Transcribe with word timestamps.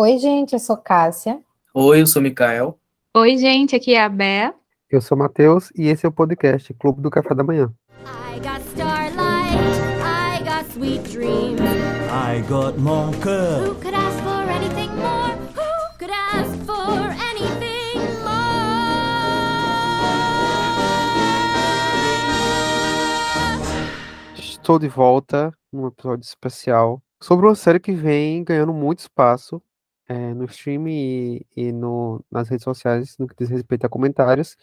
Oi, 0.00 0.16
gente, 0.16 0.52
eu 0.52 0.60
sou 0.60 0.76
Cássia. 0.76 1.40
Oi, 1.74 2.00
eu 2.00 2.06
sou 2.06 2.22
Mikael. 2.22 2.78
Oi, 3.16 3.36
gente, 3.36 3.74
aqui 3.74 3.96
é 3.96 4.04
a 4.04 4.08
Bé. 4.08 4.54
Eu 4.88 5.00
sou 5.00 5.18
Matheus 5.18 5.72
e 5.76 5.88
esse 5.88 6.06
é 6.06 6.08
o 6.08 6.12
podcast 6.12 6.72
Clube 6.74 7.02
do 7.02 7.10
Café 7.10 7.34
da 7.34 7.42
Manhã. 7.42 7.74
I 8.06 8.38
got 8.38 8.60
starlight, 8.70 9.58
I 10.00 10.38
got 10.44 10.70
sweet 10.70 11.02
dreams. 11.10 11.60
I 12.12 12.42
got 12.48 12.78
mocha. 12.78 13.58
Who 13.58 13.74
could 13.74 13.92
ask 13.92 14.16
for 14.22 14.48
anything 14.48 14.88
more? 14.94 15.34
Who 15.56 15.98
could 15.98 16.12
ask 16.12 16.54
for 16.64 17.10
anything 17.32 17.98
more? 18.22 18.38
Estou 24.38 24.78
de 24.78 24.86
volta 24.86 25.52
num 25.72 25.88
episódio 25.88 26.22
especial 26.22 27.02
sobre 27.20 27.46
uma 27.46 27.56
série 27.56 27.80
que 27.80 27.90
vem 27.90 28.44
ganhando 28.44 28.72
muito 28.72 29.00
espaço 29.00 29.60
é, 30.08 30.34
no 30.34 30.44
stream 30.46 30.88
e, 30.88 31.46
e 31.56 31.72
no, 31.72 32.24
nas 32.30 32.48
redes 32.48 32.64
sociais 32.64 33.16
no 33.18 33.28
que 33.28 33.36
diz 33.36 33.48
respeito 33.50 33.84
a 33.86 33.88
comentários, 33.88 34.56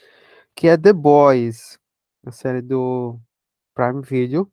que 0.56 0.68
é 0.68 0.78
The 0.78 0.94
Boys, 0.94 1.80
a 2.26 2.32
série 2.32 2.62
do 2.62 3.20
Prime 3.76 4.02
Video, 4.02 4.52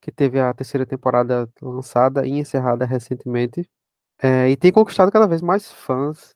que 0.00 0.10
teve 0.12 0.40
a 0.40 0.52
terceira 0.54 0.86
temporada 0.86 1.48
lançada 1.62 2.26
e 2.26 2.32
encerrada 2.32 2.84
recentemente, 2.84 3.68
é, 4.20 4.50
e 4.50 4.56
tem 4.56 4.72
conquistado 4.72 5.12
cada 5.12 5.26
vez 5.26 5.42
mais 5.42 5.70
fãs 5.70 6.34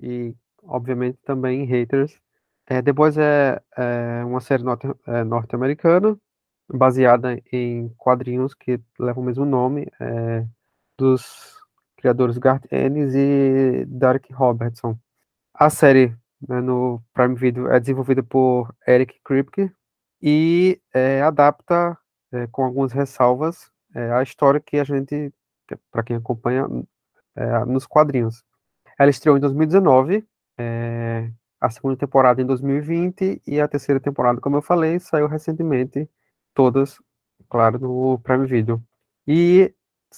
e, 0.00 0.34
obviamente, 0.62 1.18
também 1.24 1.64
haters. 1.64 2.18
É, 2.66 2.82
The 2.82 2.92
Boys 2.92 3.18
é, 3.18 3.60
é 3.76 4.24
uma 4.24 4.40
série 4.40 4.62
é, 5.06 5.24
norte-americana, 5.24 6.16
baseada 6.68 7.40
em 7.52 7.88
quadrinhos 7.98 8.54
que 8.54 8.80
levam 8.98 9.22
o 9.22 9.26
mesmo 9.26 9.44
nome, 9.44 9.88
é, 10.00 10.46
dos 10.98 11.59
criadores 12.00 12.38
Garth 12.38 12.64
Ennis 12.72 13.14
e 13.14 13.84
Derek 13.86 14.32
Robertson. 14.32 14.98
A 15.54 15.68
série 15.68 16.16
né, 16.48 16.60
no 16.60 17.02
Prime 17.12 17.34
Video 17.34 17.68
é 17.70 17.78
desenvolvida 17.78 18.22
por 18.22 18.74
Eric 18.88 19.20
Kripke 19.22 19.70
e 20.22 20.80
é, 20.94 21.20
adapta, 21.22 21.96
é, 22.32 22.46
com 22.46 22.64
algumas 22.64 22.92
ressalvas, 22.92 23.70
é, 23.94 24.10
a 24.12 24.22
história 24.22 24.60
que 24.60 24.78
a 24.78 24.84
gente, 24.84 25.32
para 25.90 26.02
quem 26.02 26.16
acompanha, 26.16 26.66
é, 27.36 27.64
nos 27.64 27.86
quadrinhos. 27.86 28.42
Ela 28.98 29.10
estreou 29.10 29.36
em 29.36 29.40
2019, 29.40 30.26
é, 30.58 31.30
a 31.60 31.70
segunda 31.70 31.96
temporada 31.96 32.40
em 32.40 32.46
2020 32.46 33.42
e 33.46 33.60
a 33.60 33.68
terceira 33.68 34.00
temporada, 34.00 34.40
como 34.40 34.56
eu 34.56 34.62
falei, 34.62 34.98
saiu 34.98 35.26
recentemente, 35.26 36.08
todas, 36.54 36.98
claro, 37.48 37.78
no 37.78 38.18
Prime 38.20 38.46
Video. 38.46 38.82
E 39.26 39.74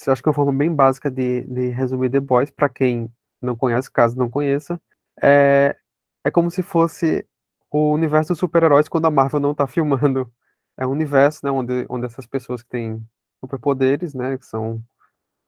acho 0.08 0.22
que 0.22 0.28
é 0.28 0.30
uma 0.30 0.34
forma 0.34 0.52
bem 0.52 0.74
básica 0.74 1.10
de, 1.10 1.42
de 1.42 1.68
resumir 1.70 2.10
The 2.10 2.20
Boys, 2.20 2.50
para 2.50 2.68
quem 2.68 3.10
não 3.40 3.56
conhece, 3.56 3.90
caso 3.90 4.16
não 4.16 4.30
conheça, 4.30 4.80
é, 5.22 5.76
é 6.24 6.30
como 6.30 6.50
se 6.50 6.62
fosse 6.62 7.26
o 7.70 7.92
universo 7.92 8.28
dos 8.30 8.38
super-heróis 8.38 8.88
quando 8.88 9.06
a 9.06 9.10
Marvel 9.10 9.40
não 9.40 9.52
está 9.52 9.66
filmando. 9.66 10.30
É 10.74 10.86
um 10.86 10.90
universo 10.90 11.40
né, 11.44 11.50
onde, 11.50 11.84
onde 11.86 12.06
essas 12.06 12.26
pessoas 12.26 12.62
que 12.62 12.68
têm 12.70 13.06
superpoderes, 13.40 14.14
né, 14.14 14.38
que 14.38 14.46
são 14.46 14.82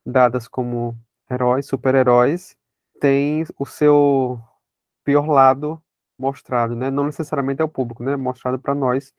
dadas 0.05 0.47
como 0.47 0.95
heróis, 1.31 1.67
super-heróis, 1.67 2.55
têm 3.00 3.45
o 3.59 3.65
seu 3.65 4.39
pior 5.03 5.27
lado 5.27 5.83
mostrado, 6.19 6.77
né? 6.77 6.91
Não 6.91 7.05
necessariamente 7.05 7.62
ao 7.62 7.69
público, 7.69 8.03
né? 8.03 8.17
Mostrado 8.17 8.59
para 8.59 8.75
nós 8.75 9.12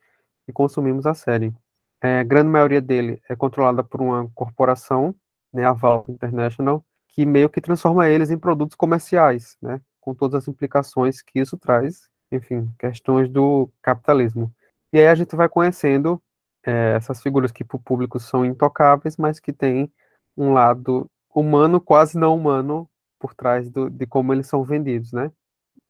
que 0.44 0.52
consumimos 0.52 1.06
a 1.06 1.14
série. 1.14 1.54
É, 2.02 2.20
a 2.20 2.24
grande 2.24 2.48
maioria 2.48 2.80
dele 2.80 3.20
é 3.28 3.34
controlada 3.34 3.82
por 3.82 4.00
uma 4.00 4.28
corporação, 4.34 5.14
né, 5.52 5.64
a 5.64 5.72
Valve 5.72 6.12
International, 6.12 6.84
que 7.08 7.24
meio 7.24 7.48
que 7.48 7.60
transforma 7.60 8.08
eles 8.08 8.30
em 8.30 8.38
produtos 8.38 8.76
comerciais, 8.76 9.56
né? 9.62 9.80
Com 10.00 10.14
todas 10.14 10.42
as 10.42 10.48
implicações 10.48 11.22
que 11.22 11.40
isso 11.40 11.56
traz, 11.56 12.08
enfim, 12.30 12.70
questões 12.78 13.28
do 13.28 13.70
capitalismo. 13.80 14.52
E 14.92 14.98
aí 14.98 15.08
a 15.08 15.14
gente 15.14 15.34
vai 15.34 15.48
conhecendo 15.48 16.22
é, 16.64 16.94
essas 16.96 17.22
figuras 17.22 17.50
que 17.50 17.64
para 17.64 17.76
o 17.76 17.80
público 17.80 18.20
são 18.20 18.44
intocáveis, 18.44 19.16
mas 19.16 19.40
que 19.40 19.52
têm 19.52 19.90
um 20.36 20.52
lado 20.52 21.10
humano, 21.34 21.80
quase 21.80 22.18
não 22.18 22.36
humano, 22.36 22.88
por 23.18 23.34
trás 23.34 23.70
do, 23.70 23.88
de 23.88 24.06
como 24.06 24.32
eles 24.32 24.46
são 24.46 24.62
vendidos, 24.62 25.12
né? 25.12 25.32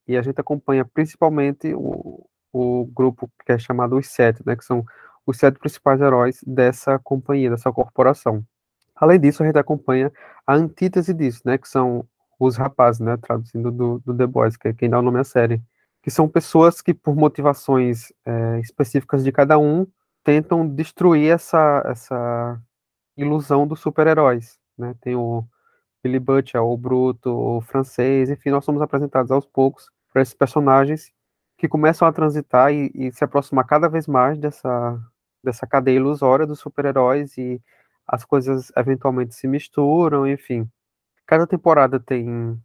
E 0.07 0.15
a 0.15 0.21
gente 0.21 0.39
acompanha 0.39 0.85
principalmente 0.85 1.73
o, 1.75 2.25
o 2.53 2.85
grupo 2.85 3.29
que 3.45 3.51
é 3.51 3.59
chamado 3.59 3.97
Os 3.97 4.07
Sete, 4.07 4.41
né? 4.45 4.55
Que 4.55 4.63
são 4.63 4.85
os 5.27 5.37
sete 5.37 5.59
principais 5.59 6.01
heróis 6.01 6.43
dessa 6.47 6.97
companhia, 6.97 7.51
dessa 7.51 7.71
corporação. 7.71 8.43
Além 8.95 9.19
disso, 9.19 9.43
a 9.43 9.45
gente 9.45 9.59
acompanha 9.59 10.11
a 10.47 10.55
antítese 10.55 11.13
disso, 11.13 11.41
né? 11.45 11.59
Que 11.59 11.69
são 11.69 12.03
os 12.39 12.57
rapazes, 12.57 12.99
né? 13.01 13.17
Traduzindo 13.17 13.71
do, 13.71 13.99
do 13.99 14.15
The 14.15 14.25
Boys, 14.25 14.57
que 14.57 14.69
é 14.69 14.73
quem 14.73 14.89
dá 14.89 14.97
o 14.97 15.03
nome 15.03 15.19
à 15.19 15.23
série 15.23 15.61
que 16.07 16.11
são 16.11 16.25
pessoas 16.29 16.81
que, 16.81 16.93
por 16.93 17.17
motivações 17.17 18.13
é, 18.25 18.61
específicas 18.61 19.25
de 19.25 19.29
cada 19.29 19.59
um, 19.59 19.85
tentam 20.23 20.65
destruir 20.65 21.33
essa, 21.33 21.83
essa 21.85 22.61
ilusão 23.17 23.67
dos 23.67 23.81
super-heróis. 23.81 24.57
Né? 24.77 24.95
Tem 25.01 25.17
o 25.17 25.43
Billy 26.01 26.17
Butcher, 26.17 26.63
o 26.63 26.77
Bruto, 26.77 27.29
o 27.29 27.59
francês, 27.59 28.29
enfim, 28.29 28.51
nós 28.51 28.63
somos 28.63 28.81
apresentados 28.81 29.31
aos 29.31 29.45
poucos 29.45 29.89
para 30.13 30.21
esses 30.21 30.33
personagens 30.33 31.11
que 31.57 31.67
começam 31.67 32.07
a 32.07 32.13
transitar 32.13 32.71
e, 32.71 32.89
e, 32.95 33.11
se 33.11 33.25
aproximar 33.25 33.65
cada 33.65 33.89
vez 33.89 34.07
mais 34.07 34.37
dessa, 34.37 34.97
dessa 35.47 35.65
cadeia 35.65 35.95
ilusória 35.95 36.45
dos 36.45 36.59
super-heróis 36.59 37.37
e 37.37 37.61
as 38.05 38.23
coisas 38.25 38.71
eventualmente 38.75 39.33
se 39.33 39.47
misturam, 39.47 40.27
enfim. 40.27 40.69
Cada 41.25 41.47
temporada 41.47 41.99
tem 41.99 42.61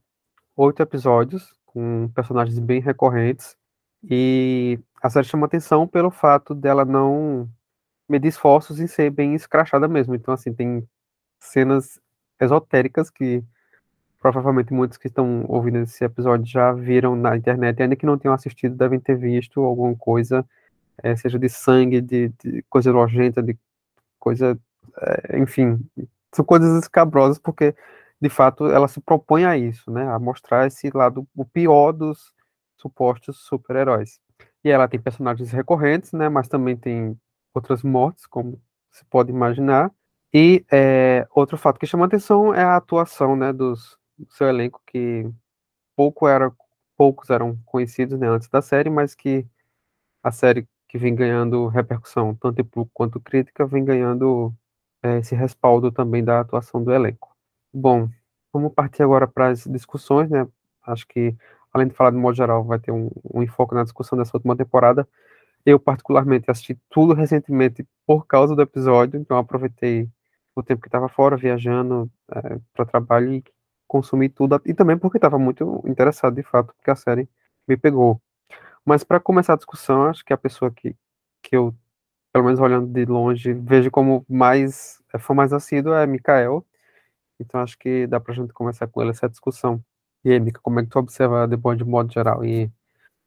oito 0.56 0.82
episódios, 0.82 1.54
com 1.66 2.09
personagens 2.15 2.59
bem 2.59 2.81
recorrentes. 2.81 3.56
E 4.03 4.78
a 5.00 5.09
série 5.09 5.26
chama 5.26 5.47
atenção 5.47 5.87
pelo 5.87 6.10
fato 6.10 6.54
dela 6.54 6.84
não 6.84 7.48
medir 8.09 8.28
esforços 8.28 8.81
em 8.81 8.87
ser 8.87 9.10
bem 9.10 9.34
escrachada 9.34 9.88
mesmo. 9.88 10.15
Então, 10.15 10.34
assim, 10.34 10.53
tem 10.53 10.87
cenas 11.38 12.00
esotéricas 12.41 13.10
que 13.10 13.44
provavelmente 14.21 14.72
muitos 14.72 14.98
que 14.98 15.09
estão 15.09 15.44
ouvindo 15.48 15.78
esse 15.78 16.04
episódio 16.04 16.47
já 16.47 16.72
viram 16.72 17.16
na 17.16 17.37
internet, 17.37 17.82
ainda 17.82 17.97
que 17.97 18.06
não 18.06 18.19
tenham 18.19 18.34
assistido, 18.34 18.76
devem 18.76 19.00
ter 19.00 19.16
visto 19.16 19.60
alguma 19.60 19.97
coisa, 19.97 20.44
é, 21.03 21.17
seja 21.17 21.39
de 21.39 21.49
sangue, 21.49 22.01
de, 22.01 22.29
de 22.43 22.63
coisa 22.71 22.93
nojenta, 22.93 23.43
de 23.43 23.59
coisa. 24.19 24.59
É, 25.01 25.39
enfim, 25.39 25.79
são 26.35 26.45
coisas 26.45 26.83
escabrosas, 26.83 27.39
porque 27.39 27.75
de 28.23 28.29
fato, 28.29 28.67
ela 28.67 28.87
se 28.87 29.01
propõe 29.01 29.45
a 29.45 29.59
isso, 29.59 29.91
né? 29.91 30.07
A 30.09 30.17
mostrar 30.17 30.69
esse 30.69 30.89
lado, 30.95 31.27
o 31.35 31.45
pior 31.45 31.91
dos 31.91 32.33
supostos 32.77 33.39
super-heróis. 33.39 34.21
E 34.65 34.71
ela 34.71 34.87
tem 34.87 35.01
personagens 35.01 35.51
recorrentes, 35.51 36.13
né? 36.13 36.29
Mas 36.29 36.47
também 36.47 36.77
tem 36.77 37.19
outras 37.53 37.83
mortes, 37.83 38.25
como 38.27 38.63
se 38.93 39.05
pode 39.07 39.33
imaginar. 39.33 39.91
E 40.33 40.65
é, 40.71 41.27
outro 41.33 41.59
fato 41.59 41.81
que 41.81 41.87
chama 41.87 42.07
atenção 42.07 42.55
é 42.55 42.63
a 42.63 42.77
atuação, 42.77 43.34
né? 43.34 43.53
Dos, 43.53 43.99
do 44.17 44.33
seu 44.33 44.49
elenco, 44.49 44.81
que 44.87 45.29
pouco 45.97 46.29
era, 46.29 46.53
poucos 46.97 47.29
eram 47.29 47.59
conhecidos 47.67 48.17
né, 48.21 48.29
antes 48.29 48.49
da 48.49 48.63
série, 48.63 48.89
mas 48.89 49.17
que 49.17 49.45
a 50.23 50.31
série 50.31 50.69
que 50.92 50.98
vem 50.98 51.14
ganhando 51.14 51.69
repercussão, 51.69 52.34
tanto 52.34 52.60
em 52.60 52.64
público 52.64 52.91
quanto 52.92 53.19
crítica, 53.19 53.66
vem 53.66 53.82
ganhando 53.82 54.53
é, 55.03 55.20
esse 55.20 55.34
respaldo 55.34 55.91
também 55.91 56.22
da 56.22 56.41
atuação 56.41 56.84
do 56.84 56.92
elenco. 56.92 57.34
Bom, 57.72 58.10
vamos 58.53 58.75
partir 58.75 59.03
agora 59.03 59.26
para 59.26 59.48
as 59.48 59.64
discussões, 59.64 60.28
né? 60.28 60.47
Acho 60.86 61.08
que, 61.08 61.34
além 61.72 61.88
de 61.88 61.94
falar 61.94 62.10
de 62.10 62.19
modo 62.19 62.36
geral, 62.36 62.62
vai 62.62 62.78
ter 62.78 62.92
um, 62.92 63.10
um 63.32 63.42
enfoque 63.42 63.75
na 63.75 63.84
discussão 63.84 64.19
dessa 64.19 64.36
última 64.36 64.54
temporada. 64.54 65.08
Eu, 65.64 65.80
particularmente, 65.80 66.50
assisti 66.50 66.78
tudo 66.91 67.14
recentemente 67.14 67.86
por 68.06 68.26
causa 68.26 68.54
do 68.54 68.60
episódio, 68.60 69.19
então 69.19 69.38
aproveitei 69.38 70.10
o 70.54 70.62
tempo 70.62 70.83
que 70.83 70.88
estava 70.88 71.09
fora, 71.09 71.38
viajando 71.38 72.10
é, 72.30 72.59
para 72.74 72.84
trabalho 72.84 73.33
e 73.33 73.45
consumi 73.88 74.28
tudo, 74.28 74.60
e 74.66 74.74
também 74.74 74.98
porque 74.98 75.16
estava 75.16 75.38
muito 75.38 75.83
interessado, 75.86 76.34
de 76.34 76.42
fato, 76.42 76.74
porque 76.74 76.91
a 76.91 76.97
série 76.97 77.27
me 77.66 77.78
pegou. 77.78 78.21
Mas 78.84 79.05
para 79.05 79.21
começar 79.21 79.55
a 79.55 79.57
discussão, 79.57 80.07
acho 80.07 80.25
que 80.25 80.33
a 80.33 80.39
pessoa 80.39 80.71
que, 80.71 80.97
que 81.43 81.57
eu, 81.57 81.75
pelo 82.33 82.45
menos 82.45 82.61
olhando 82.61 82.87
de 82.87 83.05
longe, 83.05 83.53
vejo 83.53 83.91
como 83.91 84.25
mais, 84.29 85.01
é, 85.15 85.19
foi 85.19 85.37
mais 85.37 85.53
assíduo 85.53 85.95
é 85.95 86.07
Mikael, 86.07 86.67
então 87.39 87.61
acho 87.61 87.79
que 87.79 88.07
dá 88.07 88.19
pra 88.21 88.34
gente 88.34 88.53
começar 88.53 88.87
com 88.87 89.01
ele 89.01 89.11
essa 89.11 89.29
discussão. 89.29 89.83
E 90.25 90.31
aí, 90.31 90.39
Mika, 90.39 90.61
como 90.63 90.79
é 90.79 90.84
que 90.84 90.89
tu 90.89 90.99
observa 90.99 91.49
The 91.49 91.57
Boy 91.57 91.77
de 91.77 91.84
modo 91.84 92.13
geral 92.13 92.45
e 92.45 92.71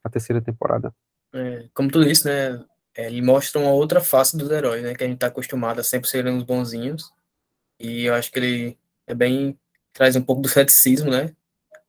a 0.03 0.09
terceira 0.09 0.41
temporada? 0.41 0.93
É, 1.33 1.67
como 1.73 1.91
tu 1.91 2.03
disse, 2.03 2.25
né? 2.25 2.63
É, 2.95 3.07
ele 3.07 3.21
mostra 3.21 3.59
uma 3.59 3.71
outra 3.71 3.99
face 3.99 4.37
dos 4.37 4.49
heróis, 4.49 4.81
né? 4.81 4.95
Que 4.95 5.03
a 5.03 5.07
gente 5.07 5.19
tá 5.19 5.27
acostumado 5.27 5.79
a 5.79 5.83
sempre 5.83 6.09
serem 6.09 6.37
os 6.37 6.43
bonzinhos. 6.43 7.11
E 7.77 8.05
eu 8.05 8.13
acho 8.13 8.31
que 8.31 8.39
ele 8.39 8.79
é 9.05 9.13
bem. 9.13 9.59
traz 9.91 10.15
um 10.15 10.21
pouco 10.21 10.41
do 10.41 10.47
ceticismo, 10.47 11.11
né? 11.11 11.35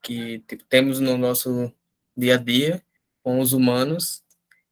Que 0.02 0.40
tipo, 0.40 0.64
temos 0.64 0.98
no 0.98 1.16
nosso 1.16 1.72
dia 2.16 2.34
a 2.34 2.38
dia 2.38 2.82
com 3.26 3.40
os 3.40 3.52
humanos. 3.52 4.22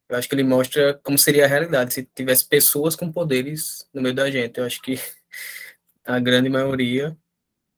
Eu 0.09 0.17
acho 0.17 0.29
que 0.29 0.35
ele 0.37 0.45
mostra 0.45 0.95
como 1.03 1.19
seria 1.19 1.45
a 1.45 1.49
realidade 1.49 1.93
se 1.93 2.05
tivesse 2.15 2.45
pessoas 2.47 2.95
com 2.95 3.11
poderes 3.11 3.85
no 3.93 4.01
meio 4.01 4.15
da 4.15 4.31
gente. 4.31 4.59
Eu 4.59 4.65
acho 4.65 4.81
que 4.81 4.95
a 6.07 6.21
grande 6.21 6.49
maioria 6.49 7.19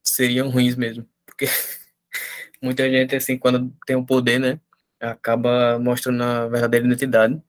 seriam 0.02 0.50
ruins 0.50 0.76
mesmo. 0.76 1.08
Porque 1.24 1.46
muita 2.60 2.90
gente, 2.90 3.16
assim, 3.16 3.38
quando 3.38 3.74
tem 3.86 3.96
o 3.96 4.04
poder, 4.04 4.38
né, 4.38 4.60
acaba 5.00 5.78
mostrando 5.78 6.22
a 6.22 6.46
verdadeira 6.46 6.84
identidade. 6.84 7.42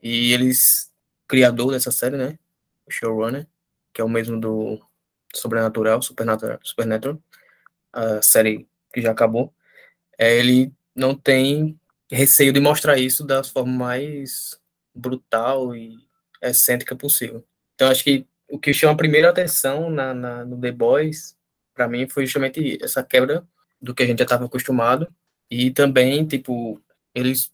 E 0.00 0.32
eles, 0.32 0.88
criador 1.26 1.72
dessa 1.72 1.90
série, 1.90 2.16
né, 2.16 2.38
o 2.86 2.92
showrunner, 2.92 3.44
que 3.92 4.00
é 4.00 4.04
o 4.04 4.08
mesmo 4.08 4.38
do 4.38 4.80
Sobrenatural, 5.34 6.00
Supernatural, 6.00 6.60
Supernatural, 6.62 7.20
a 7.92 8.22
série 8.22 8.68
que 8.94 9.02
já 9.02 9.10
acabou, 9.10 9.52
é, 10.16 10.38
ele 10.38 10.72
não 10.94 11.12
tem 11.16 11.76
receio 12.14 12.52
de 12.52 12.60
mostrar 12.60 12.98
isso 12.98 13.24
da 13.24 13.42
forma 13.42 13.72
mais 13.72 14.58
brutal 14.94 15.74
e 15.74 15.96
excêntrica 16.42 16.94
possível. 16.94 17.44
Então, 17.74 17.88
acho 17.88 18.04
que 18.04 18.26
o 18.48 18.58
que 18.58 18.74
chama 18.74 18.92
a 18.92 18.96
primeira 18.96 19.30
atenção 19.30 19.88
na, 19.88 20.12
na 20.12 20.44
no 20.44 20.60
The 20.60 20.72
Boys, 20.72 21.36
para 21.74 21.88
mim, 21.88 22.06
foi 22.08 22.26
justamente 22.26 22.78
essa 22.82 23.02
quebra 23.02 23.46
do 23.80 23.94
que 23.94 24.02
a 24.02 24.06
gente 24.06 24.18
já 24.18 24.24
estava 24.24 24.44
acostumado 24.44 25.08
e 25.50 25.70
também, 25.70 26.26
tipo, 26.26 26.80
eles 27.14 27.50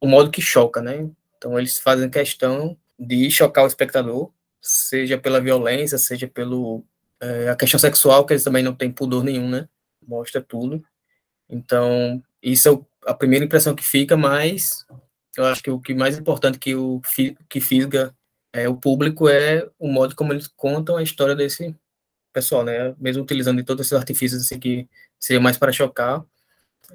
o 0.00 0.06
modo 0.06 0.30
que 0.30 0.42
choca, 0.42 0.82
né? 0.82 1.08
Então, 1.36 1.58
eles 1.58 1.78
fazem 1.78 2.10
questão 2.10 2.76
de 2.98 3.30
chocar 3.30 3.64
o 3.64 3.66
espectador, 3.66 4.30
seja 4.60 5.16
pela 5.16 5.40
violência, 5.40 5.98
seja 5.98 6.28
pelo 6.28 6.84
é, 7.20 7.48
a 7.48 7.56
questão 7.56 7.78
sexual, 7.78 8.26
que 8.26 8.32
eles 8.32 8.44
também 8.44 8.62
não 8.62 8.74
têm 8.74 8.90
pudor 8.90 9.24
nenhum, 9.24 9.48
né? 9.48 9.68
Mostra 10.06 10.42
tudo. 10.42 10.84
Então, 11.48 12.22
isso 12.52 12.68
é 12.68 13.10
a 13.10 13.14
primeira 13.14 13.44
impressão 13.44 13.74
que 13.74 13.82
fica, 13.82 14.16
mas 14.16 14.84
eu 15.36 15.46
acho 15.46 15.62
que 15.62 15.70
o 15.70 15.80
que 15.80 15.94
mais 15.94 16.18
importante 16.18 16.58
que 16.58 16.74
o 16.74 17.00
que 17.48 17.60
fisga 17.60 18.14
é, 18.52 18.68
o 18.68 18.76
público 18.76 19.28
é 19.28 19.68
o 19.78 19.88
modo 19.88 20.14
como 20.14 20.32
eles 20.32 20.46
contam 20.46 20.96
a 20.96 21.02
história 21.02 21.34
desse 21.34 21.74
pessoal, 22.32 22.64
né? 22.64 22.94
Mesmo 22.98 23.22
utilizando 23.22 23.64
todos 23.64 23.86
esses 23.86 23.98
artifícios 23.98 24.42
assim, 24.42 24.60
que 24.60 24.88
seria 25.18 25.40
mais 25.40 25.56
para 25.56 25.72
chocar, 25.72 26.24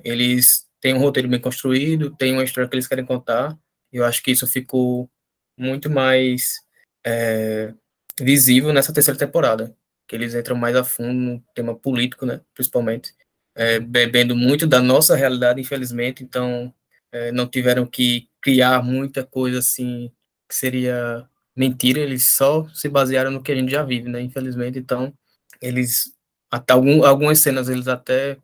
eles 0.04 0.68
têm 0.80 0.94
um 0.94 1.00
roteiro 1.00 1.28
bem 1.28 1.40
construído, 1.42 2.16
têm 2.16 2.34
uma 2.34 2.44
história 2.44 2.70
que 2.70 2.76
eles 2.76 2.88
querem 2.88 3.06
contar. 3.06 3.58
E 3.92 3.98
eu 3.98 4.06
acho 4.06 4.22
que 4.24 4.32
isso 4.32 4.48
ficou 4.48 5.10
muito 5.58 5.90
mais 5.90 6.62
é, 7.06 7.74
visível 8.20 8.72
nessa 8.72 8.94
terceira 8.94 9.18
temporada, 9.20 9.76
que 10.08 10.16
eles 10.16 10.36
entram 10.36 10.56
mais 10.56 10.76
a 10.76 10.84
fundo 10.84 11.14
no 11.14 11.44
tema 11.54 11.76
político, 11.76 12.26
né? 12.26 12.42
Principalmente 12.54 13.14
é, 13.60 13.78
bebendo 13.78 14.38
muito 14.38 14.66
da 14.66 14.82
nossa 14.82 15.18
realidade, 15.18 15.60
infelizmente. 15.60 16.24
Então 16.24 16.74
é, 17.12 17.30
não 17.34 17.46
tiveram 17.46 17.86
que 17.86 18.30
criar 18.42 18.82
muita 18.82 19.26
coisa 19.26 19.60
assim 19.60 20.10
que 20.48 20.56
seria 20.56 21.28
mentira, 21.54 22.00
eles 22.00 22.26
só 22.26 22.66
se 22.70 22.88
basearam 22.88 23.32
no 23.32 23.44
que 23.44 23.52
a 23.52 23.56
gente 23.56 23.70
já 23.70 23.84
vive, 23.84 24.08
né? 24.10 24.22
Infelizmente, 24.22 24.80
então 24.80 25.14
eles 25.62 26.14
até 26.50 26.74
algum, 26.74 27.04
algumas 27.04 27.40
cenas 27.40 27.68
eles 27.68 27.88
até 27.90 28.38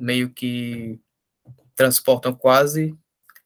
meio 0.00 0.30
que 0.30 0.98
transportam 1.76 2.34
quase 2.34 2.96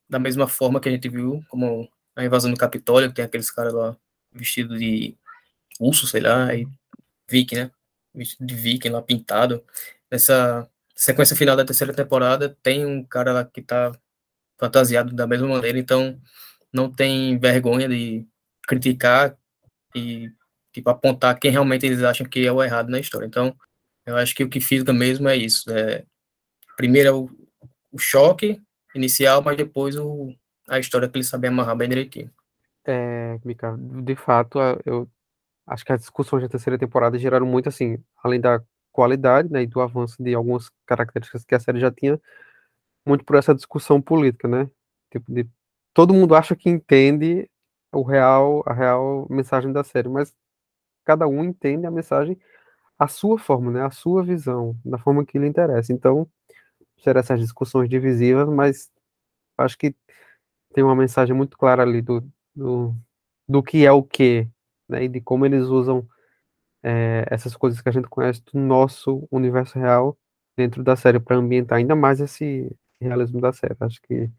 da 0.08 0.20
mesma 0.20 0.46
forma 0.46 0.80
que 0.80 0.88
a 0.88 0.92
gente 0.92 1.08
viu, 1.08 1.44
como 1.48 1.88
a 2.14 2.24
invasão 2.24 2.50
do 2.52 2.56
Capitólio, 2.56 3.08
que 3.08 3.16
tem 3.16 3.24
aqueles 3.24 3.50
caras 3.50 3.74
lá 3.74 3.96
vestidos 4.32 4.78
de 4.78 5.16
urso, 5.80 6.06
sei 6.06 6.20
lá, 6.20 6.54
e 6.54 6.66
viking, 7.28 7.56
né? 7.56 7.70
Vestido 8.14 8.46
de 8.46 8.54
viking 8.54 8.90
lá 8.90 9.02
pintado. 9.02 9.64
Nessa 10.10 10.68
sequência 10.94 11.36
final 11.36 11.56
da 11.56 11.64
terceira 11.64 11.92
temporada, 11.92 12.56
tem 12.62 12.86
um 12.86 13.04
cara 13.04 13.32
lá 13.32 13.44
que 13.44 13.62
tá 13.62 13.92
fantasiado 14.58 15.14
da 15.14 15.26
mesma 15.26 15.48
maneira, 15.48 15.78
então 15.78 16.20
não 16.72 16.90
tem 16.90 17.38
vergonha 17.38 17.88
de 17.88 18.26
criticar 18.66 19.36
e 19.94 20.30
tipo 20.72 20.88
apontar 20.88 21.38
quem 21.38 21.50
realmente 21.50 21.84
eles 21.84 22.02
acham 22.02 22.26
que 22.26 22.46
é 22.46 22.52
o 22.52 22.62
errado 22.62 22.88
na 22.88 23.00
história. 23.00 23.26
Então, 23.26 23.54
eu 24.06 24.16
acho 24.16 24.34
que 24.34 24.44
o 24.44 24.48
que 24.48 24.60
fica 24.60 24.92
mesmo 24.92 25.28
é 25.28 25.36
isso. 25.36 25.70
É, 25.70 26.04
primeiro 26.76 27.08
é 27.08 27.12
o, 27.12 27.30
o 27.92 27.98
choque 27.98 28.60
inicial, 28.94 29.42
mas 29.42 29.56
depois 29.56 29.96
o, 29.96 30.34
a 30.68 30.78
história 30.78 31.08
que 31.08 31.16
eles 31.16 31.28
sabem 31.28 31.50
amarrar 31.50 31.76
bem 31.76 31.88
direitinho. 31.88 32.30
É, 32.84 33.38
Mika, 33.44 33.76
de 33.78 34.16
fato, 34.16 34.58
eu 34.84 35.08
acho 35.66 35.84
que 35.84 35.92
as 35.92 36.00
discussões 36.00 36.42
da 36.42 36.48
terceira 36.48 36.78
temporada 36.78 37.18
geraram 37.18 37.46
muito, 37.46 37.68
assim, 37.68 37.98
além 38.22 38.40
da 38.40 38.62
qualidade, 38.92 39.50
né, 39.50 39.62
e 39.62 39.66
do 39.66 39.80
avanço 39.80 40.22
de 40.22 40.34
algumas 40.34 40.70
características 40.86 41.44
que 41.44 41.54
a 41.54 41.60
série 41.60 41.80
já 41.80 41.90
tinha, 41.90 42.20
muito 43.06 43.24
por 43.24 43.36
essa 43.36 43.54
discussão 43.54 44.00
política, 44.00 44.48
né? 44.48 44.70
Tipo, 45.10 45.32
de 45.32 45.48
todo 45.94 46.14
mundo 46.14 46.34
acha 46.34 46.56
que 46.56 46.70
entende 46.70 47.48
o 47.92 48.02
real, 48.02 48.62
a 48.66 48.72
real 48.72 49.26
mensagem 49.30 49.72
da 49.72 49.84
série, 49.84 50.08
mas 50.08 50.34
cada 51.04 51.26
um 51.28 51.44
entende 51.44 51.86
a 51.86 51.90
mensagem 51.90 52.38
a 52.98 53.08
sua 53.08 53.38
forma, 53.38 53.70
né? 53.70 53.82
A 53.84 53.90
sua 53.90 54.22
visão, 54.22 54.76
da 54.84 54.98
forma 54.98 55.24
que 55.26 55.38
lhe 55.38 55.46
interessa. 55.46 55.92
Então, 55.92 56.28
serão 56.98 57.20
essas 57.20 57.40
discussões 57.40 57.88
divisivas, 57.88 58.48
mas 58.48 58.90
acho 59.58 59.76
que 59.78 59.94
tem 60.74 60.84
uma 60.84 60.96
mensagem 60.96 61.34
muito 61.36 61.58
clara 61.58 61.82
ali 61.82 62.00
do, 62.02 62.24
do, 62.54 62.94
do 63.48 63.62
que 63.62 63.84
é 63.84 63.92
o 63.92 64.02
que, 64.02 64.48
né? 64.88 65.04
E 65.04 65.08
de 65.08 65.20
como 65.20 65.46
eles 65.46 65.64
usam 65.64 66.06
é, 66.82 67.26
essas 67.30 67.56
coisas 67.56 67.80
que 67.80 67.88
a 67.88 67.92
gente 67.92 68.08
conhece 68.08 68.42
do 68.52 68.58
nosso 68.58 69.26
universo 69.30 69.78
real 69.78 70.16
dentro 70.56 70.82
da 70.82 70.96
série 70.96 71.20
para 71.20 71.36
ambientar 71.36 71.78
ainda 71.78 71.94
mais 71.94 72.20
esse 72.20 72.70
realismo 73.00 73.40
da 73.40 73.52
série. 73.52 73.76
Acho 73.80 74.00
que 74.02 74.30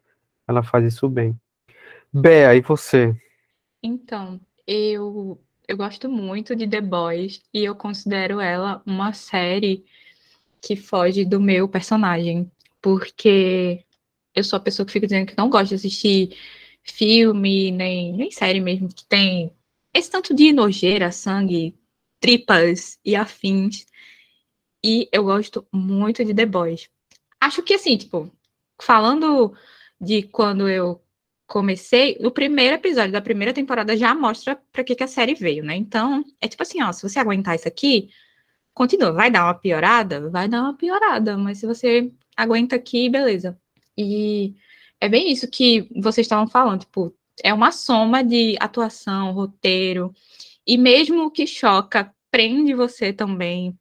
ela 0.47 0.63
faz 0.63 0.85
isso 0.85 1.09
bem. 1.09 1.37
Bea, 2.11 2.55
e 2.55 2.61
você? 2.61 3.15
Então, 3.81 4.39
eu 4.67 5.39
eu 5.67 5.77
gosto 5.77 6.09
muito 6.09 6.55
de 6.55 6.67
The 6.67 6.81
Boys 6.81 7.41
e 7.53 7.63
eu 7.63 7.75
considero 7.75 8.39
ela 8.39 8.81
uma 8.85 9.13
série 9.13 9.85
que 10.61 10.75
foge 10.75 11.25
do 11.25 11.39
meu 11.39 11.67
personagem, 11.67 12.51
porque 12.81 13.83
eu 14.35 14.43
sou 14.43 14.57
a 14.57 14.59
pessoa 14.59 14.85
que 14.85 14.91
fica 14.91 15.07
dizendo 15.07 15.27
que 15.27 15.37
não 15.37 15.49
gosta 15.49 15.69
de 15.69 15.75
assistir 15.75 16.37
filme, 16.83 17.71
nem, 17.71 18.13
nem 18.13 18.31
série 18.31 18.59
mesmo, 18.59 18.89
que 18.89 19.05
tem 19.05 19.51
esse 19.93 20.09
tanto 20.11 20.33
de 20.33 20.51
nojeira, 20.51 21.11
sangue, 21.11 21.75
tripas 22.23 22.97
e 23.03 23.17
afins. 23.17 23.85
E 24.81 25.09
eu 25.11 25.25
gosto 25.25 25.67
muito 25.73 26.23
de 26.23 26.33
The 26.33 26.45
Boys. 26.45 26.89
Acho 27.37 27.61
que 27.61 27.73
assim, 27.73 27.97
tipo, 27.97 28.31
falando 28.81 29.53
de 29.99 30.23
quando 30.23 30.69
eu 30.69 31.03
comecei, 31.45 32.17
o 32.21 32.31
primeiro 32.31 32.75
episódio 32.75 33.11
da 33.11 33.21
primeira 33.21 33.51
temporada 33.53 33.97
já 33.97 34.15
mostra 34.15 34.57
para 34.71 34.85
que, 34.85 34.95
que 34.95 35.03
a 35.03 35.07
série 35.07 35.33
veio, 35.35 35.65
né? 35.65 35.75
Então, 35.75 36.23
é 36.39 36.47
tipo 36.47 36.63
assim, 36.63 36.81
ó, 36.81 36.93
se 36.93 37.03
você 37.03 37.19
aguentar 37.19 37.55
isso 37.55 37.67
aqui, 37.67 38.09
continua. 38.73 39.11
Vai 39.11 39.29
dar 39.29 39.43
uma 39.43 39.53
piorada? 39.53 40.29
Vai 40.29 40.47
dar 40.47 40.61
uma 40.61 40.77
piorada, 40.77 41.37
mas 41.37 41.57
se 41.57 41.67
você 41.67 42.09
aguenta 42.37 42.77
aqui, 42.77 43.09
beleza. 43.09 43.59
E 43.97 44.55
é 45.01 45.09
bem 45.09 45.29
isso 45.29 45.49
que 45.49 45.89
vocês 46.01 46.25
estavam 46.25 46.47
falando, 46.47 46.81
tipo, 46.81 47.13
é 47.43 47.53
uma 47.53 47.73
soma 47.73 48.23
de 48.23 48.55
atuação, 48.61 49.33
roteiro, 49.33 50.13
e 50.65 50.77
mesmo 50.77 51.25
o 51.25 51.31
que 51.31 51.47
choca, 51.47 52.13
prende 52.31 52.73
você 52.73 53.13
também. 53.13 53.77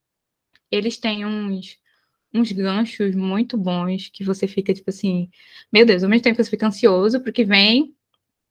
Eles 0.70 0.98
têm 0.98 1.24
uns 1.26 1.78
uns 2.34 2.50
ganchos 2.50 3.14
muito 3.14 3.58
bons 3.58 4.08
que 4.08 4.24
você 4.24 4.48
fica, 4.48 4.72
tipo 4.72 4.88
assim, 4.90 5.28
meu 5.72 5.84
Deus, 5.84 6.02
ao 6.02 6.08
mesmo 6.08 6.22
tempo 6.22 6.36
que 6.36 6.44
você 6.44 6.50
fica 6.50 6.66
ansioso 6.66 7.20
porque 7.20 7.44
vem, 7.44 7.94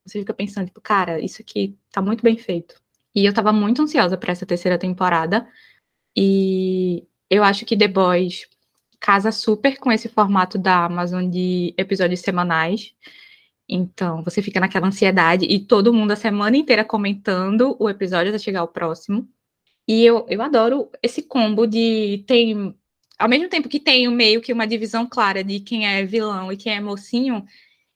você 0.06 0.20
fica 0.20 0.34
pensando, 0.34 0.66
tipo, 0.66 0.80
cara, 0.80 1.20
isso 1.20 1.42
aqui 1.42 1.76
tá 1.90 2.00
muito 2.00 2.22
bem 2.22 2.36
feito. 2.36 2.76
E 3.14 3.24
eu 3.24 3.34
tava 3.34 3.52
muito 3.52 3.82
ansiosa 3.82 4.16
para 4.16 4.32
essa 4.32 4.46
terceira 4.46 4.78
temporada. 4.78 5.48
E 6.16 7.06
eu 7.30 7.44
acho 7.44 7.64
que 7.64 7.76
The 7.76 7.88
Boys 7.88 8.48
casa 9.00 9.32
super 9.32 9.78
com 9.78 9.90
esse 9.90 10.08
formato 10.08 10.58
da 10.58 10.84
Amazon 10.84 11.28
de 11.28 11.74
episódios 11.76 12.20
semanais. 12.20 12.94
Então, 13.74 14.22
você 14.22 14.42
fica 14.42 14.60
naquela 14.60 14.86
ansiedade 14.86 15.46
e 15.46 15.58
todo 15.58 15.94
mundo 15.94 16.10
a 16.12 16.16
semana 16.16 16.56
inteira 16.58 16.84
comentando 16.84 17.74
o 17.80 17.88
episódio 17.88 18.28
até 18.28 18.38
chegar 18.38 18.60
ao 18.60 18.68
próximo. 18.68 19.26
E 19.88 20.04
eu, 20.04 20.26
eu 20.28 20.42
adoro 20.42 20.90
esse 21.02 21.22
combo 21.22 21.66
de 21.66 22.22
tem 22.26 22.74
ao 23.18 23.28
mesmo 23.28 23.48
tempo 23.48 23.68
que 23.68 23.80
tem 23.80 24.08
meio 24.08 24.42
que 24.42 24.52
uma 24.52 24.66
divisão 24.66 25.06
clara 25.08 25.42
de 25.42 25.60
quem 25.60 25.86
é 25.86 26.04
vilão 26.04 26.52
e 26.52 26.56
quem 26.56 26.74
é 26.74 26.80
mocinho, 26.80 27.44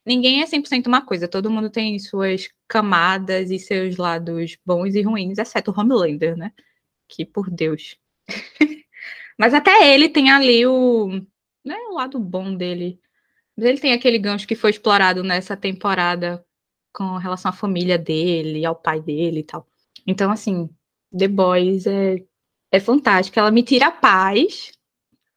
ninguém 0.05 0.41
é 0.43 0.47
100% 0.47 0.87
uma 0.87 1.05
coisa. 1.05 1.29
Todo 1.29 1.51
mundo 1.51 1.69
tem 1.69 1.99
suas 1.99 2.49
camadas 2.69 3.51
e 3.51 3.59
seus 3.59 3.97
lados 3.99 4.57
bons 4.65 4.95
e 4.95 5.03
ruins, 5.03 5.39
exceto 5.39 5.71
o 5.73 5.79
Homelander, 5.79 6.37
né? 6.37 6.53
Que, 7.09 7.25
por 7.25 7.51
Deus. 7.51 7.97
Mas 9.39 9.53
até 9.55 9.95
ele 9.95 10.09
tem 10.09 10.31
ali 10.31 10.67
o, 10.67 11.09
né, 11.65 11.77
o 11.91 11.95
lado 11.95 12.19
bom 12.19 12.55
dele. 12.55 13.01
Mas 13.57 13.67
ele 13.67 13.81
tem 13.81 13.93
aquele 13.93 14.19
gancho 14.19 14.47
que 14.47 14.55
foi 14.55 14.71
explorado 14.71 15.23
nessa 15.23 15.57
temporada 15.57 16.45
com 16.93 17.17
relação 17.17 17.51
à 17.51 17.53
família 17.53 17.99
dele, 17.99 18.65
ao 18.65 18.75
pai 18.75 19.01
dele 19.01 19.41
e 19.41 19.45
tal. 19.45 19.67
Então, 20.07 20.31
assim, 20.31 20.69
The 21.17 21.29
Boys 21.29 21.87
é, 21.87 22.23
é 22.71 22.81
fantástico. 22.81 23.39
Ela 23.39 23.51
me 23.51 23.63
tira 23.63 23.89
a 23.89 23.93
paz 23.93 24.77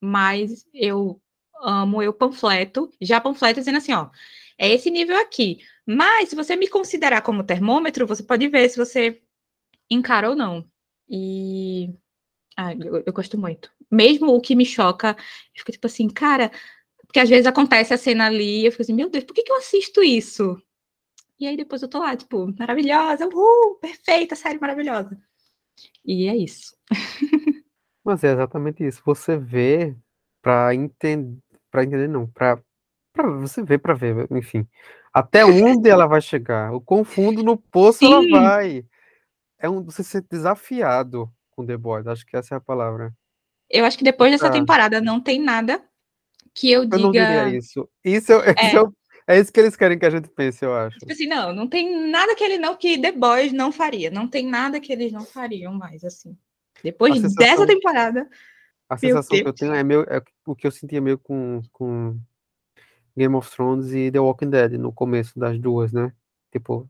mas 0.02 0.66
eu 0.74 1.22
amo, 1.62 2.02
eu 2.02 2.14
panfleto, 2.14 2.92
já 3.02 3.20
panfleto 3.20 3.60
dizendo 3.60 3.78
assim, 3.78 3.94
ó, 3.94 4.10
é 4.58 4.70
esse 4.74 4.90
nível 4.90 5.18
aqui. 5.18 5.60
Mas 5.86 6.30
se 6.30 6.36
você 6.36 6.56
me 6.56 6.68
considerar 6.68 7.22
como 7.22 7.44
termômetro, 7.44 8.08
você 8.08 8.24
pode 8.24 8.48
ver 8.48 8.70
se 8.70 8.78
você 8.78 9.22
encara 9.90 10.30
ou 10.30 10.36
não. 10.36 10.66
E 11.10 11.90
ah, 12.58 12.74
eu, 12.74 13.04
eu, 13.06 13.14
gosto 13.14 13.38
muito. 13.38 13.72
mesmo 13.92 14.28
o 14.34 14.42
que 14.42 14.56
me 14.56 14.66
choca, 14.66 15.16
eu 15.56 15.60
fico 15.60 15.72
tipo 15.72 15.88
assim, 15.88 16.08
cara, 16.10 16.52
porque 17.10 17.20
às 17.20 17.28
vezes 17.28 17.48
acontece 17.48 17.92
a 17.92 17.98
cena 17.98 18.28
ali, 18.28 18.64
eu 18.66 18.72
fico 18.72 18.84
assim, 18.84 18.94
meu 18.94 19.10
Deus, 19.10 19.24
por 19.24 19.34
que, 19.34 19.42
que 19.42 19.52
eu 19.52 19.58
assisto 19.58 20.04
isso? 20.04 20.62
E 21.40 21.48
aí 21.48 21.58
depois 21.58 21.82
eu 21.82 21.88
tô 21.90 21.98
lá, 21.98 22.16
tipo, 22.16 22.54
maravilhosa, 22.60 23.28
uhul, 23.28 23.76
perfeita, 23.82 24.36
série 24.36 24.60
maravilhosa. 24.60 25.20
E 26.06 26.28
é 26.28 26.38
isso. 26.38 26.78
Mas 28.06 28.24
é 28.24 28.32
exatamente 28.32 28.86
isso. 28.86 29.02
Você 29.04 29.38
vê 29.38 29.96
pra 30.40 30.76
entender, 30.76 31.40
para 31.72 31.84
entender 31.84 32.08
não, 32.08 32.28
pra, 32.28 32.62
pra 33.12 33.28
você 33.28 33.64
ver 33.64 33.80
pra 33.80 33.96
ver, 33.96 34.28
enfim. 34.32 34.68
Até 35.12 35.44
onde 35.44 35.90
ela 35.90 36.06
vai 36.06 36.22
chegar? 36.22 36.72
O 36.74 36.80
quão 36.80 37.04
fundo 37.04 37.42
no 37.42 37.58
poço 37.58 38.06
ela 38.06 38.22
Sim. 38.22 38.30
vai. 38.32 38.86
É 39.58 39.68
um 39.68 39.82
você 39.82 40.04
ser 40.04 40.24
desafiado 40.30 41.28
com 41.50 41.66
The 41.66 41.76
Boys, 41.76 42.06
acho 42.06 42.24
que 42.24 42.38
essa 42.38 42.54
é 42.54 42.58
a 42.58 42.62
palavra. 42.62 43.12
Eu 43.68 43.84
acho 43.84 43.98
que 43.98 44.04
depois 44.04 44.32
dessa 44.32 44.46
Tá. 44.46 44.54
temporada 44.54 45.02
não 45.02 45.20
tem 45.20 45.42
nada 45.42 45.89
que 46.54 46.72
eu 46.72 46.84
Eu 46.84 46.90
não 47.00 47.12
diria 47.12 47.46
diga. 47.46 47.58
isso. 47.58 47.90
Isso 48.04 48.32
é, 48.44 48.54
é, 48.74 48.82
o- 48.82 48.94
é 49.28 49.40
isso 49.40 49.52
que 49.54 49.60
eles 49.60 49.76
querem 49.76 49.98
que 50.00 50.06
a 50.06 50.10
gente 50.10 50.30
pense, 50.30 50.64
eu 50.66 50.74
acho. 50.76 50.98
Tipo 51.00 51.12
assim, 51.12 51.28
não, 51.28 51.54
não 51.54 51.68
tem 51.68 52.10
nada 52.10 52.36
que 52.36 52.44
ele 52.44 52.58
não, 52.58 52.76
que 52.76 53.00
The 53.00 53.12
Boys 53.12 53.52
não 53.54 53.72
faria. 53.72 54.10
Não 54.10 54.28
tem 54.28 54.48
nada 54.48 54.80
que 54.80 54.92
eles 54.92 55.12
não 55.12 55.22
fariam 55.26 55.74
mais, 55.74 56.04
assim. 56.04 56.38
Depois 56.84 57.14
sensação- 57.16 57.36
dessa 57.38 57.68
temporada, 57.68 58.30
A 58.90 58.98
sensação 58.98 59.30
que 59.30 59.42
eu 59.42 59.46
Deus. 59.46 59.56
tenho 59.60 59.74
é, 59.74 59.84
meio, 59.84 60.02
é 60.10 60.22
o 60.46 60.56
que 60.56 60.66
eu 60.66 60.72
sentia 60.72 61.00
meio 61.02 61.18
com, 61.18 61.62
com 61.72 62.18
Game 63.18 63.36
of 63.36 63.52
Thrones 63.52 63.92
e 63.94 64.10
The 64.12 64.20
Walking 64.20 64.50
Dead 64.50 64.72
no 64.74 64.92
começo 64.94 65.38
das 65.38 65.60
duas, 65.60 65.92
né? 65.92 66.12
Tipo, 66.52 66.90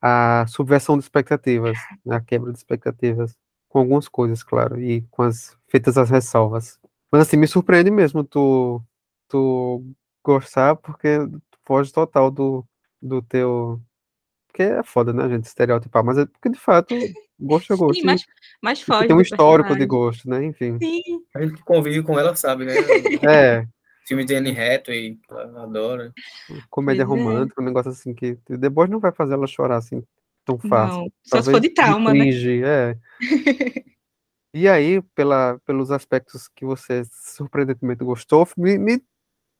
a 0.00 0.44
subversão 0.46 0.96
de 0.98 1.04
expectativas, 1.04 1.76
né? 2.04 2.16
a 2.16 2.20
quebra 2.20 2.52
de 2.52 2.58
expectativas, 2.58 3.34
com 3.68 3.78
algumas 3.80 4.06
coisas, 4.06 4.42
claro, 4.44 4.80
e 4.80 5.00
com 5.10 5.22
as 5.22 5.56
feitas 5.66 5.96
as 5.98 6.10
ressalvas. 6.10 6.78
Mas 7.14 7.28
assim, 7.28 7.36
me 7.36 7.46
surpreende 7.46 7.92
mesmo 7.92 8.24
tu, 8.24 8.82
tu 9.28 9.84
gostar, 10.20 10.74
porque 10.74 11.18
foge 11.64 11.92
total 11.92 12.28
do, 12.28 12.66
do 13.00 13.22
teu. 13.22 13.80
Porque 14.48 14.64
é 14.64 14.82
foda, 14.82 15.12
né, 15.12 15.28
gente, 15.28 15.44
estereotipar, 15.44 16.04
mas 16.04 16.18
é 16.18 16.26
porque 16.26 16.48
de 16.48 16.58
fato, 16.58 16.92
gosto 17.38 17.72
é 17.72 17.76
gosto. 17.76 18.00
sim, 18.00 18.04
mas, 18.04 18.26
mas 18.60 18.82
foge 18.82 19.06
tem 19.06 19.14
um 19.14 19.20
histórico 19.20 19.76
de 19.76 19.86
gosto, 19.86 20.28
né? 20.28 20.44
Enfim. 20.44 20.76
Sim, 20.80 21.00
A 21.36 21.42
gente 21.42 21.54
que 21.54 21.62
convive 21.62 22.02
com 22.02 22.18
ela 22.18 22.34
sabe, 22.34 22.64
né? 22.64 22.74
É, 23.22 23.64
Filme 24.08 24.24
de 24.24 24.34
Anne 24.34 24.50
Hathaway, 24.50 25.16
adora. 25.30 26.12
comédia 26.68 27.06
Pois 27.06 27.16
é. 27.20 27.22
romântica, 27.22 27.62
um 27.62 27.64
negócio 27.64 27.92
assim 27.92 28.12
que 28.12 28.34
The 28.48 28.68
Boys 28.68 28.90
não 28.90 28.98
vai 28.98 29.12
fazer 29.12 29.34
ela 29.34 29.46
chorar 29.46 29.76
assim 29.76 30.02
tão 30.44 30.58
fácil. 30.58 31.02
não. 31.02 31.12
Só 31.22 31.40
se 31.40 31.52
for 31.52 31.60
de 31.60 31.70
Talvez 31.70 31.94
trauma, 31.94 32.12
né? 32.12 32.24
cringe, 32.24 32.64
é. 32.64 32.98
E 34.56 34.68
aí, 34.68 35.02
pela, 35.16 35.58
pelos 35.66 35.90
aspectos 35.90 36.46
que 36.46 36.64
você 36.64 37.02
surpreendentemente 37.10 38.04
gostou, 38.04 38.46
me, 38.56 38.78
me 38.78 39.02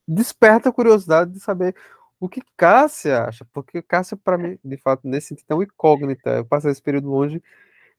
desperta 0.07 0.69
a 0.69 0.71
curiosidade 0.71 1.33
de 1.33 1.39
saber 1.41 1.75
o 2.17 2.29
que 2.29 2.41
Cássia 2.55 3.25
acha, 3.25 3.45
porque 3.51 3.81
Cássia, 3.81 4.15
para 4.15 4.37
mim, 4.37 4.57
de 4.63 4.77
fato, 4.77 5.05
nesse 5.05 5.27
sentido, 5.27 5.47
é 5.49 5.53
uma 5.53 5.65
incógnita. 5.65 6.37
Eu 6.37 6.45
passei 6.45 6.71
esse 6.71 6.81
período 6.81 7.09
longe, 7.09 7.43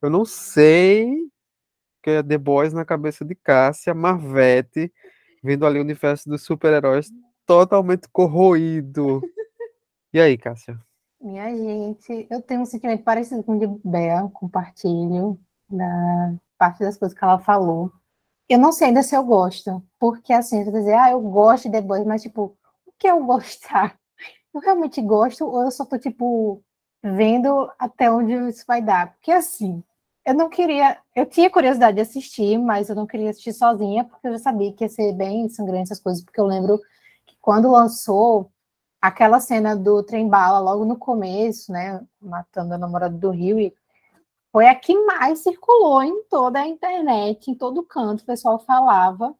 eu 0.01 0.09
não 0.09 0.25
sei 0.25 1.31
que 2.03 2.09
é 2.09 2.23
The 2.23 2.39
Boys 2.39 2.73
na 2.73 2.83
cabeça 2.83 3.27
de 3.27 3.35
Cássia, 3.35 3.93
Marvete, 3.93 4.91
vendo 5.43 5.67
ali 5.67 5.79
o 5.79 5.83
universo 5.83 6.27
dos 6.31 6.45
super-heróis 6.45 7.13
totalmente 7.45 8.09
corroído. 8.09 9.21
E 10.15 10.19
aí, 10.21 10.39
Cássia? 10.39 10.81
Minha 11.21 11.55
gente, 11.55 12.27
eu 12.31 12.41
tenho 12.41 12.63
um 12.63 12.65
sentimento 12.65 13.05
parecido 13.05 13.43
com 13.43 13.57
o 13.57 13.59
de 13.59 13.67
Bea, 13.85 14.31
compartilho 14.33 15.39
da 15.69 16.35
parte 16.59 16.81
das 16.81 16.97
coisas 16.97 17.17
que 17.17 17.25
ela 17.25 17.39
falou. 17.39 17.93
Eu 18.49 18.59
não 18.59 18.73
sei 18.73 18.89
ainda 18.89 19.03
se 19.03 19.15
eu 19.17 19.25
gosto, 19.25 19.83
porque 19.99 20.33
assim, 20.33 20.65
você 20.65 20.71
dizer, 20.71 20.95
ah, 20.95 21.11
eu 21.11 21.21
gosto 21.21 21.65
de 21.65 21.73
The 21.73 21.81
Boys, 21.81 22.07
mas 22.07 22.23
tipo, 22.23 22.57
o 22.87 22.93
que 22.99 23.09
eu 23.09 23.25
gostar? 23.25 23.97
Eu 24.55 24.61
realmente 24.61 25.03
gosto 25.03 25.45
ou 25.45 25.65
eu 25.65 25.71
só 25.71 25.85
tô 25.85 25.99
tipo 25.99 26.63
vendo 27.03 27.71
até 27.79 28.11
onde 28.11 28.33
isso 28.49 28.65
vai 28.67 28.81
dar? 28.81 29.13
Porque 29.13 29.31
assim, 29.31 29.85
eu 30.27 30.35
não 30.35 30.49
queria, 30.49 30.99
eu 31.15 31.25
tinha 31.25 31.49
curiosidade 31.49 31.95
de 31.97 32.01
assistir, 32.01 32.59
mas 32.59 32.89
eu 32.89 32.97
não 32.97 33.07
queria 33.07 33.31
assistir 33.31 33.53
sozinha, 33.53 34.05
porque 34.05 34.27
eu 34.27 34.33
já 34.33 34.39
sabia 34.41 34.73
que 34.73 34.83
ia 34.85 34.89
ser 34.89 35.13
bem 35.13 35.49
sangrante 35.49 35.85
essas 35.85 36.01
coisas, 36.01 36.25
porque 36.25 36.41
eu 36.41 36.47
lembro 36.47 36.81
que 37.27 37.37
quando 37.41 37.71
lançou 37.71 38.51
aquela 39.01 39.39
cena 39.39 39.77
do 39.77 40.03
trem 40.03 40.29
bala 40.29 40.59
logo 40.59 40.85
no 40.85 40.97
começo, 40.99 41.71
né, 41.71 42.05
matando 42.21 42.75
a 42.75 42.79
namorada 42.79 43.17
do 43.17 43.31
Rio, 43.31 43.61
e 43.61 43.73
foi 44.57 44.69
a 44.69 44.75
que 44.75 44.99
mais 45.05 45.41
circulou 45.41 46.03
em 46.03 46.25
toda 46.31 46.59
a 46.59 46.67
internet, 46.67 47.51
em 47.51 47.55
todo 47.55 47.85
canto, 47.85 48.23
o 48.23 48.25
pessoal 48.25 48.59
falava. 48.59 49.37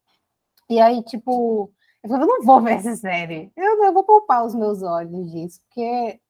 E 0.69 0.79
aí, 0.79 1.01
tipo, 1.01 1.73
eu 2.03 2.09
falei, 2.11 2.23
eu 2.23 2.27
não 2.27 2.43
vou 2.43 2.61
ver 2.61 2.73
essa 2.73 2.95
série. 2.95 3.51
Eu, 3.57 3.83
eu 3.83 3.91
vou 3.91 4.03
poupar 4.03 4.45
os 4.45 4.53
meus 4.53 4.83
olhos 4.83 5.31
disso, 5.31 5.59
porque, 5.63 6.21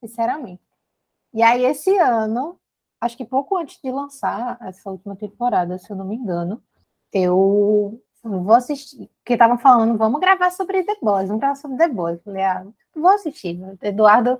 sinceramente. 0.00 0.60
E 1.32 1.42
aí, 1.42 1.64
esse 1.64 1.96
ano, 1.96 2.60
acho 3.00 3.16
que 3.16 3.24
pouco 3.24 3.56
antes 3.56 3.80
de 3.82 3.90
lançar 3.90 4.58
essa 4.60 4.90
última 4.90 5.16
temporada, 5.16 5.78
se 5.78 5.90
eu 5.90 5.96
não 5.96 6.04
me 6.04 6.16
engano, 6.16 6.62
eu 7.14 7.98
vou 8.22 8.52
assistir, 8.54 9.10
porque 9.16 9.32
estavam 9.32 9.56
falando, 9.56 9.96
vamos 9.96 10.20
gravar 10.20 10.50
sobre 10.50 10.82
The 10.82 10.98
Boys, 11.00 11.28
vamos 11.28 11.40
gravar 11.40 11.54
sobre 11.54 11.78
The 11.78 11.88
Boys. 11.88 12.18
Eu 12.18 12.24
falei, 12.24 12.42
ah, 12.42 12.66
vou 12.94 13.08
assistir. 13.08 13.58
Eduardo 13.80 14.38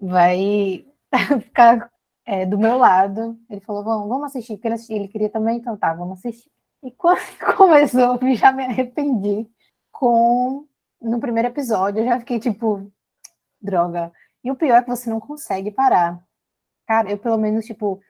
vai 0.00 0.86
ficar 1.42 1.92
é, 2.24 2.46
do 2.46 2.58
meu 2.58 2.78
lado. 2.78 3.38
Ele 3.50 3.60
falou, 3.60 3.84
vamos, 3.84 4.08
vamos 4.08 4.24
assistir, 4.24 4.56
porque 4.56 4.92
ele, 4.92 5.08
queria 5.08 5.28
também, 5.28 5.58
então 5.58 5.76
tá, 5.76 5.92
vamos 5.94 6.18
assistir. 6.18 6.50
E 6.82 6.90
quando 6.90 7.18
começou, 7.56 8.18
eu 8.20 8.34
já 8.34 8.52
me 8.52 8.64
arrependi 8.64 9.48
com 9.90 10.66
no 11.00 11.18
primeiro 11.18 11.48
episódio, 11.48 12.00
eu 12.00 12.06
já 12.06 12.18
fiquei 12.20 12.38
tipo, 12.38 12.90
droga. 13.60 14.12
E 14.44 14.50
o 14.50 14.56
pior 14.56 14.76
é 14.76 14.82
que 14.82 14.88
você 14.88 15.10
não 15.10 15.20
consegue 15.20 15.70
parar. 15.70 16.22
Cara, 16.86 17.10
eu 17.10 17.18
pelo 17.18 17.38
menos, 17.38 17.64
tipo, 17.64 18.00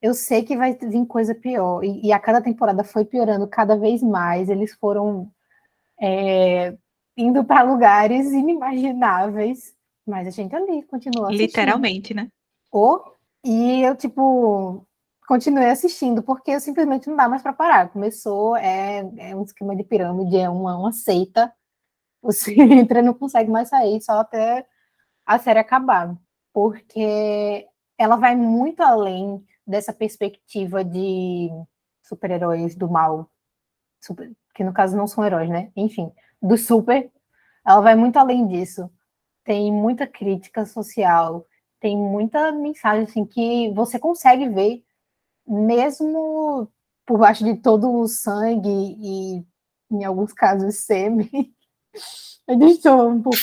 eu 0.00 0.14
sei 0.14 0.42
que 0.42 0.56
vai 0.56 0.74
vir 0.74 1.06
coisa 1.06 1.34
pior. 1.34 1.82
E, 1.84 2.06
e 2.06 2.12
a 2.12 2.18
cada 2.18 2.40
temporada 2.40 2.84
foi 2.84 3.04
piorando 3.04 3.46
cada 3.46 3.76
vez 3.76 4.02
mais. 4.02 4.48
Eles 4.48 4.72
foram 4.74 5.30
é, 6.00 6.76
indo 7.16 7.44
para 7.44 7.62
lugares 7.62 8.30
inimagináveis. 8.32 9.74
Mas 10.06 10.26
a 10.26 10.30
gente 10.30 10.54
ali 10.54 10.82
continua 10.84 11.26
assistindo. 11.26 11.46
Literalmente, 11.46 12.14
né? 12.14 12.28
Ou- 12.70 13.17
E 13.44 13.82
eu, 13.82 13.96
tipo, 13.96 14.86
continuei 15.26 15.70
assistindo, 15.70 16.22
porque 16.22 16.58
simplesmente 16.60 17.08
não 17.08 17.16
dá 17.16 17.28
mais 17.28 17.42
para 17.42 17.52
parar. 17.52 17.90
Começou, 17.90 18.56
é, 18.56 18.98
é 19.18 19.36
um 19.36 19.42
esquema 19.44 19.76
de 19.76 19.84
pirâmide, 19.84 20.36
é 20.36 20.48
uma, 20.50 20.76
uma 20.78 20.92
seita. 20.92 21.52
Você 22.22 22.54
entra 22.60 23.00
e 23.00 23.02
não 23.02 23.14
consegue 23.14 23.50
mais 23.50 23.68
sair, 23.70 24.00
só 24.02 24.20
até 24.20 24.66
a 25.26 25.38
série 25.38 25.60
acabar. 25.60 26.16
Porque 26.52 27.68
ela 27.98 28.16
vai 28.16 28.36
muito 28.36 28.82
além 28.82 29.44
dessa 29.66 29.92
perspectiva 29.92 30.84
de 30.84 31.50
super-heróis 32.02 32.74
do 32.76 32.88
mal. 32.90 33.30
Super- 34.02 34.32
que 34.54 34.64
no 34.64 34.72
caso 34.72 34.96
não 34.96 35.06
são 35.06 35.24
heróis, 35.24 35.48
né? 35.50 35.70
Enfim, 35.76 36.12
do 36.42 36.56
super. 36.58 37.10
Ela 37.66 37.80
vai 37.80 37.94
muito 37.96 38.16
além 38.18 38.46
disso. 38.46 38.90
Tem 39.44 39.72
muita 39.72 40.06
crítica 40.06 40.66
social, 40.66 41.46
tem 41.80 41.96
muita 41.96 42.52
mensagem 42.52 43.04
assim 43.04 43.24
que 43.24 43.70
você 43.72 43.98
consegue 43.98 44.48
ver 44.48 44.84
mesmo 45.46 46.70
por 47.06 47.18
baixo 47.18 47.44
de 47.44 47.56
todo 47.56 47.90
o 47.90 48.06
sangue 48.06 48.68
e 48.68 49.44
em 49.90 50.04
alguns 50.04 50.32
casos 50.32 50.76
sêmen. 50.76 51.28
Eu 52.46 52.62
estou 52.68 53.08
um 53.08 53.22
pouco 53.22 53.38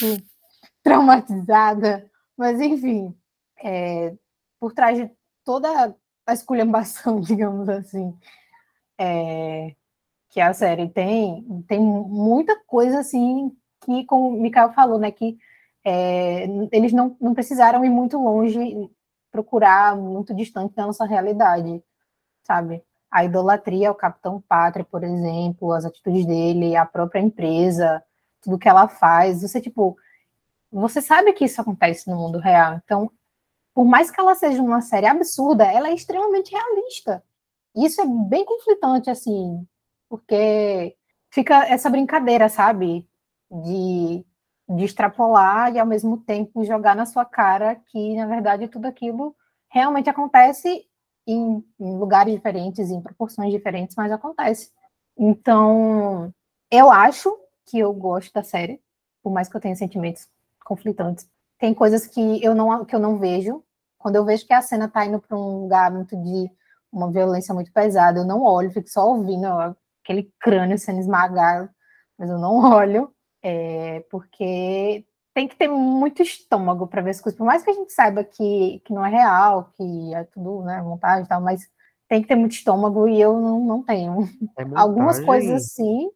traumatizada, 0.83 2.09
mas 2.37 2.59
enfim, 2.59 3.15
é, 3.63 4.15
por 4.59 4.73
trás 4.73 4.97
de 4.97 5.11
toda 5.43 5.95
a 6.25 6.33
esculhambação, 6.33 7.19
digamos 7.21 7.69
assim, 7.69 8.17
é, 8.97 9.75
que 10.29 10.41
a 10.41 10.53
série 10.53 10.89
tem, 10.89 11.63
tem 11.67 11.79
muita 11.79 12.59
coisa 12.65 12.99
assim 12.99 13.55
que, 13.83 14.05
como 14.05 14.29
o 14.29 14.41
Mikael 14.41 14.73
falou, 14.73 14.99
né, 14.99 15.11
que 15.11 15.37
é, 15.85 16.47
eles 16.71 16.91
não, 16.91 17.15
não 17.21 17.35
precisaram 17.35 17.85
ir 17.85 17.89
muito 17.89 18.17
longe, 18.17 18.89
procurar 19.31 19.95
muito 19.95 20.33
distante 20.33 20.73
da 20.73 20.87
nossa 20.87 21.05
realidade, 21.05 21.83
sabe? 22.43 22.83
A 23.11 23.23
idolatria 23.23 23.89
ao 23.89 23.95
Capitão 23.95 24.41
Pátria, 24.41 24.83
por 24.83 25.03
exemplo, 25.03 25.71
as 25.71 25.85
atitudes 25.85 26.25
dele, 26.25 26.75
a 26.75 26.85
própria 26.85 27.19
empresa, 27.19 28.03
tudo 28.41 28.57
que 28.57 28.67
ela 28.67 28.87
faz, 28.87 29.43
você, 29.43 29.61
tipo, 29.61 29.95
você 30.71 31.01
sabe 31.01 31.33
que 31.33 31.45
isso 31.45 31.61
acontece 31.61 32.09
no 32.09 32.17
mundo 32.17 32.39
real, 32.39 32.81
então, 32.83 33.11
por 33.73 33.85
mais 33.85 34.09
que 34.09 34.19
ela 34.19 34.33
seja 34.33 34.61
uma 34.61 34.81
série 34.81 35.05
absurda, 35.05 35.65
ela 35.65 35.89
é 35.89 35.93
extremamente 35.93 36.51
realista. 36.51 37.23
Isso 37.75 38.01
é 38.01 38.05
bem 38.05 38.43
conflitante, 38.43 39.09
assim, 39.09 39.67
porque 40.09 40.95
fica 41.29 41.65
essa 41.67 41.89
brincadeira, 41.89 42.49
sabe? 42.49 43.07
De 43.51 44.25
de 44.67 44.83
extrapolar 44.83 45.73
e 45.73 45.79
ao 45.79 45.85
mesmo 45.85 46.17
tempo 46.17 46.63
jogar 46.63 46.95
na 46.95 47.05
sua 47.05 47.25
cara 47.25 47.75
que, 47.75 48.15
na 48.15 48.25
verdade, 48.25 48.67
tudo 48.67 48.87
aquilo 48.87 49.35
realmente 49.69 50.09
acontece 50.09 50.85
em, 51.27 51.63
em 51.79 51.97
lugares 51.97 52.33
diferentes, 52.33 52.89
em 52.89 53.01
proporções 53.01 53.51
diferentes, 53.51 53.95
mas 53.95 54.11
acontece. 54.11 54.71
Então, 55.17 56.33
eu 56.71 56.89
acho 56.91 57.35
que 57.65 57.79
eu 57.79 57.93
gosto 57.93 58.33
da 58.33 58.43
série, 58.43 58.81
por 59.23 59.31
mais 59.31 59.47
que 59.47 59.55
eu 59.55 59.61
tenha 59.61 59.75
sentimentos 59.75 60.27
conflitantes. 60.63 61.27
Tem 61.59 61.73
coisas 61.73 62.05
que 62.05 62.43
eu 62.43 62.53
não, 62.53 62.83
que 62.85 62.95
eu 62.95 62.99
não 62.99 63.17
vejo. 63.17 63.63
Quando 63.97 64.17
eu 64.17 64.25
vejo 64.25 64.45
que 64.45 64.53
a 64.53 64.61
cena 64.61 64.87
tá 64.87 65.05
indo 65.05 65.19
para 65.19 65.37
um 65.37 65.61
lugar 65.61 65.91
muito 65.91 66.15
de 66.15 66.51
uma 66.91 67.11
violência 67.11 67.53
muito 67.53 67.71
pesada, 67.71 68.19
eu 68.19 68.25
não 68.25 68.43
olho, 68.43 68.71
fico 68.71 68.89
só 68.89 69.07
ouvindo 69.07 69.45
aquele 70.03 70.31
crânio 70.39 70.77
sendo 70.77 70.99
esmagado, 70.99 71.69
mas 72.17 72.29
eu 72.29 72.37
não 72.37 72.59
olho, 72.73 73.13
é, 73.47 73.99
porque 74.09 75.05
tem 75.31 75.47
que 75.47 75.55
ter 75.55 75.67
muito 75.67 76.23
estômago 76.23 76.87
para 76.87 77.03
ver 77.03 77.11
as 77.11 77.21
coisas, 77.21 77.37
por 77.37 77.45
mais 77.45 77.63
que 77.63 77.69
a 77.69 77.73
gente 77.73 77.93
saiba 77.93 78.23
que, 78.23 78.81
que 78.83 78.91
não 78.91 79.05
é 79.05 79.09
real, 79.09 79.71
que 79.75 80.15
é 80.15 80.23
tudo 80.23 80.63
né, 80.63 80.81
montagem 80.81 81.25
e 81.25 81.27
tal, 81.27 81.41
mas 81.41 81.69
tem 82.09 82.23
que 82.23 82.27
ter 82.27 82.35
muito 82.35 82.53
estômago 82.53 83.07
e 83.07 83.21
eu 83.21 83.39
não, 83.39 83.63
não 83.63 83.83
tenho. 83.83 84.27
É 84.57 84.63
Algumas 84.73 85.23
coisas 85.23 85.63
assim. 85.63 86.09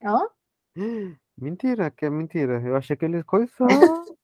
Hã? 0.00 0.28
Mentira, 1.36 1.90
que 1.90 2.06
é 2.06 2.10
mentira. 2.10 2.62
Eu 2.64 2.76
achei 2.76 2.96
que 2.96 3.04
eles 3.04 3.24
coisas. 3.24 3.52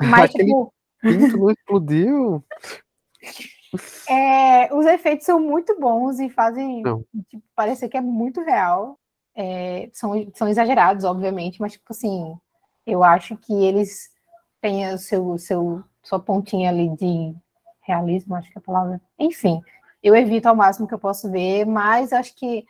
Mas, 0.00 0.30
Aquele 0.30 0.44
tipo, 0.44 0.72
pinto 1.00 1.38
não 1.38 1.50
explodiu. 1.50 2.44
é, 4.08 4.72
os 4.72 4.86
efeitos 4.86 5.26
são 5.26 5.40
muito 5.40 5.76
bons 5.80 6.20
e 6.20 6.30
fazem 6.30 6.84
tipo, 7.28 7.42
parecer 7.56 7.88
que 7.88 7.96
é 7.96 8.00
muito 8.00 8.40
real. 8.42 8.96
É, 9.40 9.88
são, 9.92 10.12
são 10.34 10.48
exagerados, 10.48 11.04
obviamente, 11.04 11.60
mas, 11.60 11.74
tipo 11.74 11.84
assim, 11.90 12.36
eu 12.84 13.04
acho 13.04 13.36
que 13.36 13.52
eles 13.52 14.10
têm 14.60 14.92
o 14.92 14.98
seu, 14.98 15.38
seu, 15.38 15.84
sua 16.02 16.18
pontinha 16.18 16.70
ali 16.70 16.88
de 16.96 17.36
realismo, 17.82 18.34
acho 18.34 18.50
que 18.50 18.58
é 18.58 18.60
a 18.60 18.62
palavra. 18.62 19.00
Enfim, 19.16 19.62
eu 20.02 20.16
evito 20.16 20.48
ao 20.48 20.56
máximo 20.56 20.88
que 20.88 20.94
eu 20.94 20.98
posso 20.98 21.30
ver, 21.30 21.64
mas 21.64 22.12
acho 22.12 22.34
que, 22.34 22.66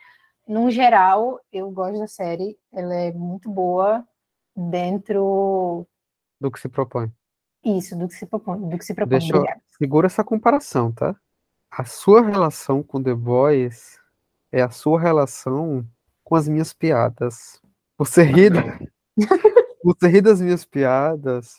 no 0.47 0.69
geral, 0.69 1.39
eu 1.51 1.71
gosto 1.71 1.97
da 1.97 2.07
série. 2.07 2.55
Ela 2.71 2.93
é 2.93 3.11
muito 3.11 3.49
boa 3.49 4.07
dentro 4.55 5.87
Do 6.39 6.51
que 6.51 6.59
se 6.59 6.69
propõe. 6.69 7.11
isso, 7.65 7.97
do 7.97 8.07
que 8.07 8.13
se 8.13 8.27
propõe, 8.27 8.69
do 8.69 8.77
que 8.77 8.85
se 8.85 8.93
propõe. 8.93 9.17
Deixa 9.17 9.35
eu-. 9.35 9.45
Segura 9.75 10.05
essa 10.05 10.23
comparação, 10.23 10.91
tá? 10.91 11.15
A 11.71 11.83
sua 11.83 12.21
relação 12.21 12.83
com 12.83 13.01
The 13.01 13.15
Boys 13.15 13.97
é 14.51 14.61
a 14.61 14.69
sua 14.69 14.99
relação 14.99 15.83
com 16.29 16.35
as 16.35 16.47
minhas 16.47 16.71
piadas. 16.71 17.59
Você 17.97 18.21
ri, 18.23 18.49
você 19.83 20.07
ri 20.07 20.21
das 20.21 20.39
minhas 20.39 20.63
piadas 20.63 21.55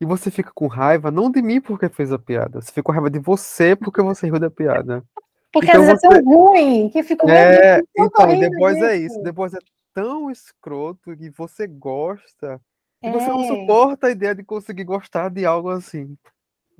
e 0.00 0.06
você 0.06 0.30
fica 0.30 0.50
com 0.54 0.66
raiva, 0.66 1.10
não 1.10 1.30
de 1.30 1.42
mim 1.42 1.60
porque 1.60 1.88
fez 1.88 2.10
a 2.10 2.18
piada, 2.18 2.60
você 2.60 2.68
fica 2.68 2.82
com 2.82 2.92
raiva 2.92 3.10
de 3.10 3.18
você 3.18 3.76
porque 3.76 4.02
você 4.02 4.26
riu 4.26 4.40
da 4.40 4.50
piada. 4.50 5.04
Porque 5.52 5.68
Então 5.68 5.82
às 5.82 5.86
vezes 5.86 6.00
você- 6.00 6.06
é 6.18 6.22
tão 6.22 6.24
ruim 6.24 6.88
que 6.88 6.98
eu 6.98 7.04
fico 7.04 7.28
É, 7.30 7.76
"Meu 7.76 7.86
Deus, 7.86 7.88
eu 7.96 8.10
tô 8.10 8.22
então, 8.22 8.30
rindo 8.34 8.58
Boys 8.58 8.82
é 8.82 8.98
disso." 8.98 9.20
isso. 9.20 9.32
Boys 9.32 9.54
é 9.54 9.58
tão 9.92 10.30
escroto 10.30 11.16
que 11.16 11.30
você 11.30 11.66
gosta 11.68 12.60
e 13.02 13.10
você 13.12 13.28
não 13.28 13.44
É. 13.44 13.46
suporta 13.46 14.06
a 14.08 14.10
ideia 14.10 14.34
de 14.34 14.42
conseguir 14.42 14.82
gostar 14.84 15.28
de 15.28 15.44
algo 15.46 15.68
assim. 15.68 16.16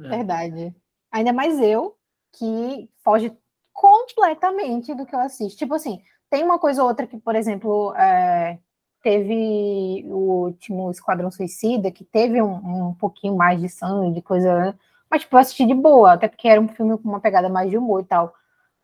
É. 0.01 0.09
Verdade. 0.09 0.75
Ainda 1.13 1.33
mais 1.33 1.61
eu, 1.61 1.95
que 2.33 2.91
foge 3.05 3.33
completamente 3.73 4.93
do 4.95 5.07
que 5.07 5.15
eu 5.15 5.21
assisto. 5.21 5.57
Tipo 5.59 5.75
assim, 5.75 6.01
tem 6.31 6.43
uma 6.45 6.59
coisa 6.59 6.83
ou 6.83 6.89
outra 6.89 7.07
que, 7.07 7.17
por 7.19 7.35
exemplo, 7.37 7.95
é, 7.97 8.59
teve 9.03 10.05
o 10.09 10.45
último 10.47 10.91
Esquadrão 10.91 11.31
Suicida, 11.31 11.91
que 11.91 12.05
teve 12.05 12.41
um, 12.43 12.89
um 12.89 12.95
pouquinho 12.95 13.37
mais 13.37 13.61
de 13.61 13.69
sangue, 13.69 14.15
de 14.15 14.23
coisa. 14.23 14.77
Mas, 15.11 15.23
tipo, 15.23 15.37
eu 15.37 15.41
assisti 15.41 15.67
de 15.67 15.75
boa, 15.75 16.15
até 16.15 16.29
porque 16.29 16.49
era 16.49 16.61
um 16.61 16.69
filme 16.69 16.97
com 16.99 17.09
uma 17.09 17.21
pegada 17.21 17.49
mais 17.49 17.71
de 17.71 17.79
humor 17.79 18.01
e 18.03 18.05
tal. 18.05 18.35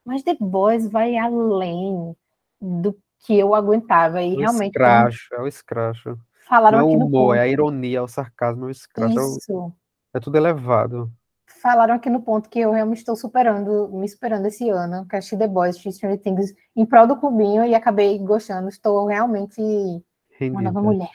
Mas 0.04 0.22
The 0.22 0.36
Boys 0.40 0.86
vai 0.88 1.16
além 1.16 2.14
do 2.60 2.96
que 3.20 3.38
eu 3.38 3.54
aguentava. 3.54 4.22
E 4.22 4.34
O 4.36 4.40
realmente, 4.40 4.72
como 4.78 5.08
escracho, 5.08 5.34
é 5.34 5.40
o 5.40 5.46
escracho. 5.46 6.18
falaram 6.48 6.78
Não 6.78 6.88
é 6.88 6.90
o 6.96 6.96
humor, 7.06 7.36
é 7.36 7.40
a 7.40 7.48
ironia, 7.48 7.98
é 7.98 8.02
o 8.02 8.08
sarcasmo, 8.08 8.64
é 8.64 8.68
o 8.68 8.70
escracho, 8.70 9.18
é, 9.18 9.22
o- 9.22 9.36
isso. 9.36 9.72
é 10.14 10.20
tudo 10.20 10.36
elevado. 10.36 11.12
Falaram 11.60 11.94
aqui 11.94 12.08
no 12.08 12.22
ponto 12.22 12.48
que 12.48 12.60
eu 12.60 12.72
realmente 12.72 12.98
estou 12.98 13.14
superando, 13.14 13.88
me 13.92 14.08
superando 14.08 14.46
esse 14.46 14.68
ano, 14.68 15.06
que 15.06 15.16
achei 15.16 15.38
The 15.38 15.46
Boys, 15.46 15.76
Stranger 15.76 16.18
Things 16.18 16.54
em 16.74 16.86
prol 16.86 17.06
do 17.06 17.16
clubinho 17.16 17.64
e 17.64 17.74
acabei 17.74 18.18
gostando. 18.18 18.68
Estou 18.68 19.06
realmente 19.06 19.60
uma 19.60 20.02
Rendida. 20.38 20.62
nova 20.62 20.82
mulher. 20.82 21.10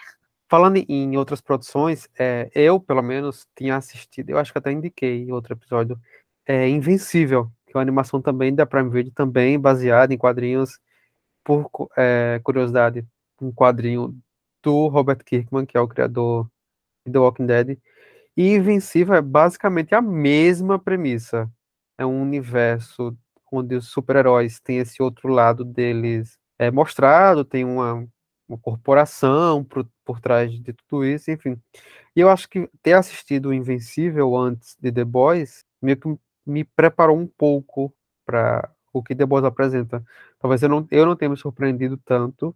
Falando 0.47 0.77
em 0.77 1.17
outras 1.17 1.41
produções, 1.41 2.07
é, 2.17 2.49
eu, 2.53 2.79
pelo 2.79 3.01
menos, 3.01 3.47
tinha 3.55 3.75
assistido, 3.75 4.29
eu 4.29 4.37
acho 4.37 4.51
que 4.51 4.57
até 4.59 4.71
indiquei 4.71 5.23
em 5.23 5.31
outro 5.31 5.53
episódio, 5.53 5.99
é 6.45 6.69
Invencível, 6.69 7.51
que 7.65 7.73
é 7.73 7.77
uma 7.77 7.81
animação 7.81 8.21
também 8.21 8.53
da 8.53 8.65
Prime 8.65 8.89
Video, 8.89 9.11
também 9.11 9.59
baseada 9.59 10.13
em 10.13 10.17
quadrinhos, 10.17 10.79
por 11.43 11.69
é, 11.97 12.39
curiosidade, 12.43 13.05
um 13.41 13.51
quadrinho 13.51 14.15
do 14.61 14.87
Robert 14.87 15.23
Kirkman, 15.23 15.65
que 15.65 15.77
é 15.77 15.81
o 15.81 15.87
criador 15.87 16.47
de 17.05 17.11
The 17.11 17.19
Walking 17.19 17.45
Dead. 17.45 17.77
E 18.37 18.53
Invencível 18.53 19.15
é 19.15 19.21
basicamente 19.21 19.95
a 19.95 20.01
mesma 20.01 20.77
premissa. 20.77 21.49
É 21.97 22.05
um 22.05 22.21
universo 22.21 23.17
onde 23.51 23.75
os 23.75 23.87
super-heróis 23.87 24.59
têm 24.59 24.79
esse 24.79 25.01
outro 25.01 25.29
lado 25.29 25.63
deles 25.63 26.37
é, 26.59 26.69
mostrado, 26.71 27.45
tem 27.45 27.63
uma, 27.63 28.05
uma 28.47 28.57
corporação 28.57 29.63
por, 29.63 29.87
por 30.03 30.19
trás 30.19 30.51
de 30.51 30.73
tudo 30.73 31.05
isso, 31.05 31.31
enfim. 31.31 31.57
E 32.15 32.19
eu 32.21 32.29
acho 32.29 32.49
que 32.49 32.69
ter 32.81 32.93
assistido 32.93 33.53
Invencível 33.53 34.35
antes 34.35 34.75
de 34.79 34.91
The 34.91 35.05
Boys 35.05 35.65
meio 35.81 35.97
que 35.97 36.17
me 36.45 36.63
preparou 36.63 37.17
um 37.17 37.27
pouco 37.27 37.93
para 38.25 38.69
o 38.93 39.03
que 39.03 39.15
The 39.15 39.25
Boys 39.25 39.45
apresenta. 39.45 40.03
Talvez 40.39 40.61
eu 40.63 40.69
não, 40.69 40.87
eu 40.91 41.05
não 41.05 41.15
tenha 41.15 41.29
me 41.29 41.37
surpreendido 41.37 41.97
tanto 41.97 42.55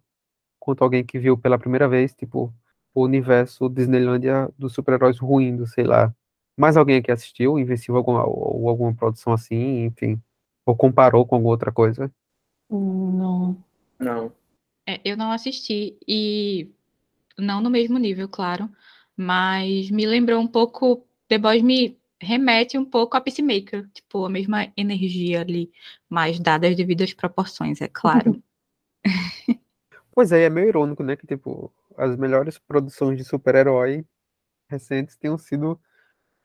quanto 0.58 0.84
alguém 0.84 1.04
que 1.04 1.18
viu 1.18 1.36
pela 1.38 1.58
primeira 1.58 1.88
vez, 1.88 2.14
tipo, 2.14 2.52
o 2.94 3.04
universo 3.04 3.68
Disneylândia 3.68 4.50
dos 4.58 4.72
super-heróis 4.72 5.18
ruindo, 5.18 5.66
sei 5.66 5.84
lá. 5.84 6.14
Mais 6.56 6.76
alguém 6.76 6.96
aqui 6.96 7.10
assistiu 7.10 7.58
Invencível 7.58 7.96
alguma, 7.96 8.24
ou 8.26 8.68
alguma 8.68 8.94
produção 8.94 9.32
assim, 9.32 9.84
enfim, 9.84 10.20
ou 10.66 10.76
comparou 10.76 11.26
com 11.26 11.36
alguma 11.36 11.52
outra 11.52 11.72
coisa? 11.72 12.12
Não. 12.68 13.56
Não. 13.98 14.32
É, 14.86 15.00
eu 15.04 15.16
não 15.16 15.30
assisti 15.30 15.96
e 16.06 16.68
não 17.38 17.60
no 17.60 17.70
mesmo 17.70 17.98
nível, 17.98 18.28
claro, 18.28 18.68
mas 19.16 19.90
me 19.90 20.06
lembrou 20.06 20.40
um 20.40 20.46
pouco, 20.46 21.06
The 21.28 21.38
Boys 21.38 21.62
me 21.62 21.98
remete 22.20 22.76
um 22.76 22.84
pouco 22.84 23.16
a 23.16 23.20
Peacemaker, 23.20 23.88
tipo, 23.92 24.24
a 24.24 24.28
mesma 24.28 24.70
energia 24.76 25.40
ali, 25.40 25.70
mas 26.08 26.38
dadas 26.38 26.70
as 26.70 26.76
devidas 26.76 27.12
proporções, 27.12 27.80
é 27.80 27.88
claro. 27.88 28.42
Pois 30.12 30.32
é, 30.32 30.44
é 30.44 30.50
meio 30.50 30.68
irônico, 30.68 31.02
né? 31.02 31.16
Que, 31.16 31.26
tipo, 31.26 31.72
as 31.96 32.16
melhores 32.16 32.58
produções 32.58 33.16
de 33.16 33.24
super-herói 33.24 34.04
recentes 34.70 35.16
tenham 35.16 35.38
sido 35.38 35.78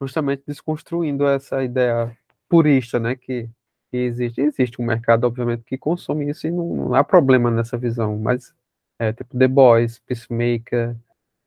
justamente 0.02 0.44
desconstruindo 0.48 1.28
essa 1.28 1.64
ideia 1.64 2.16
purista, 2.50 3.00
né? 3.00 3.16
Que, 3.16 3.50
que 3.92 3.98
existe. 3.98 4.42
Existe 4.42 4.82
um 4.82 4.86
mercado, 4.86 5.26
obviamente, 5.26 5.64
que 5.64 5.78
consome 5.78 6.30
isso 6.30 6.48
e 6.48 6.52
não, 6.52 6.76
não 6.76 6.96
há 6.96 7.04
problema 7.04 7.50
nessa 7.52 7.78
visão, 7.78 8.18
mas 8.18 8.54
é 9.00 9.12
tipo 9.14 9.38
The 9.38 9.48
Boys, 9.48 10.00
Peacemaker, 10.00 10.96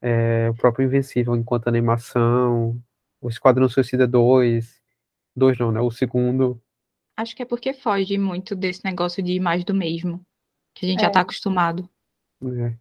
é, 0.03 0.49
o 0.51 0.55
próprio 0.55 0.85
Invencível 0.87 1.35
enquanto 1.37 1.69
animação, 1.69 2.81
o 3.21 3.29
Esquadrão 3.29 3.69
Suicida 3.69 4.07
2, 4.07 4.81
2 5.37 5.59
não, 5.59 5.73
né? 5.73 5.81
O 5.81 5.91
segundo. 5.91 6.61
Acho 7.17 7.35
que 7.35 7.43
é 7.43 7.47
porque 7.47 7.73
foge 7.75 8.17
muito 8.19 8.55
desse 8.55 8.85
negócio 8.85 9.23
de 9.23 9.41
mais 9.41 9.65
do 9.65 9.75
mesmo, 9.75 10.21
que 10.75 10.87
a 10.87 10.89
gente 10.89 11.01
já 11.01 11.09
É. 11.09 11.11
tá 11.11 11.21
acostumado. 11.21 11.89
Né? 12.41 12.77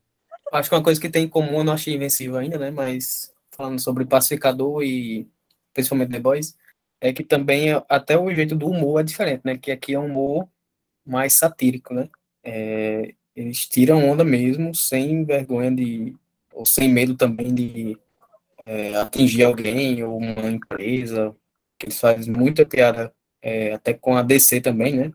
Acho 0.51 0.69
que 0.69 0.75
uma 0.75 0.83
coisa 0.83 0.99
que 0.99 1.09
tem 1.09 1.25
em 1.25 1.29
comum, 1.29 1.57
eu 1.59 1.63
não 1.63 1.73
achei 1.73 1.93
invencível 1.93 2.37
ainda, 2.37 2.57
né? 2.57 2.71
Mas 2.71 3.33
falando 3.51 3.79
sobre 3.79 4.05
Pacificador 4.05 4.83
e 4.83 5.27
principalmente 5.73 6.11
The 6.11 6.19
Boys, 6.19 6.57
é 7.01 7.13
que 7.13 7.23
também 7.23 7.73
é- 7.73 7.83
até 7.89 8.17
o 8.17 8.33
jeito 8.33 8.55
do 8.55 8.69
humor 8.69 9.01
é 9.01 9.03
diferente, 9.03 9.41
né? 9.43 9.57
Que 9.57 9.71
aqui 9.71 9.93
é 9.93 9.99
um 9.99 10.05
humor 10.05 10.47
mais 11.05 11.33
satírico, 11.33 11.93
né? 11.93 12.09
É, 12.43 13.13
eles 13.35 13.67
tiram 13.67 14.07
onda 14.09 14.23
mesmo, 14.23 14.73
sem 14.73 15.23
vergonha 15.25 15.71
de. 15.71 16.15
ou 16.53 16.65
sem 16.65 16.89
medo 16.91 17.15
também 17.15 17.53
de 17.53 17.97
é, 18.65 18.95
atingir 18.97 19.43
alguém 19.43 20.03
ou 20.03 20.17
uma 20.17 20.49
empresa. 20.49 21.35
Que 21.79 21.87
eles 21.87 21.99
fazem 21.99 22.33
muita 22.33 22.65
piada, 22.65 23.13
é, 23.41 23.73
até 23.73 23.93
com 23.93 24.17
a 24.17 24.23
DC 24.23 24.61
também, 24.61 24.95
né? 24.95 25.11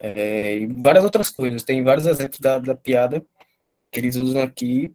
É, 0.00 0.58
e 0.58 0.66
várias 0.66 1.04
outras 1.04 1.30
coisas. 1.30 1.62
Tem 1.62 1.82
vários 1.84 2.06
exemplos 2.06 2.40
da, 2.40 2.58
da 2.58 2.74
piada 2.74 3.24
que 3.94 4.00
eles 4.00 4.16
usam 4.16 4.42
aqui 4.42 4.92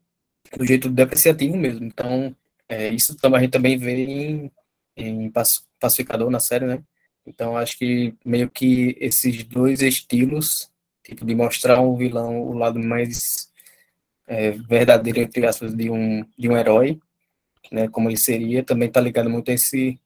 do 0.57 0.65
jeito 0.65 0.89
depreciativo 0.89 1.55
mesmo. 1.57 1.85
Então, 1.85 2.35
é, 2.67 2.89
isso 2.89 3.15
também 3.17 3.39
a 3.39 3.43
gente 3.43 3.51
também 3.51 3.77
vê 3.77 3.95
em, 4.05 4.51
em 4.97 5.31
Pac- 5.31 5.63
Pacificador 5.79 6.29
na 6.29 6.39
série, 6.39 6.65
né? 6.65 6.83
Então, 7.25 7.55
acho 7.57 7.77
que 7.77 8.13
meio 8.25 8.49
que 8.49 8.97
esses 8.99 9.43
dois 9.43 9.81
estilos, 9.81 10.69
tipo, 11.03 11.25
de 11.25 11.33
mostrar 11.35 11.79
um 11.81 11.95
vilão 11.95 12.41
o 12.41 12.53
lado 12.53 12.79
mais 12.79 13.49
é, 14.27 14.51
verdadeiro, 14.51 15.19
entre 15.21 15.45
aspas, 15.45 15.73
de 15.73 15.89
um, 15.89 16.25
de 16.37 16.49
um 16.49 16.57
herói, 16.57 16.99
né? 17.71 17.87
Como 17.87 18.09
ele 18.09 18.17
seria, 18.17 18.63
também 18.63 18.91
tá 18.91 18.99
ligado 18.99 19.29
muito 19.29 19.49
a 19.49 19.53
esse 19.53 19.99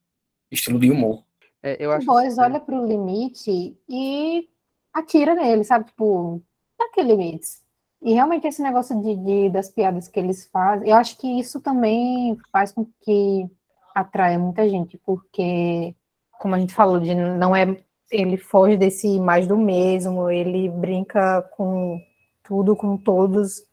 estilo 0.52 0.80
de 0.80 0.92
humor. 0.92 1.24
É, 1.64 1.78
eu 1.84 1.90
O 1.90 1.94
acho 1.94 2.06
Boys 2.06 2.34
assim, 2.34 2.42
olha 2.42 2.60
pro 2.60 2.86
limite 2.86 3.76
e 3.90 4.48
atira 4.94 5.34
nele, 5.34 5.64
sabe? 5.64 5.86
Tipo, 5.86 6.44
Pra 6.78 6.90
que 6.92 7.02
limites? 7.02 7.63
E 8.04 8.14
realmente 8.14 8.48
esse 8.48 8.62
negócio 8.62 9.02
de, 9.02 9.16
de- 9.16 9.50
das 9.50 9.70
piadas 9.70 10.08
que 10.08 10.20
eles 10.20 10.48
fazem, 10.52 10.90
eu 10.90 10.96
acho 10.98 11.18
que 11.18 11.28
isso 11.40 11.62
também 11.62 12.38
faz 12.52 12.72
com 12.72 12.86
que 13.02 13.48
atraia 13.96 14.38
muita 14.38 14.68
gente, 14.70 14.98
porque, 15.06 15.96
como 16.40 16.56
a 16.56 16.60
gente 16.60 16.74
falou, 16.74 17.00
de 17.00 17.16
não 17.16 17.56
é, 17.56 17.66
ele 18.12 18.38
foge 18.38 18.76
desse 18.78 19.20
mais 19.20 19.48
do 19.48 19.58
mesmo, 19.58 20.30
ele 20.30 20.70
brinca 20.70 21.42
com 21.56 22.00
tudo, 22.44 22.76
com 22.76 22.98
todos, 22.98 23.64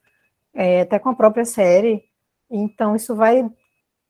é, 0.55 0.83
até 0.83 0.99
com 0.99 1.09
a 1.09 1.14
própria 1.14 1.45
série. 1.45 2.05
Então 2.51 2.95
isso 2.95 3.14
vai 3.16 3.49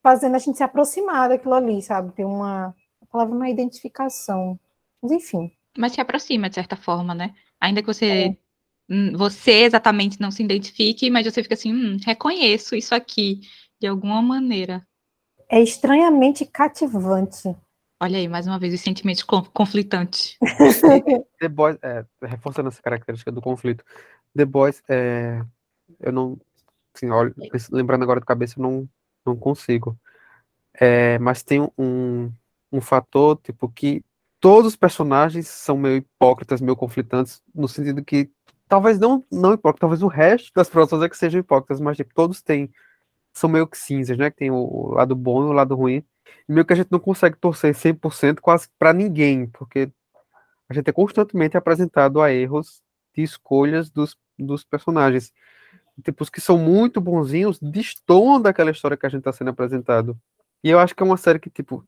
fazendo 0.03 0.35
a 0.37 0.39
gente 0.39 0.57
se 0.59 0.63
aproximar 0.65 1.29
daquilo 1.29 1.55
ali, 1.55 1.83
sabe? 1.83 2.13
Tem 2.13 2.25
uma, 2.25 2.75
a 3.03 3.07
palavra 3.11 3.35
uma 3.35 3.49
identificação. 3.51 4.59
Mas 5.03 5.13
enfim. 5.13 5.51
Mas 5.79 5.93
se 5.93 6.01
aproxima, 6.01 6.49
de 6.49 6.57
certa 6.57 6.77
forma, 6.77 7.15
né? 7.15 7.35
Ainda 7.61 7.81
que 7.83 7.87
você, 7.87 8.29
hum, 8.29 8.37
você 9.17 9.63
exatamente 9.63 10.21
não 10.21 10.31
se 10.31 10.43
identifique, 10.43 11.11
mas 11.11 11.25
você 11.25 11.43
fica 11.43 11.55
assim, 11.55 11.73
hum, 11.73 11.97
reconheço 12.05 12.75
isso 12.75 12.95
aqui, 12.95 13.41
de 13.81 13.87
alguma 13.87 14.21
maneira. 14.21 14.87
É 15.49 15.61
estranhamente 15.61 16.45
cativante. 16.45 17.57
Olha 18.03 18.19
aí, 18.19 18.27
mais 18.29 18.47
uma 18.47 18.59
vez, 18.59 18.73
os 18.73 18.81
sentimentos 18.81 19.23
con- 19.23 19.45
conflitantes. 19.53 20.37
The 21.39 21.49
Boys, 21.49 21.77
é, 21.83 22.05
reforçando 22.23 22.69
essa 22.69 22.83
característica 22.83 23.31
do 23.31 23.43
conflito. 23.43 23.85
The 24.35 24.45
Boys, 24.45 24.83
é, 24.89 25.45
eu 26.01 26.11
não, 26.11 26.41
assim, 26.95 27.11
olha, 27.11 27.35
lembrando 27.71 28.03
agora 28.03 28.21
de 28.21 28.27
cabeça, 28.27 28.59
eu 28.59 28.63
não, 28.63 28.89
não 29.25 29.37
consigo. 29.37 29.99
É, 30.75 31.19
mas 31.19 31.43
tem 31.43 31.61
um, 31.77 32.33
um 32.73 32.81
fator, 32.81 33.39
tipo, 33.43 33.69
que 33.69 34.03
todos 34.41 34.69
os 34.69 34.77
personagens 34.77 35.47
são 35.49 35.77
meio 35.77 35.97
hipócritas, 35.97 36.61
meio 36.61 36.77
conflitantes, 36.77 37.43
no 37.55 37.69
sentido 37.69 38.03
que, 38.05 38.31
talvez 38.71 38.99
não, 39.01 39.25
não 39.31 39.53
hipócritas, 39.53 39.81
talvez 39.81 40.03
o 40.03 40.07
resto 40.07 40.53
das 40.55 40.71
pessoas 40.71 41.03
é 41.03 41.09
que 41.09 41.17
sejam 41.17 41.41
hipócritas, 41.41 41.81
mas, 41.81 41.97
tipo, 41.97 42.15
todos 42.15 42.41
têm, 42.41 42.73
são 43.35 43.51
meio 43.51 43.67
que 43.67 43.77
cinzas, 43.77 44.17
né, 44.17 44.31
que 44.31 44.37
tem 44.37 44.51
o, 44.51 44.57
o 44.57 44.95
lado 44.95 45.17
bom 45.17 45.43
e 45.43 45.47
o 45.47 45.53
lado 45.53 45.75
ruim, 45.75 46.05
e 46.49 46.53
meio 46.53 46.65
que 46.65 46.73
a 46.73 46.77
gente 46.77 46.91
não 46.91 47.01
consegue 47.01 47.37
torcer 47.37 47.75
100% 47.75 48.41
quase 48.41 48.69
para 48.79 48.93
ninguém, 48.93 49.47
porque 49.47 49.91
a 50.69 50.75
gente 50.75 50.89
é 50.89 50.93
constantemente 50.93 51.57
apresentado 51.57 52.23
a 52.23 52.33
erros 52.33 52.81
de 53.13 53.23
escolhas 53.25 53.91
dos, 53.91 54.17
dos 54.39 54.63
personagens. 54.63 55.33
Tipo, 56.05 56.23
os 56.23 56.31
que 56.31 56.41
são 56.41 56.57
muito 56.57 57.01
bonzinhos 57.01 57.59
destoam 57.61 58.41
daquela 58.41 58.71
história 58.71 58.97
que 58.97 59.05
a 59.05 59.09
gente 59.09 59.21
está 59.21 59.33
sendo 59.33 59.51
apresentado. 59.51 60.17
E 60.63 60.71
eu 60.71 60.79
acho 60.79 60.95
que 60.95 61.03
é 61.03 61.07
uma 61.07 61.17
série 61.17 61.41
que, 61.41 61.51
tipo, 61.51 61.85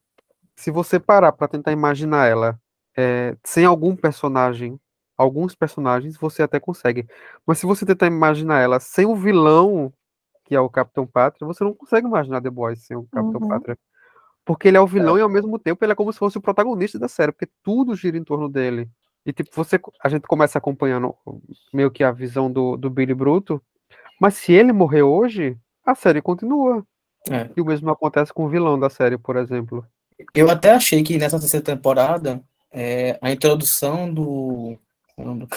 se 0.56 0.72
você 0.72 0.98
parar 0.98 1.30
para 1.30 1.46
tentar 1.46 1.70
imaginar 1.70 2.26
ela 2.26 2.60
é, 2.96 3.36
sem 3.44 3.64
algum 3.64 3.94
personagem, 3.94 4.78
alguns 5.22 5.54
personagens, 5.54 6.16
você 6.16 6.42
até 6.42 6.60
consegue. 6.60 7.06
Mas 7.46 7.58
se 7.58 7.66
você 7.66 7.86
tentar 7.86 8.06
imaginar 8.06 8.60
ela 8.60 8.80
sem 8.80 9.06
o 9.06 9.16
vilão, 9.16 9.92
que 10.44 10.54
é 10.54 10.60
o 10.60 10.68
Capitão 10.68 11.06
Pátria, 11.06 11.46
você 11.46 11.64
não 11.64 11.74
consegue 11.74 12.06
imaginar 12.06 12.42
The 12.42 12.50
Boys 12.50 12.84
sem 12.84 12.96
o 12.96 13.06
Capitão 13.10 13.40
Uhum. 13.40 13.48
Pátria. 13.48 13.78
Porque 14.44 14.68
ele 14.68 14.76
é 14.76 14.80
o 14.80 14.86
vilão 14.86 15.16
e 15.16 15.20
ao 15.20 15.28
mesmo 15.28 15.58
tempo 15.58 15.84
ele 15.84 15.92
é 15.92 15.94
como 15.94 16.12
se 16.12 16.18
fosse 16.18 16.36
o 16.36 16.42
protagonista 16.42 16.98
da 16.98 17.06
série, 17.06 17.30
porque 17.32 17.48
tudo 17.62 17.94
gira 17.94 18.18
em 18.18 18.24
torno 18.24 18.48
dele. 18.48 18.90
E 19.24 19.32
tipo, 19.32 19.50
você, 19.54 19.80
a 20.02 20.08
gente 20.08 20.26
começa 20.26 20.58
acompanhando 20.58 21.14
meio 21.72 21.90
que 21.90 22.02
a 22.02 22.10
visão 22.10 22.50
do, 22.50 22.76
do 22.76 22.90
Billy 22.90 23.14
Bruto, 23.14 23.62
mas 24.20 24.34
se 24.34 24.52
ele 24.52 24.72
morrer 24.72 25.02
hoje, 25.02 25.56
a 25.86 25.94
série 25.94 26.20
continua. 26.20 26.84
É. 27.30 27.48
E 27.56 27.60
o 27.60 27.64
mesmo 27.64 27.88
acontece 27.88 28.32
com 28.32 28.44
o 28.44 28.48
vilão 28.48 28.78
da 28.78 28.90
série, 28.90 29.16
por 29.16 29.36
exemplo. 29.36 29.86
Eu 30.34 30.50
até 30.50 30.72
achei 30.72 31.02
que 31.02 31.18
nessa 31.18 31.38
terceira 31.38 31.64
temporada, 31.64 32.42
é, 32.70 33.18
a 33.20 33.30
introdução 33.30 34.12
do. 34.12 34.76
É 35.18 35.24
nome 35.24 35.40
do 35.40 35.48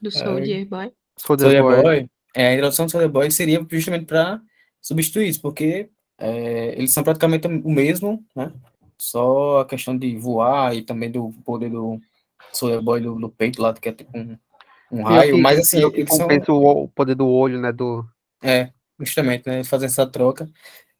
Do 0.00 0.10
Soldier 0.10 0.66
Boy. 0.68 0.92
Soldier 1.16 1.46
Soldier 1.46 1.62
Boy. 1.62 1.82
Boy, 1.82 2.10
é, 2.34 2.48
a 2.48 2.54
introdução 2.54 2.86
do 2.86 2.92
Soldier 2.92 3.10
Boy 3.10 3.30
seria 3.30 3.64
justamente 3.70 4.06
para 4.06 4.40
substituir 4.80 5.28
isso, 5.28 5.40
porque 5.40 5.88
é, 6.18 6.74
eles 6.76 6.92
são 6.92 7.02
praticamente 7.04 7.46
o 7.46 7.70
mesmo, 7.70 8.24
né? 8.34 8.52
Só 8.98 9.60
a 9.60 9.64
questão 9.66 9.96
de 9.96 10.16
voar 10.16 10.74
e 10.76 10.82
também 10.82 11.10
do 11.10 11.32
poder 11.44 11.70
do 11.70 12.00
Soldier 12.52 12.80
Boy 12.82 13.00
do, 13.00 13.14
do 13.16 13.28
peito 13.28 13.60
lá, 13.60 13.72
que 13.74 13.88
é 13.88 13.92
tipo 13.92 14.16
um, 14.16 14.36
um 14.90 15.00
E 15.00 15.02
raio, 15.02 15.32
aqui- 15.34 15.42
mas 15.42 15.58
assim, 15.58 15.80
e 15.80 15.84
o 15.84 15.90
que 15.90 16.00
eles 16.00 16.10
são, 16.14 16.28
compensa 16.28 16.52
o, 16.52 16.84
o 16.84 16.88
poder 16.88 17.14
do 17.14 17.26
olho, 17.28 17.60
né? 17.60 17.72
Do, 17.72 18.04
é, 18.42 18.70
justamente, 19.00 19.46
né? 19.48 19.64
Fazendo 19.64 19.88
essa 19.88 20.06
troca. 20.06 20.48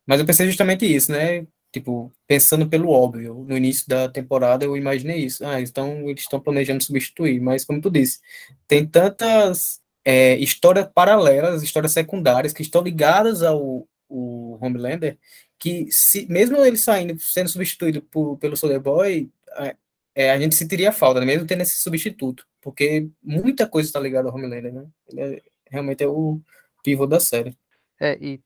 Mas 0.06 0.20
eu 0.20 0.26
pensei 0.26 0.46
justamente 0.46 0.84
isso, 0.84 1.10
né? 1.12 1.46
Tipo, 1.74 2.12
pensando 2.24 2.68
pelo 2.68 2.88
óbvio, 2.88 3.44
no 3.48 3.56
início 3.56 3.88
da 3.88 4.08
temporada 4.08 4.64
eu 4.64 4.76
imaginei 4.76 5.18
isso. 5.24 5.44
Ah, 5.44 5.60
então 5.60 6.08
eles 6.08 6.22
estão 6.22 6.38
planejando 6.38 6.84
substituir, 6.84 7.40
mas 7.40 7.64
como 7.64 7.80
tu 7.80 7.90
disse, 7.90 8.20
tem 8.68 8.86
tantas 8.86 9.80
é, 10.04 10.36
histórias 10.36 10.86
paralelas, 10.94 11.64
histórias 11.64 11.90
secundárias 11.90 12.52
que 12.52 12.62
estão 12.62 12.80
ligadas 12.80 13.42
ao, 13.42 13.88
Homelander, 14.08 15.18
que 15.58 15.90
se, 15.90 16.26
mesmo 16.30 16.56
ele 16.58 16.76
saindo, 16.76 17.18
sendo 17.18 17.48
substituído 17.48 18.02
por, 18.02 18.38
pelo 18.38 18.56
Soldier 18.56 18.80
Boy, 18.80 19.28
a, 19.50 19.74
é, 20.14 20.30
a 20.30 20.38
gente 20.38 20.54
sentiria 20.54 20.92
falta, 20.92 21.18
né? 21.18 21.26
mesmo 21.26 21.44
tendo 21.44 21.62
esse 21.62 21.74
substituto, 21.74 22.46
porque 22.60 23.08
muita 23.20 23.66
coisa 23.66 23.88
está 23.88 23.98
ligada 23.98 24.28
ao 24.28 24.34
Homelander, 24.36 24.72
né? 24.72 24.86
Ele 25.08 25.20
é- 25.20 25.42
realmente 25.68 26.04
é 26.04 26.06
o 26.06 26.40
pivô 26.84 27.04
da 27.04 27.18
série. 27.18 27.58
É, 28.00 28.16
e 28.20 28.40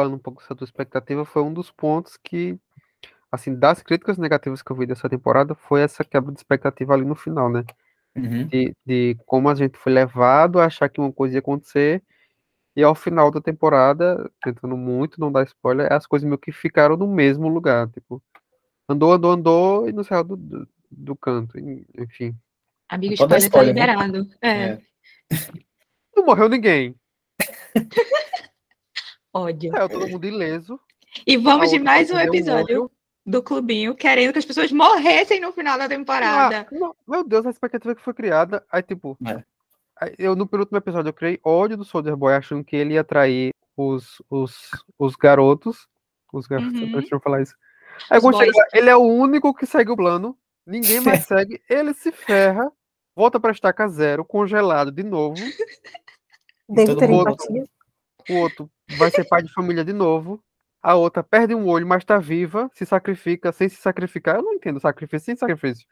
falando 0.00 0.14
um 0.14 0.18
pouco 0.18 0.42
sobre 0.42 0.54
a 0.54 0.56
tua 0.56 0.64
expectativa, 0.64 1.24
foi 1.26 1.42
um 1.42 1.52
dos 1.52 1.70
pontos 1.70 2.16
que, 2.16 2.58
assim, 3.30 3.54
das 3.54 3.82
críticas 3.82 4.16
negativas 4.16 4.62
que 4.62 4.72
eu 4.72 4.76
vi 4.76 4.86
dessa 4.86 5.10
temporada, 5.10 5.54
foi 5.54 5.82
essa 5.82 6.02
quebra 6.02 6.32
de 6.32 6.38
expectativa 6.38 6.94
ali 6.94 7.04
no 7.04 7.14
final, 7.14 7.50
né? 7.50 7.64
Uhum. 8.16 8.46
De, 8.46 8.74
de 8.84 9.16
como 9.26 9.50
a 9.50 9.54
gente 9.54 9.76
foi 9.76 9.92
levado 9.92 10.58
a 10.58 10.64
achar 10.64 10.88
que 10.88 11.00
uma 11.00 11.12
coisa 11.12 11.34
ia 11.36 11.40
acontecer, 11.40 12.02
e 12.74 12.82
ao 12.82 12.94
final 12.94 13.30
da 13.30 13.42
temporada, 13.42 14.30
tentando 14.42 14.74
muito 14.74 15.20
não 15.20 15.30
dar 15.30 15.44
spoiler, 15.44 15.92
as 15.92 16.06
coisas 16.06 16.26
meio 16.26 16.38
que 16.38 16.50
ficaram 16.50 16.96
no 16.96 17.06
mesmo 17.06 17.46
lugar, 17.46 17.88
tipo, 17.90 18.22
andou, 18.88 19.12
andou, 19.12 19.32
andou, 19.32 19.88
e 19.88 19.92
não 19.92 20.02
saiu 20.02 20.24
do, 20.24 20.36
do, 20.36 20.68
do 20.90 21.16
canto, 21.16 21.58
enfim. 21.58 22.34
Amigo, 22.88 23.14
spoiler 23.14 23.38
tá 23.38 23.44
spoiler, 23.44 23.74
né? 23.74 23.80
liberado. 23.80 24.30
É, 24.40 24.50
É. 24.50 24.78
Não 26.16 26.24
morreu 26.24 26.48
ninguém, 26.48 26.94
ódio. 29.32 29.70
saiu 29.72 29.88
todo 29.88 30.08
mundo 30.08 30.26
ileso. 30.26 30.80
E 31.26 31.36
vamos 31.36 31.70
de 31.70 31.78
mais 31.78 32.10
um 32.10 32.18
episódio 32.18 32.82
olho. 32.82 32.90
do 33.26 33.42
Clubinho, 33.42 33.94
querendo 33.94 34.32
que 34.32 34.38
as 34.38 34.44
pessoas 34.44 34.70
morressem 34.72 35.40
no 35.40 35.52
final 35.52 35.76
da 35.78 35.88
temporada. 35.88 36.66
Ah, 36.70 36.74
não, 36.74 36.94
meu 37.06 37.24
Deus, 37.24 37.44
a 37.46 37.50
expectativa 37.50 37.94
que 37.94 38.02
foi 38.02 38.14
criada. 38.14 38.64
Aí, 38.70 38.82
tipo, 38.82 39.16
É. 39.26 39.42
eu 40.18 40.36
no 40.36 40.46
penúltimo 40.46 40.78
episódio 40.78 41.08
eu 41.08 41.12
criei 41.14 41.40
ódio 41.44 41.76
do 41.76 41.84
Soldier 41.84 42.16
Boy, 42.16 42.34
achando 42.34 42.62
que 42.64 42.76
ele 42.76 42.94
ia 42.94 43.00
atrair 43.00 43.52
os, 43.76 44.22
os, 44.30 44.70
os 44.98 45.16
garotos. 45.16 45.88
Os 46.32 46.46
garotos, 46.46 46.80
Uhum. 46.80 46.92
deixa 46.92 47.14
eu 47.14 47.20
falar 47.20 47.42
isso. 47.42 47.54
Aí 48.08 48.20
quando 48.20 48.38
chega 48.38 48.52
ele 48.72 48.88
é 48.88 48.96
o 48.96 49.00
único 49.02 49.52
que 49.52 49.66
segue 49.66 49.90
o 49.90 49.96
plano, 49.96 50.38
ninguém 50.64 51.00
mais 51.00 51.24
segue, 51.26 51.60
ele 51.68 51.92
se 51.92 52.12
ferra, 52.12 52.70
volta 53.16 53.40
pra 53.40 53.50
estaca 53.50 53.88
zero, 53.88 54.24
congelado 54.24 54.92
de 54.92 55.02
novo. 55.02 55.34
Todo 56.72 56.96
ter 56.96 57.08
mundo- 57.08 57.30
empatia. 57.32 57.64
O 58.30 58.36
outro 58.36 58.70
vai 58.96 59.10
ser 59.10 59.24
pai 59.24 59.42
de 59.42 59.52
família 59.52 59.84
de 59.84 59.92
novo. 59.92 60.42
A 60.82 60.94
outra 60.94 61.22
perde 61.22 61.54
um 61.54 61.66
olho, 61.68 61.86
mas 61.86 62.04
tá 62.04 62.18
viva, 62.18 62.70
se 62.72 62.86
sacrifica 62.86 63.52
sem 63.52 63.68
se 63.68 63.76
sacrificar. 63.76 64.36
Eu 64.36 64.42
não 64.42 64.54
entendo 64.54 64.80
sacrifício 64.80 65.26
sem 65.26 65.36
sacrifício. 65.36 65.86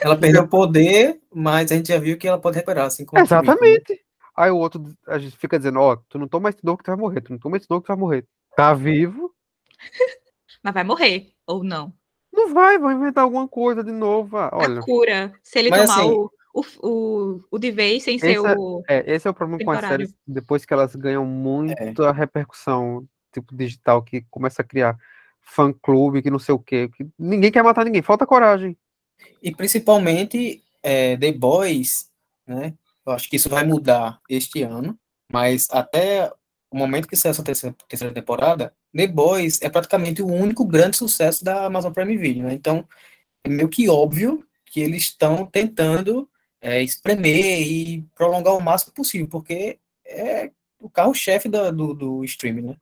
Ela 0.00 0.16
perdeu 0.16 0.42
o 0.44 0.48
poder, 0.48 1.20
mas 1.34 1.72
a 1.72 1.74
gente 1.74 1.88
já 1.88 1.98
viu 1.98 2.16
que 2.16 2.28
ela 2.28 2.38
pode 2.38 2.56
recuperar, 2.56 2.86
assim 2.86 3.02
Vitor, 3.02 3.18
né? 3.18 3.24
Exatamente. 3.24 4.00
Aí 4.36 4.50
o 4.50 4.56
outro, 4.56 4.84
a 5.08 5.18
gente 5.18 5.36
fica 5.36 5.58
dizendo, 5.58 5.80
ó, 5.80 5.96
tu 6.08 6.16
não 6.18 6.28
toma 6.28 6.50
esse 6.50 6.64
novo 6.64 6.78
que 6.78 6.84
tu 6.84 6.92
vai 6.92 6.96
morrer, 6.96 7.20
tu 7.20 7.32
não 7.32 7.38
toma 7.38 7.56
esse 7.56 7.66
novo 7.68 7.82
que 7.82 7.86
tu 7.86 7.88
vai 7.88 7.96
morrer. 7.96 8.24
Tá 8.56 8.72
vivo? 8.72 9.34
Mas 10.62 10.74
vai 10.74 10.84
morrer, 10.84 11.32
ou 11.44 11.64
não. 11.64 11.92
Não 12.32 12.54
vai, 12.54 12.78
vão 12.78 12.92
inventar 12.92 13.24
alguma 13.24 13.48
coisa 13.48 13.82
de 13.82 13.90
novo. 13.90 14.36
Ah, 14.36 14.50
olha, 14.52 14.78
A 14.78 14.82
cura. 14.82 15.34
Se 15.42 15.58
ele 15.58 15.70
Mas 15.70 15.82
tomar 15.82 16.00
assim- 16.00 16.10
o, 16.12 16.30
o, 16.58 16.86
o, 16.86 17.44
o 17.50 17.58
de 17.58 17.70
vez 17.70 18.02
sem 18.02 18.18
ser 18.18 18.32
Esse 18.32 18.46
é- 18.46 18.56
o. 18.56 18.82
é, 18.88 19.14
esse 19.14 19.26
é 19.28 19.30
o 19.30 19.34
problema 19.34 19.62
com 19.64 19.70
as 19.70 19.78
Temporário. 19.80 20.06
séries, 20.06 20.14
depois 20.26 20.64
que 20.64 20.72
elas 20.72 20.94
ganham 20.94 21.24
muita 21.24 22.12
repercussão, 22.12 23.06
tipo, 23.32 23.54
digital, 23.54 24.02
que 24.02 24.22
começa 24.30 24.62
a 24.62 24.64
criar 24.64 24.96
fã-clube, 25.40 26.22
que 26.22 26.30
não 26.30 26.38
sei 26.38 26.54
o 26.54 26.58
quê, 26.58 26.88
que 26.88 27.06
ninguém 27.18 27.50
quer 27.50 27.62
matar 27.62 27.84
ninguém, 27.84 28.02
falta 28.02 28.26
coragem. 28.26 28.76
E 29.42 29.54
principalmente 29.54 30.62
é, 30.82 31.16
The 31.16 31.32
Boys, 31.32 32.10
né? 32.46 32.74
Eu 33.06 33.12
acho 33.12 33.28
que 33.30 33.36
isso 33.36 33.48
vai 33.48 33.64
mudar 33.64 34.20
este 34.28 34.62
ano, 34.62 34.98
mas 35.32 35.68
até 35.70 36.30
o 36.70 36.76
momento 36.76 37.08
que 37.08 37.16
sair 37.16 37.30
essa 37.30 37.42
terceira, 37.42 37.74
terceira 37.88 38.12
temporada, 38.12 38.74
The 38.94 39.06
Boys 39.06 39.60
é 39.62 39.70
praticamente 39.70 40.20
o 40.22 40.26
único 40.26 40.64
grande 40.66 40.96
sucesso 40.98 41.42
da 41.42 41.64
Amazon 41.64 41.92
Prime 41.92 42.16
Video, 42.16 42.44
né? 42.44 42.52
Então, 42.52 42.86
é 43.44 43.48
meio 43.48 43.68
que 43.68 43.88
óbvio 43.88 44.44
que 44.66 44.80
eles 44.80 45.04
estão 45.04 45.46
tentando 45.46 46.28
é, 46.60 46.82
espremer 46.82 47.60
e 47.62 48.04
prolongar 48.14 48.54
o 48.54 48.60
máximo 48.60 48.92
possível, 48.92 49.28
porque 49.28 49.78
é 50.04 50.50
o 50.80 50.88
carro-chefe 50.88 51.48
do, 51.48 51.94
do 51.94 52.24
streaming, 52.24 52.62
né? 52.62 52.76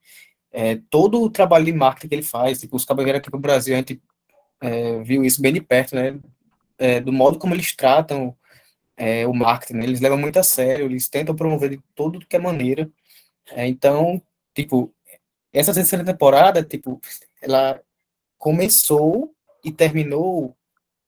É, 0.53 0.77
todo 0.89 1.23
o 1.23 1.31
trabalho 1.31 1.67
de 1.67 1.73
marketing 1.73 2.09
que 2.09 2.15
ele 2.15 2.23
faz, 2.23 2.61
tipo, 2.61 2.77
os 2.77 2.85
cabos 2.85 3.07
aqui 3.07 3.31
pro 3.31 3.39
Brasil, 3.39 3.75
a 3.75 3.79
gente 3.79 4.01
é, 4.61 5.03
viu 5.03 5.25
isso 5.25 5.41
bem 5.41 5.53
de 5.53 5.61
perto, 5.61 5.95
né? 5.95 6.19
É, 6.79 7.01
do 7.01 7.13
modo 7.13 7.39
como 7.39 7.55
eles 7.55 7.75
tratam 7.75 8.37
é, 8.97 9.27
o 9.27 9.35
marketing, 9.35 9.75
né? 9.75 9.85
eles 9.85 10.01
levam 10.01 10.19
muito 10.19 10.39
a 10.39 10.43
sério, 10.43 10.87
eles 10.87 11.09
tentam 11.09 11.35
promover 11.35 11.71
de 11.71 11.81
todo 11.95 12.25
que 12.27 12.37
é 12.37 12.39
maneira. 12.39 12.91
É, 13.51 13.67
então, 13.67 14.23
tipo, 14.55 14.93
essa 15.53 15.75
terceira 15.75 16.05
temporada, 16.05 16.63
tipo, 16.63 17.01
ela 17.41 17.81
começou 18.39 19.35
e 19.65 19.73
terminou 19.73 20.57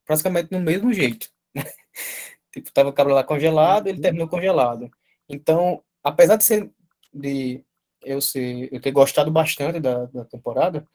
praticamente 0.05 0.51
no 0.53 0.61
mesmo 0.61 0.93
jeito. 0.93 1.31
tipo, 2.61 2.73
tava 2.73 2.91
o 2.91 2.93
cabelo 2.93 3.17
lá 3.17 3.25
congelado, 3.25 3.87
ele 3.87 4.01
terminou 4.01 4.29
congelado. 4.29 4.91
Então, 5.29 5.83
apesar 6.03 6.37
de 6.37 6.45
ser 6.45 6.71
de 7.13 7.65
eu 8.03 8.21
ser 8.21 8.69
eu 8.73 8.81
ter 8.81 8.93
gostado 8.93 9.31
bastante 9.31 9.81
da, 9.81 10.07
da 10.07 10.25
temporada, 10.25 10.87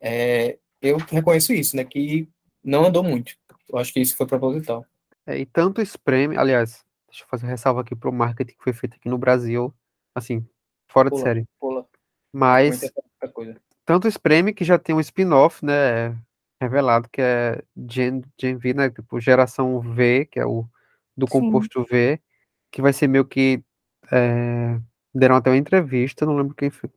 é, 0.00 0.58
eu 0.80 0.96
reconheço 0.96 1.52
isso, 1.52 1.76
né, 1.76 1.84
que 1.84 2.28
não 2.64 2.84
andou 2.84 3.02
muito. 3.02 3.34
Eu 3.68 3.78
acho 3.78 3.92
que 3.92 4.00
isso 4.00 4.16
foi 4.16 4.26
proposital. 4.26 4.84
É, 5.26 5.38
e 5.38 5.46
tanto 5.46 5.80
espreme, 5.80 6.36
aliás, 6.36 6.84
deixa 7.08 7.24
eu 7.24 7.28
fazer 7.28 7.46
ressalva 7.46 7.82
aqui 7.82 7.94
pro 7.94 8.12
marketing 8.12 8.54
que 8.54 8.62
foi 8.62 8.72
feito 8.72 8.96
aqui 8.96 9.08
no 9.08 9.18
Brasil, 9.18 9.72
assim, 10.14 10.46
fora 10.88 11.08
Pula, 11.08 11.22
de 11.22 11.28
série. 11.28 11.46
pula. 11.58 11.86
Mas 12.32 12.80
tanto 13.84 14.08
espreme 14.08 14.54
que 14.54 14.64
já 14.64 14.78
tem 14.78 14.94
um 14.94 15.00
spin-off, 15.00 15.64
né, 15.64 16.16
revelado 16.60 17.08
que 17.08 17.20
é 17.20 17.62
Gen, 17.88 18.22
Gen 18.40 18.56
V, 18.56 18.74
né, 18.74 18.90
tipo 18.90 19.20
geração 19.20 19.80
V, 19.80 20.26
que 20.26 20.38
é 20.38 20.46
o 20.46 20.66
do 21.16 21.26
Sim. 21.26 21.32
composto 21.32 21.84
V, 21.84 22.20
que 22.70 22.82
vai 22.82 22.92
ser 22.92 23.08
meio 23.08 23.24
que 23.24 23.62
é, 24.10 24.78
deram 25.14 25.36
até 25.36 25.50
uma 25.50 25.56
entrevista, 25.56 26.26
não 26.26 26.36
lembro 26.36 26.54
quem 26.54 26.70
foi, 26.70 26.90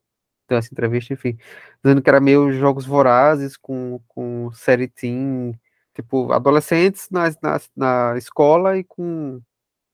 deu 0.48 0.58
essa 0.58 0.70
entrevista, 0.72 1.14
enfim, 1.14 1.38
dizendo 1.84 2.02
que 2.02 2.10
era 2.10 2.20
meio 2.20 2.52
jogos 2.52 2.86
vorazes 2.86 3.58
com, 3.58 4.00
com 4.08 4.52
série 4.54 4.88
teen, 4.88 5.60
tipo, 5.94 6.32
adolescentes 6.32 7.10
na, 7.10 7.30
na, 7.42 7.60
na 7.76 8.18
escola 8.18 8.78
e 8.78 8.84
com 8.84 9.42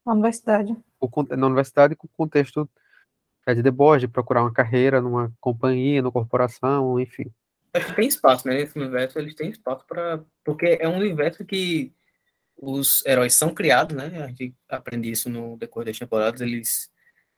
Na 0.06 0.14
universidade. 0.14 0.76
o, 1.00 1.10
na 1.36 1.48
universidade 1.48 1.96
com 1.96 2.08
o 2.08 2.12
contexto 2.18 2.70
é, 3.46 3.54
de 3.54 3.62
deboche, 3.62 4.02
de 4.02 4.08
procurar 4.08 4.42
uma 4.42 4.54
carreira 4.54 5.02
numa 5.02 5.32
companhia, 5.40 6.02
numa 6.02 6.12
corporação, 6.12 7.00
enfim. 7.00 7.26
Acho 7.74 7.88
que 7.88 7.96
tem 7.96 8.08
espaço, 8.08 8.48
né? 8.48 8.56
Nesse 8.56 8.78
universo 8.78 9.20
eles 9.20 9.36
têm 9.36 9.50
espaço 9.50 9.86
para. 9.86 10.24
Porque 10.44 10.78
é 10.80 10.88
um 10.88 10.98
universo 10.98 11.46
que 11.46 11.94
os 12.62 13.06
heróis 13.06 13.36
são 13.36 13.54
criados, 13.54 13.96
né? 13.96 14.24
A 14.24 14.28
gente 14.28 14.54
aprende 14.70 15.10
isso 15.12 15.30
no 15.30 15.58
decorrer 15.58 15.88
das 15.88 16.00
temporadas, 16.00 16.42
eles 16.42 16.90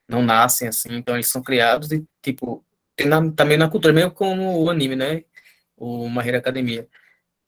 não 0.08 0.22
nascem 0.22 0.68
assim, 0.68 0.90
então 0.94 1.14
eles 1.14 1.28
são 1.28 1.42
criados 1.42 1.92
e, 1.92 2.04
tipo, 2.22 2.64
tem 2.96 3.06
na- 3.08 3.30
também 3.32 3.56
na 3.58 3.70
cultura, 3.70 3.92
meio 3.94 4.10
como 4.12 4.62
o 4.62 4.70
anime, 4.70 4.96
né? 4.96 5.24
O 5.76 6.08
Hero 6.20 6.38
Academia. 6.38 6.88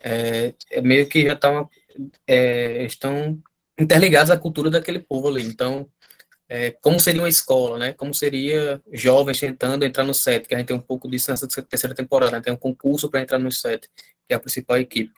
É, 0.00 0.54
é 0.70 0.80
meio 0.82 1.08
que 1.08 1.24
já 1.26 1.34
estão 1.34 1.68
estão 2.86 3.40
interligados 3.78 4.30
à 4.30 4.38
cultura 4.38 4.70
daquele 4.70 5.00
povo 5.00 5.28
ali. 5.28 5.42
Então, 5.44 5.88
é, 6.48 6.72
como 6.82 7.00
seria 7.00 7.22
uma 7.22 7.28
escola, 7.28 7.78
né? 7.78 7.92
Como 7.94 8.14
seria 8.14 8.80
jovens 8.92 9.40
tentando 9.40 9.84
entrar 9.84 10.04
no 10.04 10.14
set, 10.14 10.46
que 10.48 10.54
a 10.54 10.58
gente 10.58 10.68
tem 10.68 10.76
um 10.76 10.80
pouco 10.80 11.08
disso 11.10 11.30
nessa 11.30 11.48
terceira 11.48 11.94
temporada, 11.94 12.32
né? 12.32 12.40
Tem 12.42 12.52
um 12.52 12.56
concurso 12.56 13.10
para 13.10 13.20
entrar 13.22 13.38
no 13.38 13.50
set, 13.52 13.88
que 14.28 14.34
é 14.34 14.36
a 14.36 14.40
principal 14.40 14.78
equipe. 14.78 15.12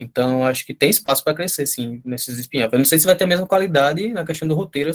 Então, 0.00 0.44
acho 0.46 0.64
que 0.64 0.72
tem 0.74 0.88
espaço 0.88 1.22
para 1.22 1.34
crescer, 1.34 1.66
sim, 1.66 2.00
nesses 2.04 2.38
spin-offs. 2.38 2.72
Eu 2.72 2.78
não 2.78 2.86
sei 2.86 2.98
se 2.98 3.04
vai 3.06 3.14
ter 3.14 3.24
a 3.24 3.26
mesma 3.26 3.46
qualidade 3.46 4.10
na 4.12 4.24
questão 4.24 4.48
do 4.48 4.54
roteiro, 4.54 4.90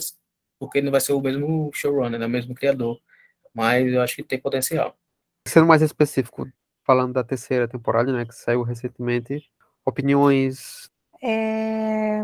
porque 0.60 0.82
não 0.82 0.92
vai 0.92 1.00
ser 1.00 1.14
o 1.14 1.22
mesmo 1.22 1.70
showrunner, 1.74 2.20
né? 2.20 2.26
o 2.26 2.30
mesmo 2.30 2.56
criador. 2.56 3.00
Mas 3.54 3.94
eu 3.94 4.02
acho 4.02 4.16
que 4.16 4.24
tem 4.24 4.40
potencial. 4.40 4.98
Sendo 5.48 5.68
mais 5.68 5.82
específico, 5.84 6.48
falando 6.84 7.14
da 7.14 7.24
terceira 7.24 7.68
temporada, 7.68 8.12
né, 8.12 8.26
que 8.26 8.34
saiu 8.34 8.64
recentemente, 8.64 9.50
opiniões 9.86 10.90
É, 11.24 12.22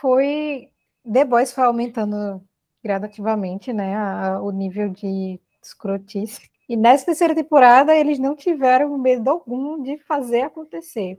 foi. 0.00 0.68
The 1.10 1.24
Boys 1.24 1.52
foi 1.52 1.64
aumentando 1.64 2.42
gradativamente, 2.82 3.72
né? 3.72 3.94
a- 3.96 4.40
o 4.40 4.50
nível 4.50 4.88
de 4.88 5.40
escrotice. 5.62 6.48
E 6.68 6.76
nessa 6.76 7.06
terceira 7.06 7.34
temporada, 7.34 7.94
eles 7.94 8.18
não 8.18 8.34
tiveram 8.34 8.96
medo 8.98 9.28
algum 9.28 9.82
de 9.82 9.98
fazer 9.98 10.42
acontecer. 10.42 11.18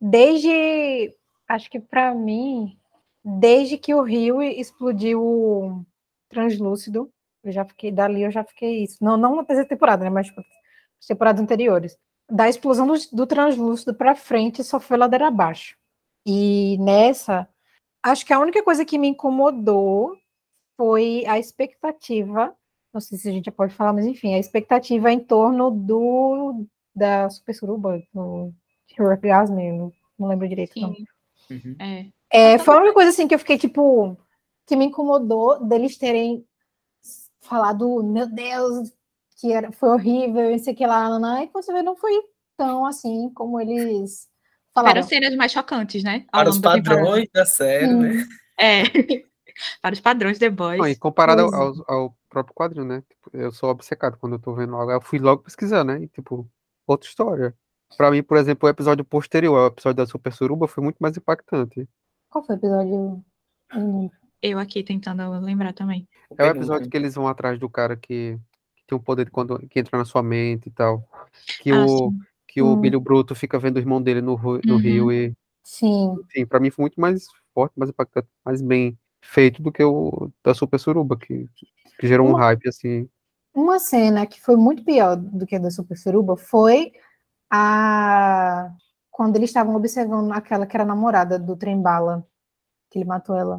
Desde. 0.00 1.14
Acho 1.48 1.70
que 1.70 1.80
para 1.80 2.14
mim, 2.14 2.78
desde 3.24 3.78
que 3.78 3.94
o 3.94 4.02
Rio 4.02 4.42
explodiu 4.42 5.22
o 5.22 5.84
translúcido, 6.28 7.10
eu 7.42 7.52
já 7.52 7.64
fiquei. 7.64 7.90
Dali 7.90 8.22
eu 8.22 8.30
já 8.30 8.44
fiquei 8.44 8.84
isso. 8.84 8.98
Não, 9.00 9.16
não 9.16 9.36
na 9.36 9.44
terceira 9.44 9.68
temporada, 9.68 10.04
né? 10.04 10.10
Mas 10.10 10.26
tipo, 10.26 10.40
as 10.40 11.06
temporadas 11.06 11.40
anteriores. 11.40 11.96
Da 12.30 12.48
explosão 12.48 12.86
do, 12.86 12.94
do 13.12 13.26
translúcido 13.26 13.94
para 13.94 14.14
frente, 14.14 14.62
só 14.62 14.78
foi 14.78 14.96
ladeira 14.96 15.28
abaixo. 15.28 15.76
E 16.26 16.76
nessa, 16.78 17.48
acho 18.02 18.26
que 18.26 18.32
a 18.32 18.38
única 18.38 18.62
coisa 18.62 18.84
que 18.84 18.98
me 18.98 19.08
incomodou 19.08 20.14
foi 20.76 21.24
a 21.26 21.38
expectativa, 21.38 22.54
não 22.92 23.00
sei 23.00 23.18
se 23.18 23.28
a 23.28 23.32
gente 23.32 23.46
já 23.46 23.52
pode 23.52 23.74
falar, 23.74 23.92
mas 23.92 24.06
enfim, 24.06 24.34
a 24.34 24.38
expectativa 24.38 25.10
em 25.10 25.20
torno 25.20 25.70
do 25.70 26.66
da 26.94 27.30
Super 27.30 27.54
Suruba, 27.54 28.02
do 29.02 29.08
Orgasme, 29.08 29.72
não, 29.72 29.92
não 30.18 30.28
lembro 30.28 30.48
direito. 30.48 30.78
Não. 30.80 30.94
Sim, 30.94 31.06
Uhum. 31.50 31.76
é. 31.78 32.06
É, 32.30 32.58
foi 32.58 32.74
a 32.74 32.78
única 32.78 32.92
coisa 32.94 33.08
assim 33.10 33.26
que 33.26 33.34
eu 33.34 33.38
fiquei 33.38 33.56
tipo 33.56 34.16
que 34.66 34.76
me 34.76 34.84
incomodou 34.84 35.64
deles 35.66 35.96
terem 35.96 36.44
falado, 37.40 38.02
meu 38.02 38.26
Deus, 38.26 38.92
que 39.40 39.50
era, 39.52 39.72
foi 39.72 39.88
horrível, 39.90 40.50
isso 40.54 40.68
aqui 40.68 40.86
lá, 40.86 41.08
lá, 41.08 41.18
lá, 41.18 41.42
e 41.42 41.48
quando 41.48 41.64
você 41.64 41.72
vê, 41.72 41.82
não 41.82 41.96
foi 41.96 42.12
tão 42.56 42.84
assim 42.84 43.30
como 43.34 43.58
eles 43.60 44.28
falaram. 44.74 45.00
Para 45.00 45.02
cenas 45.08 45.34
mais 45.36 45.52
chocantes, 45.52 46.02
né? 46.04 46.26
Ao 46.30 46.40
Para 46.40 46.50
os 46.50 46.58
da 46.60 46.70
padrões 46.72 47.28
da 47.32 47.46
série, 47.46 47.86
Sim. 47.86 47.94
né? 47.98 48.28
É. 48.58 48.82
Para 49.82 49.92
os 49.94 50.00
padrões 50.00 50.38
The 50.38 50.50
Boys. 50.50 50.78
Não, 50.78 50.86
e 50.88 50.94
comparado 50.96 51.42
ao, 51.42 51.52
é. 51.52 51.56
ao- 51.56 51.84
ao 51.88 52.16
próprio 52.28 52.54
quadrinho, 52.54 52.84
né? 52.84 53.02
Tipo, 53.08 53.30
eu 53.36 53.50
sou 53.50 53.70
obcecado 53.70 54.16
quando 54.18 54.34
eu 54.34 54.38
tô 54.38 54.54
vendo 54.54 54.76
algo. 54.76 54.92
Eu 54.92 55.00
fui 55.00 55.18
logo 55.18 55.42
pesquisar, 55.42 55.82
né? 55.82 56.00
E, 56.02 56.08
tipo, 56.08 56.48
outra 56.86 57.08
história. 57.08 57.56
Pra 57.96 58.10
mim, 58.10 58.22
por 58.22 58.36
exemplo, 58.36 58.66
o 58.66 58.70
episódio 58.70 59.04
posterior, 59.04 59.58
o 59.58 59.66
episódio 59.66 59.96
da 59.96 60.06
Super 60.06 60.32
Suruba, 60.32 60.68
foi 60.68 60.84
muito 60.84 60.98
mais 60.98 61.16
impactante. 61.16 61.88
Qual 62.30 62.44
foi 62.44 62.56
o 62.56 62.58
episódio? 62.58 63.24
Eu 64.42 64.58
aqui 64.58 64.82
tentando 64.84 65.28
lembrar 65.40 65.72
também. 65.72 66.06
É 66.38 66.44
o 66.44 66.46
episódio 66.46 66.88
que 66.88 66.96
eles 66.96 67.14
vão 67.14 67.26
atrás 67.26 67.58
do 67.58 67.68
cara 67.68 67.96
que, 67.96 68.38
que 68.76 68.84
tem 68.86 68.96
o 68.96 69.00
poder 69.02 69.24
de 69.24 69.30
quando 69.30 69.58
que 69.68 69.80
entra 69.80 69.98
na 69.98 70.04
sua 70.04 70.22
mente 70.22 70.68
e 70.68 70.70
tal. 70.70 71.08
Que 71.62 71.70
Ah, 71.72 71.84
o, 71.84 72.10
sim. 72.10 72.18
que 72.46 72.62
o 72.62 72.66
Hum. 72.74 72.80
Billy 72.80 72.98
Bruto 73.00 73.34
fica 73.34 73.58
vendo 73.58 73.76
o 73.76 73.80
irmão 73.80 74.00
dele 74.00 74.20
no, 74.20 74.36
no 74.36 74.74
Uhum. 74.74 74.76
rio 74.78 75.10
e, 75.12 75.34
Sim. 75.64 76.14
enfim, 76.24 76.46
pra 76.46 76.60
mim 76.60 76.70
foi 76.70 76.84
muito 76.84 77.00
mais 77.00 77.26
forte, 77.54 77.72
mais 77.76 77.90
impactante, 77.90 78.28
mais 78.44 78.62
bem 78.62 78.96
feito 79.22 79.60
do 79.62 79.72
que 79.72 79.82
o 79.82 80.30
da 80.44 80.54
Super 80.54 80.78
Suruba, 80.78 81.16
que, 81.16 81.46
que 81.98 82.06
gerou 82.06 82.26
um 82.26 82.30
Uma- 82.30 82.38
hype, 82.40 82.68
assim. 82.68 83.08
Uma 83.54 83.78
cena 83.80 84.24
que 84.26 84.40
foi 84.40 84.54
muito 84.56 84.84
pior 84.84 85.16
do 85.16 85.44
que 85.46 85.56
a 85.56 85.58
da 85.58 85.70
Super 85.70 85.96
Suruba 85.96 86.36
foi 86.36 86.92
a 87.50 88.70
quando 89.10 89.36
eles 89.36 89.50
estavam 89.50 89.74
observando 89.74 90.32
aquela 90.32 90.64
que 90.66 90.76
era 90.76 90.84
namorada 90.84 91.38
do 91.38 91.56
trem 91.56 91.80
bala, 91.82 92.24
que 92.90 92.98
ele 92.98 93.04
matou 93.04 93.36
ela. 93.36 93.56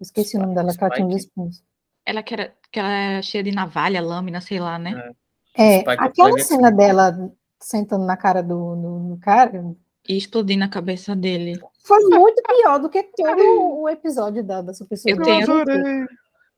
Eu 0.00 0.02
esqueci 0.02 0.36
o 0.36 0.40
nome 0.40 0.54
dela, 0.54 0.72
que 0.74 0.82
ela 0.82 0.94
tinha 0.94 1.06
Spike. 1.06 1.26
espinhos. 1.26 1.62
Ela 2.04 2.22
que 2.22 2.32
era, 2.34 2.54
que 2.72 2.78
ela 2.78 2.88
era 2.90 3.22
cheia 3.22 3.44
de 3.44 3.52
navalha, 3.52 4.00
lâmina, 4.00 4.40
sei 4.40 4.58
lá, 4.58 4.78
né? 4.78 5.12
É, 5.54 5.80
Spike 5.80 6.02
aquela 6.02 6.30
Spike. 6.30 6.44
cena 6.44 6.70
dela 6.70 7.30
sentando 7.60 8.04
na 8.06 8.16
cara 8.16 8.42
do, 8.42 8.76
do, 8.76 8.98
do 9.14 9.18
cara 9.18 9.64
E 10.08 10.16
explodindo 10.16 10.64
a 10.64 10.68
cabeça 10.68 11.14
dele. 11.16 11.58
foi 11.84 12.02
muito 12.08 12.42
pior 12.42 12.78
do 12.78 12.88
que 12.88 13.02
todo 13.02 13.80
o 13.82 13.88
episódio 13.88 14.42
da, 14.44 14.62
da 14.62 14.72
Super 14.72 14.98
Eu 15.06 15.20
tenho- 15.22 16.06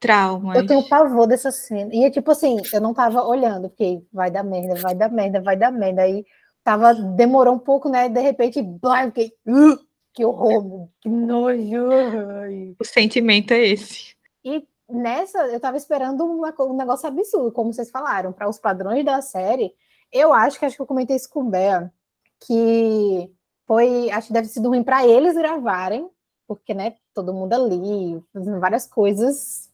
Traumas. 0.00 0.56
Eu 0.58 0.64
tenho 0.66 0.88
pavor 0.88 1.26
dessa 1.26 1.50
cena. 1.50 1.90
E 1.92 2.04
é 2.04 2.10
tipo 2.10 2.30
assim, 2.30 2.56
eu 2.72 2.80
não 2.80 2.94
tava 2.94 3.20
olhando, 3.24 3.68
porque 3.68 4.00
vai 4.12 4.30
dar 4.30 4.44
merda, 4.44 4.80
vai 4.80 4.94
dar 4.94 5.10
merda, 5.10 5.40
vai 5.42 5.56
dar 5.56 5.72
merda. 5.72 6.02
Aí 6.02 6.24
tava, 6.68 6.92
demorou 6.92 7.54
um 7.54 7.58
pouco, 7.58 7.88
né? 7.88 8.10
De 8.10 8.20
repente, 8.20 8.60
blá, 8.60 9.06
fiquei, 9.06 9.32
"Uh, 9.46 9.78
que 10.12 10.22
horror, 10.22 10.88
que 11.00 11.08
nojo. 11.08 11.88
O 12.78 12.84
sentimento 12.84 13.52
é 13.52 13.68
esse. 13.68 14.14
E 14.44 14.66
nessa, 14.86 15.46
eu 15.46 15.58
tava 15.58 15.78
esperando 15.78 16.26
uma 16.26 16.54
um 16.60 16.76
negócio 16.76 17.08
absurdo, 17.08 17.52
como 17.52 17.72
vocês 17.72 17.90
falaram, 17.90 18.34
para 18.34 18.48
os 18.48 18.58
padrões 18.58 19.02
da 19.02 19.22
série. 19.22 19.72
Eu 20.12 20.34
acho 20.34 20.58
que 20.58 20.66
acho 20.66 20.76
que 20.76 20.82
eu 20.82 20.86
comentei 20.86 21.16
isso 21.16 21.30
com 21.30 21.40
o 21.40 21.50
Bea, 21.50 21.90
que 22.40 23.30
foi, 23.66 24.10
acho 24.10 24.26
que 24.26 24.32
deve 24.34 24.48
ter 24.48 24.54
sido 24.54 24.68
ruim 24.68 24.82
para 24.82 25.06
eles 25.06 25.34
gravarem, 25.36 26.06
porque, 26.46 26.74
né, 26.74 26.96
todo 27.14 27.32
mundo 27.32 27.54
ali, 27.54 28.22
fazendo 28.32 28.60
várias 28.60 28.86
coisas, 28.86 29.70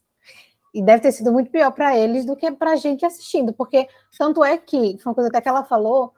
e 0.73 0.81
deve 0.81 1.01
ter 1.01 1.11
sido 1.11 1.31
muito 1.31 1.51
pior 1.51 1.71
para 1.71 1.97
eles 1.97 2.25
do 2.25 2.35
que 2.35 2.49
para 2.51 2.71
a 2.71 2.75
gente 2.77 3.05
assistindo, 3.05 3.51
porque 3.53 3.87
tanto 4.17 4.43
é 4.43 4.57
que, 4.57 4.97
foi 4.99 5.09
uma 5.09 5.15
coisa 5.15 5.29
até 5.29 5.41
que 5.41 5.49
ela 5.49 5.63
falou, 5.63 6.13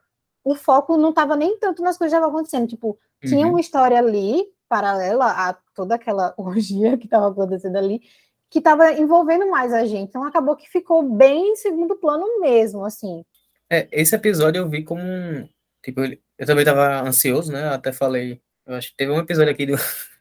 o 0.49 0.55
foco 0.55 0.97
não 0.97 1.09
estava 1.09 1.35
nem 1.35 1.57
tanto 1.59 1.81
nas 1.81 1.97
coisas 1.97 2.13
que 2.13 2.17
estavam 2.17 2.29
acontecendo, 2.35 2.67
tipo, 2.67 2.97
tinha 3.25 3.45
Uhum. 3.45 3.53
uma 3.53 3.59
história 3.61 3.97
ali, 3.97 4.45
paralela 4.69 5.25
a 5.25 5.53
toda 5.75 5.95
aquela 5.95 6.33
orgia 6.37 6.97
que 6.97 7.05
estava 7.05 7.29
acontecendo 7.29 7.75
ali, 7.77 8.01
que 8.49 8.59
estava 8.59 8.93
envolvendo 8.93 9.49
mais 9.49 9.73
a 9.73 9.85
gente. 9.85 10.09
Então 10.09 10.23
acabou 10.23 10.55
que 10.55 10.69
ficou 10.69 11.03
bem 11.03 11.51
em 11.51 11.55
segundo 11.55 11.95
plano 11.97 12.39
mesmo, 12.39 12.85
assim. 12.85 13.25
É, 13.69 13.87
esse 13.91 14.15
episódio 14.15 14.59
eu 14.59 14.69
vi 14.69 14.83
como 14.83 15.01
um. 15.01 15.47
Tipo, 15.83 16.01
eu 16.03 16.45
também 16.45 16.63
tava 16.63 17.01
ansioso, 17.01 17.51
né? 17.51 17.67
Eu 17.67 17.73
até 17.73 17.91
falei. 17.91 18.41
Eu 18.65 18.75
acho 18.75 18.91
que 18.91 18.97
teve 18.97 19.11
um 19.11 19.19
episódio 19.19 19.51
aqui 19.51 19.65
do, 19.65 19.73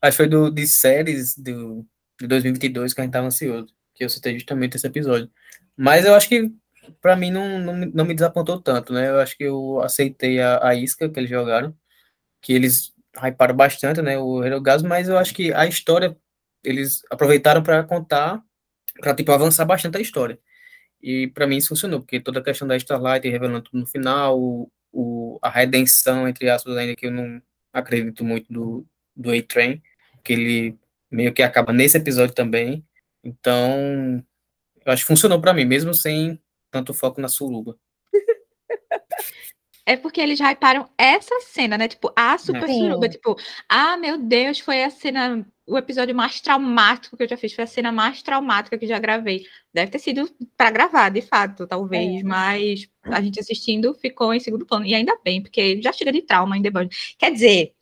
Acho 0.00 0.12
que 0.12 0.16
foi 0.16 0.28
do, 0.28 0.50
de 0.50 0.66
séries 0.66 1.36
do, 1.36 1.84
de 2.20 2.26
2022 2.26 2.94
que 2.94 3.00
a 3.00 3.04
gente 3.04 3.12
tava 3.12 3.26
ansioso, 3.26 3.68
que 3.94 4.04
eu 4.04 4.08
citei 4.08 4.34
justamente 4.34 4.76
esse 4.76 4.86
episódio. 4.86 5.30
Mas 5.76 6.04
eu 6.04 6.14
acho 6.14 6.28
que, 6.28 6.52
pra 7.00 7.16
mim, 7.16 7.30
não, 7.30 7.58
não, 7.60 7.74
não 7.74 8.04
me 8.04 8.14
desapontou 8.14 8.60
tanto, 8.60 8.92
né? 8.92 9.08
Eu 9.08 9.20
acho 9.20 9.36
que 9.36 9.44
eu 9.44 9.80
aceitei 9.80 10.40
a, 10.40 10.68
a 10.68 10.74
isca 10.74 11.08
que 11.08 11.18
eles 11.20 11.30
jogaram, 11.30 11.76
que 12.42 12.52
eles 12.52 12.92
hyparam 13.16 13.54
bastante, 13.56 14.02
né? 14.02 14.18
O 14.18 14.42
Hero 14.44 14.60
Gas, 14.60 14.82
mas 14.82 15.08
eu 15.08 15.18
acho 15.18 15.34
que 15.34 15.52
a 15.52 15.66
história, 15.66 16.16
eles 16.64 17.02
aproveitaram 17.10 17.62
para 17.62 17.82
contar, 17.84 18.42
para 19.00 19.14
tipo, 19.14 19.32
avançar 19.32 19.64
bastante 19.64 19.98
a 19.98 20.00
história. 20.00 20.38
E 21.02 21.28
pra 21.28 21.46
mim 21.46 21.56
isso 21.56 21.68
funcionou, 21.68 22.00
porque 22.00 22.20
toda 22.20 22.40
a 22.40 22.44
questão 22.44 22.66
da 22.68 22.76
Starlight 22.76 23.28
revelando 23.28 23.62
tudo 23.62 23.80
no 23.80 23.86
final, 23.86 24.40
o, 24.40 24.70
o, 24.92 25.38
a 25.42 25.50
redenção, 25.50 26.28
entre 26.28 26.48
aspas, 26.50 26.76
ainda 26.76 26.96
que 26.96 27.06
eu 27.06 27.10
não 27.10 27.40
acredito 27.72 28.24
muito 28.24 28.52
do, 28.52 28.86
do 29.14 29.30
A-Train, 29.32 29.82
que 30.24 30.32
ele 30.32 30.78
meio 31.10 31.32
que 31.32 31.42
acaba 31.42 31.72
nesse 31.72 31.96
episódio 31.96 32.34
também. 32.34 32.84
Então, 33.22 34.24
eu 34.84 34.92
acho 34.92 35.02
que 35.02 35.08
funcionou 35.08 35.40
pra 35.40 35.52
mim, 35.52 35.64
mesmo 35.64 35.94
sem 35.94 36.40
tanto 36.76 36.92
foco 36.92 37.20
na 37.20 37.28
suruba. 37.28 37.78
É 39.88 39.96
porque 39.96 40.20
eles 40.20 40.40
hyparam 40.40 40.90
essa 40.98 41.40
cena, 41.42 41.78
né? 41.78 41.86
Tipo, 41.86 42.12
a 42.16 42.36
super 42.36 42.66
Sim. 42.66 42.80
suruba. 42.80 43.08
Tipo, 43.08 43.36
ah, 43.68 43.96
meu 43.96 44.18
Deus, 44.18 44.58
foi 44.58 44.82
a 44.82 44.90
cena, 44.90 45.46
o 45.64 45.78
episódio 45.78 46.12
mais 46.12 46.40
traumático 46.40 47.16
que 47.16 47.22
eu 47.22 47.28
já 47.28 47.36
fiz. 47.36 47.52
Foi 47.52 47.62
a 47.62 47.68
cena 47.68 47.92
mais 47.92 48.20
traumática 48.20 48.76
que 48.76 48.84
já 48.84 48.98
gravei. 48.98 49.46
Deve 49.72 49.92
ter 49.92 50.00
sido 50.00 50.28
pra 50.56 50.72
gravar, 50.72 51.08
de 51.10 51.22
fato, 51.22 51.68
talvez. 51.68 52.20
É. 52.20 52.24
Mas 52.24 52.88
a 53.04 53.20
gente 53.22 53.38
assistindo 53.38 53.94
ficou 53.94 54.34
em 54.34 54.40
segundo 54.40 54.66
plano. 54.66 54.84
E 54.84 54.92
ainda 54.92 55.16
bem, 55.22 55.40
porque 55.40 55.80
já 55.80 55.92
chega 55.92 56.10
de 56.10 56.22
trauma 56.22 56.58
em 56.58 56.62
The 56.62 56.70
Boys. 56.70 57.14
Quer 57.16 57.30
dizer, 57.30 57.72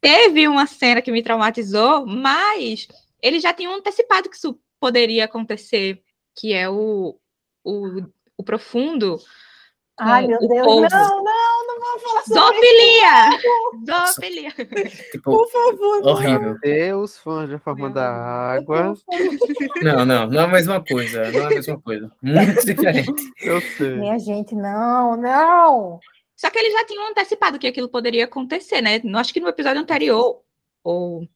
teve 0.00 0.48
uma 0.48 0.66
cena 0.66 1.02
que 1.02 1.12
me 1.12 1.22
traumatizou, 1.22 2.06
mas 2.06 2.88
eles 3.20 3.42
já 3.42 3.52
tinham 3.52 3.74
antecipado 3.74 4.30
que 4.30 4.36
isso 4.36 4.58
poderia 4.80 5.26
acontecer, 5.26 6.02
que 6.34 6.54
é 6.54 6.66
o, 6.66 7.18
o, 7.62 8.06
o 8.36 8.42
profundo. 8.42 9.18
Ai, 9.98 10.26
meu 10.26 10.38
o 10.38 10.46
Deus, 10.46 10.66
povo. 10.66 10.80
não, 10.90 11.24
não, 11.24 11.66
não 11.66 11.80
vamos 11.80 12.02
falar 12.02 12.22
sobre 12.24 12.68
Zoofilia! 13.86 14.52
Zoofilia! 14.52 14.52
Tipo, 15.10 15.30
Por 15.30 15.48
favor, 15.50 16.06
horrível. 16.06 16.58
Deus, 16.60 17.16
fãs 17.18 17.48
da 17.48 17.58
forma 17.58 17.86
Meu 17.86 17.94
da 17.94 18.06
água. 18.12 18.94
Não, 19.82 20.04
não, 20.04 20.26
não 20.26 20.40
é 20.40 20.44
a 20.44 20.48
mesma 20.48 20.84
coisa, 20.84 21.30
não 21.32 21.40
é 21.40 21.46
a 21.46 21.48
mesma 21.48 21.80
coisa. 21.80 22.12
Muito 22.20 22.66
diferente. 22.66 23.32
Eu 23.40 23.58
sei. 23.62 23.96
Minha 23.96 24.18
gente, 24.18 24.54
não, 24.54 25.16
não. 25.16 25.98
Só 26.36 26.50
que 26.50 26.58
eles 26.58 26.74
já 26.74 26.84
tinham 26.84 27.08
antecipado 27.08 27.58
que 27.58 27.66
aquilo 27.66 27.88
poderia 27.88 28.26
acontecer, 28.26 28.82
né? 28.82 29.00
Acho 29.14 29.32
que 29.32 29.40
no 29.40 29.48
episódio 29.48 29.80
anterior, 29.80 30.42
ou 30.84 31.26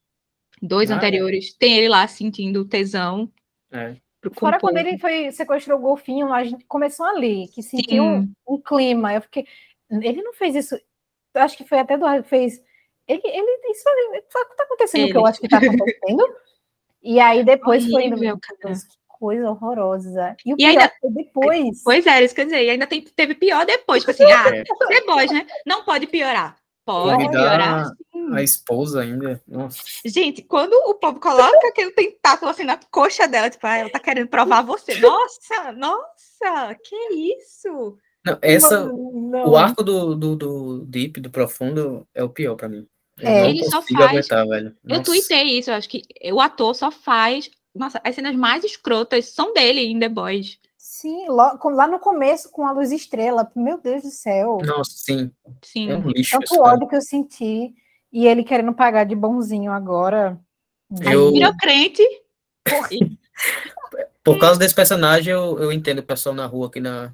dois 0.61 0.91
Ah, 0.91 0.93
é. 0.93 0.97
anteriores, 0.97 1.51
tem 1.55 1.77
ele 1.79 1.89
lá 1.89 2.07
sentindo 2.07 2.63
tesão. 2.63 3.27
É. 3.71 3.95
Fora 4.33 4.59
quando 4.59 4.77
ele 4.77 4.97
foi, 4.99 5.31
sequestrou 5.31 5.79
o 5.79 5.81
golfinho, 5.81 6.31
a 6.31 6.43
gente 6.43 6.63
começou 6.65 7.05
ali, 7.05 7.47
que 7.47 7.63
sentiu 7.63 8.03
um, 8.03 8.31
um 8.47 8.61
clima. 8.61 9.13
Eu 9.13 9.21
fiquei. 9.21 9.47
Ele 9.89 10.21
não 10.21 10.33
fez 10.33 10.55
isso. 10.55 10.79
Acho 11.33 11.57
que 11.57 11.65
foi 11.67 11.79
até 11.79 11.95
Eduardo 11.95 12.23
fez. 12.27 12.61
Ele, 13.07 13.21
ele 13.25 13.71
isso 13.71 13.83
tá 14.31 14.45
tá 14.55 14.63
acontecendo 14.63 15.05
o 15.05 15.11
que 15.11 15.17
eu 15.17 15.25
acho 15.25 15.39
que 15.41 15.47
tá 15.49 15.57
acontecendo. 15.57 16.23
E 17.01 17.19
aí 17.19 17.43
depois 17.43 17.89
foi. 17.89 18.05
indo, 18.05 18.17
meu. 18.17 18.39
Deus, 18.63 18.83
que 18.83 18.95
coisa 19.07 19.49
horrorosa. 19.49 20.35
E 20.45 20.53
o 20.53 20.55
E 20.55 20.57
pior 20.57 20.69
ainda- 20.69 20.91
foi 21.01 21.09
depois. 21.11 21.83
Pois 21.83 22.05
é, 22.05 22.23
isso 22.23 22.35
quer 22.35 22.45
dizer, 22.45 22.63
e 22.63 22.69
ainda 22.69 22.85
tem- 22.87 23.01
teve 23.01 23.33
pior 23.35 23.65
depois. 23.65 24.03
Tipo 24.03 24.11
assim, 24.11 24.23
ah, 24.31 25.05
Boys, 25.07 25.31
né? 25.31 25.47
Não 25.65 25.83
pode 25.83 26.05
piorar. 26.07 26.60
Pode 26.91 27.23
Convidar 27.25 27.31
piorar. 27.31 27.85
sim. 28.11 28.33
A 28.33 28.41
esposa 28.43 29.01
ainda. 29.01 29.41
Nossa. 29.47 29.79
Gente, 30.05 30.41
quando 30.43 30.73
o 30.73 30.93
povo 30.95 31.19
coloca 31.19 31.67
aquele 31.67 31.91
tentáculo 31.91 32.49
assim 32.51 32.63
na 32.63 32.77
coxa 32.89 33.27
dela, 33.27 33.49
tipo, 33.49 33.65
ah, 33.67 33.77
ela 33.77 33.89
tá 33.89 33.99
querendo 33.99 34.27
provar 34.29 34.61
você. 34.61 34.99
Nossa, 34.99 35.71
nossa, 35.73 36.75
que 36.83 36.95
isso? 37.37 37.97
Não, 38.25 38.37
essa, 38.41 38.85
Não. 38.85 39.49
o 39.49 39.57
arco 39.57 39.83
do, 39.83 40.15
do, 40.15 40.35
do 40.35 40.85
Deep, 40.85 41.19
do 41.19 41.29
Profundo, 41.31 42.07
é 42.13 42.23
o 42.23 42.29
pior 42.29 42.55
pra 42.55 42.69
mim. 42.69 42.87
Eu 43.19 43.27
É. 43.27 43.41
não 43.41 43.49
Ele 43.49 43.63
só 43.65 43.81
faz- 43.81 44.09
aguentar, 44.09 44.47
velho. 44.47 44.75
Eu 44.87 45.03
tuitei 45.03 45.43
isso, 45.59 45.69
eu 45.71 45.75
acho 45.75 45.89
que 45.89 46.03
o 46.31 46.39
ator 46.39 46.73
só 46.75 46.91
faz. 46.91 47.49
Nossa, 47.75 47.99
as 48.03 48.15
cenas 48.15 48.35
mais 48.35 48.63
escrotas 48.63 49.25
são 49.33 49.53
dele 49.53 49.81
em 49.81 49.99
The 49.99 50.07
Boys. 50.09 50.57
Sim, 51.01 51.25
lá 51.29 51.87
no 51.87 51.97
começo 51.97 52.51
com 52.51 52.63
a 52.63 52.71
luz 52.71 52.91
estrela. 52.91 53.51
Meu 53.55 53.81
Deus 53.81 54.03
do 54.03 54.11
céu. 54.11 54.59
Nossa, 54.63 54.91
sim. 54.93 55.31
Sim. 55.63 55.89
É 55.89 55.97
um 55.97 56.07
lixo 56.07 56.37
Tanto 56.37 56.61
ódio 56.61 56.87
que 56.87 56.95
eu 56.95 57.01
senti. 57.01 57.73
E 58.13 58.27
ele 58.27 58.43
querendo 58.43 58.71
pagar 58.71 59.03
de 59.03 59.15
bonzinho 59.15 59.71
agora. 59.71 60.39
Aí 61.03 61.13
Eu- 61.13 61.31
virou 61.31 61.57
crente. 61.57 62.03
Por 64.23 64.37
causa 64.39 64.59
desse 64.59 64.75
personagem, 64.75 65.33
eu, 65.33 65.57
eu 65.57 65.71
entendo 65.71 65.99
o 65.99 66.03
pessoal 66.03 66.35
na 66.35 66.45
rua 66.45 66.69
que, 66.69 66.79
na, 66.79 67.11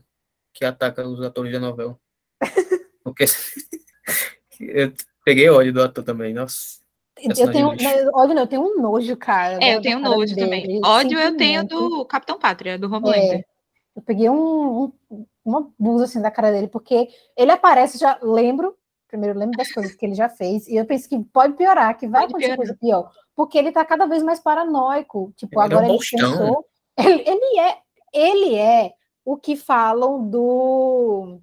que 0.53 0.65
ataca 0.65 1.07
os 1.07 1.21
atores 1.23 1.53
da 1.53 1.59
novela. 1.59 1.97
Porque 3.05 3.23
eu 4.59 4.91
peguei 5.23 5.49
ódio 5.49 5.71
do 5.71 5.81
ator 5.81 6.03
também, 6.03 6.33
nossa. 6.33 6.81
Eu 7.17 7.49
tenho, 7.53 7.71
lixo. 7.71 7.85
mas, 7.85 8.05
ódio 8.13 8.35
não, 8.35 8.41
eu 8.41 8.47
tenho 8.47 8.61
um 8.63 8.81
nojo, 8.81 9.15
cara. 9.15 9.63
É, 9.63 9.77
eu 9.77 9.81
tenho 9.81 9.99
nojo 9.99 10.35
também. 10.35 10.67
dele, 10.67 10.81
Ódio 10.83 11.17
eu 11.17 11.37
tenho 11.37 11.65
do 11.65 12.03
Capitão 12.03 12.37
Pátria, 12.37 12.77
do 12.77 12.93
Homelander. 12.93 13.39
É, 13.39 13.56
eu 13.97 14.01
peguei 14.03 14.29
um, 14.29 14.91
um, 15.09 15.25
uma 15.43 15.69
blusa 15.77 16.05
assim 16.05 16.21
da 16.21 16.29
cara 16.31 16.51
dele, 16.51 16.67
porque 16.67 17.09
ele 17.35 17.51
aparece, 17.51 17.97
já 17.97 18.17
lembro, 18.21 18.77
primeiro 19.07 19.35
eu 19.35 19.39
lembro 19.39 19.57
das 19.57 19.71
coisas 19.71 19.95
que 19.95 20.05
ele 20.05 20.13
já 20.13 20.29
fez, 20.29 20.67
e 20.67 20.75
eu 20.75 20.85
penso 20.85 21.09
que 21.09 21.17
pode 21.25 21.53
piorar, 21.55 21.97
que 21.97 22.07
vai 22.07 22.21
Pode 22.21 22.33
acontecer 22.33 22.47
piorar. 22.55 22.57
coisa 22.57 22.77
pior, 22.79 23.11
porque 23.35 23.57
ele 23.57 23.71
tá 23.71 23.83
cada 23.83 24.05
vez 24.05 24.21
mais 24.21 24.39
paranoico. 24.39 25.33
Tipo, 25.35 25.59
Ele 25.61 25.73
é 25.73 25.75
um 25.75 25.79
agora 25.79 25.89
ele 25.93 25.99
pensou. 26.11 26.65
Ele, 26.97 27.23
ele 27.27 27.59
é, 27.59 27.77
ele 28.13 28.55
é 28.55 28.93
o 29.25 29.35
que 29.37 29.55
falam 29.55 30.27
do. 30.29 31.39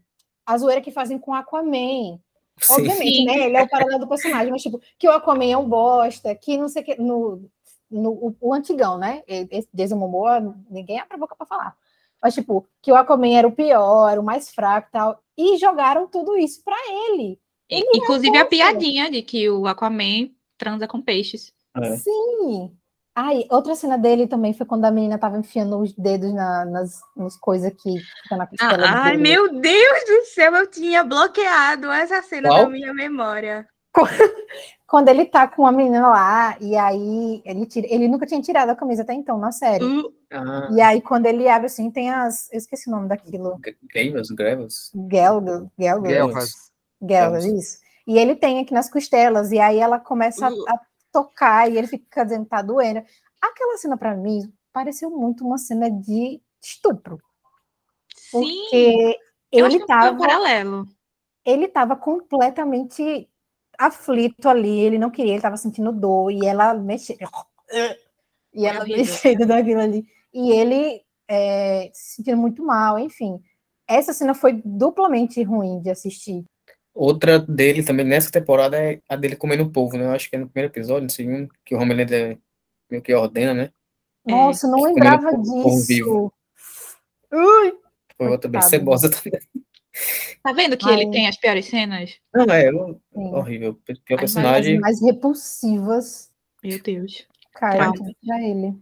A 0.47 0.57
zoeira 0.59 0.81
que 0.81 0.91
fazem 0.91 1.19
com 1.19 1.33
Aquaman. 1.35 2.19
Sim. 2.61 2.73
Obviamente, 2.73 3.17
Sim. 3.17 3.25
né? 3.25 3.39
Ele 3.47 3.57
é 3.57 3.63
o 3.63 3.69
paralelo 3.69 3.99
do 4.01 4.09
personagem, 4.09 4.51
mas 4.53 4.63
tipo, 4.63 4.81
que 4.99 5.09
o 5.09 5.13
Aquaman 5.13 5.51
é 5.53 5.57
um 5.57 5.69
bosta, 5.69 6.35
que 6.35 6.57
não 6.57 6.69
sei 6.69 6.83
o 6.83 6.85
que. 6.85 7.01
No, 7.01 7.49
no, 7.91 8.11
o, 8.11 8.37
o 8.41 8.55
antigão, 8.55 8.97
né? 8.99 9.23
E- 9.29 9.49
Esse 9.51 9.69
Jason 9.73 9.97
Momoa, 9.97 10.41
ninguém 10.71 10.99
abre 11.01 11.15
a 11.15 11.19
boca 11.19 11.35
pra 11.37 11.47
falar. 11.47 11.77
Mas, 12.25 12.33
tipo, 12.33 12.67
que 12.83 12.91
o 12.91 12.97
Aquaman 12.97 13.37
era 13.37 13.47
o 13.47 13.53
pior, 13.53 14.09
era 14.09 14.19
o 14.19 14.25
mais 14.25 14.51
fraco 14.51 14.89
e 14.89 14.93
tal. 14.93 15.21
E 15.37 15.59
jogaram 15.59 16.09
tudo 16.09 16.39
isso 16.39 16.65
pra 16.65 16.75
ele. 17.11 17.39
Ele 17.69 17.87
Inclusive 17.97 18.35
a 18.39 18.47
piadinha 18.47 19.11
de 19.11 19.21
que 19.21 19.51
o 19.51 19.67
Aquaman 19.67 20.31
transa 20.57 20.89
com 20.89 21.03
peixes. 21.03 21.53
É. 21.77 21.97
Sim. 21.99 22.75
Ai, 23.15 23.45
outra 23.51 23.75
cena 23.75 23.99
dele 23.99 24.27
também 24.27 24.55
foi 24.55 24.65
quando 24.65 24.87
a 24.87 24.91
menina 24.91 25.19
tava 25.19 25.37
enfiando 25.39 25.79
os 25.79 25.93
dedos 25.93 26.33
na, 26.33 26.65
nas, 26.65 26.99
nas 27.15 27.37
coisas 27.37 27.71
que 27.75 27.99
ficam 28.23 28.39
na 28.39 28.47
costela 28.47 28.87
Ah, 28.87 29.03
ai, 29.05 29.17
dele. 29.19 29.23
meu 29.23 29.61
Deus 29.61 30.05
do 30.07 30.25
céu, 30.25 30.57
eu 30.57 30.67
tinha 30.67 31.05
bloqueado 31.05 31.93
essa 31.93 32.23
cena 32.23 32.49
Qual? 32.49 32.65
da 32.65 32.71
minha 32.71 32.95
memória. 32.95 33.69
Quando 34.87 35.09
ele 35.09 35.25
tá 35.25 35.49
com 35.49 35.67
a 35.67 35.73
menina 35.73 36.07
lá, 36.09 36.57
e 36.61 36.77
aí 36.77 37.43
ele, 37.45 37.67
tira, 37.67 37.87
ele 37.91 38.07
nunca 38.07 38.27
tinha 38.27 38.41
tirado 38.41 38.69
a 38.71 38.77
camisa 38.77 39.03
até 39.03 39.13
então, 39.15 39.39
na 39.39 39.51
série. 39.51 39.85
Uh, 39.85 40.13
Ah, 40.31 40.69
E 40.73 40.81
aí, 40.81 41.01
quando 41.01 41.27
ele 41.27 41.49
abre 41.49 41.67
assim, 41.67 41.91
tem 41.91 42.11
as. 42.11 42.53
Eu 42.53 42.59
esqueci 42.59 42.89
o 42.89 42.93
nome 42.93 43.09
daquilo. 43.09 43.59
Gelvas. 45.09 45.69
Gelga, 47.01 47.41
Gelgas. 47.41 47.45
isso. 47.45 47.79
E 48.07 48.19
ele 48.19 48.37
tem 48.37 48.61
aqui 48.61 48.73
nas 48.75 48.91
costelas, 48.91 49.51
e 49.53 49.59
aí 49.59 49.79
ela 49.79 49.99
começa 49.99 50.47
a, 50.47 50.51
Uh. 50.51 50.65
a 50.69 50.81
tocar, 51.13 51.71
e 51.71 51.77
ele 51.79 51.87
fica 51.87 52.23
dizendo 52.25 52.45
que 52.45 52.51
tá 52.51 52.63
doendo. 52.63 53.03
Aquela 53.41 53.79
cena, 53.79 53.97
pra 53.97 54.15
mim, 54.15 54.53
pareceu 54.73 55.11
muito 55.11 55.45
uma 55.47 55.59
cena 55.59 55.91
de 55.91 56.41
estupro. 56.63 57.19
sim, 58.17 58.41
Porque 58.41 59.19
eu 59.53 59.67
acho 59.67 59.77
ele 59.77 59.87
foi 59.87 59.97
um 59.97 60.01
tava, 60.01 60.19
paralelo. 60.19 60.89
ele 61.45 61.69
tava 61.69 61.97
completamente 61.97 63.29
aflito 63.79 64.49
ali, 64.49 64.81
ele 64.81 64.99
não 64.99 65.11
queria, 65.11 65.33
ele 65.33 65.43
tava 65.43 65.57
sentindo 65.57 65.93
dor, 65.93 66.31
e 66.31 66.47
ela 66.47 66.75
mexendo. 66.75 67.19
E 68.57 68.67
ela 68.67 68.85
mexendo 68.85 69.47
daquilo 69.47 69.81
ali. 69.81 70.07
E 70.33 70.53
ele 70.53 71.03
é, 71.29 71.91
se 71.93 72.17
sentindo 72.17 72.37
muito 72.37 72.65
mal, 72.65 72.97
enfim. 73.01 73.41
Essa 73.85 74.13
cena 74.13 74.33
foi 74.33 74.63
duplamente 74.65 75.43
ruim 75.43 75.81
de 75.81 75.91
assistir. 75.91 76.45
Outra 76.95 77.41
dele 77.41 77.83
também 77.83 78.07
nessa 78.07 78.31
temporada 78.31 78.81
é 78.81 79.01
a 79.09 79.17
dele 79.17 79.35
comendo 79.35 79.65
o 79.65 79.71
povo, 79.71 79.97
né? 79.97 80.05
Eu 80.05 80.13
acho 80.13 80.31
que 80.31 80.37
é 80.37 80.39
no 80.39 80.49
primeiro 80.49 80.73
episódio, 80.73 81.03
no 81.03 81.11
segundo, 81.11 81.53
que 81.65 81.75
o 81.75 81.81
Homelander 81.81 82.39
meio 82.89 83.03
que 83.03 83.13
ordena, 83.13 83.53
né? 83.53 83.71
É, 84.27 84.31
Nossa, 84.31 84.69
não 84.69 84.81
lembrava 84.85 85.37
disso. 85.37 86.33
Ui, 87.33 87.75
Foi 88.17 88.29
outra 88.29 88.49
bem 88.49 88.63
cebosa 88.63 89.11
também. 89.11 89.41
Tá 90.43 90.53
vendo 90.53 90.77
que 90.77 90.89
Ai. 90.89 90.95
ele 91.01 91.11
tem 91.11 91.29
as 91.29 91.37
piores 91.37 91.67
cenas? 91.67 92.17
Não, 92.35 92.45
é 92.53 92.71
sim. 92.71 93.01
horrível. 93.15 93.75
Pior 93.85 94.17
As 94.17 94.21
personagem. 94.21 94.81
mais 94.81 95.01
repulsivas, 95.01 96.31
Meu 96.63 96.81
Deus. 96.83 97.27
cara, 97.53 97.93
Trauma. 97.93 98.13
pra 98.27 98.43
ele. 98.43 98.75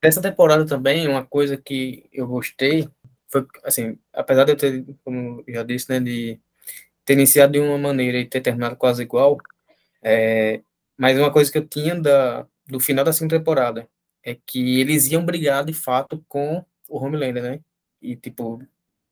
Dessa 0.00 0.22
temporada 0.22 0.64
também, 0.66 1.06
uma 1.08 1.24
coisa 1.24 1.56
que 1.56 2.08
eu 2.12 2.26
gostei 2.26 2.88
foi, 3.28 3.46
assim, 3.64 3.98
apesar 4.12 4.44
de 4.44 4.52
eu 4.52 4.56
ter, 4.56 4.84
como 5.04 5.42
eu 5.46 5.54
já 5.54 5.62
disse, 5.62 5.90
né, 5.90 5.98
de 6.00 6.38
ter 7.04 7.14
iniciado 7.14 7.52
de 7.54 7.60
uma 7.60 7.78
maneira 7.78 8.18
e 8.18 8.26
ter 8.26 8.40
terminado 8.40 8.76
quase 8.76 9.02
igual, 9.02 9.38
é, 10.02 10.60
Mas 10.96 11.18
uma 11.18 11.32
coisa 11.32 11.50
que 11.50 11.58
eu 11.58 11.66
tinha 11.66 11.94
da, 12.00 12.46
do 12.66 12.78
final 12.78 13.04
da 13.04 13.12
segunda 13.12 13.38
temporada 13.38 13.88
é 14.22 14.36
que 14.46 14.80
eles 14.80 15.10
iam 15.10 15.24
brigar 15.24 15.64
de 15.64 15.72
fato 15.72 16.24
com 16.28 16.64
o 16.88 16.98
Homelander, 16.98 17.42
né? 17.42 17.60
E 18.00 18.14
tipo, 18.16 18.62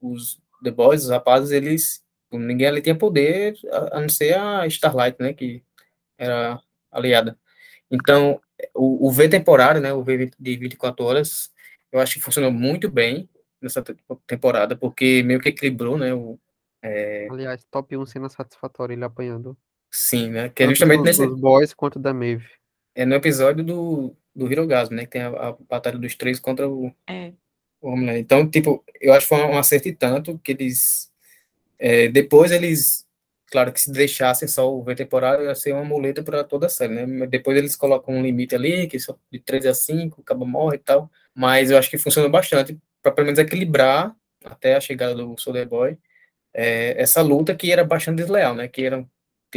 os 0.01 0.41
The 0.63 0.71
Boys, 0.71 1.05
os 1.05 1.11
rapazes, 1.11 1.51
eles. 1.51 2.03
Ninguém 2.33 2.69
ali 2.69 2.81
tinha 2.81 2.95
poder, 2.95 3.57
a, 3.93 4.01
não 4.01 4.09
ser 4.09 4.39
a 4.39 4.67
Starlight, 4.67 5.17
né? 5.21 5.33
Que 5.33 5.63
era 6.17 6.61
aliada. 6.91 7.37
Então, 7.91 8.41
o, 8.75 9.09
o 9.09 9.11
V 9.11 9.29
temporário, 9.29 9.81
né? 9.81 9.93
O 9.93 10.03
V 10.03 10.31
de 10.39 10.57
24 10.57 11.05
horas, 11.05 11.51
eu 11.91 11.99
acho 11.99 12.15
que 12.15 12.21
funcionou 12.21 12.53
muito 12.53 12.89
bem 12.89 13.29
nessa 13.61 13.83
temporada, 14.27 14.77
porque 14.77 15.23
meio 15.25 15.41
que 15.41 15.49
equilibrou, 15.49 15.99
né? 15.99 16.15
O, 16.15 16.39
é... 16.83 17.29
Aliás, 17.31 17.65
top 17.71 17.97
1 17.97 18.07
cena 18.07 18.29
satisfatória 18.29 18.95
ele 18.95 19.05
apanhando. 19.05 19.57
Sim, 19.91 20.31
né? 20.31 20.49
Que 20.49 20.63
é 20.63 20.69
justamente 20.69 21.03
nesse. 21.03 21.27
Os 21.27 21.39
boys 21.39 21.75
quanto 21.75 21.99
da 21.99 22.15
Maeve. 22.15 22.47
É 22.95 23.05
no 23.05 23.15
episódio 23.15 23.65
do, 23.65 24.17
do 24.35 24.51
Hirogasmo, 24.51 24.97
né? 24.97 25.05
Que 25.05 25.13
tem 25.13 25.23
a, 25.23 25.29
a 25.29 25.53
batalha 25.69 25.99
dos 25.99 26.15
três 26.15 26.39
contra 26.39 26.69
o, 26.69 26.95
É. 27.09 27.33
o 27.81 27.91
Homelander. 27.91 28.21
Então, 28.21 28.49
tipo, 28.49 28.85
eu 29.01 29.13
acho 29.13 29.27
que 29.29 29.35
foi 29.35 29.45
um 29.45 29.59
acerto 29.59 29.89
e 29.89 29.95
tanto 29.95 30.39
que 30.41 30.53
eles. 30.53 31.11
é, 31.79 32.09
depois 32.09 32.51
eles. 32.53 33.07
Claro 33.51 33.73
que 33.73 33.81
se 33.81 33.91
deixassem 33.93 34.47
só 34.49 34.73
o 34.73 34.83
V 34.85 34.95
temporário 34.95 35.45
ia 35.47 35.55
ser 35.57 35.73
uma 35.75 35.85
muleta 35.85 36.23
para 36.23 36.45
toda 36.45 36.67
a 36.67 36.69
série, 36.69 36.95
né? 36.95 37.07
Mas 37.07 37.31
depois 37.31 37.57
eles 37.59 37.75
colocam 37.77 38.15
um 38.15 38.23
limite 38.23 38.55
ali, 38.55 38.87
que 38.87 38.99
só 39.01 39.17
de 39.33 39.41
3 39.41 39.67
a 39.67 39.75
5, 39.75 40.21
acaba 40.23 40.47
morre 40.47 40.77
e 40.77 40.81
tal. 40.81 41.11
Mas 41.35 41.71
eu 41.71 41.79
acho 41.79 41.91
que 41.91 41.99
funcionou 41.99 42.31
bastante 42.31 42.79
para 43.03 43.11
pelo 43.13 43.27
menos 43.27 43.39
equilibrar 43.41 44.15
até 44.45 44.77
a 44.77 44.81
chegada 44.81 45.15
do 45.17 45.37
Soldier 45.39 45.69
Boy 45.69 45.99
é, 46.55 47.01
essa 47.01 47.23
luta 47.23 47.55
que 47.55 47.73
era 47.73 47.85
bastante 47.85 48.19
desleal, 48.19 48.55
né? 48.55 48.69
Que 48.69 48.85
era 48.85 49.07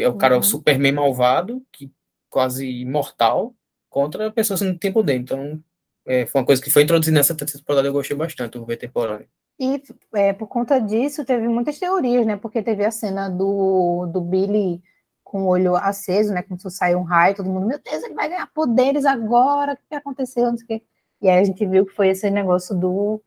o 0.07 0.13
cara, 0.17 0.35
Uhum. 0.35 0.41
o 0.41 0.43
Superman 0.43 0.93
malvado, 0.93 1.63
que 1.71 1.91
quase 2.29 2.67
imortal, 2.67 3.55
contra 3.89 4.31
pessoas 4.31 4.59
que 4.61 4.65
não 4.65 4.77
têm 4.77 4.91
poder. 4.91 5.15
Então, 5.15 5.63
é, 6.05 6.25
foi 6.25 6.41
uma 6.41 6.45
coisa 6.45 6.61
que 6.61 6.69
foi 6.69 6.83
introduzida 6.83 7.17
nessa 7.17 7.35
terceira 7.35 7.63
temporada, 7.63 7.87
eu 7.87 7.93
gostei 7.93 8.15
bastante, 8.15 8.57
o 8.57 8.65
V 8.65 8.77
temporário. 8.77 9.27
E 9.59 9.81
é, 10.13 10.33
por 10.33 10.47
conta 10.47 10.79
disso, 10.79 11.23
teve 11.23 11.47
muitas 11.47 11.79
teorias, 11.79 12.25
né? 12.25 12.35
Porque 12.35 12.61
teve 12.61 12.83
a 12.83 12.91
cena 12.91 13.29
do, 13.29 14.07
do 14.07 14.19
Billy 14.19 14.81
com 15.23 15.43
o 15.43 15.47
olho 15.47 15.75
aceso, 15.75 16.33
né? 16.33 16.41
Como 16.41 16.59
se 16.59 16.69
saiu 16.71 16.99
um 16.99 17.03
raio, 17.03 17.35
todo 17.35 17.49
mundo, 17.49 17.67
meu 17.67 17.79
Deus, 17.79 18.03
ele 18.03 18.13
vai 18.13 18.29
ganhar 18.29 18.47
poderes 18.47 19.05
agora, 19.05 19.73
o 19.73 19.77
que 19.77 19.83
que 19.89 19.95
aconteceu? 19.95 20.45
Não 20.45 20.57
sei 20.57 20.65
o 20.65 20.67
quê. 20.67 20.83
E 21.21 21.29
aí 21.29 21.39
a 21.39 21.43
gente 21.43 21.65
viu 21.65 21.85
que 21.85 21.93
foi 21.93 22.09
esse 22.09 22.29
negócio 22.29 22.75
do, 22.75 23.21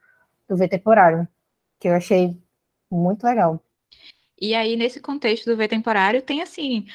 do 0.48 0.56
V 0.56 0.68
temporário, 0.68 1.26
que 1.80 1.88
eu 1.88 1.94
achei 1.94 2.36
muito 2.90 3.24
legal. 3.24 3.60
E 4.38 4.54
aí, 4.54 4.76
nesse 4.76 5.00
contexto 5.00 5.46
do 5.46 5.56
V 5.56 5.66
temporário, 5.66 6.20
tem 6.20 6.42
assim 6.42 6.86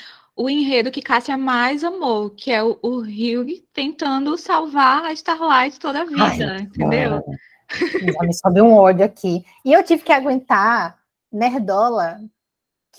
o 0.41 0.49
enredo 0.49 0.89
que 0.89 1.03
Cássia 1.03 1.37
mais 1.37 1.83
amou, 1.83 2.31
que 2.31 2.51
é 2.51 2.63
o, 2.63 2.79
o 2.81 3.01
Hugh 3.01 3.63
tentando 3.71 4.35
salvar 4.39 5.05
a 5.05 5.13
Starlight 5.13 5.79
toda 5.79 6.01
a 6.01 6.05
vida, 6.05 6.53
Ai, 6.53 6.61
entendeu? 6.61 7.23
Já 7.69 8.23
me 8.23 8.33
sobe 8.33 8.59
um 8.59 8.73
ódio 8.73 9.05
aqui. 9.05 9.45
E 9.63 9.71
eu 9.71 9.83
tive 9.83 10.01
que 10.01 10.11
aguentar 10.11 10.97
Nerdola, 11.31 12.19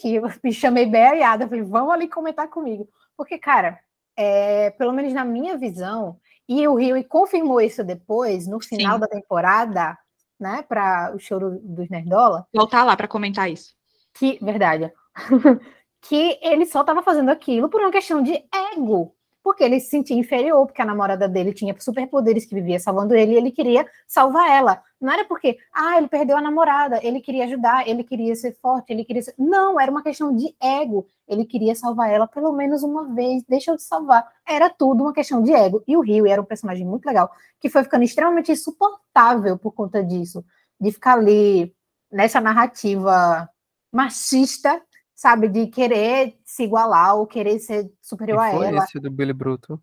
que 0.00 0.14
eu 0.14 0.30
me 0.42 0.52
chamei 0.52 0.86
bem 0.86 1.02
ariada. 1.02 1.48
Falei, 1.48 1.64
vamos 1.64 1.92
ali 1.92 2.08
comentar 2.08 2.48
comigo. 2.48 2.88
Porque, 3.16 3.36
cara, 3.38 3.80
é, 4.16 4.70
pelo 4.70 4.92
menos 4.92 5.12
na 5.12 5.24
minha 5.24 5.56
visão, 5.56 6.16
e 6.48 6.66
o 6.68 6.76
Rio 6.76 7.02
confirmou 7.08 7.60
isso 7.60 7.82
depois, 7.82 8.46
no 8.46 8.60
final 8.60 8.94
Sim. 8.94 9.00
da 9.00 9.08
temporada, 9.08 9.98
né, 10.38 10.64
para 10.68 11.12
o 11.14 11.18
choro 11.18 11.58
dos 11.60 11.88
Nerdola, 11.88 12.46
Voltar 12.54 12.84
lá 12.84 12.96
para 12.96 13.08
comentar 13.08 13.50
isso. 13.50 13.74
que, 14.14 14.38
verdade, 14.40 14.92
que 16.02 16.38
ele 16.42 16.66
só 16.66 16.80
estava 16.80 17.02
fazendo 17.02 17.30
aquilo 17.30 17.68
por 17.68 17.80
uma 17.80 17.92
questão 17.92 18.22
de 18.22 18.44
ego, 18.74 19.14
porque 19.42 19.62
ele 19.62 19.80
se 19.80 19.88
sentia 19.88 20.16
inferior, 20.16 20.66
porque 20.66 20.82
a 20.82 20.84
namorada 20.84 21.28
dele 21.28 21.52
tinha 21.52 21.74
superpoderes 21.78 22.44
que 22.44 22.54
vivia 22.54 22.78
salvando 22.78 23.14
ele 23.14 23.32
e 23.32 23.36
ele 23.36 23.50
queria 23.50 23.86
salvar 24.06 24.48
ela. 24.50 24.82
Não 25.00 25.12
era 25.12 25.24
porque, 25.24 25.58
ah, 25.72 25.96
ele 25.98 26.08
perdeu 26.08 26.36
a 26.36 26.40
namorada, 26.40 27.00
ele 27.02 27.20
queria 27.20 27.44
ajudar, 27.44 27.88
ele 27.88 28.04
queria 28.04 28.34
ser 28.36 28.56
forte, 28.60 28.92
ele 28.92 29.04
queria 29.04 29.22
ser... 29.22 29.34
Não, 29.36 29.80
era 29.80 29.90
uma 29.90 30.02
questão 30.02 30.34
de 30.34 30.54
ego. 30.60 31.06
Ele 31.26 31.44
queria 31.44 31.74
salvar 31.74 32.10
ela 32.10 32.26
pelo 32.26 32.52
menos 32.52 32.82
uma 32.84 33.12
vez, 33.12 33.42
deixa 33.48 33.72
eu 33.72 33.76
te 33.76 33.82
salvar. 33.82 34.24
Era 34.46 34.70
tudo 34.70 35.02
uma 35.02 35.12
questão 35.12 35.42
de 35.42 35.52
ego. 35.52 35.82
E 35.88 35.96
o 35.96 36.00
Rio 36.00 36.26
era 36.26 36.40
um 36.40 36.44
personagem 36.44 36.86
muito 36.86 37.06
legal, 37.06 37.30
que 37.60 37.68
foi 37.68 37.82
ficando 37.82 38.04
extremamente 38.04 38.52
insuportável 38.52 39.58
por 39.58 39.72
conta 39.72 40.04
disso, 40.04 40.44
de 40.80 40.92
ficar 40.92 41.14
ali 41.14 41.74
nessa 42.10 42.40
narrativa 42.40 43.48
machista, 43.92 44.80
sabe, 45.22 45.48
de 45.48 45.68
querer 45.68 46.36
se 46.44 46.64
igualar 46.64 47.16
ou 47.16 47.26
querer 47.26 47.58
ser 47.60 47.88
superior 48.00 48.40
a 48.40 48.50
foi 48.50 48.66
ela 48.66 48.78
esse 48.84 48.98
do 48.98 49.08
Billy 49.10 49.32
Bruto. 49.32 49.80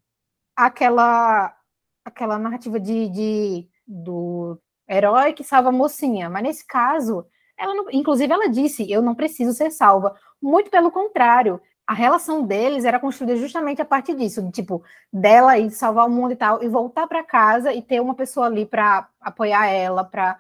aquela 0.56 1.56
aquela 2.04 2.38
narrativa 2.40 2.80
de, 2.80 3.08
de- 3.10 3.70
do 3.88 4.60
herói 4.90 5.34
que 5.34 5.44
salva 5.44 5.70
a 5.70 5.72
mocinha, 5.72 6.30
mas 6.30 6.44
nesse 6.44 6.66
caso, 6.66 7.26
ela 7.58 7.74
não- 7.76 7.86
inclusive 7.92 8.34
ela 8.34 8.50
disse, 8.50 8.90
eu 8.92 9.02
não 9.02 9.14
preciso 9.16 9.54
ser 9.54 9.70
salva. 9.72 10.16
Muito 10.42 10.70
pelo 10.72 10.92
contrário, 10.92 11.62
a 11.88 11.94
relação 11.94 12.44
deles 12.46 12.84
era 12.86 13.00
construída 13.00 13.36
justamente 13.36 13.82
a 13.82 13.86
partir 13.86 14.16
disso, 14.16 14.42
de, 14.42 14.52
tipo, 14.52 14.84
dela 15.14 15.58
ir 15.58 15.70
salvar 15.72 16.08
o 16.08 16.10
mundo 16.10 16.32
e 16.34 16.36
tal, 16.36 16.64
e 16.64 16.68
voltar 16.68 17.06
para 17.08 17.24
casa 17.24 17.72
e 17.74 17.82
ter 17.82 18.00
uma 18.02 18.16
pessoa 18.16 18.48
ali 18.48 18.66
para 18.66 19.08
apoiar 19.22 19.68
ela, 19.68 20.04
para 20.04 20.38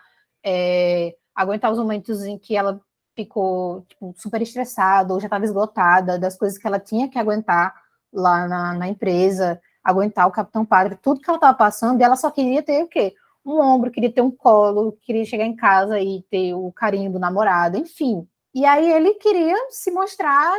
aguentar 1.36 1.72
os 1.72 1.78
momentos 1.78 2.24
em 2.26 2.38
que 2.38 2.56
ela 2.56 2.82
ficou 3.20 3.82
tipo, 3.90 4.14
super 4.18 4.42
estressada 4.42 5.14
ou 5.14 5.20
já 5.20 5.28
estava 5.28 5.44
esgotada 5.44 6.18
das 6.18 6.38
coisas 6.38 6.58
que 6.58 6.66
ela 6.66 6.80
tinha 6.80 7.10
que 7.10 7.20
aguentar 7.20 7.74
lá 8.14 8.48
na, 8.48 8.74
na 8.74 8.88
empresa, 8.88 9.62
aguentar 9.84 10.28
o 10.28 10.32
Capitão 10.32 10.66
Padre, 10.66 10.98
tudo 11.02 11.20
que 11.20 11.30
ela 11.30 11.38
estava 11.38 11.58
passando, 11.58 12.00
e 12.00 12.04
ela 12.04 12.16
só 12.16 12.32
queria 12.32 12.64
ter 12.64 12.84
o 12.84 12.88
quê? 12.88 13.14
Um 13.46 13.60
ombro, 13.60 13.92
queria 13.92 14.12
ter 14.12 14.22
um 14.22 14.32
colo, 14.32 14.98
queria 15.02 15.26
chegar 15.26 15.46
em 15.46 15.56
casa 15.56 16.00
e 16.00 16.24
ter 16.30 16.54
o 16.54 16.72
carinho 16.72 17.12
do 17.12 17.20
namorado, 17.20 17.78
enfim. 17.78 18.28
E 18.54 18.66
aí 18.66 18.92
ele 18.92 19.14
queria 19.16 19.56
se 19.70 19.92
mostrar 19.92 20.54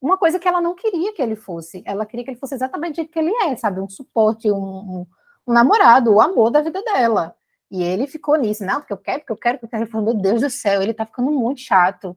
uma 0.00 0.18
coisa 0.18 0.38
que 0.38 0.46
ela 0.46 0.60
não 0.60 0.74
queria 0.74 1.12
que 1.14 1.22
ele 1.22 1.36
fosse. 1.36 1.82
Ela 1.86 2.04
queria 2.04 2.24
que 2.24 2.30
ele 2.30 2.38
fosse 2.38 2.54
exatamente 2.54 3.00
o 3.00 3.08
que 3.08 3.18
ele 3.18 3.32
é, 3.44 3.56
sabe? 3.56 3.80
Um 3.80 3.88
suporte, 3.88 4.50
um, 4.50 4.56
um, 4.56 5.06
um 5.46 5.52
namorado, 5.52 6.12
o 6.12 6.20
amor 6.20 6.50
da 6.50 6.60
vida 6.60 6.82
dela. 6.82 7.34
E 7.74 7.82
ele 7.82 8.06
ficou 8.06 8.36
nisso, 8.36 8.64
não, 8.64 8.78
porque 8.78 8.92
eu 8.92 8.96
quero, 8.96 9.18
porque 9.18 9.32
eu 9.32 9.36
quero, 9.36 9.58
porque 9.58 9.66
eu 9.66 9.70
quero. 9.70 9.82
Eu 9.82 9.90
falei, 9.90 10.06
meu 10.06 10.14
Deus 10.14 10.42
do 10.42 10.48
céu, 10.48 10.80
ele 10.80 10.94
tá 10.94 11.04
ficando 11.04 11.32
muito 11.32 11.60
chato. 11.60 12.16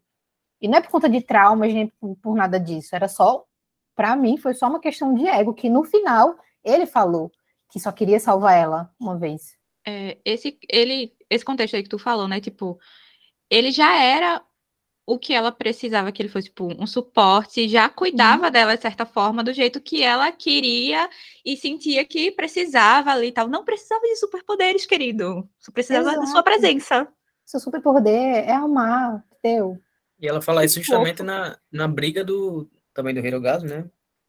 E 0.62 0.68
não 0.68 0.78
é 0.78 0.82
por 0.82 0.92
conta 0.92 1.10
de 1.10 1.20
traumas, 1.20 1.74
nem 1.74 1.92
por, 2.22 2.36
nada 2.36 2.60
disso. 2.60 2.96
Era 2.96 3.08
só, 3.08 3.44
para 3.96 4.16
mim, 4.16 4.38
foi 4.38 4.54
só 4.54 4.68
uma 4.68 4.80
questão 4.80 5.16
de 5.16 5.28
ego, 5.28 5.56
que 5.56 5.68
no 5.68 5.84
final 5.84 6.38
ele 6.64 6.86
falou 6.86 7.32
que 7.72 7.80
só 7.80 7.92
queria 7.92 8.20
salvar 8.20 8.56
ela 8.56 8.92
uma 9.00 9.18
vez. 9.18 9.58
É, 9.84 10.20
esse, 10.24 10.60
ele, 10.70 11.16
esse 11.28 11.44
contexto 11.44 11.76
aí 11.76 11.82
que 11.82 11.90
tu 11.90 11.98
falou, 11.98 12.28
né? 12.28 12.40
Tipo, 12.40 12.78
ele 13.50 13.72
já 13.72 14.00
era 14.00 14.44
o 15.08 15.18
que 15.18 15.34
ela 15.34 15.54
precisava 15.54 16.12
que 16.12 16.22
ele 16.22 16.28
fosse, 16.28 16.48
tipo, 16.50 16.68
um 16.78 16.86
suporte, 16.86 17.70
já 17.70 17.88
cuidava 17.88 18.52
dela 18.52 18.76
de 18.76 18.82
certa 18.82 19.06
forma, 19.06 19.42
do 19.42 19.54
jeito 19.54 19.80
que 19.80 20.04
ela 20.04 20.30
queria 20.34 21.10
e 21.46 21.56
sentia 21.56 22.04
que 22.04 22.30
precisava 22.30 23.12
ali 23.12 23.28
e 23.28 23.32
tal. 23.32 23.48
Não 23.48 23.64
precisava 23.64 24.02
de 24.02 24.18
superpoderes, 24.18 24.86
querido. 24.86 25.50
Só 25.62 25.72
precisava 25.72 26.08
da 26.08 26.14
sua 26.16 26.24
Exato. 26.24 26.44
presença. 26.44 27.08
Seu 27.46 27.62
superpoder 27.62 28.14
é 28.50 28.52
amar, 28.52 29.24
teu. 29.42 29.82
E 30.20 30.28
ela 30.28 30.42
fala 30.42 30.66
isso 30.66 30.82
justamente 30.82 31.24
na, 31.24 31.58
na 31.72 31.88
briga 31.88 32.22
do 32.22 32.70
também 32.94 33.14
do 33.14 33.26
Hirogazu, 33.26 33.66
né? 33.66 33.86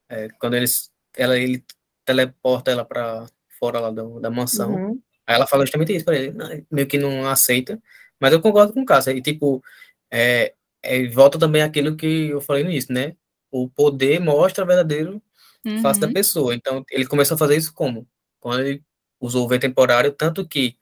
É, 0.08 0.28
quando 0.38 0.54
eles 0.54 0.92
ela 1.16 1.36
ele 1.36 1.64
teleporta 2.04 2.70
ela 2.70 2.84
para 2.84 3.26
fora 3.58 3.80
lá 3.80 3.90
do- 3.90 4.20
da 4.20 4.30
mansão. 4.30 4.74
Uhum. 4.74 5.02
Aí 5.26 5.34
ela 5.34 5.46
fala 5.46 5.66
justamente 5.66 5.92
isso 5.92 6.04
pra 6.04 6.14
ele, 6.16 6.32
meio 6.70 6.86
que 6.86 6.98
não 6.98 7.26
aceita, 7.28 7.82
mas 8.20 8.32
eu 8.32 8.40
concordo 8.40 8.72
com 8.72 8.82
o 8.82 8.86
Cássio. 8.86 9.16
E 9.16 9.20
tipo, 9.20 9.60
é, 10.10 10.54
é, 10.82 11.06
volta 11.08 11.38
também 11.38 11.62
aquilo 11.62 11.96
que 11.96 12.28
eu 12.28 12.40
falei 12.40 12.64
no 12.64 12.70
início, 12.70 12.92
né? 12.94 13.14
O 13.50 13.68
poder 13.68 14.20
mostra 14.20 14.64
o 14.64 14.66
verdadeiro 14.66 15.22
face 15.82 16.00
da 16.00 16.06
Uhum. 16.06 16.12
pessoa. 16.12 16.54
Então, 16.54 16.84
ele 16.90 17.06
começou 17.06 17.34
a 17.34 17.38
fazer 17.38 17.56
isso 17.56 17.72
como? 17.74 18.06
Quando 18.40 18.60
ele 18.62 18.82
usou 19.20 19.44
o 19.44 19.48
V 19.48 19.58
temporário, 19.58 20.12
tanto 20.12 20.46
que 20.46 20.76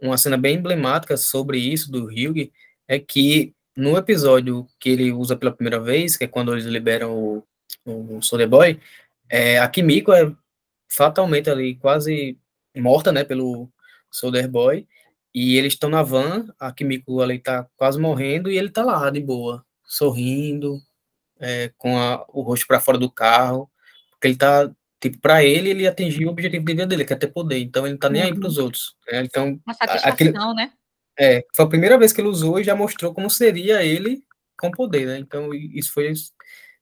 uma 0.00 0.18
cena 0.18 0.36
bem 0.36 0.56
emblemática 0.56 1.16
sobre 1.16 1.58
isso 1.58 1.90
do 1.90 2.04
Hugh 2.06 2.50
é 2.86 2.98
que 2.98 3.54
no 3.76 3.96
episódio 3.96 4.66
que 4.78 4.90
ele 4.90 5.12
usa 5.12 5.36
pela 5.36 5.52
primeira 5.52 5.80
vez, 5.80 6.16
que 6.16 6.24
é 6.24 6.28
quando 6.28 6.52
eles 6.52 6.66
liberam 6.66 7.16
o, 7.16 7.44
o 8.18 8.22
Soldier 8.22 8.48
Boy, 8.48 8.78
é, 9.28 9.58
a 9.58 9.68
Kimiko 9.68 10.12
é 10.12 10.30
fatalmente 10.88 11.48
ali 11.48 11.74
quase 11.76 12.36
morta, 12.76 13.10
né, 13.10 13.24
pelo 13.24 13.68
Soldier 14.10 14.48
Boy, 14.48 14.86
e 15.34 15.56
eles 15.56 15.72
estão 15.74 15.88
na 15.90 16.02
van, 16.02 16.46
a 16.58 16.72
Kimiko 16.72 17.20
ali 17.20 17.38
tá 17.38 17.66
quase 17.76 17.98
morrendo 17.98 18.50
e 18.50 18.58
ele 18.58 18.70
tá 18.70 18.84
lá 18.84 19.08
de 19.10 19.20
boa, 19.20 19.64
sorrindo, 19.84 20.78
é, 21.40 21.70
com 21.78 21.98
a- 21.98 22.24
o 22.28 22.42
rosto 22.42 22.66
para 22.66 22.80
fora 22.80 22.98
do 22.98 23.10
carro, 23.10 23.70
porque 24.10 24.28
ele 24.28 24.36
tá, 24.36 24.70
tipo, 25.00 25.18
para 25.20 25.42
ele, 25.44 25.70
ele 25.70 25.86
atingiu 25.86 26.28
o 26.28 26.30
objetivo 26.32 26.64
de 26.64 26.72
vida 26.72 26.86
dele, 26.86 27.04
que 27.04 27.12
é 27.12 27.16
ter 27.16 27.28
poder, 27.28 27.58
então 27.58 27.84
ele 27.84 27.92
não 27.94 27.98
tá 27.98 28.08
nem 28.10 28.22
aí 28.22 28.32
Uhum. 28.32 28.40
pros 28.40 28.58
outros, 28.58 28.94
né? 29.10 29.22
Então, 29.24 29.58
Uma 29.66 29.74
satisfação, 29.74 30.10
aquele- 30.12 30.32
né? 30.54 30.72
é, 31.18 31.44
foi 31.54 31.64
a 31.64 31.68
primeira 31.68 31.98
vez 31.98 32.12
que 32.12 32.20
ele 32.20 32.28
usou 32.28 32.60
e 32.60 32.64
já 32.64 32.74
mostrou 32.76 33.12
como 33.14 33.28
seria 33.30 33.82
ele 33.84 34.22
com 34.58 34.70
poder, 34.70 35.06
né? 35.06 35.18
Então, 35.18 35.52
isso 35.54 35.92
foi 35.92 36.12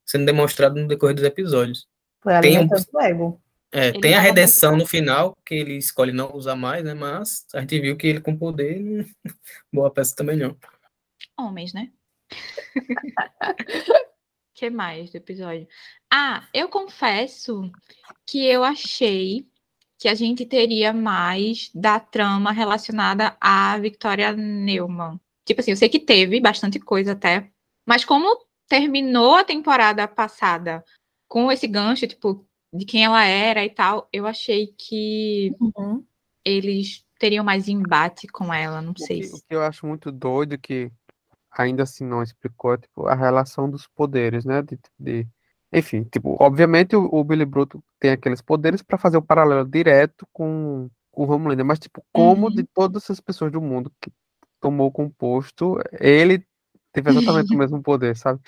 sendo 0.05 0.27
demonstrado 0.27 0.79
no 0.81 0.89
decorrer 0.89 1.15
dos 1.15 1.25
episódios. 1.25 1.87
Foi 2.21 2.33
Tem 2.41 2.53
um- 2.53 2.61
alimentando 2.61 2.85
o 2.93 3.01
ego. 3.01 3.43
É, 3.73 3.89
Ele 3.89 4.01
tem 4.01 4.15
a 4.15 4.21
redenção 4.21 4.77
no 4.77 4.85
final, 4.85 5.37
que 5.47 5.55
ele 5.55 5.77
escolhe 5.77 6.13
não 6.13 6.35
usar 6.35 6.57
mais, 6.57 6.83
né? 6.83 6.93
Mas 6.93 7.47
a 7.55 7.61
gente 7.61 7.79
viu 7.81 7.97
que 7.97 8.07
ele 8.07 8.21
com 8.21 8.37
poder, 8.37 9.07
boa 9.73 9.91
peça 9.91 10.15
também 10.17 10.37
não. 10.37 10.57
Homens, 11.39 11.73
né? 11.73 11.93
que 14.55 14.69
mais 14.71 15.11
do 15.11 15.17
episódio? 15.17 15.69
Ah, 16.13 16.49
eu 16.53 16.69
confesso 16.69 17.71
que 18.27 18.45
eu 18.45 18.65
achei 18.65 19.47
que 19.99 20.09
a 20.09 20.15
gente 20.15 20.45
teria 20.47 20.93
mais 20.93 21.71
da 21.75 22.01
trama 22.01 22.51
relacionada 22.53 23.37
à 23.41 23.79
Victoria 23.79 24.33
Neumann. 24.33 25.21
Tipo 25.45 25.61
assim, 25.61 25.71
eu 25.71 25.77
sei 25.77 25.89
que 25.89 26.01
teve 26.01 26.41
bastante 26.41 26.81
coisa 26.81 27.13
até, 27.13 27.51
mas 27.87 28.05
como 28.05 28.27
terminou 28.69 29.35
a 29.35 29.45
temporada 29.45 30.07
passada 30.09 30.85
com 31.29 31.51
esse 31.53 31.67
gancho, 31.67 32.07
tipo, 32.07 32.47
de 32.73 32.85
quem 32.85 33.05
ela 33.05 33.25
era 33.25 33.65
e 33.65 33.71
tal, 33.71 34.09
eu 34.13 34.27
achei 34.27 34.69
que 34.79 35.57
Uhum. 35.61 36.07
eles 36.45 37.07
teriam 37.19 37.45
mais 37.45 37.69
embate 37.69 38.27
com 38.29 38.53
ela, 38.55 38.83
não 38.83 38.97
O 38.99 39.09
sei 39.09 39.23
que, 39.23 39.25
se. 39.25 39.33
o 39.33 39.41
que 39.41 39.55
eu 39.55 39.63
acho 39.63 39.87
muito 39.87 40.13
doido 40.13 40.59
que 40.59 40.91
ainda 41.53 41.85
assim 41.85 42.05
não 42.07 42.23
explicou 42.23 42.75
é 42.75 42.79
tipo, 42.79 43.07
a 43.09 43.15
relação 43.15 43.71
dos 43.71 43.87
poderes, 43.89 44.45
né? 44.45 44.63
De, 44.63 44.79
de- 44.99 45.29
Enfim, 45.73 46.05
tipo, 46.05 46.37
obviamente 46.41 46.97
o, 46.97 47.05
o 47.13 47.25
Billy 47.25 47.45
Bruto 47.47 47.85
tem 48.01 48.13
aqueles 48.13 48.43
poderes 48.43 48.83
para 48.83 48.99
fazer 48.99 49.19
o 49.19 49.23
paralelo 49.23 49.67
direto 49.69 50.27
com, 50.33 50.91
com 51.13 51.25
o 51.27 51.31
Homelander, 51.33 51.65
mas 51.67 51.79
tipo, 51.81 52.05
como 52.13 52.51
de 52.51 52.65
todas 52.65 53.11
as 53.11 53.21
pessoas 53.21 53.53
do 53.53 53.61
mundo 53.63 53.93
que 54.01 54.13
tomou 54.61 54.89
o 54.89 54.93
composto, 54.93 55.79
ele 56.01 56.47
teve 56.93 57.11
exatamente 57.11 57.53
o 57.55 57.59
mesmo 57.59 57.83
poder, 57.83 58.17
sabe? 58.17 58.41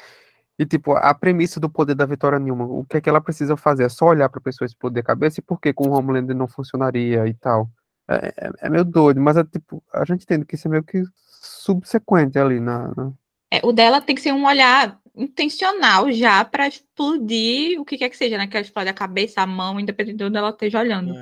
E 0.63 0.67
tipo, 0.67 0.93
a 0.93 1.13
premissa 1.13 1.59
do 1.59 1.69
poder 1.69 1.97
da 1.97 2.07
Vitória 2.07 2.39
Newman, 2.39 2.67
o 2.69 2.85
que 2.85 2.99
é 2.99 3.01
que 3.01 3.09
ela 3.09 3.21
precisa 3.21 3.57
fazer? 3.57 3.83
É 3.83 3.89
só 3.89 4.07
olhar 4.07 4.29
para 4.29 4.41
pessoa 4.41 4.65
explodir 4.65 5.01
a 5.01 5.07
cabeça 5.07 5.41
e 5.41 5.43
por 5.43 5.61
que 5.61 5.73
com 5.73 5.89
o 5.89 5.93
Homelander 5.93 6.37
não 6.37 6.47
funcionaria 6.47 7.27
e 7.27 7.35
tal. 7.35 7.69
É, 8.09 8.33
é- 8.37 8.51
é 8.61 8.71
meio 8.71 8.85
doido, 8.85 9.21
mas 9.21 9.37
é 9.37 9.43
tipo, 9.43 9.83
a 9.93 10.05
gente 10.05 10.23
entende 10.23 10.45
que 10.45 10.55
isso 10.55 10.69
é 10.69 10.71
meio 10.71 10.85
que 10.85 11.03
subsequente 11.41 12.39
ali 12.39 12.61
na, 12.61 12.93
na- 12.97 13.13
É, 13.51 13.61
o 13.65 13.73
dela 13.73 14.01
tem 14.01 14.15
que 14.15 14.23
ser 14.23 14.33
um 14.33 14.47
olhar 14.47 14.99
intencional 15.17 16.11
já 16.13 16.45
para 16.45 16.69
explodir 16.69 17.81
o 17.81 17.85
que 17.85 17.99
quer 17.99 18.09
que 18.09 18.17
seja, 18.17 18.39
né? 18.39 18.47
Que 18.47 18.57
ela 18.57 18.65
explode 18.65 18.89
a 18.89 18.95
cabeça, 18.95 19.43
a 19.43 19.47
mão, 19.47 19.81
independente 19.81 20.17
de 20.19 20.25
onde 20.25 20.37
ela 20.39 20.51
esteja 20.51 20.79
olhando. 20.79 21.13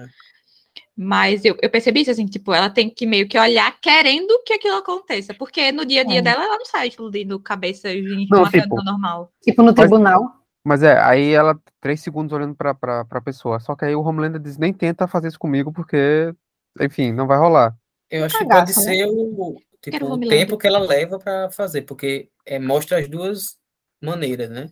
É. 1.00 1.02
Mas 1.02 1.44
eu, 1.44 1.56
eu 1.62 1.70
percebi 1.70 2.02
isso, 2.02 2.10
assim, 2.10 2.26
tipo, 2.26 2.52
ela 2.52 2.68
tem 2.68 2.90
que 2.90 3.06
meio 3.06 3.26
que 3.26 3.38
olhar 3.38 3.80
querendo 3.80 4.42
que 4.44 4.52
aquilo 4.52 4.76
aconteça. 4.76 5.32
Porque 5.32 5.72
no 5.72 5.86
dia 5.86 6.02
a 6.02 6.04
dia 6.04 6.18
É. 6.18 6.22
dela, 6.22 6.44
ela 6.44 6.58
não 6.58 6.66
sai 6.66 6.88
explodindo 6.88 7.40
cabeças 7.40 7.92
e 7.92 8.26
Não, 8.30 8.42
matando 8.42 8.62
tipo, 8.62 8.84
normal. 8.84 9.32
Tipo 9.42 9.62
no 9.62 9.74
tribunal. 9.74 10.24
Mas 10.62 10.82
é, 10.82 11.00
aí 11.00 11.32
ela, 11.32 11.58
três 11.80 12.02
segundos 12.02 12.32
olhando 12.34 12.54
pra, 12.54 12.74
pra, 12.74 13.04
pra 13.06 13.20
pessoa. 13.20 13.58
Só 13.60 13.74
que 13.74 13.86
aí 13.86 13.94
o 13.94 14.02
Homelander 14.02 14.40
diz, 14.40 14.58
nem 14.58 14.74
tenta 14.74 15.08
fazer 15.08 15.28
isso 15.28 15.38
comigo, 15.38 15.72
porque, 15.72 16.34
enfim, 16.78 17.12
não 17.12 17.26
vai 17.26 17.38
rolar. 17.38 17.74
Eu 18.10 18.24
acho 18.24 18.36
que 18.36 18.44
pode 18.44 18.76
né? 18.76 18.82
ser 18.82 19.06
o, 19.06 19.56
tipo, 19.80 20.06
o 20.06 20.20
tempo 20.20 20.58
que 20.58 20.66
ela 20.66 20.80
leva 20.80 21.18
para 21.18 21.50
fazer, 21.50 21.82
porque 21.82 22.28
é, 22.44 22.58
mostra 22.58 22.98
as 22.98 23.08
duas 23.08 23.56
maneiras, 24.02 24.50
né? 24.50 24.66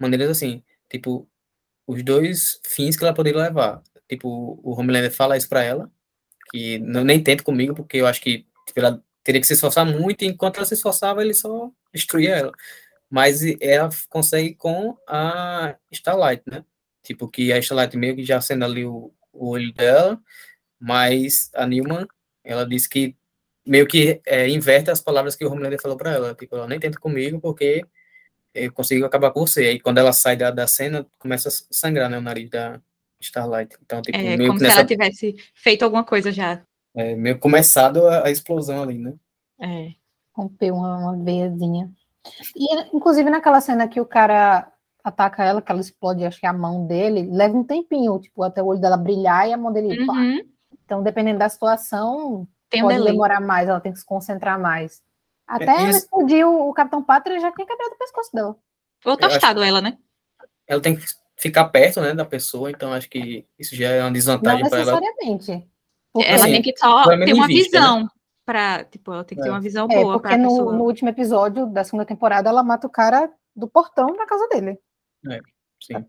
Maneiras 0.00 0.30
assim, 0.30 0.62
tipo, 0.88 1.28
os 1.88 2.04
dois 2.04 2.60
fins 2.64 2.96
que 2.96 3.02
ela 3.02 3.14
poderia 3.14 3.42
levar. 3.42 3.82
Tipo, 4.08 4.60
o 4.62 4.72
Homelander 4.78 5.12
fala 5.12 5.36
isso 5.36 5.48
para 5.48 5.62
ela, 5.62 5.90
que 6.50 6.78
não, 6.78 7.04
nem 7.04 7.22
tenta 7.22 7.42
comigo, 7.42 7.74
porque 7.74 7.98
eu 7.98 8.06
acho 8.06 8.20
que 8.20 8.46
tipo, 8.66 8.78
ela 8.80 9.02
teria 9.24 9.40
que 9.40 9.46
se 9.46 9.54
esforçar 9.54 9.84
muito, 9.84 10.22
e 10.22 10.28
enquanto 10.28 10.56
ela 10.56 10.66
se 10.66 10.74
esforçava, 10.74 11.22
ele 11.22 11.34
só 11.34 11.70
destruía 11.92 12.36
ela. 12.36 12.52
Mas 13.10 13.42
ela 13.60 13.88
consegue 14.08 14.54
com 14.54 14.96
a 15.08 15.76
Starlight, 15.90 16.42
né? 16.46 16.64
Tipo, 17.02 17.28
que 17.28 17.52
a 17.52 17.58
Starlight 17.58 17.96
meio 17.96 18.16
que 18.16 18.24
já 18.24 18.38
acende 18.38 18.64
ali 18.64 18.84
o, 18.84 19.12
o 19.32 19.48
olho 19.50 19.72
dela, 19.72 20.20
mas 20.78 21.50
a 21.54 21.66
Newman, 21.66 22.06
ela 22.44 22.66
disse 22.66 22.88
que 22.88 23.16
meio 23.66 23.86
que 23.86 24.20
é, 24.24 24.48
inverte 24.48 24.90
as 24.90 25.00
palavras 25.00 25.34
que 25.34 25.44
o 25.44 25.50
Homelander 25.50 25.80
falou 25.80 25.96
para 25.96 26.12
ela. 26.12 26.34
Tipo, 26.34 26.56
ela 26.56 26.68
nem 26.68 26.78
tenta 26.80 26.98
comigo 26.98 27.40
porque 27.40 27.84
eu 28.54 28.72
consigo 28.72 29.04
acabar 29.04 29.32
com 29.32 29.40
você. 29.40 29.66
Aí 29.66 29.80
quando 29.80 29.98
ela 29.98 30.12
sai 30.12 30.36
da, 30.36 30.50
da 30.50 30.66
cena, 30.66 31.06
começa 31.18 31.48
a 31.48 31.52
sangrar, 31.70 32.08
né, 32.08 32.18
o 32.18 32.22
nariz 32.22 32.48
da 32.50 32.80
Starlight. 33.20 33.76
Então, 33.82 34.02
tipo, 34.02 34.16
É 34.16 34.36
meio 34.36 34.48
como 34.48 34.52
que 34.52 34.58
se 34.58 34.64
nessa, 34.64 34.80
ela 34.80 34.86
tivesse 34.88 35.34
feito 35.54 35.82
alguma 35.84 36.04
coisa 36.04 36.30
já. 36.32 36.62
é, 36.94 37.14
meio 37.14 37.38
começado 37.38 38.06
a, 38.06 38.26
a 38.26 38.30
explosão 38.30 38.82
ali, 38.82 38.98
né? 38.98 39.14
É. 39.60 39.92
Rompeu 40.34 40.74
uma, 40.74 40.98
uma 40.98 41.24
veiazinha. 41.24 41.90
E, 42.54 42.96
inclusive, 42.96 43.30
naquela 43.30 43.60
cena 43.60 43.88
que 43.88 44.00
o 44.00 44.04
cara 44.06 44.70
ataca 45.02 45.44
ela, 45.44 45.62
que 45.62 45.70
ela 45.70 45.80
explode, 45.80 46.24
acho 46.24 46.40
que 46.40 46.46
a 46.46 46.52
mão 46.52 46.86
dele, 46.86 47.22
leva 47.30 47.56
um 47.56 47.62
tempinho, 47.64 48.18
tipo, 48.18 48.42
até 48.42 48.62
o 48.62 48.66
olho 48.66 48.80
dela 48.80 48.96
brilhar 48.96 49.48
e 49.48 49.52
a 49.52 49.56
mão 49.56 49.72
dele. 49.72 49.98
Uhum. 50.00 50.40
Então, 50.84 51.02
dependendo 51.02 51.38
da 51.38 51.48
situação, 51.48 52.46
Tem 52.68 52.82
um 52.82 52.86
pode 52.86 52.98
delay. 52.98 53.12
demorar 53.12 53.40
mais, 53.40 53.68
ela 53.68 53.80
tem 53.80 53.92
que 53.92 53.98
se 54.00 54.04
concentrar 54.04 54.60
mais. 54.60 55.00
Até 55.46 55.64
É, 55.66 55.68
ela 55.76 55.88
isso- 55.90 55.98
explodir 56.00 56.46
o, 56.46 56.68
o 56.68 56.74
Capitão 56.74 57.02
Pátria, 57.02 57.38
já 57.40 57.52
tinha 57.52 57.66
quebrado 57.66 57.94
o 57.94 57.98
pescoço 57.98 58.30
dela. 58.34 58.56
Ou 59.04 59.12
Eu 59.12 59.12
acho- 59.12 59.28
tostado 59.28 59.62
ela, 59.62 59.80
né? 59.80 59.96
Ela 60.66 60.80
tem 60.82 60.96
que 60.96 61.04
ficar 61.38 61.66
perto, 61.66 62.00
né, 62.00 62.14
da 62.14 62.24
pessoa, 62.24 62.70
então 62.70 62.92
acho 62.92 63.08
que 63.08 63.44
isso 63.58 63.74
já 63.76 63.90
é 63.90 63.98
uma 64.00 64.06
Não 64.06 64.12
desvantagem 64.12 64.68
para 64.68 64.80
ela. 64.80 65.00
necessariamente. 65.00 65.68
Porque, 66.12 66.28
Ela 66.28 66.36
assim, 66.44 66.52
tem 66.52 66.62
que 66.62 66.76
só 66.78 67.04
ter 67.04 67.34
uma 67.34 67.46
vista, 67.46 67.78
né? 67.78 67.86
visão 67.86 68.08
pra. 68.46 68.84
Tipo, 68.84 69.12
ela 69.12 69.24
tem 69.24 69.36
que 69.36 69.42
ter 69.42 69.48
É. 69.50 69.52
uma 69.52 69.60
visão 69.60 69.86
é, 69.90 69.94
boa 70.02 70.18
porque 70.20 70.36
no, 70.38 70.72
no 70.72 70.84
último 70.84 71.10
episódio 71.10 71.66
da 71.66 71.84
segunda 71.84 72.06
temporada, 72.06 72.48
ela 72.48 72.62
mata 72.62 72.86
o 72.86 72.90
cara 72.90 73.30
do 73.54 73.68
portão 73.68 74.16
da 74.16 74.24
casa 74.26 74.48
dele. 74.48 74.78
Sim. 75.82 76.06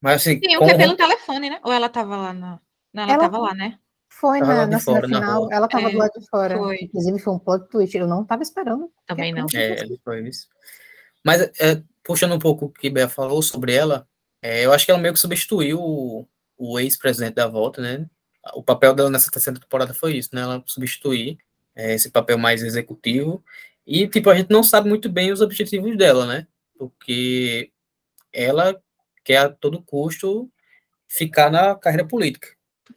Mas 0.00 0.16
assim, 0.22 0.38
Tem 0.38 0.56
um 0.56 0.60
com 0.60 0.66
que 0.66 0.72
é 0.72 0.74
o 0.74 0.78
pelo 0.78 0.96
telefone, 0.96 1.50
né? 1.50 1.60
Ou 1.64 1.72
ela 1.72 1.88
tava 1.88 2.16
lá 2.16 2.32
na. 2.32 2.60
Não, 2.94 3.02
ela, 3.02 3.12
Ela- 3.14 3.22
tava 3.24 3.38
lá, 3.38 3.54
né? 3.54 3.78
Foi 4.10 4.38
Tava 4.40 4.54
na, 4.54 4.66
na 4.66 4.80
fora, 4.80 5.06
na 5.06 5.20
final, 5.20 5.42
rua. 5.42 5.48
ela 5.54 5.68
tava 5.68 5.88
É, 5.88 5.92
do 5.92 5.98
lado 5.98 6.12
de 6.18 6.26
fora. 6.28 6.56
foi. 6.56 6.78
Inclusive, 6.82 7.18
foi 7.18 7.34
um 7.34 7.38
plot 7.38 7.68
twist. 7.68 7.96
Eu 7.96 8.06
não 8.06 8.24
tava 8.24 8.42
esperando. 8.42 8.90
Também 9.06 9.32
não. 9.32 9.46
É, 9.54 9.76
foi 10.02 10.28
isso. 10.28 10.48
Mas, 11.24 11.42
é, 11.60 11.82
puxando 12.02 12.34
um 12.34 12.38
pouco 12.38 12.66
o 12.66 12.70
que 12.70 12.88
Bea 12.90 13.08
falou 13.08 13.42
sobre 13.42 13.74
ela, 13.74 14.08
é, 14.42 14.64
eu 14.64 14.72
acho 14.72 14.84
que 14.84 14.90
ela 14.90 15.00
meio 15.00 15.14
que 15.14 15.20
substituiu 15.20 15.80
o, 15.80 16.28
o 16.56 16.78
ex-presidente 16.78 17.34
da 17.34 17.46
volta, 17.46 17.80
né? 17.82 18.06
O 18.54 18.62
papel 18.62 18.94
dela 18.94 19.10
nessa 19.10 19.30
terceira 19.30 19.58
temporada 19.58 19.92
foi 19.92 20.16
isso, 20.16 20.30
né? 20.32 20.42
Ela 20.42 20.62
substituir 20.66 21.38
é, 21.74 21.94
esse 21.94 22.10
papel 22.10 22.38
mais 22.38 22.62
executivo. 22.62 23.44
E, 23.86 24.06
tipo, 24.08 24.30
a 24.30 24.34
gente 24.34 24.50
não 24.50 24.62
sabe 24.62 24.88
muito 24.88 25.08
bem 25.08 25.32
os 25.32 25.40
objetivos 25.40 25.96
dela, 25.96 26.26
né? 26.26 26.46
Porque 26.78 27.70
ela 28.32 28.80
quer 29.24 29.38
a 29.38 29.48
todo 29.48 29.82
custo 29.82 30.50
ficar 31.06 31.50
na 31.50 31.74
carreira 31.74 32.06
política. 32.06 32.48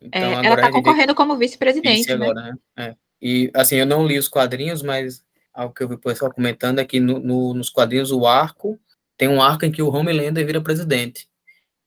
Então, 0.01 0.21
É, 0.21 0.45
ela 0.45 0.55
tá 0.55 0.63
gente- 0.63 0.73
concorrendo 0.73 1.15
como 1.15 1.37
vice-presidente, 1.37 1.97
vice 1.97 2.15
né? 2.15 2.25
agora, 2.25 2.41
né? 2.41 2.55
É. 2.77 2.95
E 3.21 3.51
assim, 3.53 3.75
eu 3.75 3.85
não 3.85 4.05
li 4.05 4.17
os 4.17 4.27
quadrinhos, 4.27 4.81
mas 4.81 5.23
algo 5.53 5.73
que 5.73 5.83
eu 5.83 5.87
vi 5.87 5.95
o 5.95 5.99
pessoal 5.99 6.33
comentando 6.33 6.79
é 6.79 6.85
que 6.85 6.99
no, 6.99 7.19
no- 7.19 7.53
nos 7.53 7.69
quadrinhos 7.69 8.11
o 8.11 8.25
arco 8.25 8.79
tem 9.17 9.27
um 9.27 9.41
arco 9.41 9.65
em 9.65 9.71
que 9.71 9.81
o 9.81 9.93
Homelander 9.93 10.45
vira 10.45 10.61
presidente. 10.61 11.27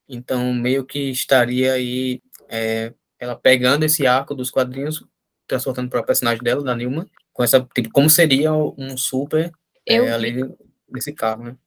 Então, 0.07 0.53
meio 0.53 0.85
que 0.85 1.09
estaria 1.09 1.73
aí 1.73 2.21
é, 2.49 2.93
ela 3.19 3.35
pegando 3.35 3.83
esse 3.83 4.05
arco 4.05 4.35
dos 4.35 4.51
quadrinhos, 4.51 5.03
transportando 5.47 5.89
para 5.89 6.01
o 6.01 6.05
personagem 6.05 6.43
dela, 6.43 6.63
da 6.63 6.75
Nilma, 6.75 7.09
com 7.33 7.43
essa, 7.43 7.59
tipo, 7.73 7.89
como 7.91 8.09
seria 8.09 8.53
um 8.53 8.97
super 8.97 9.51
é, 9.87 9.97
Eu 9.97 10.05
vi- 10.05 10.11
ali 10.11 10.55
nesse 10.89 11.11
carro, 11.13 11.43
né? 11.43 11.57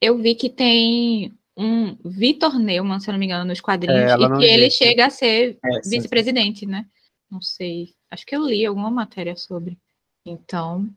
Eu 0.00 0.16
vi 0.18 0.34
que 0.34 0.48
tem 0.48 1.34
um 1.56 1.96
Vitor 2.04 2.56
Neumann, 2.58 3.00
se 3.00 3.08
eu 3.10 3.12
não 3.12 3.18
me 3.18 3.26
engano, 3.26 3.44
nos 3.44 3.60
quadrinhos, 3.60 4.12
É, 4.12 4.14
e 4.16 4.38
que 4.38 4.44
ele 4.44 4.70
chega 4.70 5.06
a 5.06 5.10
ser 5.10 5.58
É, 5.64 5.80
vice-presidente, 5.88 6.64
né? 6.66 6.86
Não 7.30 7.42
sei. 7.42 7.94
Acho 8.10 8.24
que 8.24 8.34
eu 8.34 8.46
li 8.46 8.64
alguma 8.64 8.90
matéria 8.90 9.34
sobre. 9.36 9.76
Então. 10.24 10.88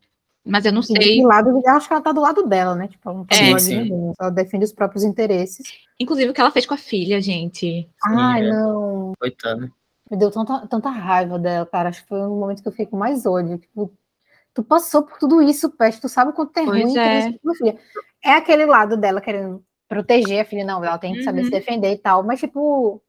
Mas 0.45 0.65
eu 0.65 0.71
não 0.73 0.81
sei. 0.81 1.21
do 1.21 1.27
lado, 1.27 1.49
eu 1.63 1.71
acho 1.71 1.87
que 1.87 1.93
ela 1.93 2.01
tá 2.01 2.11
do 2.11 2.21
lado 2.21 2.43
dela, 2.47 2.73
né? 2.75 2.87
Tipo, 2.87 3.09
ela 3.09 3.17
não 3.19 3.25
tá 3.25 3.35
É, 3.35 3.51
do 3.53 3.57
de 3.59 3.75
ninguém. 3.77 4.13
Ela 4.19 4.29
defende 4.31 4.65
os 4.65 4.73
próprios 4.73 5.03
interesses. 5.03 5.67
Inclusive 5.99 6.31
o 6.31 6.33
que 6.33 6.41
ela 6.41 6.49
fez 6.51 6.65
com 6.65 6.73
a 6.73 6.77
filha, 6.77 7.21
gente. 7.21 7.87
Ai, 8.03 8.43
é. 8.45 8.49
não. 8.51 9.13
Coitado. 9.19 9.71
Me 10.09 10.17
deu 10.17 10.31
tanta, 10.31 10.65
tanta 10.67 10.89
raiva 10.89 11.37
dela, 11.37 11.65
cara. 11.65 11.89
Acho 11.89 12.01
que 12.01 12.09
foi 12.09 12.19
um 12.21 12.39
momento 12.39 12.61
que 12.61 12.67
eu 12.67 12.71
fiquei 12.71 12.87
com 12.87 12.97
mais 12.97 13.25
ódio. 13.25 13.59
Tipo, 13.59 13.93
tu 14.53 14.63
passou 14.63 15.03
por 15.03 15.19
tudo 15.19 15.41
isso, 15.43 15.69
Peste. 15.69 16.01
Tu 16.01 16.09
sabe 16.09 16.31
o 16.31 16.33
quanto 16.33 16.57
é 16.57 16.65
Pois 16.65 16.83
ruim 16.83 16.97
é. 16.97 17.29
isso 17.29 17.39
com 17.39 17.51
a 17.51 17.55
filha. 17.55 17.77
É 18.23 18.31
aquele 18.31 18.65
lado 18.65 18.97
dela 18.97 19.21
querendo 19.21 19.63
proteger 19.87 20.41
a 20.41 20.45
filha. 20.45 20.65
Não, 20.65 20.83
ela 20.83 20.97
tem 20.97 21.13
que 21.13 21.23
saber 21.23 21.39
Uhum. 21.41 21.45
se 21.45 21.51
defender 21.51 21.91
e 21.93 21.97
tal. 21.97 22.23
Mas, 22.23 22.39
tipo, 22.39 22.99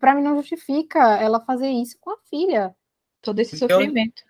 pra 0.00 0.12
mim 0.14 0.22
não 0.22 0.36
justifica 0.36 0.98
ela 1.18 1.38
fazer 1.40 1.68
isso 1.70 1.96
com 2.00 2.10
a 2.10 2.16
filha. 2.28 2.74
Todo 3.22 3.38
esse 3.38 3.56
Pior- 3.56 3.70
sofrimento. 3.70 4.22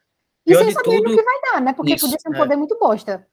E 0.47 0.51
Pior 0.53 0.65
sem 0.65 0.73
saber 0.73 0.91
no 0.97 1.03
tudo, 1.05 1.17
que 1.17 1.23
vai 1.23 1.41
dar, 1.53 1.61
né? 1.61 1.73
Porque 1.73 1.95
isso, 1.95 2.07
podia 2.07 2.19
ser 2.21 2.29
um 2.29 2.35
é. 2.35 2.39
poder 2.39 2.57
muito 2.57 2.79
bosta. 2.79 3.27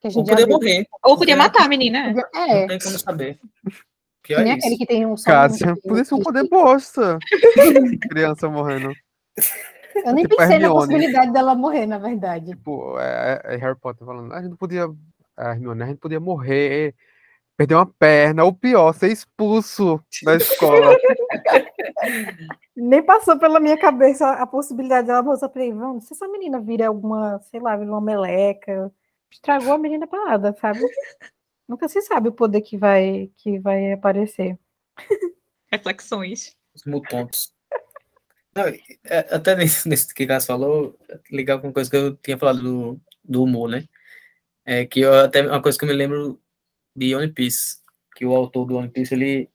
Que 0.00 0.08
a 0.08 0.10
Ou 0.10 0.12
gente 0.12 0.26
já 0.26 0.32
poder 0.34 0.46
viu. 0.46 0.54
morrer. 0.54 0.86
Ou 1.04 1.16
podia 1.16 1.16
Porque 1.16 1.34
matar 1.36 1.64
a 1.64 1.68
menina. 1.68 2.08
Podia- 2.08 2.28
Não 2.34 2.40
É, 2.42 2.66
tem 2.66 2.78
como 2.78 2.98
saber. 2.98 3.38
Pior 4.22 4.42
nem 4.44 4.52
é 4.52 4.56
aquele 4.56 4.76
que 4.76 4.86
tem 4.86 5.04
um 5.06 5.14
Cássia, 5.16 5.74
podia 5.82 6.04
ser 6.04 6.14
um 6.14 6.20
poder 6.22 6.48
bosta. 6.48 7.18
Criança 8.10 8.48
morrendo. 8.48 8.92
Eu 10.04 10.12
nem 10.12 10.24
tipo 10.24 10.36
pensei 10.36 10.58
na 10.58 10.70
possibilidade 10.70 11.32
dela 11.32 11.54
morrer, 11.54 11.86
na 11.86 11.98
verdade. 11.98 12.46
Tipo, 12.46 12.98
é, 12.98 13.40
é 13.44 13.56
Harry 13.56 13.78
Potter 13.78 14.06
falando, 14.06 14.32
a 14.32 14.40
gente 14.40 14.50
não 14.50 14.56
podia. 14.56 14.86
A 15.36 15.50
Hermione, 15.52 15.82
a 15.82 15.86
gente 15.86 15.98
podia 15.98 16.20
morrer 16.20 16.94
Perder 17.56 17.74
uma 17.74 17.86
perna, 17.86 18.44
ou 18.44 18.52
pior, 18.52 18.92
ser 18.94 19.12
expulso 19.12 20.02
da 20.24 20.36
escola. 20.36 20.96
Nem 22.74 23.02
passou 23.02 23.38
pela 23.38 23.60
minha 23.60 23.78
cabeça 23.78 24.30
a 24.30 24.46
possibilidade 24.46 25.06
dela 25.06 25.22
mostrar 25.22 25.50
pra 25.50 25.62
ele, 25.62 25.74
vamos, 25.74 26.06
se 26.06 26.14
essa 26.14 26.26
menina 26.26 26.60
vira 26.60 26.88
alguma, 26.88 27.38
sei 27.50 27.60
lá, 27.60 27.76
vira 27.76 27.90
uma 27.90 28.00
meleca, 28.00 28.90
estragou 29.30 29.74
a 29.74 29.78
menina 29.78 30.06
pra 30.06 30.24
nada, 30.24 30.56
sabe? 30.60 30.80
Nunca 31.68 31.88
se 31.88 32.00
sabe 32.02 32.28
o 32.28 32.32
poder 32.32 32.62
que 32.62 32.76
vai, 32.76 33.30
que 33.36 33.58
vai 33.58 33.92
aparecer. 33.92 34.58
Reflexões. 35.70 36.56
Os 36.74 36.84
mutantes. 36.84 37.52
Não, 38.54 38.64
é, 38.64 39.18
até 39.30 39.54
nesse, 39.56 39.88
nesse 39.88 40.12
que 40.14 40.24
o 40.24 40.28
Cássio 40.28 40.48
falou, 40.48 40.98
ligar 41.30 41.58
com 41.60 41.68
uma 41.68 41.72
coisa 41.72 41.90
que 41.90 41.96
eu 41.96 42.16
tinha 42.16 42.38
falado 42.38 42.62
do, 42.62 43.00
do 43.24 43.42
humor, 43.44 43.68
né? 43.68 43.84
É 44.64 44.86
que 44.86 45.00
eu, 45.00 45.12
até 45.14 45.42
uma 45.42 45.62
coisa 45.62 45.78
que 45.78 45.84
eu 45.84 45.88
me 45.88 45.94
lembro 45.94 46.40
de 46.94 47.14
One 47.14 47.32
Piece, 47.32 47.78
que 48.14 48.24
o 48.24 48.34
autor 48.34 48.66
do 48.66 48.76
One 48.76 48.88
Piece, 48.88 49.14
ele, 49.14 49.48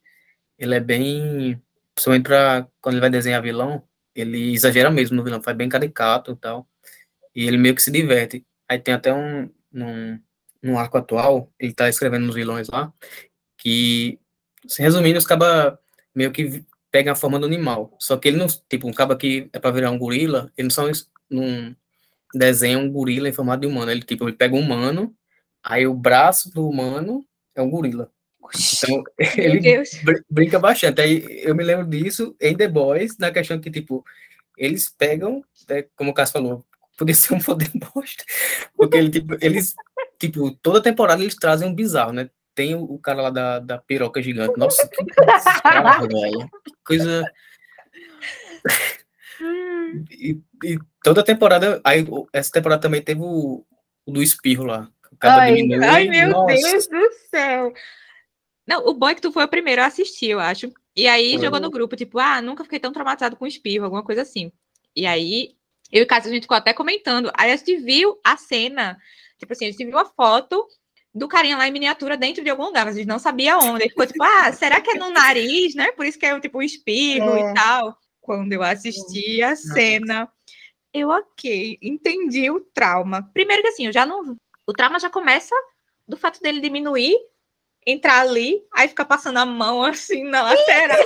ele 0.57 0.75
é 0.75 0.79
bem, 0.79 1.61
principalmente 1.93 2.23
pra, 2.23 2.67
quando 2.81 2.95
ele 2.95 3.01
vai 3.01 3.09
desenhar 3.09 3.41
vilão, 3.41 3.83
ele 4.15 4.53
exagera 4.53 4.89
mesmo 4.89 5.15
no 5.15 5.23
vilão, 5.23 5.41
faz 5.41 5.55
bem 5.55 5.69
caricato 5.69 6.31
e 6.31 6.35
tal, 6.35 6.67
e 7.35 7.47
ele 7.47 7.57
meio 7.57 7.75
que 7.75 7.81
se 7.81 7.91
diverte. 7.91 8.45
Aí 8.67 8.79
tem 8.79 8.93
até 8.93 9.13
um, 9.13 9.49
num, 9.71 10.19
num 10.61 10.79
arco 10.79 10.97
atual, 10.97 11.51
ele 11.59 11.73
tá 11.73 11.88
escrevendo 11.88 12.25
nos 12.25 12.35
vilões 12.35 12.67
lá, 12.67 12.91
que, 13.57 14.19
se 14.67 14.81
resumindo, 14.81 15.17
os 15.17 15.27
cabas 15.27 15.77
meio 16.15 16.31
que 16.31 16.65
pegam 16.91 17.13
a 17.13 17.15
forma 17.15 17.39
do 17.39 17.45
animal, 17.45 17.95
só 17.99 18.17
que 18.17 18.27
ele 18.27 18.38
não, 18.38 18.47
tipo, 18.69 18.88
um 18.88 18.93
caba 18.93 19.15
que 19.17 19.49
é 19.53 19.59
pra 19.59 19.71
virar 19.71 19.91
um 19.91 19.99
gorila, 19.99 20.51
ele 20.57 20.67
não 20.67 20.71
só 20.71 20.83
não 21.29 21.75
desenha 22.33 22.79
um 22.79 22.91
gorila 22.91 23.29
em 23.29 23.33
formato 23.33 23.61
de 23.61 23.67
humano, 23.67 23.91
ele, 23.91 24.01
tipo, 24.01 24.27
ele 24.27 24.35
pega 24.35 24.55
um 24.55 24.59
humano, 24.59 25.15
aí 25.68 25.86
o 25.86 25.93
braço 25.93 26.49
do 26.53 26.68
humano 26.68 27.26
é 27.53 27.61
um 27.61 27.70
gorila. 27.70 28.09
Então, 28.78 29.03
ele 29.38 29.84
br- 30.03 30.22
brinca 30.30 30.57
bastante. 30.57 31.01
Aí 31.01 31.26
eu 31.43 31.53
me 31.53 31.63
lembro 31.63 31.86
disso 31.86 32.36
em 32.39 32.55
The 32.55 32.68
Boys, 32.68 33.18
na 33.18 33.32
questão 33.32 33.59
que, 33.59 33.70
tipo, 33.70 34.03
eles 34.57 34.89
pegam, 34.89 35.43
né, 35.70 35.84
como 35.95 36.11
o 36.11 36.13
Cássio 36.13 36.34
falou, 36.34 36.65
podia 36.97 37.13
ser 37.13 37.34
um 37.34 37.39
poder 37.39 37.70
bosta, 37.76 38.24
porque 38.76 38.97
ele, 38.97 39.09
tipo, 39.09 39.36
eles, 39.41 39.76
tipo, 40.18 40.51
toda 40.51 40.82
temporada 40.82 41.22
eles 41.22 41.36
trazem 41.36 41.68
um 41.68 41.76
bizarro, 41.76 42.13
né? 42.13 42.30
Tem 42.55 42.74
o, 42.74 42.84
o 42.84 42.97
cara 42.97 43.22
lá 43.22 43.30
da, 43.30 43.59
da 43.59 43.78
piroca 43.78 44.22
gigante. 44.22 44.57
Nossa, 44.57 44.88
que 44.88 45.03
velho. 46.07 46.49
Que 46.63 46.74
coisa. 46.84 47.24
E, 50.09 50.41
e 50.63 50.80
toda 51.03 51.24
temporada, 51.24 51.80
aí 51.84 52.03
essa 52.34 52.51
temporada 52.51 52.82
também 52.82 53.01
teve 53.01 53.22
o, 53.22 53.63
o 54.05 54.11
do 54.11 54.24
espirro 54.24 54.65
lá. 54.65 54.89
O 55.11 55.17
cara 55.17 55.43
Ai, 55.43 55.55
diminui, 55.55 55.85
Ai, 55.85 56.07
meu 56.07 56.29
nossa, 56.29 56.53
Deus 56.53 56.87
do 56.87 57.09
céu. 57.29 57.73
Não, 58.65 58.85
o 58.85 58.93
Boy 58.93 59.15
que 59.15 59.21
tu 59.21 59.31
foi 59.31 59.45
o 59.45 59.49
primeiro 59.49 59.81
a 59.81 59.85
assistir, 59.85 60.29
eu 60.31 60.39
acho. 60.39 60.71
E 60.95 61.07
aí 61.07 61.37
jogou 61.39 61.59
no 61.59 61.69
grupo, 61.69 61.95
tipo, 61.95 62.19
ah, 62.19 62.41
nunca 62.41 62.63
fiquei 62.63 62.79
tão 62.79 62.91
traumatizado 62.91 63.35
com 63.35 63.47
espirro, 63.47 63.85
alguma 63.85 64.03
coisa 64.03 64.23
assim. 64.23 64.51
E 64.95 65.05
aí, 65.05 65.55
eu 65.91 66.01
e 66.01 66.03
o 66.03 66.07
Cássio, 66.07 66.29
a 66.29 66.33
gente 66.33 66.43
ficou 66.43 66.57
até 66.57 66.73
comentando. 66.73 67.31
Aí 67.37 67.51
a 67.51 67.55
gente 67.55 67.77
viu 67.77 68.19
a 68.23 68.35
cena, 68.35 68.97
tipo 69.37 69.53
assim, 69.53 69.67
a 69.67 69.71
gente 69.71 69.85
viu 69.85 69.97
a 69.97 70.05
foto 70.05 70.67
do 71.13 71.27
carinha 71.27 71.57
lá 71.57 71.67
em 71.67 71.71
miniatura 71.71 72.17
dentro 72.17 72.43
de 72.43 72.49
algum 72.49 72.65
lugar, 72.65 72.85
mas 72.85 72.95
a 72.95 72.99
gente 72.99 73.07
não 73.07 73.19
sabia 73.19 73.57
onde. 73.57 73.83
Aí 73.83 73.89
ficou 73.89 74.05
tipo, 74.05 74.23
ah, 74.23 74.51
será 74.51 74.81
que 74.81 74.91
é 74.91 74.95
no 74.95 75.09
nariz, 75.09 75.73
né? 75.75 75.91
Por 75.91 76.05
isso 76.05 76.19
que 76.19 76.25
é 76.25 76.39
tipo 76.39 76.59
o 76.59 76.63
espirro 76.63 77.35
É. 77.37 77.51
e 77.51 77.53
tal. 77.53 77.97
Quando 78.19 78.51
eu 78.51 78.61
assisti 78.61 79.41
a 79.41 79.55
cena, 79.55 80.29
eu, 80.93 81.09
ok, 81.09 81.77
entendi 81.81 82.51
o 82.51 82.59
trauma. 82.59 83.29
Primeiro 83.33 83.61
que 83.61 83.69
assim, 83.69 83.85
eu 83.85 83.93
já 83.93 84.05
não. 84.05 84.35
O 84.68 84.74
trauma 84.74 84.99
já 84.99 85.09
começa 85.09 85.55
do 86.07 86.18
fato 86.18 86.41
dele 86.41 86.59
diminuir, 86.59 87.15
entrar 87.86 88.20
ali, 88.22 88.61
aí 88.74 88.88
ficar 88.88 89.05
passando 89.05 89.38
a 89.38 89.45
mão 89.45 89.82
assim 89.84 90.24
na 90.26 90.41
lateral. 90.43 90.97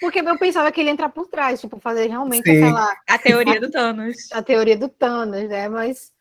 Porque 0.00 0.20
eu 0.20 0.38
pensava 0.38 0.70
que 0.72 0.80
ele 0.80 0.88
ia 0.88 0.92
entrar 0.92 1.08
por 1.08 1.28
trás, 1.28 1.60
tipo, 1.60 1.78
fazer 1.78 2.08
realmente 2.08 2.44
Sim. 2.50 2.62
aquela 2.64 2.96
A 3.08 3.18
teoria 3.18 3.60
do 3.60 3.70
Thanos. 3.70 4.16
a 4.32 4.42
teoria 4.42 4.76
do 4.76 4.88
Thanos, 4.88 5.48
né? 5.48 5.68
Mas 5.68 6.12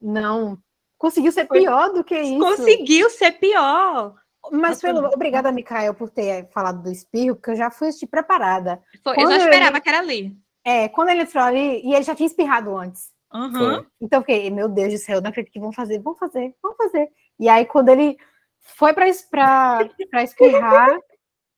não. 0.00 0.58
Conseguiu 0.98 1.32
ser 1.32 1.46
pior 1.48 1.92
do 1.92 2.04
que 2.04 2.16
isso. 2.18 2.38
Conseguiu 2.38 3.10
ser 3.10 3.32
pior. 3.32 4.14
Mas 4.50 4.80
pelo, 4.80 5.06
obrigada, 5.06 5.50
Mikael, 5.52 5.94
por 5.94 6.10
ter 6.10 6.48
falado 6.50 6.82
do 6.82 6.90
espirro, 6.90 7.36
porque 7.36 7.50
eu 7.52 7.56
já 7.56 7.70
fui 7.70 7.88
assistir 7.88 8.06
preparada. 8.08 8.80
Foi- 9.02 9.14
eu 9.16 9.28
já 9.28 9.34
ele- 9.36 9.44
esperava 9.44 9.80
que 9.80 9.88
era 9.88 9.98
ali. 10.00 10.36
É, 10.64 10.88
quando 10.88 11.08
ele 11.08 11.22
entrou 11.22 11.42
ali, 11.42 11.80
e 11.84 11.94
ele 11.94 12.02
já 12.04 12.14
tinha 12.14 12.26
espirrado 12.26 12.76
antes. 12.76 13.10
Foi. 13.32 13.86
Então 14.00 14.18
eu 14.18 14.22
fiquei, 14.22 14.50
meu 14.50 14.68
Deus 14.68 14.92
do 14.92 14.98
céu, 14.98 15.20
não 15.20 15.30
acredito 15.30 15.52
que 15.52 15.60
vão 15.60 15.72
fazer, 15.72 15.98
vão 15.98 16.14
fazer, 16.14 16.54
vão 16.62 16.74
fazer. 16.76 17.10
E 17.40 17.48
aí, 17.48 17.64
quando 17.64 17.88
ele 17.88 18.16
foi 18.60 18.92
para 18.92 19.08
espirrar, 19.08 19.88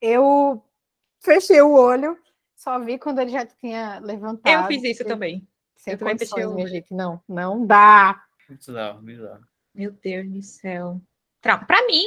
eu 0.01 0.63
fechei 1.21 1.61
o 1.61 1.73
olho, 1.73 2.17
só 2.55 2.79
vi 2.79 2.99
quando 2.99 3.19
ele 3.19 3.31
já 3.31 3.45
tinha 3.45 3.99
levantado. 3.99 4.63
Eu 4.63 4.67
fiz 4.69 4.83
isso 4.85 5.05
também. 5.05 5.47
Sem 5.77 5.93
eu 5.93 5.99
também 5.99 6.17
fechei 6.17 6.45
o 6.45 6.55
olho. 6.55 6.67
gente. 6.67 6.95
Não, 6.95 7.21
não 7.29 7.67
dá. 7.67 8.25
Bizarro, 8.49 9.03
bizarro. 9.03 9.45
Meu 9.75 9.91
Deus 9.91 10.29
do 10.31 10.43
céu. 10.43 11.01
Pra 11.41 11.87
mim, 11.87 12.05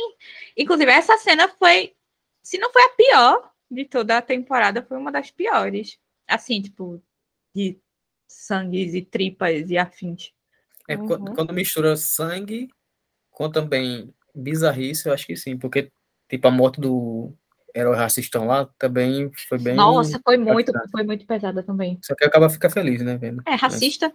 inclusive, 0.55 0.89
essa 0.89 1.18
cena 1.18 1.47
foi. 1.47 1.93
Se 2.41 2.57
não 2.57 2.72
foi 2.72 2.82
a 2.84 2.89
pior 2.89 3.51
de 3.70 3.86
toda 3.86 4.18
a 4.18 4.22
temporada, 4.22 4.82
foi 4.82 4.97
uma 4.97 5.11
das 5.11 5.30
piores. 5.30 5.99
Assim, 6.28 6.61
tipo, 6.61 7.01
de 7.53 7.80
sangues 8.28 8.93
e 8.93 9.01
tripas 9.01 9.69
e 9.69 9.78
afins. 9.78 10.32
É, 10.88 10.95
Uhum. 10.95 11.34
Quando 11.36 11.53
mistura 11.53 11.97
sangue 11.97 12.69
com 13.32 13.49
também 13.49 14.13
bizarrice, 14.34 15.07
eu 15.07 15.13
acho 15.13 15.28
que 15.28 15.36
sim, 15.36 15.57
porque, 15.57 15.91
tipo, 16.30 16.47
a 16.47 16.51
morte 16.51 16.80
do 16.80 17.34
herói 17.75 17.95
racistão 17.95 18.47
lá 18.47 18.65
também 18.78 19.32
foi 19.47 19.59
bem. 19.59 19.75
Nossa, 19.75 20.19
foi 20.23 20.38
muito, 20.38 20.71
foi 20.91 21.03
muito 21.03 21.25
pesada 21.25 21.61
também. 21.61 21.99
Só 22.01 22.15
que 22.15 22.25
acaba 22.25 22.49
fica 22.49 22.69
feliz, 22.69 23.01
né, 23.01 23.17
vendo? 23.17 23.43
É, 23.45 23.55
racista. 23.55 24.11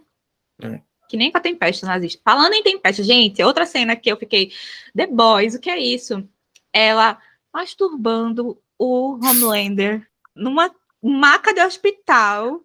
É. 0.61 0.81
Que 1.07 1.17
nem 1.17 1.31
com 1.31 1.37
a 1.37 1.41
Tempeste 1.41 1.85
nazista. 1.85 2.21
Falando 2.23 2.53
em 2.53 2.63
Tempeste, 2.63 3.03
gente, 3.03 3.43
outra 3.43 3.65
cena 3.65 3.95
que 3.95 4.11
eu 4.11 4.17
fiquei. 4.17 4.51
The 4.95 5.07
Boys, 5.07 5.55
o 5.55 5.59
que 5.59 5.69
é 5.69 5.77
isso? 5.77 6.27
Ela 6.73 7.19
masturbando 7.53 8.59
o 8.77 9.19
Homelander 9.23 10.07
numa 10.35 10.73
maca 11.01 11.53
de 11.53 11.61
hospital. 11.61 12.61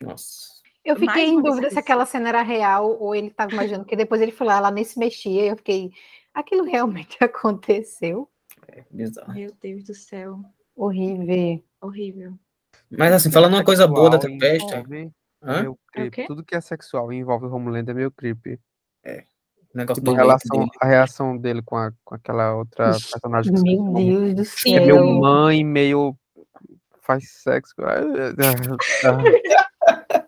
Nossa. 0.00 0.59
Eu 0.84 0.98
Mais 0.98 1.12
fiquei 1.12 1.28
em 1.28 1.42
dúvida 1.42 1.70
se 1.70 1.78
aquela 1.78 2.06
cena 2.06 2.30
era 2.30 2.42
real 2.42 2.96
ou 2.98 3.14
ele 3.14 3.28
estava 3.28 3.52
imaginando, 3.52 3.84
porque 3.84 3.96
depois 3.96 4.20
ele 4.20 4.32
foi 4.32 4.46
lá, 4.46 4.56
ela 4.56 4.70
nem 4.70 4.84
se 4.84 4.98
mexia, 4.98 5.44
e 5.44 5.48
eu 5.48 5.56
fiquei, 5.56 5.92
aquilo 6.32 6.64
realmente 6.64 7.16
aconteceu? 7.22 8.28
É 8.68 8.84
bizarro. 8.90 9.34
Meu 9.34 9.52
Deus 9.60 9.84
do 9.84 9.94
céu. 9.94 10.40
Horrível. 10.74 11.62
Horrível. 11.80 12.32
Mas 12.90 13.12
assim, 13.12 13.30
falando 13.30 13.54
uma 13.54 13.64
coisa 13.64 13.86
boa 13.86 14.10
da 14.10 14.18
Tempesta, 14.18 14.82
hã? 15.42 15.74
Quê? 16.10 16.24
Tudo 16.26 16.44
que 16.44 16.54
é 16.54 16.60
sexual 16.60 17.12
e 17.12 17.16
envolve 17.16 17.46
o 17.46 17.54
Homelander 17.54 17.94
é 17.94 17.96
meio 17.96 18.10
creepy. 18.10 18.58
o 19.04 19.76
negócio 19.76 20.02
Tipo, 20.02 20.14
relação, 20.14 20.58
dele. 20.58 20.70
a 20.80 20.86
reação 20.86 21.36
dele 21.36 21.62
com, 21.62 21.76
a, 21.76 21.92
com 22.04 22.14
aquela 22.14 22.54
outra 22.54 22.92
personagem 22.92 23.54
que 23.54 23.62
Meu 23.62 23.92
Deus 23.94 24.34
do 24.34 24.44
Sim. 24.44 24.76
é 24.76 24.80
meio 24.80 24.94
céu. 24.96 25.06
mãe, 25.14 25.64
meio 25.64 26.16
faz 27.02 27.28
sexo. 27.30 27.74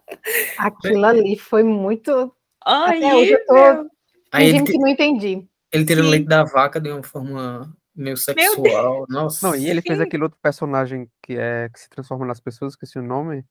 Aquilo 0.59 1.05
ali 1.05 1.37
foi 1.39 1.63
muito. 1.63 2.35
Ai, 2.65 2.99
Até 3.05 3.15
hoje 3.17 3.33
eu 3.33 3.47
tô 3.47 3.91
Aí 4.31 4.49
ele, 4.49 4.63
que 4.65 4.79
não 4.79 4.89
entendi. 4.89 5.47
ele 5.73 5.85
tirando 5.85 6.09
leite 6.09 6.27
da 6.27 6.45
vaca 6.45 6.81
de 6.81 6.91
uma 6.91 7.03
forma 7.03 7.71
meio 7.95 8.17
sexual. 8.17 9.05
Nossa. 9.09 9.47
Não, 9.47 9.55
e 9.55 9.69
ele 9.69 9.83
fez 9.83 10.01
aquele 10.01 10.23
outro 10.23 10.39
personagem 10.41 11.11
que 11.23 11.37
é 11.37 11.69
que 11.69 11.79
se 11.81 11.89
transforma 11.91 12.25
nas 12.25 12.41
pessoas, 12.41 12.73
esqueci 12.73 12.99
o 12.99 13.03
nome. 13.03 13.45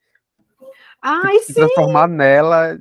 Ai, 1.02 1.40
Se 1.40 1.48
sim. 1.48 1.54
transformar 1.54 2.08
nela. 2.08 2.80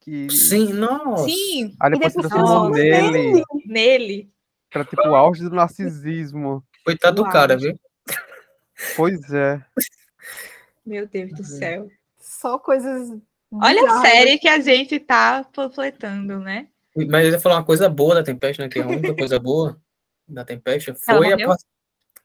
Que... 0.00 0.28
Sim, 0.30 0.72
nossa. 0.72 1.24
Sim, 1.24 1.74
Aí 1.80 1.90
depois 1.90 2.12
se 2.12 2.18
depois 2.20 2.32
transformou 2.34 2.70
transformou 2.72 3.12
nele. 3.12 3.42
nele. 3.66 4.30
Pra 4.70 4.84
tipo 4.84 5.08
o 5.08 5.14
auge 5.14 5.42
do 5.44 5.50
narcisismo. 5.54 6.62
Coitado 6.84 7.22
do 7.22 7.30
cara, 7.30 7.56
viu? 7.56 7.78
Pois 8.96 9.32
é. 9.32 9.64
Meu 10.84 11.06
Deus 11.06 11.32
do 11.32 11.44
céu. 11.44 11.88
Só 12.18 12.58
coisas. 12.58 13.18
Olha 13.52 13.82
a 13.90 14.02
série 14.02 14.38
que 14.38 14.48
a 14.48 14.60
gente 14.60 14.98
tá 15.00 15.44
panfletando, 15.52 16.38
né? 16.38 16.68
Mas 16.94 17.26
eu 17.26 17.32
ia 17.32 17.40
falar 17.40 17.56
uma 17.56 17.64
coisa 17.64 17.88
boa 17.88 18.14
da 18.14 18.22
Tempest, 18.22 18.60
né? 18.60 18.68
Que 18.68 18.80
a 18.80 18.86
única 18.86 19.14
coisa 19.14 19.38
boa 19.38 19.80
da 20.26 20.44
Tempest 20.44 20.92
foi 20.94 21.32
a 21.32 21.56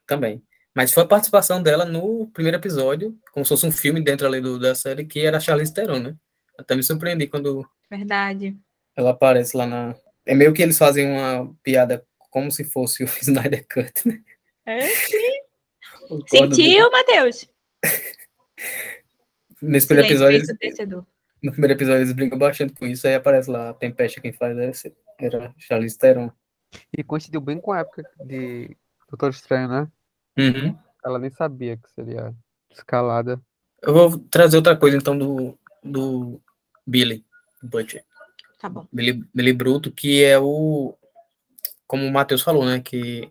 também. 0.06 0.44
Mas 0.76 0.92
foi 0.92 1.04
a 1.04 1.08
participação 1.08 1.62
dela 1.62 1.86
no 1.86 2.28
primeiro 2.34 2.58
episódio, 2.58 3.18
como 3.32 3.46
se 3.46 3.50
fosse 3.50 3.66
um 3.66 3.72
filme 3.72 4.02
dentro 4.02 4.26
ali 4.26 4.42
do, 4.42 4.60
da 4.60 4.74
série, 4.74 5.06
que 5.06 5.20
era 5.20 5.38
a 5.38 5.40
Charlize 5.40 5.74
Theron, 5.74 6.00
né? 6.00 6.16
Até 6.58 6.76
me 6.76 6.84
surpreendi 6.84 7.28
quando 7.28 7.68
Verdade. 7.90 8.58
ela 8.96 9.12
aparece 9.12 9.56
lá 9.56 9.66
na. 9.66 9.96
É 10.26 10.34
meio 10.34 10.54
que 10.54 10.62
eles 10.62 10.78
fazem 10.78 11.08
uma 11.08 11.54
piada 11.62 12.06
como 12.30 12.52
se 12.52 12.64
fosse 12.64 13.04
o 13.04 13.08
Snyder 13.22 13.66
Cut, 13.72 14.08
né? 14.08 14.22
É? 14.66 14.80
O 16.10 16.20
código- 16.26 16.54
Sentiu, 16.54 16.92
Matheus? 16.92 17.50
Nesse 19.62 19.88
primeiro 19.88 20.14
Silêncio 20.18 20.52
episódio, 20.52 20.92
eles-. 20.92 21.06
No 21.44 21.52
primeiro 21.52 21.74
episódio 21.74 22.00
eles 22.02 22.14
brincam 22.14 22.38
bastante 22.38 22.74
com 22.74 22.86
isso, 22.86 23.06
aí 23.08 23.16
aparece 23.16 23.52
lá 23.52 23.70
a 23.70 23.74
Tempest, 23.74 24.20
quem 24.22 24.32
faz 24.32 24.58
esse- 24.58 24.96
era 25.20 25.54
Charlize 25.58 25.98
Theron. 25.98 26.32
E 26.98 27.04
coincidiu 27.04 27.40
bem 27.42 27.60
com 27.60 27.72
a 27.72 27.80
época 27.80 28.04
de 28.26 28.76
Doutor 29.10 29.30
Estranho, 29.30 29.68
né? 29.68 29.88
Uhum. 30.38 30.76
Ela 31.06 31.20
nem 31.20 31.30
sabia 31.30 31.78
que 31.78 31.90
seria 31.92 32.34
escalada. 32.72 33.40
Eu 33.82 33.94
vou 33.94 34.18
trazer 34.18 34.58
outra 34.58 34.76
coisa, 34.76 34.98
então, 34.98 35.16
do, 35.18 35.60
do 35.84 36.42
Billy 36.88 37.24
Butcher. 37.62 38.04
Tá 38.60 38.70
bom. 38.70 38.88
Billy, 38.92 39.24
Billy 39.34 39.54
Bruto, 39.54 39.92
que 39.92 40.24
é 40.24 40.40
o. 40.40 40.96
Como 41.86 42.06
o 42.08 42.12
Matheus 42.12 42.42
falou, 42.42 42.66
né? 42.66 42.80
Que 42.80 43.30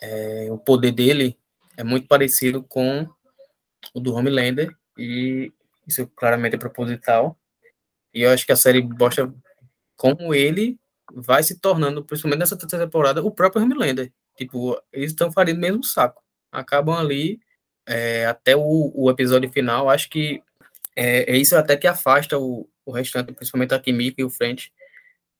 é, 0.00 0.48
o 0.50 0.58
poder 0.58 0.92
dele 0.92 1.36
é 1.76 1.82
muito 1.82 2.06
parecido 2.06 2.62
com 2.62 3.08
o 3.94 3.98
do 3.98 4.14
Homelander, 4.14 4.76
e 4.96 5.52
isso 5.86 6.06
claramente 6.08 6.54
é 6.54 6.58
proposital. 6.58 7.38
E 8.14 8.22
eu 8.22 8.30
acho 8.30 8.44
que 8.44 8.52
a 8.52 8.56
série 8.56 8.82
mostra 8.82 9.32
como 9.96 10.34
ele 10.34 10.78
vai 11.14 11.42
se 11.42 11.58
tornando, 11.58 12.04
principalmente 12.04 12.40
nessa 12.40 12.56
terceira 12.56 12.86
temporada, 12.86 13.22
o 13.22 13.30
próprio 13.30 13.62
Homelander. 13.62 14.12
Tipo, 14.36 14.80
eles 14.92 15.12
estão 15.12 15.30
fazendo 15.30 15.58
o 15.58 15.60
mesmo 15.60 15.84
saco. 15.84 16.22
Acabam 16.50 16.98
ali 16.98 17.40
é, 17.86 18.26
até 18.26 18.56
o, 18.56 18.92
o 18.94 19.10
episódio 19.10 19.50
final. 19.50 19.90
Acho 19.90 20.08
que 20.08 20.42
é, 20.96 21.32
é 21.32 21.36
isso 21.36 21.56
até 21.56 21.76
que 21.76 21.86
afasta 21.86 22.38
o, 22.38 22.68
o 22.84 22.92
restante, 22.92 23.32
principalmente 23.32 23.74
a 23.74 23.78
Kimiko 23.78 24.20
e 24.20 24.24
o 24.24 24.30
French. 24.30 24.72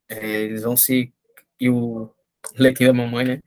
É, 0.09 0.43
eles 0.43 0.63
vão 0.63 0.77
se. 0.77 1.13
E 1.61 1.71
o 1.71 2.11
Lequinho 2.57 2.91
da 2.91 2.95
mamãe, 2.95 3.25
né? 3.25 3.41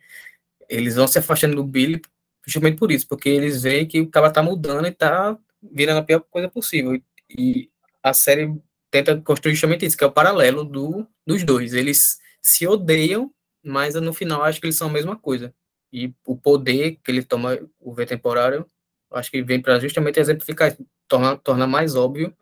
Eles 0.70 0.96
vão 0.96 1.08
se 1.08 1.20
afastando 1.20 1.56
do 1.56 1.64
Billy 1.64 2.02
justamente 2.46 2.78
por 2.78 2.92
isso, 2.92 3.08
porque 3.08 3.28
eles 3.28 3.64
veem 3.64 3.88
que 3.88 4.00
o 4.00 4.10
cara 4.10 4.32
tá 4.32 4.42
mudando 4.42 4.88
e 4.88 4.92
tá 4.92 5.38
virando 5.72 6.00
a 6.00 6.04
pior 6.04 6.22
coisa 6.22 6.50
possível. 6.50 7.02
E 7.30 7.70
a 8.04 8.14
série 8.14 8.54
tenta 8.92 9.20
construir 9.22 9.54
justamente 9.54 9.86
isso, 9.86 9.98
que 9.98 10.04
é 10.04 10.08
o 10.08 10.12
paralelo 10.12 10.64
do, 10.64 11.08
dos 11.26 11.44
dois. 11.44 11.74
Eles 11.74 12.20
se 12.42 12.68
odeiam, 12.68 13.34
mas 13.64 13.96
no 13.96 14.14
final 14.14 14.44
acho 14.44 14.60
que 14.60 14.68
eles 14.68 14.78
são 14.78 14.88
a 14.88 14.94
mesma 14.94 15.16
coisa. 15.16 15.54
E 15.92 16.14
o 16.26 16.36
poder 16.38 16.98
que 17.04 17.12
ele 17.12 17.24
toma, 17.24 17.58
o 17.80 17.94
V 17.94 18.06
temporário, 18.06 18.70
acho 19.12 19.32
que 19.32 19.42
vem 19.42 19.62
para 19.62 19.80
justamente 19.80 20.20
exemplificar 20.20 20.76
tornar, 21.08 21.38
tornar 21.38 21.68
mais 21.68 21.96
óbvio 21.96 22.36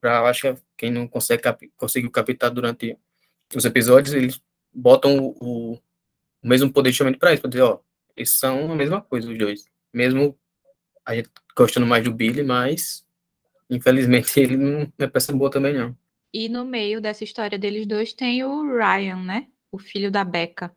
para 0.00 0.28
acho 0.28 0.42
que 0.42 0.62
quem 0.76 0.90
não 0.90 1.08
consegue 1.08 1.42
cap, 1.42 1.70
conseguiu 1.76 2.10
captar 2.10 2.50
durante 2.50 2.96
os 3.54 3.64
episódios, 3.64 4.14
eles 4.14 4.40
botam 4.72 5.18
o, 5.18 5.74
o 5.74 5.78
mesmo 6.42 6.72
poder 6.72 6.90
justamente 6.90 7.18
para 7.18 7.32
isso, 7.32 7.42
para 7.42 7.50
dizer, 7.50 7.62
ó, 7.62 7.80
eles 8.16 8.38
são 8.38 8.70
a 8.70 8.74
mesma 8.74 9.00
coisa 9.00 9.30
os 9.30 9.38
dois. 9.38 9.64
Mesmo 9.92 10.38
a 11.06 11.14
gente 11.14 11.30
gostando 11.56 11.86
mais 11.86 12.02
do 12.02 12.12
Billy, 12.12 12.42
mas 12.42 13.06
infelizmente 13.70 14.38
ele 14.40 14.56
não 14.56 14.92
é 14.98 15.06
peça 15.06 15.32
boa 15.32 15.50
também 15.50 15.72
não. 15.72 15.96
E 16.34 16.48
no 16.48 16.64
meio 16.64 17.00
dessa 17.00 17.24
história 17.24 17.58
deles 17.58 17.86
dois 17.86 18.12
tem 18.12 18.44
o 18.44 18.76
Ryan, 18.76 19.22
né? 19.22 19.46
O 19.70 19.78
filho 19.78 20.10
da 20.10 20.24
Becca. 20.24 20.74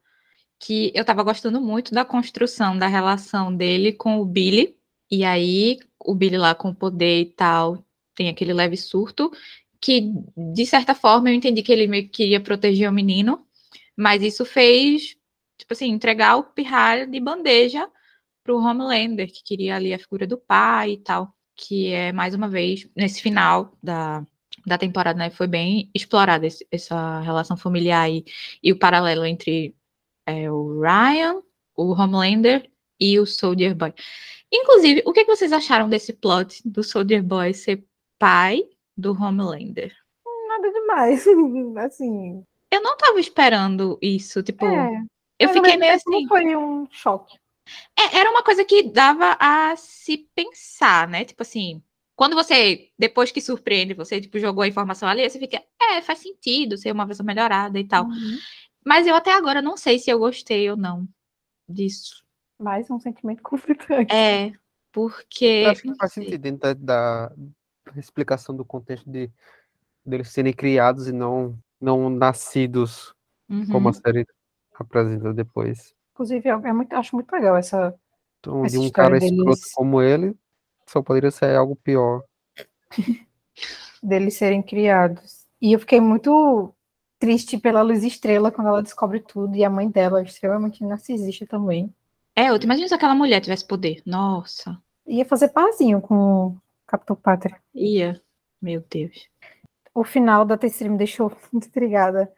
Que 0.58 0.92
eu 0.94 1.04
tava 1.04 1.24
gostando 1.24 1.60
muito 1.60 1.94
da 1.94 2.06
construção 2.06 2.78
da 2.78 2.88
relação 2.88 3.54
dele 3.54 3.92
com 3.92 4.20
o 4.20 4.26
Billy. 4.26 4.78
E 5.12 5.26
aí, 5.26 5.80
o 6.00 6.14
Billy 6.14 6.38
lá 6.38 6.54
com 6.54 6.70
o 6.70 6.76
poder 6.76 7.22
e 7.22 7.26
tal, 7.26 7.84
tem 8.16 8.30
aquele 8.30 8.54
leve 8.54 8.78
surto. 8.78 9.32
Que, 9.82 10.14
de 10.54 10.66
certa 10.66 10.94
forma, 10.94 11.30
eu 11.30 11.34
entendi 11.34 11.64
que 11.64 11.72
ele 11.72 11.88
meio 11.88 12.04
que 12.04 12.10
queria 12.10 12.40
proteger 12.40 12.90
o 12.90 12.94
menino. 12.94 13.46
Mas 13.98 14.22
isso 14.22 14.46
fez, 14.46 15.18
tipo 15.58 15.74
assim, 15.74 15.88
entregar 15.88 16.38
o 16.38 16.44
pirralho 16.44 17.10
de 17.10 17.20
bandeja 17.20 17.90
pro 18.50 18.58
Homelander, 18.58 19.28
que 19.32 19.44
queria 19.44 19.76
ali 19.76 19.94
a 19.94 20.00
figura 20.00 20.26
do 20.26 20.36
pai 20.38 20.94
e 20.94 20.98
tal. 20.98 21.32
Que 21.56 21.94
é, 21.94 22.12
mais 22.12 22.34
uma 22.34 22.48
vez, 22.50 22.90
nesse 22.96 23.22
final 23.22 23.72
da, 23.84 24.26
da 24.66 24.76
temporada, 24.76 25.20
né, 25.20 25.30
foi 25.30 25.46
bem 25.46 25.88
explorada 25.94 26.48
esse- 26.48 26.66
essa 26.72 27.20
relação 27.20 27.56
familiar 27.56 28.10
e, 28.10 28.26
e 28.64 28.72
o 28.72 28.80
paralelo 28.80 29.24
entre 29.24 29.76
é, 30.26 30.50
o 30.52 30.82
Ryan, 30.82 31.42
o 31.78 31.92
Homelander 31.92 32.68
e 33.00 33.20
o 33.20 33.26
Soldier 33.28 33.76
Boy. 33.76 33.94
Inclusive, 34.52 35.04
o 35.06 35.14
que, 35.14 35.26
que 35.26 35.36
vocês 35.36 35.54
acharam 35.54 35.88
desse 35.88 36.12
plot 36.12 36.68
do 36.68 36.84
Soldier 36.84 37.22
Boy 37.22 37.54
ser 37.54 37.84
pai 38.18 38.64
do 38.98 39.12
Homelander? 39.12 39.96
Nada 40.48 40.72
demais. 40.72 41.24
Assim. 41.86 42.44
Eu 42.72 42.82
não 42.82 42.98
tava 42.98 43.20
esperando 43.20 44.00
isso, 44.02 44.42
tipo, 44.42 44.66
É. 44.66 45.04
eu 45.38 45.50
fiquei 45.50 45.78
meio 45.78 45.94
assim. 45.94 46.28
Foi 46.28 46.56
um 46.56 46.88
choque. 46.90 47.38
É, 47.98 48.18
era 48.18 48.30
uma 48.30 48.44
coisa 48.44 48.64
que 48.64 48.84
dava 48.84 49.38
a 49.40 49.76
se 49.76 50.30
pensar, 50.36 51.08
né? 51.08 51.26
Tipo 51.26 51.44
assim, 51.44 51.82
quando 52.16 52.36
você, 52.36 52.90
depois 52.98 53.32
que 53.32 53.42
surpreende, 53.42 53.94
você 53.94 54.20
tipo, 54.20 54.38
jogou 54.40 54.64
a 54.64 54.68
informação 54.68 55.08
ali, 55.08 55.28
você 55.30 55.40
fica, 55.40 55.64
é, 55.82 56.02
faz 56.02 56.20
sentido 56.20 56.78
ser 56.78 56.92
uma 56.92 57.06
versão 57.06 57.26
melhorada 57.26 57.80
e 57.80 57.88
tal. 57.88 58.06
Uhum. 58.06 58.38
Mas 58.86 59.08
eu 59.08 59.16
até 59.16 59.32
agora 59.34 59.62
não 59.62 59.78
sei 59.78 60.00
se 60.00 60.10
eu 60.10 60.20
gostei 60.20 60.70
ou 60.70 60.76
não 60.76 61.08
disso. 61.68 62.24
Mais 62.60 62.90
um 62.90 63.00
sentimento 63.00 63.42
conflitante. 63.44 64.14
É, 64.14 64.52
porque. 64.92 65.46
Eu 65.46 65.70
acho 65.70 65.82
que 65.82 65.88
não 65.88 65.96
faz 65.96 66.14
sei. 66.14 66.24
sentido 66.24 66.42
dentro 66.42 66.76
da, 66.76 67.28
da 67.28 68.00
explicação 68.00 68.56
do 68.56 68.66
contexto 68.66 69.10
de 69.10 69.32
deles 70.06 70.30
serem 70.30 70.54
criados 70.54 71.08
e 71.08 71.12
não, 71.12 71.58
não 71.80 72.10
nascidos, 72.10 73.14
como 73.72 73.88
Uhum. 73.88 73.90
a 73.90 73.94
série 73.94 74.26
apresenta 74.74 75.34
depois. 75.34 75.94
Inclusive, 76.20 76.50
é 76.50 76.52
é 76.52 76.74
muito, 76.74 76.94
acho 76.94 77.16
muito 77.16 77.32
legal 77.32 77.56
essa. 77.56 77.96
Então, 78.42 78.66
Essa 78.66 78.78
de 78.78 78.86
um 78.86 78.92
cara 78.92 79.18
escroto 79.18 79.46
deles- 79.46 79.72
como 79.74 80.02
ele, 80.02 80.36
só 80.86 81.02
poderia 81.02 81.32
ser 81.32 81.56
algo 81.56 81.78
pior. 81.78 82.24
deles 84.04 84.34
serem 84.36 84.62
criados. 84.62 85.46
E 85.62 85.72
eu 85.74 85.80
fiquei 85.80 86.02
muito 86.02 86.74
triste 87.18 87.58
pela 87.58 87.82
Luz 87.82 88.04
Estrela 88.04 88.52
quando 88.52 88.68
ela 88.68 88.84
descobre 88.84 89.22
tudo, 89.22 89.56
e 89.56 89.64
a 89.64 89.70
mãe 89.70 89.90
dela 89.90 90.20
é 90.20 90.24
extremamente 90.24 90.84
narcisista 90.84 91.46
também. 91.46 91.94
É, 92.36 92.52
outra, 92.52 92.66
imagina 92.66 92.88
se 92.90 92.94
aquela 92.94 93.16
mulher 93.16 93.40
tivesse 93.42 93.66
poder. 93.66 94.02
Nossa, 94.06 94.78
Ia 95.08 95.26
fazer 95.26 95.50
parzinho 95.50 96.00
com 96.02 96.16
o 96.48 96.58
Capitão 96.86 97.16
Pátria. 97.16 97.58
ia. 97.74 98.22
Meu 98.62 98.84
Deus. 98.90 99.28
O 99.96 100.04
final 100.04 100.44
da 100.46 100.58
terceira 100.58 100.92
me 100.92 100.98
deixou 100.98 101.32
muito 101.52 101.68
intrigada, 101.68 102.30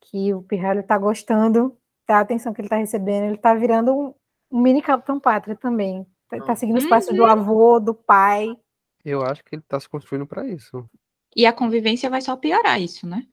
que 0.00 0.32
o 0.32 0.42
Pirralho 0.42 0.82
tá 0.82 0.96
gostando 0.98 1.76
da 2.06 2.20
atenção 2.20 2.52
que 2.52 2.60
ele 2.60 2.68
tá 2.68 2.76
recebendo, 2.76 3.24
ele 3.24 3.36
tá 3.36 3.54
virando 3.54 3.92
um, 3.92 4.14
um 4.50 4.60
mini 4.60 4.80
Capitão 4.80 5.18
Pátria 5.18 5.56
também. 5.56 6.06
Tá, 6.28 6.40
tá 6.40 6.56
seguindo 6.56 6.78
os 6.78 6.86
passos 6.86 7.14
do 7.14 7.24
avô, 7.24 7.78
do 7.78 7.94
pai. 7.94 8.56
Eu 9.04 9.22
acho 9.22 9.44
que 9.44 9.54
ele 9.54 9.62
tá 9.62 9.78
se 9.78 9.88
construindo 9.88 10.26
para 10.26 10.46
isso. 10.46 10.88
E 11.34 11.46
a 11.46 11.52
convivência 11.52 12.10
vai 12.10 12.20
só 12.20 12.36
piorar 12.36 12.80
isso, 12.80 13.06
né? 13.06 13.26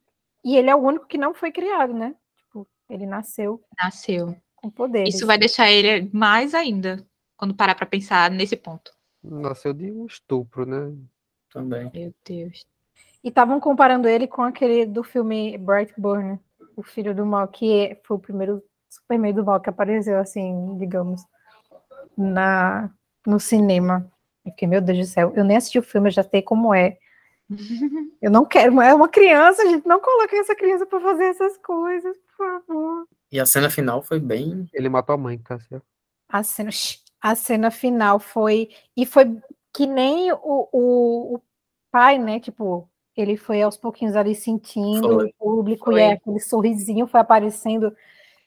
E 0.44 0.56
ele 0.56 0.70
é 0.70 0.76
o 0.76 0.78
único 0.78 1.06
que 1.06 1.18
não 1.18 1.34
foi 1.34 1.50
criado, 1.50 1.94
né? 1.94 2.14
Tipo, 2.36 2.68
ele 2.88 3.06
nasceu 3.06 3.62
Nasceu. 3.82 4.36
com 4.54 4.70
poderes. 4.70 5.14
Isso 5.14 5.26
vai 5.26 5.38
deixar 5.38 5.70
ele 5.70 6.10
mais 6.12 6.54
ainda 6.54 7.04
quando 7.36 7.54
parar 7.54 7.74
pra 7.74 7.86
pensar 7.86 8.30
nesse 8.30 8.56
ponto. 8.56 8.92
Nasceu 9.22 9.72
de 9.72 9.90
um 9.90 10.06
estupro, 10.06 10.66
né? 10.66 10.94
Também. 11.50 11.90
Meu 11.94 12.14
Deus. 12.24 12.66
E 13.22 13.28
estavam 13.28 13.58
comparando 13.58 14.06
ele 14.06 14.26
com 14.26 14.42
aquele 14.42 14.84
do 14.84 15.02
filme 15.02 15.56
Brightburn, 15.56 16.38
o 16.76 16.82
filho 16.82 17.14
do 17.14 17.24
mal, 17.24 17.46
que 17.48 17.98
foi 18.04 18.16
o 18.16 18.20
primeiro 18.20 18.62
Superman 18.88 19.34
do 19.34 19.44
mal 19.44 19.60
que 19.60 19.70
apareceu, 19.70 20.18
assim, 20.18 20.76
digamos, 20.78 21.22
na, 22.16 22.90
no 23.26 23.40
cinema. 23.40 24.10
Eu 24.44 24.52
fiquei, 24.52 24.68
meu 24.68 24.80
Deus 24.80 24.98
do 24.98 25.04
céu, 25.04 25.32
eu 25.34 25.44
nem 25.44 25.56
assisti 25.56 25.78
o 25.78 25.82
filme, 25.82 26.08
eu 26.08 26.12
já 26.12 26.22
sei 26.22 26.42
como 26.42 26.74
é. 26.74 26.98
Eu 28.22 28.30
não 28.30 28.46
quero, 28.46 28.80
é 28.80 28.94
uma 28.94 29.08
criança, 29.08 29.68
gente, 29.68 29.86
não 29.86 30.00
coloquem 30.00 30.40
essa 30.40 30.54
criança 30.54 30.86
para 30.86 30.98
fazer 30.98 31.24
essas 31.24 31.58
coisas, 31.58 32.16
por 32.16 32.36
favor. 32.36 33.06
E 33.30 33.38
a 33.38 33.44
cena 33.44 33.68
final 33.68 34.00
foi 34.00 34.18
bem. 34.18 34.66
Ele 34.72 34.88
matou 34.88 35.14
a 35.14 35.18
mãe, 35.18 35.36
Cássia. 35.36 35.82
A 36.26 36.42
cena, 36.42 36.70
a 37.20 37.34
cena 37.34 37.70
final 37.70 38.18
foi. 38.18 38.70
E 38.96 39.04
foi 39.04 39.38
que 39.74 39.86
nem 39.86 40.32
o, 40.32 40.68
o, 40.72 41.34
o 41.34 41.42
pai, 41.90 42.16
né? 42.16 42.40
Tipo, 42.40 42.88
ele 43.20 43.36
foi 43.36 43.62
aos 43.62 43.76
pouquinhos 43.76 44.16
ali 44.16 44.34
sentindo 44.34 45.08
Foi. 45.14 45.26
o 45.26 45.34
público 45.38 45.84
Foi. 45.86 46.00
e 46.00 46.02
aí 46.02 46.12
aquele 46.12 46.40
sorrisinho 46.40 47.06
foi 47.06 47.20
aparecendo. 47.20 47.94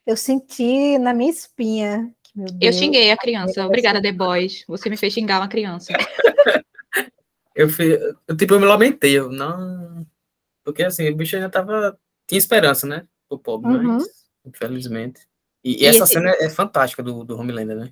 Eu 0.05 0.15
senti 0.17 0.97
na 0.97 1.13
minha 1.13 1.31
espinha. 1.31 2.13
que, 2.23 2.37
meu 2.37 2.47
Eu 2.47 2.53
Deus, 2.57 2.75
xinguei 2.75 3.11
a 3.11 3.17
criança. 3.17 3.53
Deus. 3.55 3.67
Obrigada, 3.67 4.01
The 4.01 4.11
Boys. 4.11 4.63
Você 4.67 4.89
me 4.89 4.97
fez 4.97 5.13
xingar 5.13 5.39
uma 5.39 5.47
criança. 5.47 5.91
Eu, 7.55 7.69
fui, 7.69 7.97
eu, 8.27 8.37
tipo, 8.37 8.53
eu 8.53 8.59
me 8.59 8.67
lamentei, 8.67 9.17
eu 9.17 9.31
não. 9.31 10.05
Porque 10.63 10.83
assim, 10.83 11.09
o 11.09 11.15
bicho 11.15 11.35
ainda 11.35 11.49
tava. 11.49 11.97
Tinha 12.27 12.37
esperança, 12.37 12.85
né? 12.85 13.07
O 13.27 13.39
pobre, 13.39 13.71
Uhum. 13.71 13.95
mas 13.97 14.27
infelizmente. 14.45 15.21
E, 15.63 15.71
e 15.77 15.83
E 15.83 15.85
essa 15.87 16.03
esse- 16.03 16.13
cena 16.13 16.29
é 16.39 16.49
fantástica 16.49 17.01
do, 17.01 17.23
do 17.23 17.35
Homelander, 17.35 17.75
né? 17.75 17.91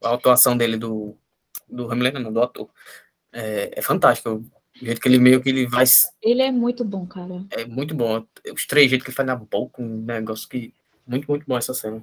A 0.00 0.14
atuação 0.14 0.56
dele 0.56 0.76
do. 0.76 1.16
Do 1.68 1.86
Homelander, 1.86 2.20
não, 2.22 2.32
do 2.32 2.40
ator. 2.40 2.70
É, 3.32 3.72
é 3.76 3.82
fantástica. 3.82 4.40
O 4.80 4.84
jeito 4.84 5.00
que 5.00 5.08
ele 5.08 5.18
meio 5.18 5.42
que 5.42 5.48
ele 5.48 5.66
vai. 5.66 5.84
Ele 6.22 6.42
é 6.42 6.50
muito 6.50 6.84
bom, 6.84 7.06
cara. 7.06 7.44
É 7.50 7.64
muito 7.64 7.94
bom. 7.94 8.26
Os 8.52 8.66
três 8.66 8.90
jeitos 8.90 9.04
que 9.04 9.10
ele 9.10 9.16
faz 9.16 9.26
na 9.26 9.36
boca, 9.36 9.82
um 9.82 10.02
negócio 10.02 10.48
que. 10.48 10.72
Muito, 11.06 11.26
muito 11.28 11.44
bom 11.46 11.56
essa 11.56 11.74
cena. 11.74 12.02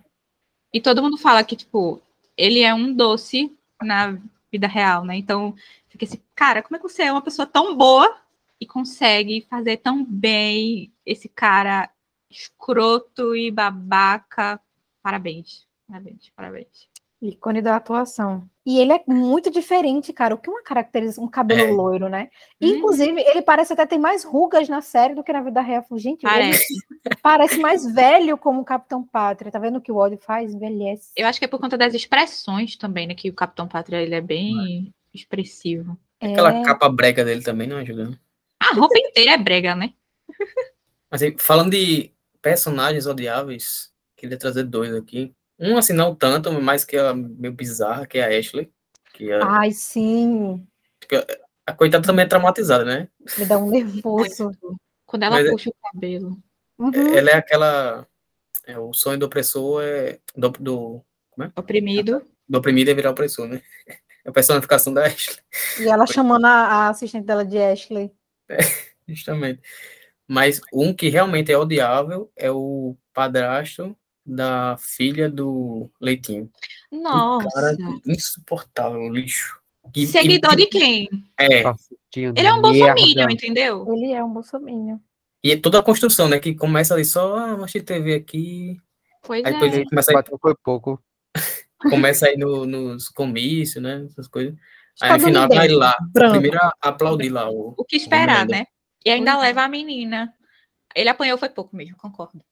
E 0.73 0.79
todo 0.79 1.01
mundo 1.01 1.17
fala 1.17 1.43
que, 1.43 1.55
tipo, 1.55 2.01
ele 2.37 2.61
é 2.61 2.73
um 2.73 2.93
doce 2.93 3.51
na 3.81 4.17
vida 4.51 4.67
real, 4.67 5.03
né? 5.03 5.15
Então, 5.17 5.55
fica 5.89 6.05
assim, 6.05 6.21
cara, 6.35 6.61
como 6.61 6.75
é 6.75 6.79
que 6.79 6.87
você 6.87 7.03
é 7.03 7.11
uma 7.11 7.21
pessoa 7.21 7.45
tão 7.45 7.75
boa 7.75 8.17
e 8.59 8.65
consegue 8.65 9.45
fazer 9.49 9.77
tão 9.77 10.05
bem 10.05 10.93
esse 11.05 11.27
cara 11.27 11.89
escroto 12.29 13.35
e 13.35 13.51
babaca. 13.51 14.61
Parabéns. 15.01 15.67
Parabéns, 15.87 16.31
parabéns. 16.35 16.90
Ícone 17.21 17.61
da 17.61 17.75
atuação. 17.75 18.49
E 18.65 18.79
ele 18.79 18.93
é 18.93 19.03
muito 19.07 19.49
diferente, 19.51 20.11
cara. 20.13 20.33
O 20.33 20.37
que 20.37 20.49
uma 20.49 20.63
caracteriza 20.63 21.21
um 21.21 21.27
cabelo 21.27 21.61
É. 21.61 21.71
loiro, 21.71 22.09
né? 22.09 22.29
Hum. 22.61 22.67
Inclusive, 22.67 23.19
ele 23.21 23.41
parece 23.41 23.73
até 23.73 23.85
ter 23.85 23.97
mais 23.97 24.23
rugas 24.23 24.67
na 24.69 24.81
série 24.81 25.13
do 25.15 25.23
que 25.23 25.31
na 25.33 25.41
vida 25.41 25.61
real. 25.61 25.85
Gente, 25.93 26.23
ele 26.25 26.31
Parece. 26.33 26.73
parece 27.21 27.59
mais 27.59 27.85
velho 27.93 28.37
como 28.37 28.61
o 28.61 28.65
Capitão 28.65 29.03
Pátria. 29.03 29.51
Tá 29.51 29.59
vendo 29.59 29.77
o 29.77 29.81
que 29.81 29.91
o 29.91 29.97
ódio 29.97 30.17
faz? 30.17 30.53
Envelhece. 30.53 31.11
Eu 31.15 31.27
acho 31.27 31.37
que 31.39 31.45
é 31.45 31.47
por 31.47 31.59
conta 31.59 31.77
das 31.77 31.93
expressões 31.93 32.75
também, 32.75 33.07
né? 33.07 33.13
Que 33.15 33.29
o 33.29 33.33
Capitão 33.35 33.67
Pátria 33.67 34.01
ele 34.01 34.15
é 34.15 34.21
bem 34.21 34.93
expressivo. 35.13 35.97
Aquela 36.19 36.53
É. 36.59 36.63
capa 36.63 36.87
brega 36.89 37.23
dele 37.25 37.41
também 37.43 37.67
não 37.67 37.77
ajuda. 37.77 38.09
né? 38.09 38.17
A 38.59 38.73
roupa 38.75 38.97
inteira 38.97 39.31
é 39.33 39.37
brega, 39.37 39.75
né? 39.75 39.93
Mas 41.09 41.21
aí, 41.23 41.35
falando 41.37 41.71
de 41.71 42.11
personagens 42.41 43.05
odiáveis, 43.05 43.91
queria 44.15 44.37
trazer 44.37 44.63
dois 44.63 44.93
aqui. 44.95 45.33
Um, 45.61 45.77
assim, 45.77 45.93
não 45.93 46.15
tanto, 46.15 46.51
mas 46.59 46.83
que 46.83 46.97
é 46.97 47.13
meio 47.13 47.53
bizarra, 47.53 48.07
que 48.07 48.17
é 48.17 48.23
a 48.35 48.39
Ashley. 48.39 48.71
Que 49.13 49.31
é- 49.31 49.39
Ai, 49.43 49.71
sim. 49.71 50.65
a 51.67 51.73
coitada 51.73 52.05
também 52.05 52.25
é 52.25 52.27
traumatizada, 52.27 52.83
né? 52.83 53.07
Me 53.37 53.45
dá 53.45 53.57
um 53.59 53.69
nervoso. 53.69 54.51
Quando 55.05 55.23
ela 55.23 55.35
Mas 55.35 55.45
é- 55.47 55.51
puxa 55.51 55.69
o 55.69 55.75
cabelo. 55.93 56.37
Uhum. 56.79 57.15
Ela 57.15 57.29
é 57.31 57.35
aquela. 57.35 58.07
é, 58.65 58.79
o 58.79 58.91
sonho 58.93 59.19
do 59.19 59.27
opressor 59.27 59.83
é. 59.83 60.19
Do, 60.35 60.49
do, 60.49 61.05
Oprimido. 61.55 62.25
do 62.49 62.57
oprimido 62.57 62.89
é 62.89 62.93
virar 62.93 63.11
opressor, 63.11 63.47
né? 63.47 63.61
É 64.23 64.29
a 64.29 64.31
personificação 64.31 64.93
da 64.93 65.03
Ashley, 65.07 65.35
E 65.79 65.87
ela 65.89 66.05
chamando 66.05 66.45
a, 66.45 66.49
a 66.51 66.89
assistente 66.89 67.25
dela 67.25 67.43
de 67.43 67.57
Ashley. 67.57 68.11
justamente. 69.07 69.59
Mas 70.27 70.61
um 70.71 70.93
que 70.93 71.09
realmente 71.09 71.51
é 71.51 71.57
odiável 71.57 72.31
é 72.35 72.51
o 72.51 72.95
padrasto 73.11 73.97
da 74.25 74.75
filha 74.79 75.29
do 75.29 75.89
Leitinho. 75.99 76.49
Um 76.91 77.01
Nossa. 77.03 77.47
cara 77.49 77.75
insuportável, 78.05 79.09
lixo. 79.09 79.59
E- 79.95 80.05
Seguidor 80.07 80.53
e- 80.53 80.57
de 80.57 80.65
quem? 80.67 81.09
É, 81.37 81.63
Tá 81.63 81.75
Ele 82.15 82.47
é 82.47 82.53
um 82.53 82.61
bolsominion, 82.61 83.29
entendeu? 83.29 83.85
Ele 83.93 84.11
é 84.13 84.23
um 84.23 84.31
bolsominion. 84.31 84.99
e 85.43 85.51
é 85.51 85.57
toda 85.57 85.79
a 85.79 85.83
construção, 85.83 86.27
né? 86.29 86.39
Que 86.39 86.53
começa 86.53 86.93
ali 86.93 87.03
só, 87.05 87.35
ah, 87.35 87.53
assistir 87.55 87.81
TV 87.83 88.13
aqui. 88.13 88.77
Pois 89.23 89.43
Aí 89.43 89.53
depois 89.53 89.73
é. 89.73 89.75
ele 89.77 89.89
começa 89.89 90.11
a 90.11 90.13
ir, 90.13 90.15
Bateu 90.15 90.37
foi 90.39 90.53
pouco. 90.63 91.01
começa 91.81 92.27
a 92.27 92.31
ir 92.31 92.37
no- 92.37 92.65
nos 92.65 93.09
comícios, 93.09 93.81
né? 93.81 94.05
Essas 94.09 94.27
coisas. 94.27 94.53
Aí 95.01 95.13
no 95.13 95.19
final 95.25 95.47
vai 95.47 95.67
lá, 95.69 95.95
branco. 96.11 96.33
primeiro 96.33 96.57
a 96.59 96.73
aplaudir 96.81 97.29
lá 97.29 97.49
o. 97.49 97.73
O 97.77 97.83
que 97.85 97.95
esperar, 97.95 98.43
Homelander. 98.43 98.59
né? 98.59 98.65
E 99.03 99.09
ainda 99.09 99.31
é. 99.31 99.37
leva 99.37 99.63
a 99.63 99.67
menina. 99.67 100.31
Ele 100.95 101.09
apanhou 101.09 101.37
foi 101.37 101.49
pouco 101.49 101.75
mesmo, 101.75 101.95
concordo. 101.97 102.43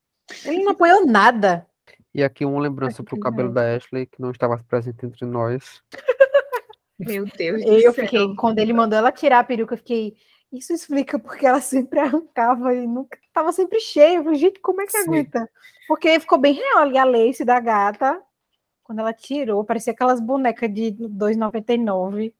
Ele 0.45 0.63
não 0.63 0.71
apoiou 0.71 1.05
nada. 1.05 1.65
E 2.13 2.23
aqui 2.23 2.43
uma 2.43 2.59
lembrança 2.59 3.03
pro 3.03 3.15
que 3.15 3.21
cabelo 3.21 3.51
da 3.51 3.75
Ashley, 3.75 4.05
que 4.05 4.19
não 4.21 4.31
estava 4.31 4.57
presente 4.67 5.05
entre 5.05 5.25
nós. 5.25 5.81
Meu 6.99 7.25
Deus 7.25 7.61
Eu 7.63 7.93
fiquei, 7.93 8.35
quando 8.35 8.59
ele 8.59 8.73
mandou 8.73 8.97
ela 8.99 9.11
tirar 9.11 9.39
a 9.39 9.43
peruca, 9.43 9.73
eu 9.73 9.77
fiquei. 9.77 10.15
Isso 10.51 10.73
explica 10.73 11.17
porque 11.19 11.45
ela 11.45 11.61
sempre 11.61 11.99
arrancava 11.99 12.73
e 12.73 12.85
nunca 12.87 13.17
tava 13.31 13.51
sempre 13.53 13.79
cheia. 13.79 14.17
Eu 14.17 14.23
falei, 14.23 14.39
gente, 14.39 14.59
como 14.59 14.81
é 14.81 14.85
que 14.85 14.91
Sim. 14.91 15.07
aguenta? 15.07 15.49
Porque 15.87 16.19
ficou 16.19 16.37
bem 16.37 16.53
real 16.53 16.79
ali 16.79 16.97
a 16.97 17.03
lace 17.05 17.45
da 17.45 17.59
gata. 17.59 18.19
Quando 18.83 18.99
ela 18.99 19.13
tirou, 19.13 19.63
parecia 19.63 19.93
aquelas 19.93 20.19
bonecas 20.19 20.73
de 20.73 20.91
2,99. 20.91 22.33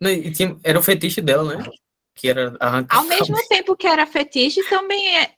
Não, 0.00 0.10
e 0.10 0.30
tinha- 0.32 0.56
era 0.62 0.78
o 0.78 0.82
fetiche 0.82 1.20
dela, 1.20 1.56
né? 1.56 1.64
Que 2.14 2.28
era 2.28 2.56
arrancar. 2.60 2.98
Ao 2.98 3.04
mesmo 3.04 3.36
tempo 3.48 3.76
que 3.76 3.86
era 3.86 4.06
fetiche, 4.06 4.62
também 4.68 5.18
é- 5.18 5.32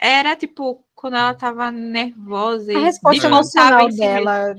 era 0.00 0.34
tipo 0.36 0.84
quando 0.94 1.16
ela 1.16 1.34
tava 1.34 1.70
nervosa 1.70 2.72
e 2.72 2.76
A 2.76 2.80
resposta 2.80 3.26
emocional 3.26 3.88
dela 3.88 4.54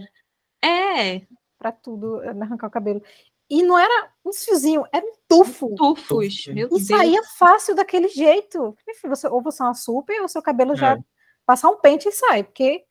É, 0.64 1.22
pra 1.58 1.72
tudo, 1.72 2.20
arrancar 2.22 2.68
o 2.68 2.72
cabelo. 2.72 3.02
E 3.50 3.64
não 3.64 3.78
era 3.78 4.10
uns 4.26 4.46
fiozinhos, 4.46 4.86
era 4.94 5.06
um 5.06 5.14
tufo. 5.28 5.76
tufos. 5.76 6.36
Tufo. 6.44 6.54
Meu 6.54 6.68
E 6.68 6.70
Deus. 6.70 6.88
saía 6.88 7.22
fácil 7.38 7.76
daquele 7.76 8.08
jeito. 8.08 8.76
Enfim, 8.88 9.10
você, 9.10 9.28
ou 9.28 9.42
você 9.42 9.62
é 9.62 9.66
uma 9.66 9.74
super, 9.74 10.22
ou 10.22 10.28
seu 10.30 10.42
cabelo 10.42 10.76
já 10.76 10.94
É. 10.94 11.00
passar 11.46 11.70
um 11.70 11.78
pente 11.78 12.08
e 12.08 12.12
sai. 12.14 12.44
Porque, 12.44 12.84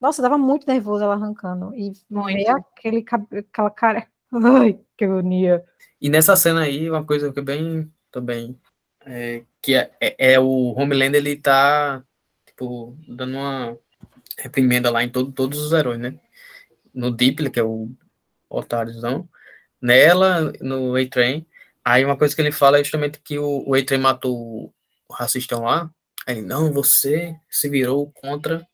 nossa, 0.00 0.20
dava 0.20 0.36
muito 0.36 0.66
nervoso 0.66 1.04
ela 1.04 1.14
arrancando. 1.14 1.72
E 1.76 1.92
Muito. 2.10 2.48
aquele, 2.50 3.02
cabe- 3.02 3.38
aquela 3.38 3.70
cara. 3.70 4.06
Ai, 4.72 4.80
que 4.96 5.04
agonia. 5.04 5.64
E 6.00 6.08
nessa 6.08 6.34
cena 6.34 6.62
aí, 6.62 6.90
uma 6.90 7.04
coisa 7.06 7.32
que 7.32 7.38
é 7.38 7.42
bem 7.42 7.92
também. 8.10 8.58
É, 9.06 9.44
que 9.62 9.74
é, 9.74 9.90
é, 10.00 10.32
é 10.34 10.40
o 10.40 10.74
Homelander, 10.76 11.20
ele 11.20 11.36
tá, 11.36 12.02
tipo, 12.46 12.98
dando 13.08 13.34
uma 13.36 13.78
reprimenda 14.38 14.90
lá 14.90 15.04
em 15.04 15.08
todo, 15.08 15.32
todos 15.32 15.58
os 15.60 15.72
heróis, 15.72 16.00
né? 16.00 16.18
No 16.92 17.10
Deeply, 17.10 17.50
que 17.50 17.60
é 17.60 17.62
o 17.62 17.90
otáriozão. 18.50 19.28
Nela, 19.80 20.52
no 20.60 20.96
A-Train. 20.96 21.46
Aí 21.84 22.04
uma 22.04 22.16
coisa 22.16 22.34
que 22.34 22.42
ele 22.42 22.52
fala 22.52 22.78
é 22.78 22.84
justamente 22.84 23.20
que 23.20 23.38
o, 23.38 23.64
o 23.66 23.74
A-Train 23.74 24.00
matou 24.00 24.36
o, 24.36 24.74
racistão 25.12 25.62
lá. 25.62 25.90
Aí 26.26 26.38
ele, 26.38 26.46
não, 26.46 26.72
você 26.72 27.36
se 27.50 27.68
virou 27.68 28.10
contra 28.12 28.66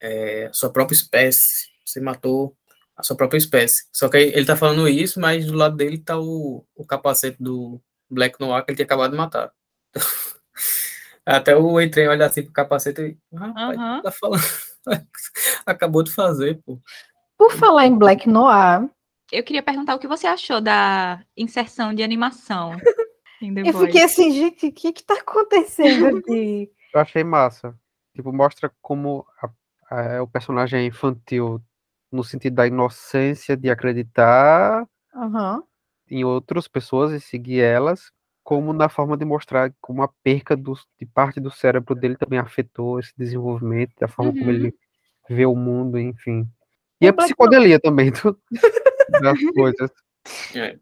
é, 0.00 0.50
sua 0.52 0.72
própria 0.72 0.94
espécie. 0.94 1.68
Você 1.84 2.00
matou 2.00 2.56
a 2.96 3.02
sua 3.02 3.16
própria 3.16 3.38
espécie. 3.38 3.86
Só 3.92 4.08
que 4.08 4.16
ele 4.16 4.44
tá 4.44 4.56
falando 4.56 4.88
isso, 4.88 5.20
mas 5.20 5.46
do 5.46 5.54
lado 5.54 5.76
dele 5.76 5.98
tá 5.98 6.18
o, 6.18 6.64
o 6.74 6.84
capacete 6.84 7.36
do 7.40 7.80
Black 8.10 8.40
Noir 8.40 8.64
que 8.64 8.70
ele 8.70 8.76
tinha 8.76 8.86
acabado 8.86 9.12
de 9.12 9.16
matar. 9.16 9.52
Até 11.24 11.56
o 11.56 11.78
Eitren 11.80 12.08
olha 12.08 12.26
assim 12.26 12.42
pro 12.42 12.52
capacete 12.52 13.00
e. 13.02 13.36
Rapaz, 13.36 13.78
Aham. 13.78 14.02
tá 14.02 14.10
falando. 14.10 14.42
Acabou 15.66 16.02
de 16.02 16.10
fazer, 16.10 16.60
pô. 16.64 16.80
Por 17.36 17.52
falar 17.52 17.86
em 17.86 17.96
Black 17.96 18.28
Noir, 18.28 18.88
Eu 19.30 19.44
queria 19.44 19.62
perguntar 19.62 19.94
o 19.94 19.98
que 19.98 20.08
você 20.08 20.26
achou 20.26 20.60
da 20.60 21.22
inserção 21.36 21.92
de 21.94 22.02
animação 22.02 22.72
em 23.42 23.54
The 23.54 23.68
eu 23.68 23.72
fiquei 23.78 24.02
assim, 24.02 24.32
gente, 24.32 24.68
o 24.68 24.72
que 24.72 24.92
que 24.92 25.04
tá 25.04 25.14
acontecendo 25.14 26.06
aqui? 26.18 26.70
Eu 26.94 27.00
achei 27.00 27.22
massa. 27.22 27.78
Tipo, 28.14 28.32
mostra 28.32 28.72
como 28.80 29.26
a- 29.42 29.50
a- 30.16 30.22
o 30.22 30.26
personagem 30.26 30.80
é 30.80 30.86
infantil 30.86 31.62
no 32.10 32.24
sentido 32.24 32.54
da 32.56 32.66
inocência 32.66 33.54
de 33.56 33.68
acreditar 33.70 34.88
Aham. 35.14 35.62
em 36.10 36.24
outras 36.24 36.66
pessoas 36.66 37.12
e 37.12 37.20
seguir 37.20 37.60
elas, 37.60 38.10
como 38.48 38.72
na 38.72 38.88
forma 38.88 39.14
de 39.14 39.26
mostrar 39.26 39.70
como 39.78 40.02
a 40.02 40.08
perca 40.24 40.56
do- 40.56 40.72
de 40.98 41.04
parte 41.04 41.38
do 41.38 41.50
cérebro 41.50 41.94
dele 41.94 42.16
também 42.16 42.38
afetou 42.38 42.98
esse 42.98 43.12
desenvolvimento, 43.14 43.92
da 44.00 44.08
forma 44.08 44.32
como 44.32 44.44
Uhum. 44.44 44.50
ele 44.50 44.74
vê 45.28 45.44
o 45.44 45.54
mundo, 45.54 45.98
enfim. 45.98 46.48
E 46.98 47.04
O 47.04 47.10
a 47.10 47.12
Black 47.12 47.28
psicodelia 47.28 47.78
também 47.78 48.10
do- 48.10 48.40
das 49.22 49.38
coisas. 49.54 49.90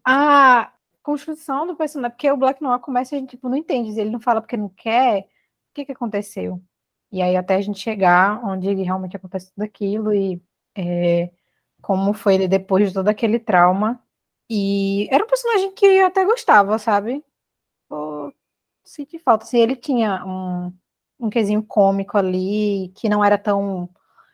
A 0.05 0.71
construção 1.03 1.67
do 1.67 1.75
personagem, 1.75 2.11
porque 2.15 2.31
o 2.31 2.37
Black 2.37 2.63
Noir 2.63 2.79
começa 2.79 3.13
e 3.13 3.17
a 3.17 3.19
gente 3.19 3.31
tipo, 3.31 3.49
não 3.49 3.57
entende, 3.57 3.99
ele 3.99 4.11
não 4.11 4.21
fala 4.21 4.39
porque 4.39 4.55
não 4.55 4.69
quer, 4.69 5.23
o 5.23 5.73
que 5.73 5.83
que 5.83 5.91
aconteceu? 5.91 6.61
E 7.11 7.21
aí 7.21 7.35
até 7.35 7.55
a 7.55 7.61
gente 7.61 7.79
chegar 7.81 8.41
onde 8.45 8.69
ele 8.69 8.83
realmente 8.83 9.17
acontece 9.17 9.51
tudo 9.53 9.63
aquilo 9.65 10.13
e 10.13 10.41
é, 10.73 11.31
como 11.81 12.13
foi 12.13 12.35
ele 12.35 12.47
depois 12.47 12.87
de 12.87 12.93
todo 12.93 13.09
aquele 13.09 13.39
trauma. 13.39 14.01
E 14.49 15.09
era 15.11 15.21
um 15.21 15.27
personagem 15.27 15.73
que 15.73 15.85
eu 15.85 16.05
até 16.05 16.23
gostava, 16.23 16.79
sabe? 16.79 17.21
Senti 18.87 19.19
falta. 19.19 19.43
Assim, 19.43 19.59
ele 19.59 19.75
tinha 19.75 20.23
um, 20.25 20.73
um 21.19 21.29
quesinho 21.29 21.61
cômico 21.61 22.17
ali, 22.17 22.91
que 22.95 23.09
não 23.09 23.23
era 23.23 23.37
tão. 23.37 23.89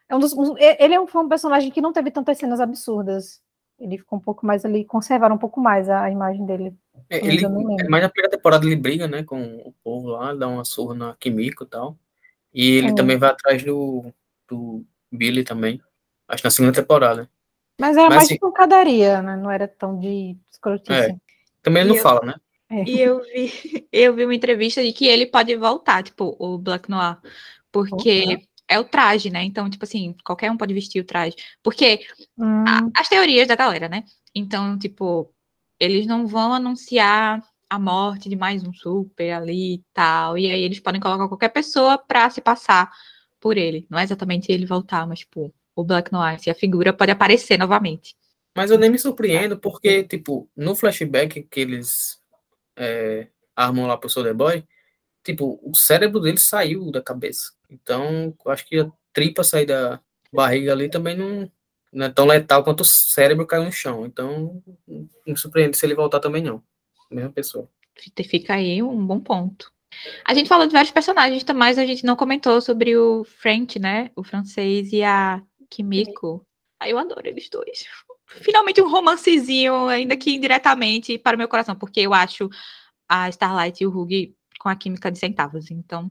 É 0.08 0.16
um 0.16 0.20
dos, 0.20 0.32
um- 0.34 0.56
ele 0.58 0.93
é 0.93 0.99
um, 0.99 1.08
foi 1.08 1.24
um 1.24 1.30
personagem 1.30 1.72
que 1.72 1.82
não 1.82 1.91
teve 1.91 2.12
tantas 2.12 2.38
cenas 2.38 2.60
absurdas. 2.60 3.41
Ele 3.80 3.97
ficou 3.97 4.20
um 4.20 4.22
pouco 4.22 4.45
mais 4.45 4.64
ali, 4.64 4.86
conservaram 4.86 5.36
um 5.36 5.39
pouco 5.39 5.60
mais 5.60 5.89
a, 5.89 6.04
a 6.04 6.12
imagem 6.12 6.45
dele. 6.45 6.76
É, 7.10 7.20
Mas 7.20 7.28
Ele, 7.34 7.41
não 7.47 7.58
lembro. 7.68 7.89
mas 7.89 8.04
na 8.04 8.10
primeira 8.10 8.30
temporada 8.38 8.66
ele 8.66 8.76
briga, 8.76 9.08
né, 9.08 9.24
com 9.24 9.41
o 9.58 9.74
povo 9.84 10.10
lá, 10.10 10.34
dá 10.36 10.47
uma 10.47 10.64
surra 10.64 10.93
na 10.93 11.16
Kimiko 11.16 11.64
e 11.64 11.68
tal. 11.68 11.97
E 12.54 12.72
ele 12.78 12.89
É. 12.89 12.93
também 12.95 13.18
vai 13.18 13.32
atrás 13.32 13.64
do, 13.64 14.14
do 14.47 14.86
Billy 15.12 15.43
também. 15.43 15.82
Acho 16.28 16.43
que 16.43 16.47
na 16.47 16.51
segunda 16.51 16.74
temporada. 16.74 17.28
Mas 17.82 17.97
era 17.97 18.04
Mas 18.06 18.16
mais 18.16 18.24
assim- 18.26 18.36
de 18.36 18.39
pancadaria, 18.39 19.22
né? 19.24 19.36
Não 19.36 19.49
era 19.49 19.68
tão 19.68 19.97
de 19.99 20.38
escrotice. 20.51 21.18
Também 21.64 21.82
ele 21.82 21.89
não 21.89 21.95
E 21.95 21.97
eu- 21.99 22.04
fala, 22.04 22.22
né? 22.24 22.36
É. 22.80 22.89
E 22.89 22.99
eu 22.99 23.21
vi, 23.21 23.51
eu 23.91 24.15
vi 24.15 24.26
uma 24.26 24.36
entrevista 24.36 24.82
de 24.84 24.91
que 24.93 25.05
ele 25.05 25.26
pode 25.26 25.55
voltar, 25.55 26.03
tipo, 26.03 26.36
o 26.39 26.57
Black 26.57 26.89
Noir, 26.89 27.17
porque 27.71 28.47
é 28.67 28.80
o 28.80 28.84
traje, 28.84 29.30
né? 29.30 29.43
Então, 29.43 29.69
tipo 29.69 29.84
assim, 29.86 30.15
qualquer 30.24 30.49
um 30.51 30.57
pode 30.57 30.74
vestir 30.74 31.01
o 31.01 31.05
traje. 31.05 31.36
Porque 31.61 32.05
Hum, 32.38 32.63
a- 32.67 32.89
as 32.97 33.07
teorias 33.09 33.47
da 33.47 33.55
galera, 33.55 33.88
né? 33.88 34.03
Então, 34.34 34.78
tipo, 34.78 35.32
eles 35.80 36.07
não 36.07 36.26
vão 36.26 36.53
anunciar 36.53 37.43
a 37.69 37.80
morte 37.80 38.30
de 38.30 38.36
mais 38.36 38.63
um 38.63 38.74
super 38.74 39.32
ali 39.32 39.76
e 39.76 39.84
tal. 39.93 40.38
E 40.38 40.49
aí 40.49 40.61
eles 40.61 40.80
podem 40.80 41.01
colocar 41.01 41.28
qualquer 41.28 41.49
pessoa 41.49 41.97
pra 41.97 42.30
se 42.30 42.41
passar 42.41 42.91
por 43.39 43.57
ele. 43.57 43.86
Não 43.89 43.99
é 43.99 44.03
exatamente 44.03 44.51
ele 44.51 44.65
voltar, 44.65 45.05
mas, 45.07 45.19
tipo, 45.19 45.53
o 45.76 45.84
Black 45.84 46.11
Noir, 46.11 46.39
se 46.39 46.49
a 46.49 46.55
figura 46.55 46.93
pode 46.93 47.11
aparecer 47.11 47.57
novamente. 47.57 48.15
Mas 48.55 48.69
eu 48.69 48.78
nem 48.78 48.89
me 48.89 48.99
surpreendo, 48.99 49.57
porque, 49.57 50.03
tipo, 50.03 50.47
no 50.55 50.76
flashback 50.76 51.43
que 51.43 51.59
eles 51.59 52.21
é, 52.76 53.28
armam 53.55 53.88
lá 53.88 53.97
pro 53.97 54.09
Soldier 54.09 54.36
Boy, 54.36 54.65
tipo, 55.24 55.59
o 55.63 55.74
cérebro 55.76 56.19
dele 56.19 56.38
saiu 56.38 56.91
da 56.91 57.01
cabeça. 57.01 57.53
Então, 57.69 58.36
eu 58.45 58.51
acho 58.51 58.65
que 58.67 58.80
a 58.80 58.91
tripa 59.11 59.43
sair 59.43 59.65
da 59.65 59.99
barriga 60.32 60.71
ali 60.71 60.89
também 60.89 61.15
não, 61.15 61.49
não 61.91 62.05
é 62.05 62.09
tão 62.09 62.26
letal 62.26 62.63
quanto 62.63 62.82
o 62.82 62.86
cérebro 62.86 63.45
cair 63.45 63.63
no 63.63 63.71
chão. 63.71 64.05
Então, 64.05 64.61
não 64.88 65.07
me 65.28 65.38
surpreende 65.38 65.78
se 65.78 65.86
ele 65.86 65.95
voltar 65.95 66.19
também 66.19 66.41
não. 66.41 66.63
Mesma 67.09 67.32
pessoa. 67.32 67.69
Fica 68.26 68.55
aí 68.55 68.82
um 68.82 69.05
bom 69.05 69.19
ponto. 69.19 69.71
A 70.26 70.34
gente 70.34 70.49
falou 70.49 70.65
de 70.65 70.74
vários 70.74 70.91
personagens, 70.91 71.43
tá, 71.43 71.53
mas 71.53 71.78
a 71.78 71.86
gente 71.86 72.03
não 72.03 72.15
comentou 72.15 72.59
sobre 72.59 72.97
o 72.97 73.24
French, 73.24 73.78
né? 73.78 74.09
O 74.15 74.24
francês 74.24 74.91
e 74.91 75.03
a 75.03 75.41
Kimiko. 75.69 76.45
Aí 76.80 76.91
eu 76.91 76.97
adoro 76.97 77.28
eles 77.28 77.49
dois. 77.49 77.86
Finalmente 78.41 78.81
um 78.81 78.89
romancezinho, 78.89 79.88
ainda 79.88 80.17
que 80.17 80.36
indiretamente, 80.36 81.17
para 81.17 81.36
o 81.36 81.38
meu 81.38 81.47
coração, 81.47 81.75
porque 81.75 82.01
eu 82.01 82.13
acho 82.13 82.49
a 83.07 83.29
Starlight 83.29 83.84
e 83.84 83.88
o 83.88 83.95
Hug 83.95 84.36
com 84.59 84.69
a 84.69 84.75
química 84.75 85.11
de 85.11 85.19
centavos. 85.19 85.69
Então, 85.69 86.09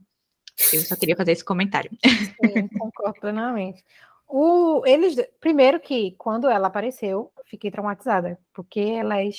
eu 0.71 0.81
só 0.81 0.95
queria 0.95 1.15
fazer 1.15 1.31
esse 1.31 1.43
comentário. 1.43 1.91
Sim, 2.03 2.67
concordo 2.77 3.19
plenamente. 3.19 3.83
O, 4.27 4.83
eles, 4.85 5.15
primeiro 5.39 5.79
que 5.79 6.15
quando 6.17 6.49
ela 6.49 6.67
apareceu, 6.67 7.31
fiquei 7.45 7.69
traumatizada, 7.69 8.39
porque 8.53 8.79
ela 8.79 9.21
é, 9.21 9.29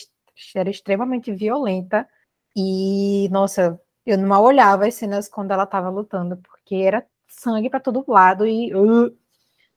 era 0.55 0.71
extremamente 0.71 1.33
violenta 1.33 2.09
e, 2.55 3.29
nossa, 3.31 3.81
eu 4.07 4.19
não 4.19 4.29
mal 4.29 4.45
olhava 4.45 4.87
as 4.87 4.95
cenas 4.95 5.29
quando 5.29 5.51
ela 5.51 5.65
estava 5.65 5.89
lutando, 5.89 6.37
porque 6.37 6.77
era 6.77 7.05
sangue 7.27 7.71
para 7.71 7.81
todo 7.81 8.05
lado 8.07 8.47
e. 8.47 8.75
Uh. 8.75 9.17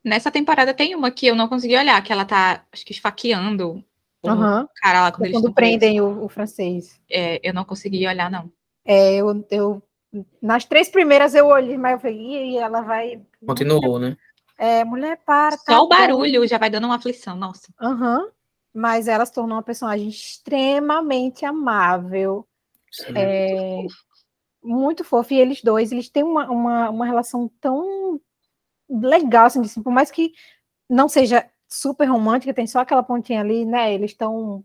Nessa 0.08 0.30
temporada 0.30 0.72
tem 0.72 0.94
uma 0.94 1.10
que 1.10 1.26
eu 1.26 1.36
não 1.36 1.48
consegui 1.48 1.76
olhar, 1.76 2.02
que 2.02 2.12
ela 2.12 2.24
tá, 2.24 2.64
acho 2.72 2.84
que 2.84 2.92
esfaqueando 2.92 3.84
o 4.22 4.30
Uhum. 4.30 4.66
cara 4.74 5.02
lá 5.02 5.12
quando, 5.12 5.26
eles 5.26 5.40
Quando 5.40 5.52
prendem 5.52 6.00
o, 6.00 6.24
o 6.24 6.28
francês. 6.28 7.00
É, 7.10 7.38
eu 7.46 7.54
não 7.54 7.64
consegui 7.64 8.06
olhar, 8.06 8.30
não. 8.30 8.50
É, 8.84 9.16
eu, 9.16 9.46
eu, 9.50 9.82
nas 10.40 10.64
três 10.64 10.88
primeiras 10.88 11.34
eu 11.34 11.46
olhei, 11.46 11.76
mas 11.76 11.92
eu 11.92 12.00
falei, 12.00 12.16
"Ih, 12.16 12.52
e 12.52 12.56
ela 12.56 12.80
vai. 12.80 13.20
Continuou, 13.46 13.98
né? 13.98 14.16
É, 14.56 14.82
mulher, 14.82 15.20
para. 15.24 15.56
tá 15.56 15.72
Só 15.74 15.84
o 15.84 15.88
bom." 15.88 15.96
barulho 15.96 16.46
já 16.46 16.58
vai 16.58 16.70
dando 16.70 16.84
uma 16.86 16.96
aflição, 16.96 17.36
nossa. 17.36 17.72
Aham. 17.80 18.28
Mas 18.74 19.08
ela 19.08 19.24
se 19.24 19.32
tornou 19.32 19.56
uma 19.56 19.62
personagem 19.62 20.08
extremamente 20.08 21.44
amável, 21.44 22.46
Sim. 22.90 23.12
é, 23.14 23.86
muito 24.62 25.04
fofa. 25.04 25.34
E 25.34 25.38
eles 25.40 25.62
dois, 25.62 25.90
eles 25.90 26.08
têm 26.08 26.22
uma, 26.22 26.50
uma, 26.50 26.90
uma 26.90 27.06
relação 27.06 27.50
tão 27.60 28.20
legal, 28.88 29.46
assim, 29.46 29.60
assim, 29.60 29.82
por 29.82 29.92
mais 29.92 30.10
que 30.10 30.32
não 30.88 31.08
seja 31.08 31.48
super 31.68 32.06
romântica, 32.06 32.54
tem 32.54 32.66
só 32.66 32.80
aquela 32.80 33.02
pontinha 33.02 33.40
ali, 33.40 33.64
né? 33.64 33.92
Eles 33.92 34.12
estão 34.12 34.64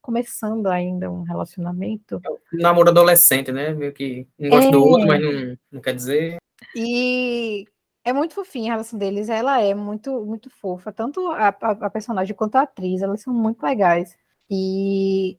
começando 0.00 0.66
ainda 0.66 1.10
um 1.10 1.22
relacionamento. 1.22 2.20
Namoro 2.52 2.90
adolescente, 2.90 3.50
né? 3.50 3.72
Meio 3.72 3.92
que 3.92 4.28
um 4.38 4.50
gosta 4.50 4.70
do 4.70 4.78
É. 4.78 4.80
outro, 4.80 5.06
mas 5.06 5.22
não, 5.22 5.58
não 5.72 5.80
quer 5.80 5.94
dizer. 5.94 6.36
E 6.76 7.66
é 8.04 8.12
muito 8.12 8.34
fofinha 8.34 8.72
a 8.72 8.74
relação 8.74 8.98
deles, 8.98 9.28
ela 9.28 9.60
é 9.60 9.74
muito, 9.74 10.24
muito 10.24 10.50
fofa, 10.50 10.92
tanto 10.92 11.26
a, 11.30 11.48
a, 11.48 11.70
a 11.70 11.90
personagem 11.90 12.36
quanto 12.36 12.56
a 12.56 12.62
atriz, 12.62 13.00
elas 13.02 13.22
são 13.22 13.32
muito 13.32 13.62
legais. 13.62 14.14
E 14.50 15.38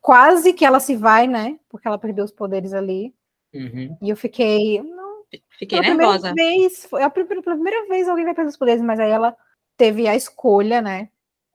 quase 0.00 0.52
que 0.52 0.64
ela 0.64 0.80
se 0.80 0.96
vai, 0.96 1.28
né? 1.28 1.58
Porque 1.68 1.86
ela 1.86 1.98
perdeu 1.98 2.24
os 2.24 2.32
poderes 2.32 2.72
ali. 2.72 3.14
Uhum. 3.54 3.96
E 4.02 4.10
eu 4.10 4.16
fiquei. 4.16 4.82
Não, 5.32 5.40
Fiquei 5.58 5.80
pela 5.80 5.94
nervosa. 5.94 6.32
primeira 6.32 6.58
vez, 6.58 6.84
foi 6.86 7.02
a 7.02 7.10
primeira, 7.10 7.42
pela 7.42 7.56
primeira 7.56 7.86
vez 7.88 8.08
alguém 8.08 8.24
vai 8.24 8.34
perder 8.34 8.50
os 8.50 8.56
poderes, 8.56 8.82
mas 8.82 8.98
aí 8.98 9.10
ela 9.10 9.36
teve 9.76 10.08
a 10.08 10.16
escolha, 10.16 10.80
né? 10.82 11.08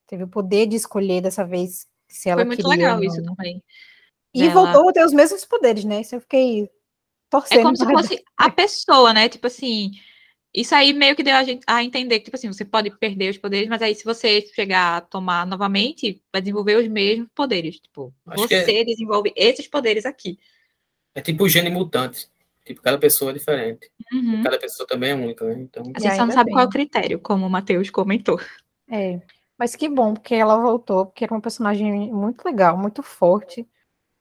Teve 0.07 0.23
o 0.23 0.27
poder 0.27 0.67
de 0.67 0.75
escolher 0.75 1.21
dessa 1.21 1.45
vez 1.45 1.87
se 2.07 2.29
ela 2.29 2.41
Foi 2.41 2.45
muito 2.45 2.63
queria 2.63 2.75
legal 2.75 2.97
ou 2.97 3.03
isso 3.03 3.21
não. 3.21 3.35
também. 3.35 3.63
E 4.33 4.41
dela. 4.41 4.53
voltou 4.53 4.89
a 4.89 4.93
ter 4.93 5.03
os 5.03 5.13
mesmos 5.13 5.45
poderes, 5.45 5.83
né? 5.83 6.01
Isso 6.01 6.15
eu 6.15 6.21
fiquei 6.21 6.69
torcendo. 7.29 7.59
É 7.59 7.63
como 7.63 7.75
se 7.75 7.85
fosse 7.85 8.23
a 8.37 8.49
pessoa, 8.49 9.13
né? 9.13 9.27
Tipo 9.27 9.47
assim, 9.47 9.91
isso 10.53 10.73
aí 10.73 10.93
meio 10.93 11.15
que 11.15 11.23
deu 11.23 11.35
a, 11.35 11.43
gente, 11.43 11.63
a 11.67 11.83
entender 11.83 12.19
que, 12.19 12.25
tipo 12.25 12.37
assim, 12.37 12.47
você 12.47 12.63
pode 12.63 12.89
perder 12.91 13.31
os 13.31 13.37
poderes, 13.37 13.67
mas 13.67 13.81
aí 13.81 13.93
se 13.93 14.05
você 14.05 14.41
chegar 14.53 14.97
a 14.97 15.01
tomar 15.01 15.45
novamente, 15.45 16.21
vai 16.31 16.41
desenvolver 16.41 16.77
os 16.77 16.87
mesmos 16.87 17.27
poderes. 17.35 17.79
Tipo, 17.79 18.13
Acho 18.27 18.47
que 18.47 18.63
você 18.63 18.85
desenvolve 18.85 19.33
esses 19.35 19.67
poderes 19.67 20.05
aqui. 20.05 20.37
É 21.13 21.21
tipo 21.21 21.43
o 21.43 21.49
gene 21.49 21.69
mutante. 21.69 22.29
Tipo, 22.65 22.81
cada 22.81 22.97
pessoa 22.97 23.31
é 23.31 23.33
diferente. 23.35 23.91
Uhum. 24.11 24.41
Cada 24.43 24.57
pessoa 24.57 24.87
também 24.87 25.11
é 25.11 25.15
única, 25.15 25.45
né? 25.45 25.61
Então, 25.61 25.83
A 25.95 25.99
gente 25.99 26.15
só 26.15 26.25
não 26.25 26.33
sabe 26.33 26.51
qual 26.51 26.63
é 26.63 26.67
o 26.67 26.69
bem. 26.69 26.87
critério, 26.87 27.19
como 27.19 27.45
o 27.45 27.49
Matheus 27.49 27.89
comentou. 27.89 28.39
É, 28.89 29.21
mas 29.57 29.75
que 29.75 29.87
bom, 29.87 30.13
porque 30.13 30.33
ela 30.33 30.57
voltou, 30.57 31.05
porque 31.05 31.23
era 31.23 31.33
uma 31.33 31.41
personagem 31.41 32.11
muito 32.11 32.43
legal, 32.43 32.77
muito 32.77 33.03
forte, 33.03 33.67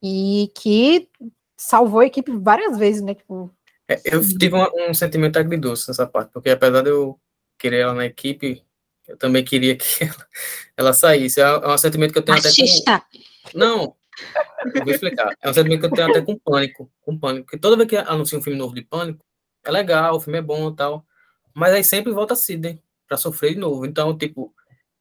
e 0.03 0.53
que 0.55 1.09
salvou 1.57 2.01
a 2.01 2.07
equipe 2.07 2.31
várias 2.33 2.77
vezes, 2.77 3.03
né? 3.03 3.15
Tipo, 3.15 3.51
é, 3.89 4.01
eu 4.05 4.21
tive 4.39 4.55
um, 4.55 4.91
um 4.91 4.95
sentimento 4.95 5.39
agridoce 5.39 5.89
nessa 5.89 6.07
parte, 6.07 6.31
porque 6.31 6.51
apesar 6.51 6.83
de 6.83 6.91
eu 6.91 7.19
querer 7.59 7.81
ela 7.81 7.95
na 7.95 8.07
equipe, 8.07 8.63
eu 9.07 9.17
também 9.17 9.45
queria 9.45 9.77
que 9.77 9.85
ela, 10.05 10.27
ela 10.77 10.93
saísse. 10.93 11.41
É, 11.41 11.45
é 11.45 11.69
um 11.69 11.79
sentimento 11.79 12.13
que 12.13 12.19
eu 12.19 12.23
tenho 12.23 12.39
até 12.39 12.49
com. 12.51 12.61
Machista! 12.61 13.03
Não, 13.55 13.95
eu 14.75 14.85
vou 14.85 14.93
explicar. 14.93 15.35
É 15.43 15.51
um 15.51 15.55
sentimento 15.55 15.81
que 15.81 15.87
eu 15.87 15.91
tenho 15.91 16.11
até 16.11 16.21
com 16.23 16.39
pânico. 16.39 16.91
Com 17.03 17.19
pânico. 17.19 17.45
Porque 17.47 17.59
toda 17.59 17.77
vez 17.77 17.89
que 17.89 17.97
anuncia 17.97 18.39
um 18.39 18.43
filme 18.43 18.59
novo 18.59 18.75
de 18.75 18.83
pânico, 18.83 19.25
é 19.65 19.71
legal, 19.71 20.17
o 20.17 20.21
filme 20.21 20.39
é 20.39 20.43
bom 20.43 20.71
e 20.71 20.77
tal. 20.77 21.05
Mas 21.55 21.73
aí 21.73 21.85
sempre 21.85 22.13
volta 22.13 22.35
a 22.35 22.37
Sidney 22.37 22.81
pra 23.07 23.17
sofrer 23.17 23.55
de 23.55 23.61
novo. 23.61 23.87
Então, 23.87 24.17
tipo, 24.17 24.55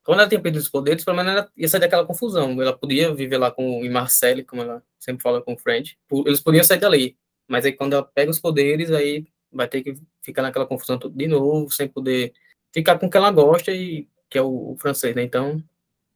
quando 0.04 0.20
ela 0.20 0.28
tinha 0.28 0.40
perdido 0.40 0.60
os 0.62 0.68
poderes, 0.68 1.04
pelo 1.04 1.16
menos 1.16 1.32
ela 1.32 1.50
ia 1.56 1.68
sair 1.68 1.80
daquela 1.80 2.06
confusão. 2.06 2.60
Ela 2.60 2.76
podia 2.76 3.14
viver 3.14 3.38
lá 3.38 3.50
com 3.50 3.80
o 3.80 3.90
Marcelle, 3.90 4.44
como 4.44 4.62
ela 4.62 4.82
sempre 4.98 5.22
fala 5.22 5.42
com 5.42 5.54
o 5.54 5.58
French. 5.58 5.98
Eles 6.26 6.40
podiam 6.40 6.62
sair 6.64 6.78
dali. 6.78 7.16
Mas 7.48 7.64
aí 7.64 7.72
quando 7.72 7.94
ela 7.94 8.02
pega 8.02 8.30
os 8.30 8.38
poderes, 8.38 8.90
aí 8.90 9.26
vai 9.52 9.68
ter 9.68 9.82
que 9.82 9.94
ficar 10.22 10.42
naquela 10.42 10.66
confusão 10.66 10.98
de 10.98 11.28
novo, 11.28 11.70
sem 11.70 11.86
poder 11.88 12.32
ficar 12.72 12.98
com 12.98 13.06
o 13.06 13.10
que 13.10 13.16
ela 13.16 13.30
gosta, 13.30 13.70
e 13.70 14.08
que 14.28 14.36
é 14.38 14.42
o, 14.42 14.72
o 14.72 14.76
francês, 14.78 15.14
né? 15.14 15.22
Então, 15.22 15.62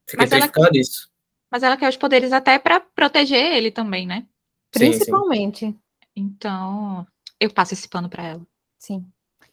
fiquei 0.07 0.25
Mas 0.25 0.33
ela- 0.33 0.41
triste 0.41 0.49
por 0.49 0.55
causa 0.55 0.71
disso. 0.73 1.11
Mas 1.51 1.63
ela 1.63 1.77
quer 1.77 1.89
os 1.89 1.97
poderes 1.97 2.33
até 2.33 2.59
pra 2.59 2.81
proteger 2.81 3.53
ele 3.57 3.71
também, 3.71 4.07
né? 4.07 4.27
Sim, 4.75 4.93
sim. 4.93 4.99
principalmente, 4.99 5.77
Então, 6.15 7.07
eu 7.41 7.53
passo 7.53 7.75
esse 7.75 7.89
pano 7.89 8.09
pra 8.09 8.23
ela. 8.25 8.43
sim. 8.79 9.05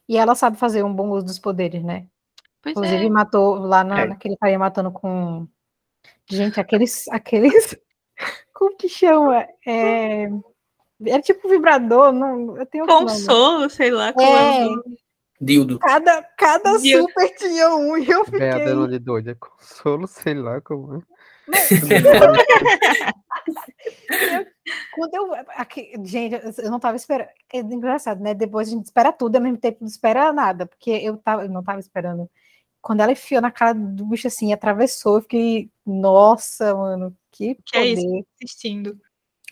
E 0.08 0.18
ela 0.18 0.36
sabe 0.36 0.58
fazer 0.58 0.84
um 0.84 0.94
bom 0.94 1.10
uso 1.10 1.26
dos 1.26 1.40
poderes, 1.40 1.84
né? 1.84 2.06
Pois 2.62 2.76
Inclusive, 2.76 3.06
é. 3.06 3.10
matou 3.10 3.56
lá 3.56 3.84
na, 3.84 4.02
É. 4.02 4.06
naquele 4.08 4.38
carinha 4.38 4.60
matando 4.60 4.92
com. 4.92 5.48
Gente, 6.30 6.60
aqueles. 6.60 7.08
aqueles... 7.08 7.76
Como 8.54 8.76
que 8.78 8.88
chama? 8.88 9.48
É... 9.66 10.30
Era 11.06 11.22
tipo 11.24 11.50
vibrador, 11.50 12.12
não. 12.12 12.56
Eu 12.58 12.66
tenho. 12.68 12.86
Consolo, 12.86 13.68
sei 13.70 13.90
lá. 13.92 14.14
como 14.14 14.26
É, 14.28 14.66
é. 14.66 14.70
Dildo. 15.42 15.80
cada, 15.80 16.24
cada 16.38 16.78
Deus. 16.78 16.84
super 17.12 17.36
tinha 17.36 17.76
um 17.76 17.98
e 17.98 18.10
eu 18.10 18.24
fiquei. 18.26 18.40
Dando 18.66 18.88
de 18.88 19.00
doida. 19.00 19.36
Consolo, 19.36 20.08
sei 20.08 20.36
lá 20.36 20.62
como 20.62 20.96
é. 20.98 21.02
Quando 24.94 25.14
eu. 25.14 25.34
aqui- 25.56 25.94
gente, 26.04 26.36
eu- 26.58 26.72
não 26.72 26.80
tava 26.80 26.96
esperando. 26.98 27.30
É 27.54 27.60
engraçado, 27.60 28.22
né? 28.22 28.34
Depois 28.34 28.68
a 28.68 28.72
gente 28.72 28.86
espera 28.86 29.12
tudo, 29.12 29.36
ao 29.36 29.42
mesmo 29.42 29.58
tempo 29.58 29.78
não 29.82 29.88
espera 29.88 30.34
nada, 30.34 30.66
porque 30.66 30.90
eu, 30.92 31.18
tava, 31.18 31.44
eu 31.44 31.50
não 31.50 31.64
tava 31.64 31.80
esperando. 31.80 32.30
Quando 32.82 33.02
ela 33.02 33.12
enfiou 33.12 33.42
na 33.42 33.52
cara 33.52 33.74
do 33.74 34.06
bicho 34.06 34.28
assim, 34.28 34.54
atravessou, 34.54 35.16
eu 35.18 35.22
fiquei. 35.22 35.70
Nossa, 35.86 36.74
mano, 36.76 37.16
que 37.32 37.56
Que 37.66 37.78
é 37.78 37.86
isso? 37.88 38.04
poder. 38.04 38.26
Assistindo. 38.44 39.00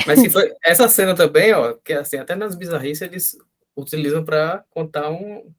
Mas 0.08 0.20
se 0.20 0.30
foi, 0.30 0.52
essa 0.66 0.90
cena 0.90 1.16
também, 1.16 1.54
ó, 1.54 1.74
que 1.74 1.94
assim, 1.94 2.18
até 2.18 2.36
nas 2.36 2.56
bizarrices 2.56 3.02
eles 3.02 3.38
utilizam 3.76 4.24
pra 4.26 4.64
contar 4.72 5.10
um, 5.12 5.52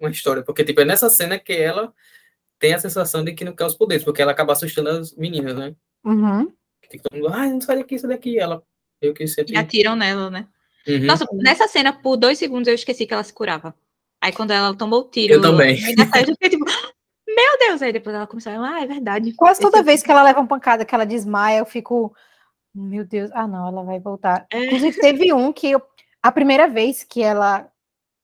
uma 0.00 0.10
história. 0.10 0.42
Porque, 0.42 0.64
tipo, 0.64 0.80
é 0.80 0.84
nessa 0.84 1.08
cena 1.10 1.38
que 1.38 1.52
ela 1.52 1.92
tem 2.62 2.74
a 2.74 2.78
sensação 2.78 3.24
de 3.24 3.32
que 3.32 3.44
não 3.44 3.52
quer 3.52 3.66
os 3.66 3.74
poderes, 3.74 4.04
porque 4.04 4.22
ela 4.22 4.30
acaba 4.30 4.52
assustando 4.52 4.88
as 4.88 5.12
meninas, 5.16 5.56
né? 5.56 5.74
Uhum. 6.04 6.48
Que 6.88 6.96
todo 6.96 7.16
mundo, 7.16 7.34
ah, 7.34 7.48
não 7.48 7.60
sai 7.60 7.78
daqui, 7.78 7.98
sai 7.98 8.10
daqui. 8.10 8.38
Ela, 8.38 8.62
eu 9.00 9.12
que 9.12 9.26
sempre. 9.26 9.54
E 9.54 9.56
atiram 9.56 9.96
nela, 9.96 10.30
né? 10.30 10.46
Uhum. 10.86 11.00
Nossa, 11.00 11.26
nessa 11.32 11.66
cena, 11.66 11.92
por 11.92 12.16
dois 12.16 12.38
segundos, 12.38 12.68
eu 12.68 12.74
esqueci 12.74 13.04
que 13.04 13.12
ela 13.12 13.24
se 13.24 13.32
curava. 13.32 13.74
Aí 14.20 14.32
quando 14.32 14.52
ela 14.52 14.72
tomou 14.76 15.00
o 15.00 15.10
tiro. 15.10 15.34
Eu 15.34 15.42
também. 15.42 15.76
Eu 15.76 16.26
fiquei 16.26 16.50
tipo, 16.50 16.64
meu 16.64 17.58
Deus! 17.58 17.82
Aí 17.82 17.92
depois 17.92 18.14
ela 18.14 18.28
começou 18.28 18.52
a, 18.52 18.76
ah, 18.76 18.82
é 18.84 18.86
verdade. 18.86 19.32
Quase 19.32 19.60
toda 19.60 19.78
Esse- 19.78 19.84
vez 19.86 20.02
que 20.04 20.12
ela 20.12 20.22
leva 20.22 20.38
uma 20.38 20.46
pancada, 20.46 20.84
que 20.84 20.94
ela 20.94 21.04
desmaia, 21.04 21.58
eu 21.58 21.66
fico. 21.66 22.14
Meu 22.72 23.04
Deus, 23.04 23.28
ah 23.34 23.48
não, 23.48 23.66
ela 23.66 23.82
vai 23.82 23.98
voltar. 23.98 24.46
É. 24.52 24.66
Inclusive, 24.66 25.00
teve 25.00 25.32
um 25.32 25.52
que 25.52 25.72
eu, 25.72 25.82
a 26.22 26.30
primeira 26.30 26.68
vez 26.68 27.02
que 27.02 27.22
ela 27.22 27.68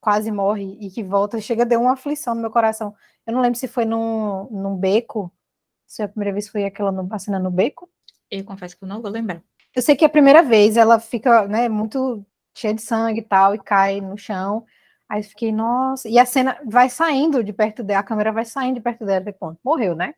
quase 0.00 0.30
morre 0.30 0.78
e 0.80 0.90
que 0.90 1.02
volta, 1.02 1.40
chega, 1.40 1.66
deu 1.66 1.80
uma 1.80 1.94
aflição 1.94 2.36
no 2.36 2.40
meu 2.40 2.52
coração. 2.52 2.94
Eu 3.28 3.34
não 3.34 3.42
lembro 3.42 3.58
se 3.58 3.68
foi 3.68 3.84
num, 3.84 4.48
num 4.50 4.74
beco, 4.74 5.30
se 5.86 6.02
a 6.02 6.08
primeira 6.08 6.32
vez 6.32 6.48
foi 6.48 6.64
aquela 6.64 6.90
no, 6.90 7.06
a 7.12 7.18
cena 7.18 7.38
no 7.38 7.50
beco. 7.50 7.86
Eu 8.30 8.42
confesso 8.42 8.74
que 8.74 8.82
eu 8.84 8.88
não 8.88 9.02
vou 9.02 9.10
lembrar. 9.10 9.42
Eu 9.76 9.82
sei 9.82 9.94
que 9.94 10.04
a 10.04 10.08
primeira 10.08 10.42
vez 10.42 10.78
ela 10.78 10.98
fica, 10.98 11.46
né, 11.46 11.68
muito 11.68 12.24
cheia 12.56 12.72
de 12.72 12.80
sangue 12.80 13.20
e 13.20 13.22
tal, 13.22 13.54
e 13.54 13.58
cai 13.58 14.00
no 14.00 14.16
chão. 14.16 14.64
Aí 15.06 15.20
eu 15.20 15.24
fiquei, 15.24 15.52
nossa. 15.52 16.08
E 16.08 16.18
a 16.18 16.24
cena 16.24 16.58
vai 16.64 16.88
saindo 16.88 17.44
de 17.44 17.52
perto 17.52 17.82
dela, 17.84 18.00
a 18.00 18.02
câmera 18.02 18.32
vai 18.32 18.46
saindo 18.46 18.76
de 18.76 18.80
perto 18.80 19.04
dela, 19.04 19.28
e 19.28 19.32
ponto, 19.32 19.60
morreu, 19.62 19.94
né? 19.94 20.14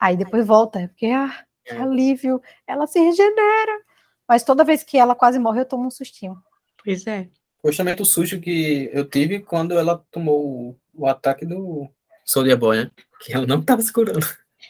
Aí 0.00 0.16
depois 0.16 0.46
volta, 0.46 0.80
eu 0.80 0.88
fiquei, 0.88 1.12
ah, 1.12 1.44
que 1.66 1.74
É. 1.74 1.76
alívio, 1.76 2.40
ela 2.66 2.86
se 2.86 2.98
regenera. 2.98 3.82
Mas 4.26 4.42
toda 4.42 4.64
vez 4.64 4.82
que 4.82 4.96
ela 4.96 5.14
quase 5.14 5.38
morre, 5.38 5.60
eu 5.60 5.66
tomo 5.66 5.86
um 5.86 5.90
sustinho. 5.90 6.38
Pois 6.82 7.06
é. 7.06 7.28
Foi 7.60 7.72
justamente 7.72 8.00
o 8.00 8.06
susto 8.06 8.40
que 8.40 8.88
eu 8.90 9.06
tive 9.06 9.40
quando 9.40 9.78
ela 9.78 10.02
tomou 10.10 10.78
o 10.94 11.06
ataque 11.06 11.44
do 11.44 11.90
Soldier 12.24 12.56
Boy, 12.56 12.76
né? 12.84 12.90
Que 13.20 13.32
ela 13.32 13.46
não 13.46 13.62
tava 13.62 13.82
segurando. 13.82 14.26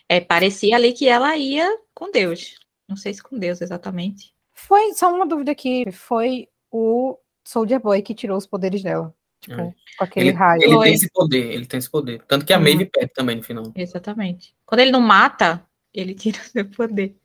É, 0.09 0.21
parecia 0.21 0.77
ali 0.77 0.93
que 0.93 1.09
ela 1.09 1.37
ia 1.37 1.69
com 1.95 2.11
Deus. 2.11 2.59
Não 2.89 2.97
sei 2.97 3.15
se 3.15 3.23
com 3.23 3.39
Deus 3.39 3.61
exatamente. 3.61 4.35
Foi 4.53 4.93
só 4.95 5.13
uma 5.15 5.27
dúvida 5.27 5.53
aqui. 5.53 5.91
Foi 5.93 6.49
o 6.71 7.19
Soldier 7.45 7.81
Boy 7.81 8.03
que 8.03 8.15
tirou 8.15 8.37
os 8.37 8.47
poderes 8.47 8.83
dela. 8.83 9.15
Tipo, 9.41 9.61
É. 9.61 9.75
com 9.99 10.05
aquele 10.05 10.29
Ele, 10.29 10.37
raio. 10.37 10.63
ele 10.63 10.73
Foi. 10.75 10.85
tem 10.87 10.95
esse 10.95 11.11
poder, 11.11 11.53
ele 11.53 11.67
tem 11.67 11.79
esse 11.79 11.91
poder. 11.91 12.23
Tanto 12.27 12.45
que 12.45 12.53
a 12.53 12.57
Uhum. 12.57 12.63
Maeve 12.65 12.87
perde 12.87 13.13
também 13.15 13.37
no 13.37 13.43
final. 13.43 13.73
Exatamente. 13.75 14.55
Quando 14.67 14.81
ele 14.81 14.91
não 14.91 15.01
mata, 15.01 15.65
ele 15.93 16.15
tira 16.15 16.39
o 16.39 16.45
seu 16.45 16.65
poder. 16.71 17.17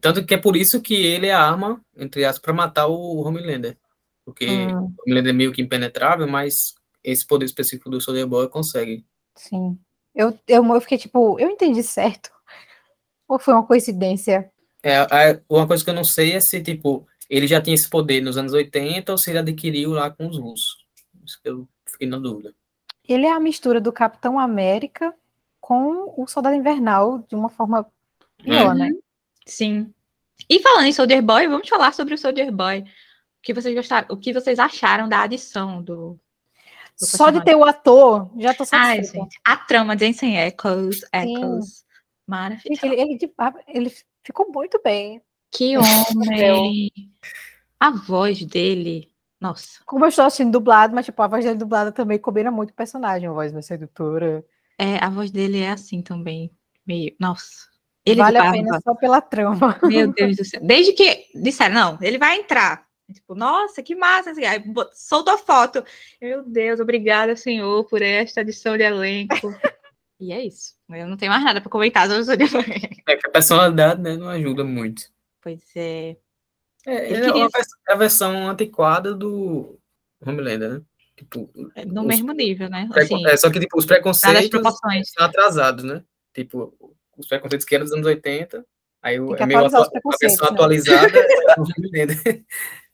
Tanto 0.00 0.24
que 0.24 0.34
é 0.34 0.38
por 0.38 0.54
isso 0.56 0.80
que 0.82 0.94
ele 0.94 1.26
é 1.28 1.32
a 1.32 1.40
arma, 1.42 1.80
entre 1.96 2.24
aspas, 2.24 2.42
pra 2.42 2.52
matar 2.52 2.86
o 2.88 3.22
Homelander. 3.24 3.76
Porque 4.24 4.46
Hum. 4.46 4.86
o 4.86 4.94
Homelander 5.06 5.30
é 5.32 5.36
meio 5.36 5.52
que 5.52 5.62
impenetrável, 5.62 6.26
mas 6.28 6.74
esse 7.02 7.26
poder 7.26 7.46
específico 7.46 7.88
do 7.88 8.00
Soldier 8.00 8.26
Boy 8.26 8.48
consegue. 8.48 9.04
Sim. 9.38 9.78
Eu, 10.14 10.38
eu, 10.46 10.64
eu 10.74 10.80
fiquei 10.80 10.98
tipo, 10.98 11.38
eu 11.38 11.48
entendi 11.48 11.82
certo. 11.82 12.30
Ou 13.26 13.38
foi 13.38 13.54
uma 13.54 13.66
coincidência? 13.66 14.50
É, 14.82 14.98
a- 14.98 15.40
uma 15.48 15.66
coisa 15.66 15.82
que 15.84 15.90
eu 15.90 15.94
não 15.94 16.04
sei 16.04 16.32
é 16.34 16.40
se, 16.40 16.62
tipo, 16.62 17.06
ele 17.30 17.46
já 17.46 17.60
tinha 17.60 17.74
esse 17.74 17.88
poder 17.88 18.20
nos 18.20 18.36
anos 18.36 18.52
80 18.52 19.12
ou 19.12 19.18
se 19.18 19.30
ele 19.30 19.38
adquiriu 19.38 19.90
lá 19.92 20.10
com 20.10 20.26
os 20.28 20.38
russos. 20.38 20.84
Isso 21.24 21.40
que 21.42 21.48
eu 21.48 21.68
fiquei 21.86 22.08
na 22.08 22.18
dúvida. 22.18 22.54
Ele 23.08 23.26
é 23.26 23.32
a 23.32 23.40
mistura 23.40 23.80
do 23.80 23.92
Capitão 23.92 24.38
América 24.38 25.14
com 25.60 26.14
o 26.16 26.26
Soldado 26.26 26.56
Invernal 26.56 27.18
de 27.28 27.34
uma 27.34 27.48
forma 27.48 27.86
pior, 28.42 28.74
né? 28.74 28.90
Sim. 29.46 29.92
E 30.48 30.60
falando 30.60 30.86
em 30.86 30.92
Soldier 30.92 31.22
Boy, 31.22 31.48
vamos 31.48 31.68
falar 31.68 31.92
sobre 31.92 32.14
o 32.14 32.18
Soldier 32.18 32.50
Boy. 32.52 32.80
O 32.80 32.84
que 33.42 33.52
vocês 33.54 33.74
gostaram, 33.74 34.06
o 34.10 34.16
que 34.16 34.32
vocês 34.32 34.58
acharam 34.58 35.08
da 35.08 35.22
adição 35.22 35.82
do. 35.82 36.18
Só 37.00 37.30
de 37.30 37.44
ter 37.44 37.54
o 37.54 37.64
ator, 37.64 38.30
já 38.38 38.52
tô 38.52 38.64
Ai, 38.72 38.96
satisfeita. 38.96 39.24
gente, 39.24 39.40
a 39.46 39.56
trama 39.56 39.94
de 39.94 40.06
Jensen 40.06 40.36
Echoes. 40.36 41.02
Echoes. 41.12 41.84
Maravilhoso. 42.26 42.80
Ele, 42.84 43.00
ele, 43.00 43.34
ele 43.68 43.92
ficou 44.22 44.50
muito 44.52 44.80
bem. 44.82 45.22
Que 45.50 45.76
homem! 45.78 46.90
A 47.80 47.90
voz 47.90 48.44
dele. 48.44 49.08
Nossa. 49.40 49.80
Como 49.86 50.04
eu 50.04 50.08
estou 50.08 50.24
assistindo 50.24 50.50
dublado, 50.50 50.94
mas 50.94 51.06
tipo, 51.06 51.22
a 51.22 51.28
voz 51.28 51.44
dele 51.44 51.56
dublada 51.56 51.92
também 51.92 52.18
combina 52.18 52.50
muito 52.50 52.70
o 52.70 52.74
personagem, 52.74 53.28
a 53.28 53.32
voz 53.32 53.52
mais 53.52 53.66
sedutora. 53.66 54.44
É, 54.76 54.96
a 55.02 55.08
voz 55.08 55.30
dele 55.30 55.60
é 55.60 55.70
assim 55.70 56.02
também. 56.02 56.50
Meio. 56.84 57.14
Nossa. 57.20 57.68
Ele 58.04 58.20
vale 58.20 58.38
a 58.38 58.50
pena 58.50 58.80
só 58.82 58.94
pela 58.94 59.20
trama. 59.20 59.78
Meu 59.84 60.12
Deus 60.12 60.36
do 60.36 60.44
céu. 60.44 60.60
Desde 60.62 60.92
que 60.92 61.26
disseram, 61.34 61.74
não, 61.74 61.98
ele 62.00 62.18
vai 62.18 62.38
entrar. 62.38 62.87
Tipo, 63.12 63.34
nossa, 63.34 63.82
que 63.82 63.94
massa. 63.94 64.30
Assim, 64.30 64.44
aí 64.44 64.62
soltou 64.92 65.34
a 65.34 65.38
foto. 65.38 65.84
Meu 66.20 66.42
Deus, 66.44 66.80
obrigada, 66.80 67.34
senhor, 67.36 67.84
por 67.84 68.02
esta 68.02 68.40
adição 68.40 68.76
de 68.76 68.82
elenco. 68.84 69.34
e 70.20 70.32
é 70.32 70.44
isso. 70.44 70.74
Eu 70.90 71.06
não 71.06 71.16
tenho 71.16 71.32
mais 71.32 71.44
nada 71.44 71.60
para 71.60 71.70
comentar 71.70 72.06
sobre 72.06 72.44
o 72.44 72.48
Zodiac. 72.48 73.02
É 73.08 73.16
que 73.16 73.26
a 73.26 73.30
personalidade, 73.30 74.00
né, 74.02 74.16
não 74.16 74.28
ajuda 74.28 74.62
muito. 74.64 75.10
Pois 75.40 75.60
é. 75.74 76.16
É, 76.86 76.94
é 77.12 77.20
queria- 77.20 77.48
é 77.88 77.92
a 77.92 77.96
versão 77.96 78.48
antiquada 78.48 79.14
do 79.14 79.78
Homelander, 80.24 80.74
né? 80.74 80.82
Tipo, 81.16 81.50
é 81.74 81.84
no 81.84 82.02
os- 82.02 82.06
mesmo 82.06 82.32
nível, 82.32 82.68
né? 82.70 82.88
Assim, 82.94 83.26
é, 83.26 83.36
só 83.36 83.50
que, 83.50 83.58
tipo, 83.58 83.76
os 83.78 83.84
preconceitos 83.84 84.62
são 85.12 85.24
atrasados, 85.24 85.84
né? 85.84 86.02
Tipo, 86.32 86.74
os 87.16 87.26
preconceitos 87.26 87.66
que 87.66 87.74
eram 87.74 87.84
dos 87.84 87.92
anos 87.92 88.06
80, 88.06 88.64
aí 89.02 89.18
o, 89.18 89.34
é 89.34 89.44
meio 89.46 89.58
a 89.58 89.68
versão 89.68 89.82
né? 89.82 90.52
atualizada 90.52 91.18
é 91.18 91.54
o 91.58 91.62
Homelander. 91.62 92.44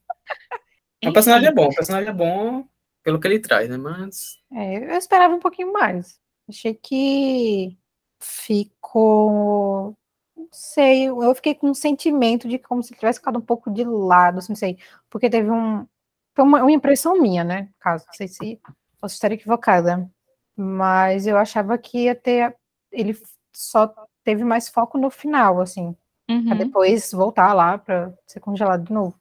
O 1.09 1.13
personagem 1.13 1.49
é 1.49 1.51
Enfim, 1.51 1.57
bom, 1.57 1.69
o 1.69 1.75
personagem 1.75 2.09
é 2.09 2.13
bom 2.13 2.65
pelo 3.03 3.21
que 3.21 3.29
ele 3.29 3.39
traz, 3.39 3.69
né? 3.69 3.77
Mas 3.77 4.39
É, 4.53 4.93
eu 4.95 4.99
esperava 4.99 5.35
um 5.35 5.41
pouquinho 5.41 5.73
mais. 5.73 6.19
Achei 6.49 6.75
que 6.75 7.77
ficou. 8.21 9.97
Não 10.37 10.49
sei, 10.51 11.07
eu 11.07 11.35
fiquei 11.35 11.55
com 11.55 11.71
um 11.71 11.75
sentimento 11.75 12.49
de 12.49 12.59
como 12.59 12.83
se 12.83 12.93
ele 12.93 12.99
tivesse 12.99 13.19
ficado 13.19 13.39
um 13.39 13.43
pouco 13.43 13.71
de 13.71 13.85
lado, 13.85 14.39
assim, 14.39 14.53
não 14.53 14.57
sei. 14.57 14.79
Porque 15.11 15.31
teve 15.31 15.51
um. 15.51 15.87
Foi 16.35 16.45
uma, 16.45 16.63
uma 16.63 16.73
impressão 16.73 17.21
minha, 17.21 17.45
né? 17.45 17.69
Caso, 17.79 18.05
não 18.07 18.15
sei 18.15 18.27
se 18.29 18.61
posso 19.01 19.15
estar 19.15 19.31
equivocada. 19.33 20.11
Mas 20.57 21.27
eu 21.27 21.37
achava 21.37 21.77
que 21.79 22.05
ia 22.05 22.15
ter. 22.15 22.57
Ele 22.91 23.17
só 23.53 23.93
teve 24.25 24.45
mais 24.45 24.69
foco 24.69 24.99
no 24.99 25.11
final, 25.11 25.61
assim. 25.61 25.97
uhum. 26.29 26.47
Pra 26.47 26.57
depois 26.57 27.13
voltar 27.13 27.53
lá 27.53 27.79
pra 27.79 28.13
ser 28.27 28.41
congelado 28.41 28.85
de 28.85 28.93
novo. 28.93 29.19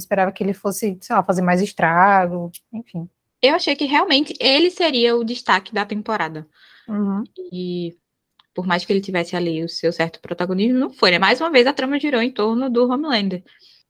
Esperava 0.00 0.32
que 0.32 0.42
ele 0.42 0.52
fosse, 0.52 0.98
sei 1.00 1.14
lá, 1.14 1.22
fazer 1.22 1.42
mais 1.42 1.60
estrago, 1.60 2.50
enfim. 2.72 3.08
Eu 3.42 3.54
achei 3.54 3.74
que 3.74 3.84
realmente 3.84 4.34
ele 4.40 4.70
seria 4.70 5.16
o 5.16 5.24
destaque 5.24 5.72
da 5.72 5.84
temporada. 5.84 6.46
Uhum. 6.88 7.24
E 7.52 7.96
por 8.54 8.66
mais 8.66 8.84
que 8.84 8.92
ele 8.92 9.00
tivesse 9.00 9.36
ali 9.36 9.62
o 9.64 9.68
seu 9.68 9.92
certo 9.92 10.20
protagonismo, 10.20 10.78
não 10.78 10.90
foi, 10.90 11.12
né? 11.12 11.18
Mais 11.18 11.40
uma 11.40 11.50
vez 11.50 11.66
a 11.66 11.72
trama 11.72 11.98
girou 11.98 12.20
em 12.20 12.30
torno 12.30 12.68
do 12.68 12.88
Homelander. 12.88 13.42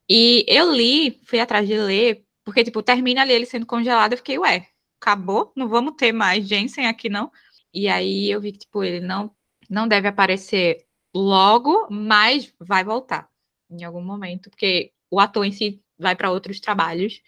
E 0.09 0.45
eu 0.47 0.73
li, 0.73 1.21
fui 1.25 1.41
atrás 1.41 1.67
de 1.67 1.77
ler, 1.79 2.25
porque, 2.45 2.65
tipo, 2.65 2.83
termina 2.83 3.23
ali 3.23 3.33
ele 3.33 3.47
sendo 3.47 3.67
congelado, 3.67 4.13
eu 4.13 4.19
fiquei, 4.19 4.39
ué, 4.39 4.67
acabou? 5.01 5.53
Não 5.57 5.69
vamos 5.69 5.95
ter 5.97 6.13
mais 6.13 6.47
Jensen 6.47 6.87
aqui, 6.87 7.09
não? 7.09 7.31
E 7.73 7.89
aí 7.89 8.31
eu 8.31 8.41
vi 8.41 8.53
que, 8.53 8.59
tipo, 8.59 8.85
ele 8.85 9.01
não, 9.01 9.31
não 9.69 9.89
deve 9.89 10.09
aparecer 10.09 10.85
logo, 11.15 11.89
mas 11.91 12.53
vai 12.59 12.85
voltar 12.85 13.29
em 13.71 13.85
algum 13.85 14.03
momento, 14.03 14.51
porque 14.51 14.93
o 15.11 15.21
ator 15.21 15.45
em 15.45 15.53
si 15.53 15.83
vai 16.01 16.17
para 16.17 16.31
outros 16.31 16.61
trabalhos, 16.61 17.21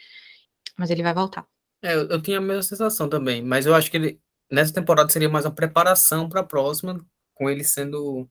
mas 0.78 0.90
ele 0.90 1.02
vai 1.02 1.14
voltar. 1.14 1.46
é, 1.82 1.94
eu, 1.94 2.08
eu 2.08 2.22
tinha 2.22 2.38
a 2.38 2.40
mesma 2.40 2.62
sensação 2.62 3.08
também, 3.08 3.42
mas 3.42 3.66
eu 3.66 3.74
acho 3.74 3.90
que 3.90 3.96
ele, 3.96 4.20
nessa 4.50 4.72
temporada 4.72 5.10
seria 5.10 5.28
mais 5.28 5.44
uma 5.44 5.54
preparação 5.54 6.28
para 6.28 6.40
a 6.40 6.44
próxima, 6.44 7.04
com 7.34 7.50
ele 7.50 7.64
sendo 7.64 8.28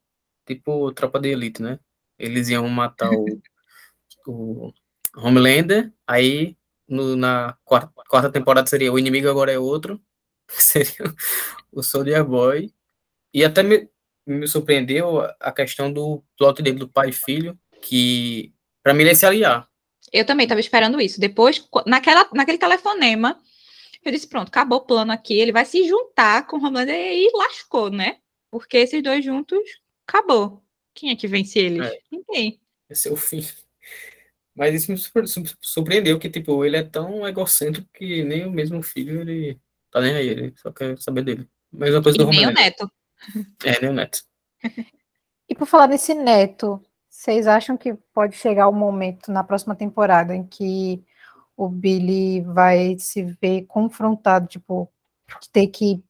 tipo 0.47 0.91
tropa 0.93 1.19
de 1.19 1.29
elite, 1.29 1.61
né? 1.61 1.79
Eles 2.19 2.49
iam 2.49 2.67
matar 2.69 3.11
o, 3.11 3.25
o 4.27 4.73
Homelander, 5.15 5.93
aí 6.07 6.57
no- 6.87 7.15
na 7.15 7.57
quarta, 7.65 7.91
quarta 8.09 8.31
temporada 8.31 8.67
seria 8.69 8.91
o 8.91 8.99
inimigo 8.99 9.29
agora 9.29 9.51
é 9.51 9.59
outro, 9.59 10.01
seria 10.49 11.13
o 11.71 11.81
Soldier 11.83 12.23
Boy. 12.25 12.73
E 13.33 13.43
até 13.45 13.63
me, 13.63 13.89
me 14.27 14.47
surpreendeu 14.47 15.21
a- 15.39 15.51
questão 15.51 15.91
do 15.91 16.23
plot 16.37 16.61
dele 16.61 16.79
do 16.79 16.89
pai 16.89 17.09
e 17.09 17.13
filho, 17.13 17.57
que 17.81 18.53
para 18.83 18.93
mim 18.93 19.01
ele 19.01 19.11
ia 19.11 19.15
se 19.15 19.25
aliar. 19.25 19.69
Eu 20.12 20.26
também 20.26 20.43
estava 20.45 20.59
esperando 20.59 20.99
isso. 20.99 21.20
Depois, 21.20 21.59
qu- 21.59 21.84
naquela, 21.88 22.28
naquele 22.34 22.57
telefonema, 22.57 23.39
eu 24.04 24.12
disse: 24.12 24.28
pronto, 24.28 24.50
acabou 24.50 24.79
o 24.79 24.86
plano 24.86 25.12
aqui. 25.12 25.33
Ele 25.33 25.51
vai 25.51 25.66
se 25.66 25.88
juntar 25.88 26.46
com 26.47 26.58
o 26.58 26.59
Homelander 26.66 26.96
e 26.96 27.00
aí 27.00 27.32
lascou, 27.33 27.89
né? 27.89 28.17
Porque 28.50 28.78
esses 28.78 29.01
dois 29.01 29.24
juntos, 29.24 29.59
acabou. 30.08 30.62
Quem 30.93 31.12
é 31.12 31.16
que 31.16 31.28
vence 31.28 31.58
eles? 31.59 31.88
É. 31.88 32.00
Ninguém. 32.12 32.59
Esse 32.89 33.08
é 33.08 33.12
o 33.12 33.16
fim. 33.16 33.46
Mas 34.54 34.75
isso 34.75 34.92
me 34.92 34.97
surpre- 34.97 35.28
su- 35.28 35.58
surpreendeu 35.62 36.20
que, 36.20 36.29
tipo, 36.29 36.66
ele 36.66 36.75
é 36.75 36.83
tão 36.83 37.25
egocêntrico 37.25 37.88
que 37.93 38.21
nem 38.24 38.46
o 38.46 38.51
mesmo 38.51 38.83
filho, 38.83 39.21
ele 39.21 39.58
tá 39.89 40.01
nem 40.01 40.13
aí, 40.13 40.28
ele 40.28 40.54
só 40.58 40.71
quer 40.71 40.97
saber 41.00 41.24
dele. 41.24 41.47
Mesma 41.71 42.04
coisa 42.04 42.17
E 42.17 42.20
do 42.20 42.25
nem 42.29 42.39
o 42.39 42.50
Homelander. 42.50 42.63
Neto. 42.66 42.92
É, 43.63 43.79
nem 43.79 43.89
o 43.89 43.93
Neto. 43.93 44.24
E 45.50 45.55
por 45.55 45.67
falar 45.67 45.88
nesse 45.88 46.13
neto, 46.13 46.82
vocês 47.21 47.45
acham 47.45 47.77
que 47.77 47.93
pode 48.15 48.35
chegar 48.35 48.67
o 48.67 48.73
momento 48.73 49.31
na 49.31 49.43
próxima 49.43 49.75
temporada 49.75 50.35
em 50.35 50.43
que 50.43 51.03
o 51.55 51.69
Billy 51.69 52.41
vai 52.41 52.97
se 52.97 53.21
ver 53.39 53.67
confrontado, 53.67 54.47
tipo, 54.47 54.91
de 55.39 55.47
ter 55.51 55.67
que 55.67 56.03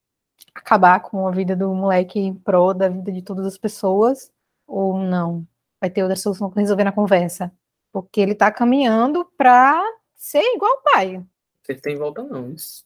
acabar 0.56 1.02
com 1.02 1.28
a 1.28 1.32
vida 1.32 1.54
do 1.54 1.76
moleque 1.76 2.18
em 2.18 2.34
prol 2.34 2.74
da 2.74 2.88
vida 2.88 3.12
de 3.12 3.22
todas 3.22 3.46
as 3.46 3.58
pessoas? 3.58 4.32
Ou 4.66 4.98
não? 5.00 5.46
Vai 5.82 5.90
ter 5.90 6.02
outra 6.02 6.16
solução 6.16 6.50
para 6.50 6.62
resolver 6.62 6.86
na 6.86 6.94
conversa? 6.94 7.52
Porque 7.92 8.22
ele 8.22 8.34
tá 8.34 8.50
caminhando 8.50 9.26
para 9.38 9.84
ser 10.16 10.42
igual 10.56 10.72
o 10.78 10.82
pai. 10.94 11.22
Você 11.62 11.76
tem 11.76 11.98
volta, 11.98 12.24
não. 12.24 12.54
Isso. 12.54 12.86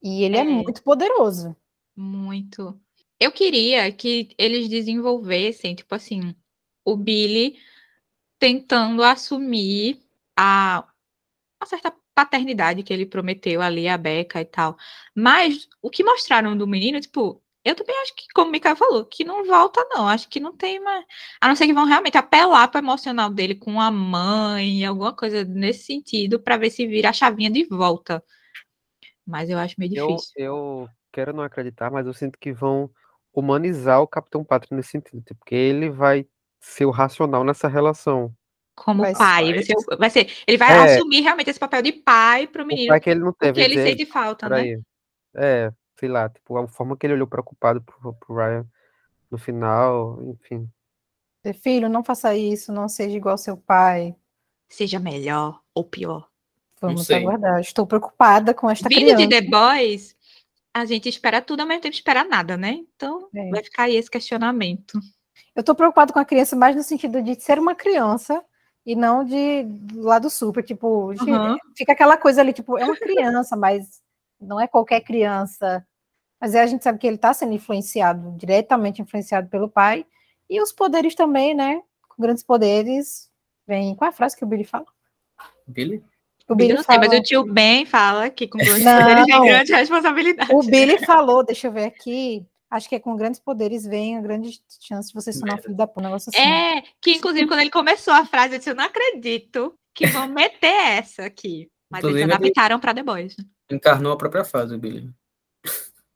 E 0.00 0.22
ele 0.22 0.36
é, 0.36 0.42
É. 0.42 0.44
muito 0.44 0.80
poderoso. 0.80 1.56
Muito. 1.96 2.80
Eu 3.18 3.32
queria 3.32 3.90
que 3.90 4.28
eles 4.38 4.68
desenvolvessem, 4.68 5.74
tipo 5.74 5.92
assim, 5.92 6.36
o 6.84 6.96
Billy 6.96 7.58
tentando 8.38 9.02
assumir 9.02 10.00
a 10.36 10.84
uma 11.60 11.66
certa 11.68 11.94
paternidade 12.14 12.82
que 12.82 12.92
ele 12.92 13.06
prometeu 13.06 13.62
ali 13.62 13.88
a 13.88 13.98
Becca 13.98 14.40
e 14.40 14.44
tal. 14.44 14.76
Mas 15.14 15.68
o 15.82 15.90
que 15.90 16.04
mostraram 16.04 16.56
do 16.56 16.66
menino, 16.66 17.00
tipo, 17.00 17.42
eu 17.64 17.74
também 17.74 17.96
acho 18.02 18.14
que, 18.14 18.26
como 18.34 18.48
o 18.48 18.52
Mikael 18.52 18.76
falou, 18.76 19.04
que 19.06 19.24
não 19.24 19.44
volta, 19.44 19.84
não. 19.90 20.06
Acho 20.06 20.28
que 20.28 20.38
não 20.40 20.54
tem 20.56 20.80
mais. 20.80 21.04
A 21.40 21.48
não 21.48 21.56
ser 21.56 21.66
que 21.66 21.72
vão 21.72 21.86
realmente 21.86 22.18
apelar 22.18 22.68
para 22.68 22.80
o 22.80 22.84
emocional 22.84 23.30
dele 23.30 23.54
com 23.54 23.80
a 23.80 23.90
mãe, 23.90 24.84
alguma 24.84 25.14
coisa 25.14 25.44
nesse 25.44 25.84
sentido, 25.84 26.38
para 26.40 26.56
ver 26.58 26.70
se 26.70 26.86
vira 26.86 27.08
a 27.10 27.12
chavinha 27.12 27.50
de 27.50 27.64
volta. 27.64 28.22
Mas 29.26 29.48
eu 29.48 29.58
acho 29.58 29.74
meio 29.78 29.94
Eu, 29.94 30.08
difícil. 30.08 30.32
eu 30.36 30.88
quero 31.12 31.32
não 31.32 31.42
acreditar, 31.42 31.90
mas 31.90 32.06
eu 32.06 32.12
sinto 32.12 32.38
que 32.38 32.52
vão 32.52 32.90
humanizar 33.32 34.00
o 34.02 34.06
Capitão 34.06 34.44
Pátria 34.44 34.76
nesse 34.76 34.90
sentido, 34.90 35.22
tipo, 35.22 35.38
porque 35.40 35.54
ele 35.54 35.90
vai 35.90 36.26
ser 36.64 36.86
o 36.86 36.90
racional 36.90 37.44
nessa 37.44 37.68
relação. 37.68 38.34
como 38.76 39.02
Vai 39.02 39.12
ser- 39.12 39.18
pai. 39.18 39.52
Vai 39.54 39.62
ser, 39.62 39.74
vai 39.98 40.10
ser- 40.10 40.30
ele 40.48 40.58
vai 40.58 40.72
É. 40.72 40.96
assumir 40.96 41.20
realmente 41.20 41.48
esse 41.48 41.60
papel 41.60 41.80
de 41.80 41.92
pai 41.92 42.48
pro 42.48 42.64
O 42.64 42.66
menino, 42.66 42.88
pai 42.88 43.00
que 43.00 43.08
ele 43.08 43.20
não 43.20 43.32
teve, 43.32 43.52
porque 43.52 43.60
ele 43.60 43.74
dizer, 43.76 43.90
sente 43.90 44.06
falta, 44.06 44.48
né? 44.48 44.56
peraí. 44.56 44.80
É, 45.36 45.72
sei 46.00 46.08
lá, 46.08 46.28
tipo, 46.28 46.56
a 46.56 46.66
forma 46.66 46.96
que 46.96 47.06
ele 47.06 47.14
olhou 47.14 47.26
preocupado 47.28 47.80
pro, 47.80 48.12
pro 48.14 48.34
Ryan 48.36 48.66
no 49.30 49.38
final, 49.38 50.20
enfim. 50.24 50.68
Filho, 51.62 51.88
não 51.88 52.02
faça 52.02 52.34
isso, 52.34 52.72
não 52.72 52.88
seja 52.88 53.16
igual 53.16 53.34
ao 53.34 53.38
seu 53.38 53.56
pai. 53.56 54.16
Seja 54.68 54.98
melhor 54.98 55.60
ou 55.72 55.84
pior. 55.84 56.28
Vamos 56.80 57.08
aguardar. 57.10 57.60
Estou 57.60 57.86
preocupada 57.86 58.52
com 58.54 58.68
esta 58.68 58.88
Vindo 58.88 59.14
criança. 59.14 59.16
de 59.24 59.28
The 59.28 59.40
Boys, 59.42 60.16
a 60.74 60.84
gente 60.84 61.08
espera 61.08 61.40
tudo 61.40 61.60
ao 61.60 61.66
mesmo 61.66 61.82
tempo 61.82 61.94
espera 61.94 62.24
nada, 62.24 62.56
né? 62.56 62.80
Então 62.96 63.28
É. 63.32 63.50
vai 63.50 63.62
ficar 63.62 63.84
aí 63.84 63.94
esse 63.96 64.10
questionamento. 64.10 64.98
Eu 65.54 65.62
tô 65.62 65.74
preocupada 65.74 66.12
com 66.12 66.18
a 66.18 66.24
criança 66.24 66.56
mais 66.56 66.74
no 66.74 66.82
sentido 66.82 67.22
de 67.22 67.40
ser 67.40 67.58
uma 67.58 67.74
criança 67.74 68.44
e 68.84 68.94
não 68.94 69.24
de 69.24 69.62
do 69.64 70.02
lado 70.02 70.28
super, 70.28 70.62
tipo, 70.62 71.12
Aham. 71.12 71.56
fica 71.76 71.92
aquela 71.92 72.16
coisa 72.16 72.40
ali, 72.40 72.52
tipo, 72.52 72.76
é 72.76 72.84
uma 72.84 72.96
criança, 72.96 73.56
mas 73.56 74.02
não 74.40 74.60
é 74.60 74.66
qualquer 74.66 75.00
criança. 75.00 75.86
Mas 76.40 76.54
aí 76.54 76.60
a 76.62 76.66
gente 76.66 76.84
sabe 76.84 76.98
que 76.98 77.06
ele 77.06 77.16
tá 77.16 77.32
sendo 77.32 77.54
influenciado, 77.54 78.32
diretamente 78.36 79.00
influenciado 79.00 79.48
pelo 79.48 79.68
pai, 79.68 80.04
e 80.50 80.60
os 80.60 80.72
poderes 80.72 81.14
também, 81.14 81.54
né? 81.54 81.80
Com 82.08 82.22
grandes 82.22 82.42
poderes, 82.42 83.30
vem. 83.66 83.94
Qual 83.94 84.06
é 84.06 84.10
a 84.10 84.14
frase 84.14 84.36
que 84.36 84.44
o 84.44 84.46
Billy 84.46 84.64
fala? 84.64 84.86
Billy? 85.66 86.04
O 86.46 86.52
Eu 86.52 86.56
Billy 86.56 86.74
não 86.74 86.82
sei, 86.82 86.98
mas 86.98 87.12
o 87.12 87.22
tio 87.22 87.44
Ben 87.44 87.86
fala 87.86 88.28
que 88.28 88.46
com 88.46 88.58
grandes 88.58 88.84
poderes 88.84 89.26
vem 89.26 89.44
grande 89.46 89.72
responsabilidade. 89.72 90.52
O 90.52 90.62
Billy 90.62 90.98
falou, 90.98 91.42
deixa 91.42 91.68
eu 91.68 91.72
ver 91.72 91.84
aqui. 91.84 92.46
Acho 92.74 92.88
que 92.88 92.96
é 92.96 92.98
com 92.98 93.14
grandes 93.14 93.38
poderes 93.38 93.86
vem 93.86 94.18
a 94.18 94.20
grande 94.20 94.60
chance 94.82 95.06
de 95.08 95.14
você 95.14 95.32
se 95.32 95.38
tornar 95.38 95.54
um 95.54 95.62
filho 95.62 95.76
da 95.76 95.86
puta, 95.86 96.00
um 96.00 96.02
negócio 96.02 96.28
assim. 96.34 96.42
É, 96.42 96.82
que 97.00 97.12
inclusive 97.12 97.46
quando 97.46 97.60
ele 97.60 97.70
começou 97.70 98.12
a 98.12 98.26
frase, 98.26 98.54
eu 98.54 98.58
disse, 98.58 98.70
eu 98.70 98.74
não 98.74 98.82
acredito 98.82 99.78
que 99.94 100.08
vão 100.08 100.26
meter 100.26 100.74
essa 100.98 101.24
aqui. 101.24 101.70
Mas 101.88 102.02
eles 102.02 102.16
Inclusive, 102.16 102.22
ele- 102.24 102.32
adaptaram 102.32 102.80
para 102.80 102.92
The 102.92 103.04
Boys. 103.04 103.36
né? 103.36 103.44
Encarnou 103.70 104.12
a 104.12 104.18
própria 104.18 104.44
fase, 104.44 104.76
Billy. 104.76 105.08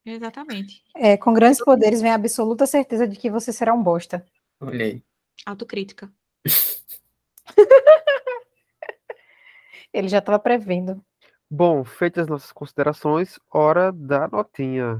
Exatamente. 0.05 0.82
É, 0.97 1.16
com 1.16 1.32
grandes 1.32 1.64
poderes 1.64 2.02
vem 2.02 2.10
a 2.10 2.16
absoluta 2.16 2.66
certeza 2.66 3.06
de 3.06 3.14
que 3.16 3.30
você 3.30 3.52
será 3.52 3.72
um 3.72 3.80
bosta. 3.80 4.26
Olha 4.60 4.85
aí. 4.85 5.05
Autocrítica. 5.47 6.12
Ele 9.94 10.09
já 10.09 10.18
estava 10.18 10.40
prevendo. 10.40 11.01
Bom, 11.48 11.85
feitas 11.85 12.22
as 12.24 12.28
nossas 12.28 12.51
considerações, 12.51 13.39
hora 13.48 13.93
da 13.93 14.26
notinha. 14.26 14.98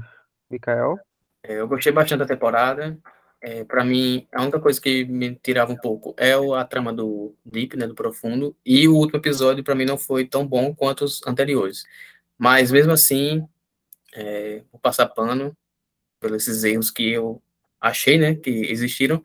Mikael? 0.49 0.97
É, 1.43 1.59
eu 1.59 1.67
gostei 1.67 1.91
bastante 1.91 2.19
da 2.19 2.25
temporada. 2.25 2.97
É, 3.41 3.63
para 3.63 3.85
mim, 3.85 4.27
a 4.33 4.41
única 4.41 4.59
coisa 4.59 4.81
que 4.81 5.05
me 5.05 5.35
tirava 5.35 5.71
um 5.71 5.77
pouco 5.77 6.13
é 6.17 6.33
a 6.33 6.65
trama 6.65 6.91
do 6.91 7.33
Deep, 7.45 7.77
né, 7.77 7.87
do 7.87 7.95
Profundo, 7.95 8.55
e 8.65 8.87
o 8.87 8.95
último 8.95 9.19
episódio 9.19 9.63
para 9.63 9.75
mim 9.75 9.85
não 9.85 9.97
foi 9.97 10.25
tão 10.25 10.45
bom 10.45 10.75
quanto 10.75 11.05
os 11.05 11.25
anteriores. 11.25 11.85
Mas 12.37 12.71
mesmo 12.71 12.91
assim, 12.91 13.47
é, 14.13 14.63
vou 14.71 14.79
passar 14.79 15.07
pano 15.07 15.55
pelos 16.19 16.47
esses 16.47 16.63
erros 16.65 16.91
que 16.91 17.11
eu 17.11 17.41
achei, 17.79 18.17
né, 18.17 18.35
que 18.35 18.49
existiram. 18.49 19.23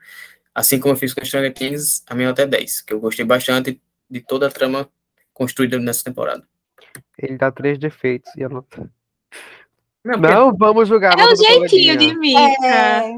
Assim 0.54 0.78
como 0.78 0.94
eu 0.94 0.98
fiz 0.98 1.12
com 1.12 1.24
Stranger 1.24 1.52
Things, 1.52 2.04
a 2.06 2.14
minha 2.14 2.28
nota 2.28 2.42
é 2.42 2.46
10, 2.46 2.82
que 2.82 2.92
eu 2.92 3.00
gostei 3.00 3.24
bastante 3.24 3.80
de 4.08 4.20
toda 4.20 4.46
a 4.46 4.50
trama 4.50 4.88
construída 5.32 5.78
nessa 5.80 6.04
temporada. 6.04 6.46
Ele 7.18 7.36
dá 7.36 7.50
três 7.50 7.78
defeitos 7.78 8.30
e 8.36 8.44
anota. 8.44 8.88
Não, 10.04 10.20
porque, 10.20 10.34
Não 10.34 10.56
vamos 10.56 10.88
julgar 10.88 11.18
É 11.18 11.26
do 11.26 11.36
jeitinho 11.36 11.96
de. 11.96 12.14
Mika. 12.18 12.66
É, 12.66 13.12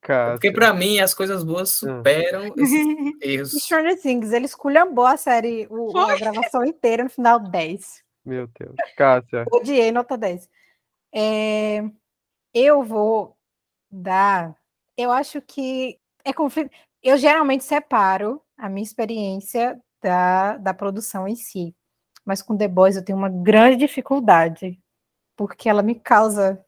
Cássio. 0.00 0.32
porque 0.34 0.52
para 0.52 0.72
mim 0.72 0.98
as 1.00 1.12
coisas 1.14 1.44
boas 1.44 1.70
superam 1.70 2.52
esses 2.56 2.86
erros. 3.22 3.50
Stranger 3.52 4.00
Things, 4.00 4.32
ele 4.32 4.46
esculhambou 4.46 5.06
a 5.06 5.16
série, 5.16 5.66
o- 5.70 5.96
a 5.98 6.16
gravação 6.16 6.64
inteira 6.64 7.04
no 7.04 7.10
final 7.10 7.38
10. 7.38 8.02
Meu 8.24 8.48
Deus. 8.58 8.74
Cássia. 8.96 9.44
Odiei, 9.52 9.92
nota 9.92 10.16
10. 10.16 10.48
É, 11.14 11.82
eu 12.54 12.82
vou 12.82 13.36
dar. 13.90 14.56
Eu 14.96 15.10
acho 15.12 15.42
que 15.42 15.98
é 16.24 16.32
conflito. 16.32 16.70
Eu 17.02 17.18
geralmente 17.18 17.64
separo 17.64 18.40
a 18.56 18.68
minha 18.68 18.82
experiência 18.84 19.78
da, 20.02 20.56
da 20.56 20.72
produção 20.72 21.28
em 21.28 21.36
si. 21.36 21.74
Mas 22.24 22.40
com 22.40 22.56
The 22.56 22.66
Boys 22.68 22.96
eu 22.96 23.04
tenho 23.04 23.18
uma 23.18 23.28
grande 23.28 23.76
dificuldade. 23.76 24.78
Porque 25.36 25.68
ela 25.68 25.82
me 25.82 25.94
causa. 25.94 26.64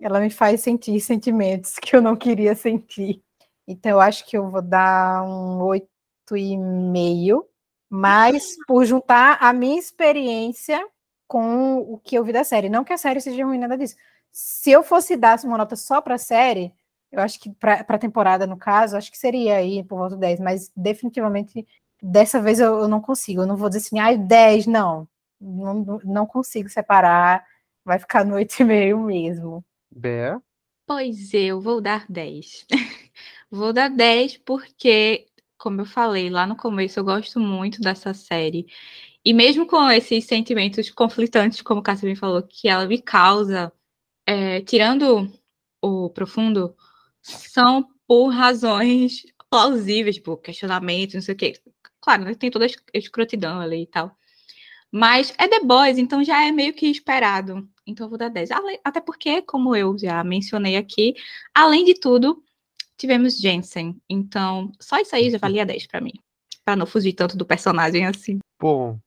Ela 0.00 0.20
me 0.20 0.30
faz 0.30 0.62
sentir 0.62 1.00
sentimentos 1.00 1.74
que 1.80 1.94
eu 1.96 2.02
não 2.02 2.16
queria 2.16 2.54
sentir. 2.54 3.22
Então 3.66 3.92
eu 3.92 4.00
acho 4.00 4.26
que 4.26 4.36
eu 4.36 4.50
vou 4.50 4.62
dar 4.62 5.22
um 5.24 5.62
8,5. 5.62 7.46
Mas 7.90 8.56
por 8.66 8.84
juntar 8.84 9.38
a 9.40 9.52
minha 9.52 9.78
experiência 9.78 10.84
com 11.26 11.78
o 11.78 11.98
que 11.98 12.16
eu 12.16 12.24
vi 12.24 12.32
da 12.32 12.44
série. 12.44 12.68
Não 12.68 12.84
que 12.84 12.92
a 12.92 12.98
série 12.98 13.20
seja 13.20 13.44
ruim, 13.44 13.58
nada 13.58 13.76
disso. 13.76 13.96
Se 14.32 14.70
eu 14.70 14.82
fosse 14.82 15.16
dar 15.16 15.38
uma 15.44 15.58
nota 15.58 15.76
só 15.76 16.00
para 16.00 16.14
a 16.16 16.18
série, 16.18 16.72
eu 17.12 17.20
acho 17.20 17.38
que 17.40 17.50
para 17.52 17.84
a 17.88 17.98
temporada, 17.98 18.46
no 18.46 18.56
caso, 18.56 18.96
acho 18.96 19.10
que 19.10 19.18
seria 19.18 19.56
aí 19.56 19.82
por 19.84 19.98
volta 19.98 20.14
do 20.16 20.20
10, 20.20 20.40
mas 20.40 20.70
definitivamente 20.76 21.66
dessa 22.02 22.40
vez 22.40 22.60
eu, 22.60 22.80
eu 22.80 22.88
não 22.88 23.00
consigo. 23.00 23.42
Eu 23.42 23.46
não 23.46 23.56
vou 23.56 23.68
dizer 23.68 23.80
assim, 23.86 23.98
ai, 23.98 24.16
10, 24.18 24.66
não. 24.66 25.08
Não, 25.40 25.74
não- 25.74 26.00
não 26.04 26.26
consigo 26.26 26.68
separar. 26.68 27.44
Vai 27.90 27.98
ficar 27.98 28.24
no 28.24 28.36
8,5 28.36 29.04
mesmo. 29.04 29.64
Bea. 29.90 30.40
Pois 30.86 31.34
eu 31.34 31.60
vou 31.60 31.80
dar 31.80 32.06
10. 32.08 32.64
vou 33.50 33.72
dar 33.72 33.90
10 33.90 34.36
porque, 34.38 35.26
como 35.58 35.80
eu 35.80 35.84
falei 35.84 36.30
lá 36.30 36.46
no 36.46 36.56
começo, 36.56 37.00
eu 37.00 37.04
gosto 37.04 37.40
muito 37.40 37.80
dessa 37.80 38.14
série. 38.14 38.66
E 39.24 39.34
mesmo 39.34 39.66
com 39.66 39.90
esses 39.90 40.24
sentimentos 40.26 40.90
conflitantes, 40.90 41.62
como 41.62 41.80
o 41.80 41.84
bem 42.02 42.16
falou, 42.16 42.42
que 42.42 42.68
ela 42.68 42.86
me 42.86 43.02
causa, 43.02 43.72
é, 44.26 44.60
tirando 44.62 45.32
o 45.82 46.10
profundo, 46.10 46.76
são 47.22 47.88
por 48.06 48.28
razões 48.30 49.24
plausíveis, 49.50 50.16
tipo, 50.16 50.36
questionamento, 50.38 51.14
não 51.14 51.22
sei 51.22 51.34
o 51.34 51.38
quê. 51.38 51.54
Claro, 52.00 52.24
né, 52.24 52.34
tem 52.34 52.50
toda 52.50 52.64
a 52.64 52.68
es- 52.68 52.76
escrotidão 52.94 53.60
ali 53.60 53.82
e 53.82 53.86
tal. 53.86 54.16
Mas 54.92 55.32
é 55.38 55.46
The 55.46 55.60
Boys, 55.60 55.98
então 55.98 56.24
já 56.24 56.44
é 56.46 56.50
meio 56.50 56.72
que 56.74 56.86
esperado. 56.86 57.68
Então 57.86 58.06
eu 58.06 58.08
vou 58.10 58.18
dar 58.18 58.28
10. 58.28 58.50
Ale- 58.50 58.80
Até 58.84 59.00
porque, 59.00 59.42
como 59.42 59.74
eu 59.76 59.96
já 59.98 60.22
mencionei 60.24 60.76
aqui, 60.76 61.14
além 61.54 61.84
de 61.84 61.94
tudo, 61.94 62.42
tivemos 62.96 63.38
Jensen. 63.38 64.00
Então, 64.08 64.72
só 64.80 64.98
isso 64.98 65.14
aí 65.14 65.30
já 65.30 65.38
valia 65.38 65.64
10 65.64 65.86
pra 65.86 66.00
mim. 66.00 66.12
Pra 66.64 66.74
não 66.76 66.86
fugir 66.86 67.12
tanto 67.12 67.36
do 67.36 67.46
personagem 67.46 68.06
assim. 68.06 68.38
Bom, 68.60 68.98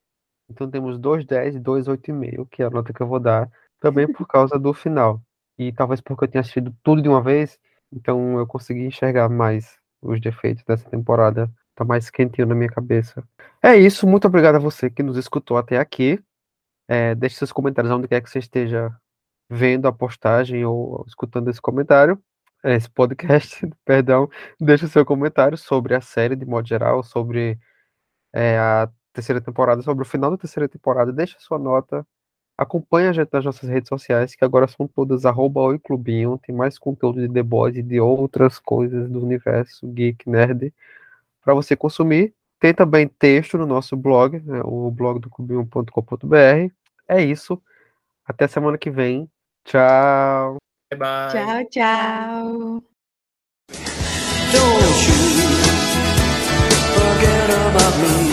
então 0.50 0.70
temos 0.70 0.98
dois 0.98 1.26
10 1.26 1.56
e 1.56 1.60
dois 1.60 1.88
8,5, 1.88 2.48
que 2.50 2.64
é 2.64 2.66
a 2.66 2.70
nota 2.70 2.92
que 2.94 3.02
eu 3.02 3.08
vou 3.08 3.20
dar, 3.20 3.50
também 3.80 4.12
por 4.12 4.26
causa 4.28 4.58
do 4.58 4.74
final. 4.74 5.22
E 5.58 5.72
talvez 5.72 6.02
porque 6.02 6.24
eu 6.24 6.28
tenha 6.28 6.42
assistido 6.42 6.76
tudo 6.82 7.02
de 7.02 7.08
uma 7.10 7.22
vez, 7.22 7.60
então 7.92 8.38
eu 8.40 8.48
consegui 8.48 8.86
enxergar 8.86 9.30
mais 9.30 9.78
os 10.02 10.20
defeitos 10.20 10.64
dessa 10.64 10.90
temporada. 10.90 11.50
Tá 11.76 11.84
mais 11.84 12.10
quentinho 12.10 12.48
na 12.48 12.56
minha 12.56 12.70
cabeça. 12.70 13.24
É 13.62 13.76
isso, 13.76 14.06
muito 14.08 14.28
obrigado 14.28 14.56
a 14.56 14.60
você 14.60 14.90
que 14.90 15.02
nos 15.02 15.18
escutou 15.18 15.58
até 15.58 15.78
aqui. 15.78 16.20
É, 16.88 17.16
deixe 17.16 17.38
seus 17.38 17.52
comentários 17.52 17.92
onde 17.92 18.08
quer 18.08 18.22
que 18.22 18.30
você 18.30 18.40
esteja 18.40 18.96
vendo 19.50 19.88
a 19.88 19.94
postagem 19.94 20.66
ou 20.66 21.04
escutando 21.08 21.50
esse 21.50 21.62
comentário, 21.62 22.22
esse 22.64 22.90
podcast, 22.90 23.68
perdão. 23.86 24.30
Deixe 24.60 24.88
seu 24.88 25.06
comentário 25.06 25.58
sobre 25.58 25.96
a 25.96 26.02
série 26.02 26.36
de 26.36 26.46
modo 26.46 26.68
geral, 26.68 27.04
sobre 27.04 27.60
é, 28.34 28.58
a 28.60 28.90
terceira 29.14 29.42
temporada, 29.42 29.82
sobre 29.82 30.04
o 30.04 30.08
final 30.08 30.32
da 30.32 30.38
terceira 30.38 30.70
temporada. 30.70 31.12
Deixe 31.12 31.36
sua 31.40 31.60
nota. 31.60 32.06
Acompanhe 32.58 33.08
a 33.08 33.14
gente 33.14 33.30
nas 33.34 33.46
nossas 33.46 33.70
redes 33.70 33.90
sociais, 33.90 34.36
que 34.36 34.46
agora 34.46 34.68
são 34.68 34.88
todas 34.88 35.26
arroba 35.26 35.78
Clubinho. 35.80 36.40
Tem 36.46 36.56
mais 36.56 36.78
conteúdo 36.78 37.20
de 37.22 37.34
The 37.34 37.44
Boys 37.44 37.76
e 37.76 37.82
de 37.82 38.00
outras 38.00 38.60
coisas 38.60 39.10
do 39.10 39.24
universo 39.24 39.88
geek 39.88 40.30
nerd 40.30 40.74
para 41.44 41.54
você 41.54 41.76
consumir. 41.76 42.34
Tem 42.60 42.74
também 42.74 43.08
texto 43.08 43.58
no 43.58 43.66
nosso 43.66 43.98
blog, 43.98 44.40
né, 44.40 44.62
o 44.64 44.90
blog 44.90 45.20
do 45.20 45.30
clubinho.com.br. 45.30 46.72
É 47.08 47.22
isso. 47.22 47.62
Até 48.26 48.48
semana 48.48 48.78
que 48.78 48.90
vem. 48.90 49.30
Tchau. 49.66 50.58
Bye, 50.92 51.00
bye. 51.00 51.32
Tchau, 51.32 51.66
tchau. 51.70 52.84
Don't 54.54 55.08
you 55.08 55.18
forget 56.94 57.50
about 57.50 57.98
me. 58.00 58.33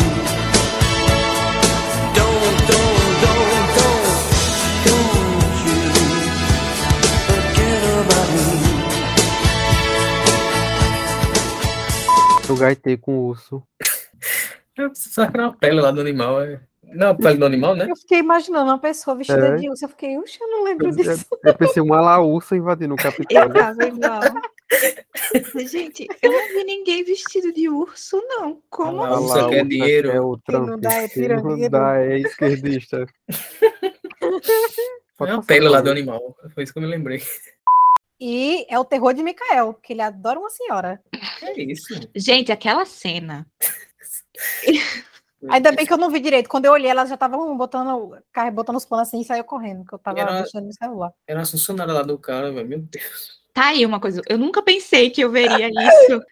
Gaitei 12.61 12.97
com 12.97 13.19
o 13.19 13.27
urso. 13.27 13.63
Será 14.95 15.31
que 15.31 15.37
era 15.37 15.47
uma 15.49 15.57
pele 15.57 15.81
lá 15.81 15.91
do 15.91 16.01
animal? 16.01 16.41
É... 16.43 16.61
Não, 16.83 17.11
a 17.11 17.15
pele 17.15 17.37
do 17.39 17.45
animal, 17.47 17.75
né? 17.77 17.87
Eu 17.89 17.95
fiquei 17.97 18.19
imaginando 18.19 18.71
uma 18.71 18.79
pessoa 18.79 19.15
vestida 19.17 19.49
É. 19.49 19.57
de 19.57 19.69
urso. 19.69 19.85
Eu 19.85 19.89
fiquei, 19.91 20.17
uxa, 20.19 20.39
eu 20.41 20.49
não 20.49 20.65
lembro 20.65 20.89
Eu, 20.89 20.97
disso. 20.97 21.27
eu 21.45 21.55
pensei 21.55 21.83
uma 21.83 22.01
laúça 22.01 22.57
invadindo 22.57 22.95
o 22.95 22.97
Eu 23.01 23.03
Capitólio. 23.03 23.53
tava 23.53 23.85
igual. 23.85 24.21
Gente, 25.69 26.07
eu 26.23 26.33
não 26.33 26.49
vi 26.49 26.65
ninguém 26.65 27.05
vestido 27.05 27.53
de 27.53 27.69
urso, 27.69 28.21
não. 28.27 28.61
Como 28.71 29.03
Ah, 29.03 29.15
assim? 29.15 29.25
Urso 29.25 29.49
quer 29.51 29.65
dinheiro. 29.67 30.11
É 30.11 30.21
o 30.21 30.39
Quem 30.39 30.55
não 30.59 30.67
Trump. 30.67 30.81
dá 30.81 30.93
é 30.95 31.09
Quem 31.09 31.29
não 31.29 31.69
dá 31.71 31.99
é 32.01 32.19
esquerdista. 32.19 33.07
Pode 35.19 35.33
É 35.33 35.35
uma 35.35 35.43
pele 35.45 35.69
lá 35.69 35.81
do 35.81 35.91
animal. 35.91 36.35
Foi 36.55 36.65
isso 36.65 36.73
que 36.73 36.79
eu 36.79 36.83
me 36.83 36.89
lembrei. 36.89 37.23
E 38.21 38.67
é 38.69 38.79
o 38.79 38.85
terror 38.85 39.15
de 39.15 39.23
Mikael, 39.23 39.73
porque 39.73 39.95
ele 39.95 40.03
adora 40.03 40.39
uma 40.39 40.51
senhora. 40.51 41.03
É 41.43 41.59
isso. 41.61 41.95
Gente, 42.15 42.53
aquela 42.53 42.85
cena. 42.85 43.47
Ainda 45.49 45.73
bem 45.73 45.87
que 45.87 45.93
eu 45.93 45.97
não 45.97 46.11
vi 46.11 46.21
direito. 46.21 46.49
Quando 46.49 46.67
eu 46.67 46.73
olhei, 46.73 46.91
ela 46.91 47.07
já 47.07 47.17
tava 47.17 47.39
um, 47.39 47.57
botando, 47.57 48.15
botando 48.53 48.77
os 48.77 48.85
panos 48.85 49.09
assim 49.09 49.23
e 49.23 49.25
saiu 49.25 49.43
correndo, 49.43 49.87
que 49.87 49.95
eu 49.95 49.99
tava 49.99 50.21
Era- 50.21 50.41
mexendo 50.41 50.67
no 50.67 50.73
celular. 50.75 51.13
Era 51.27 51.41
uma 51.41 51.47
funcionária 51.47 51.95
lá 51.95 52.03
do 52.03 52.19
cara, 52.19 52.53
velho. 52.53 52.69
Meu 52.69 52.81
Deus. 52.81 53.41
Tá 53.55 53.69
aí 53.69 53.85
uma 53.85 53.99
coisa. 53.99 54.21
Eu 54.29 54.37
nunca 54.39 54.63
pensei 54.63 55.11
que 55.11 55.23
eu 55.23 55.31
veria 55.31 55.69
isso. 55.69 56.23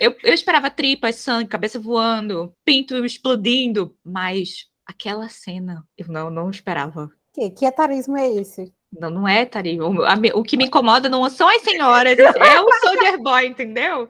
Eu, 0.00 0.16
eu 0.22 0.34
esperava 0.34 0.70
tripas, 0.70 1.16
sangue, 1.16 1.48
cabeça 1.48 1.78
voando, 1.78 2.52
pinto 2.64 3.04
explodindo, 3.04 3.94
mas 4.02 4.66
aquela 4.84 5.28
cena 5.28 5.86
eu 5.96 6.08
não, 6.08 6.30
não 6.30 6.50
esperava. 6.50 7.10
Que, 7.32 7.50
que 7.50 7.66
etarismo 7.66 8.16
é 8.16 8.28
esse? 8.32 8.74
Não, 8.98 9.10
não 9.10 9.28
é, 9.28 9.44
Tari. 9.44 9.80
O, 9.80 10.04
a 10.04 10.14
o 10.34 10.42
que 10.42 10.56
me 10.56 10.64
incomoda 10.66 11.08
não 11.08 11.28
são 11.30 11.48
as 11.48 11.62
senhoras, 11.62 12.18
é 12.18 12.60
o 12.60 12.72
Soldier 12.80 13.18
Boy, 13.18 13.46
entendeu? 13.46 14.08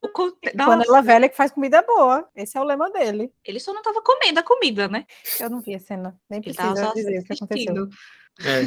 O 0.00 0.08
conte- 0.08 0.50
Panela 0.56 1.02
velha 1.02 1.28
que 1.28 1.36
faz 1.36 1.50
comida 1.50 1.82
boa. 1.82 2.28
Esse 2.36 2.56
é 2.56 2.60
o 2.60 2.64
lema 2.64 2.90
dele. 2.90 3.32
ele 3.44 3.58
só 3.58 3.72
não 3.72 3.82
tava 3.82 4.00
comendo 4.02 4.38
a 4.38 4.42
comida, 4.42 4.86
né? 4.88 5.04
Eu 5.40 5.50
não 5.50 5.60
vi 5.60 5.74
a 5.74 5.80
cena. 5.80 6.16
Nem 6.30 6.40
precisa 6.40 6.92
dizer 6.94 7.18
o 7.20 7.24
que 7.24 7.32
aconteceu. 7.32 7.46
assistindo. 7.46 7.88
É. 8.44 8.62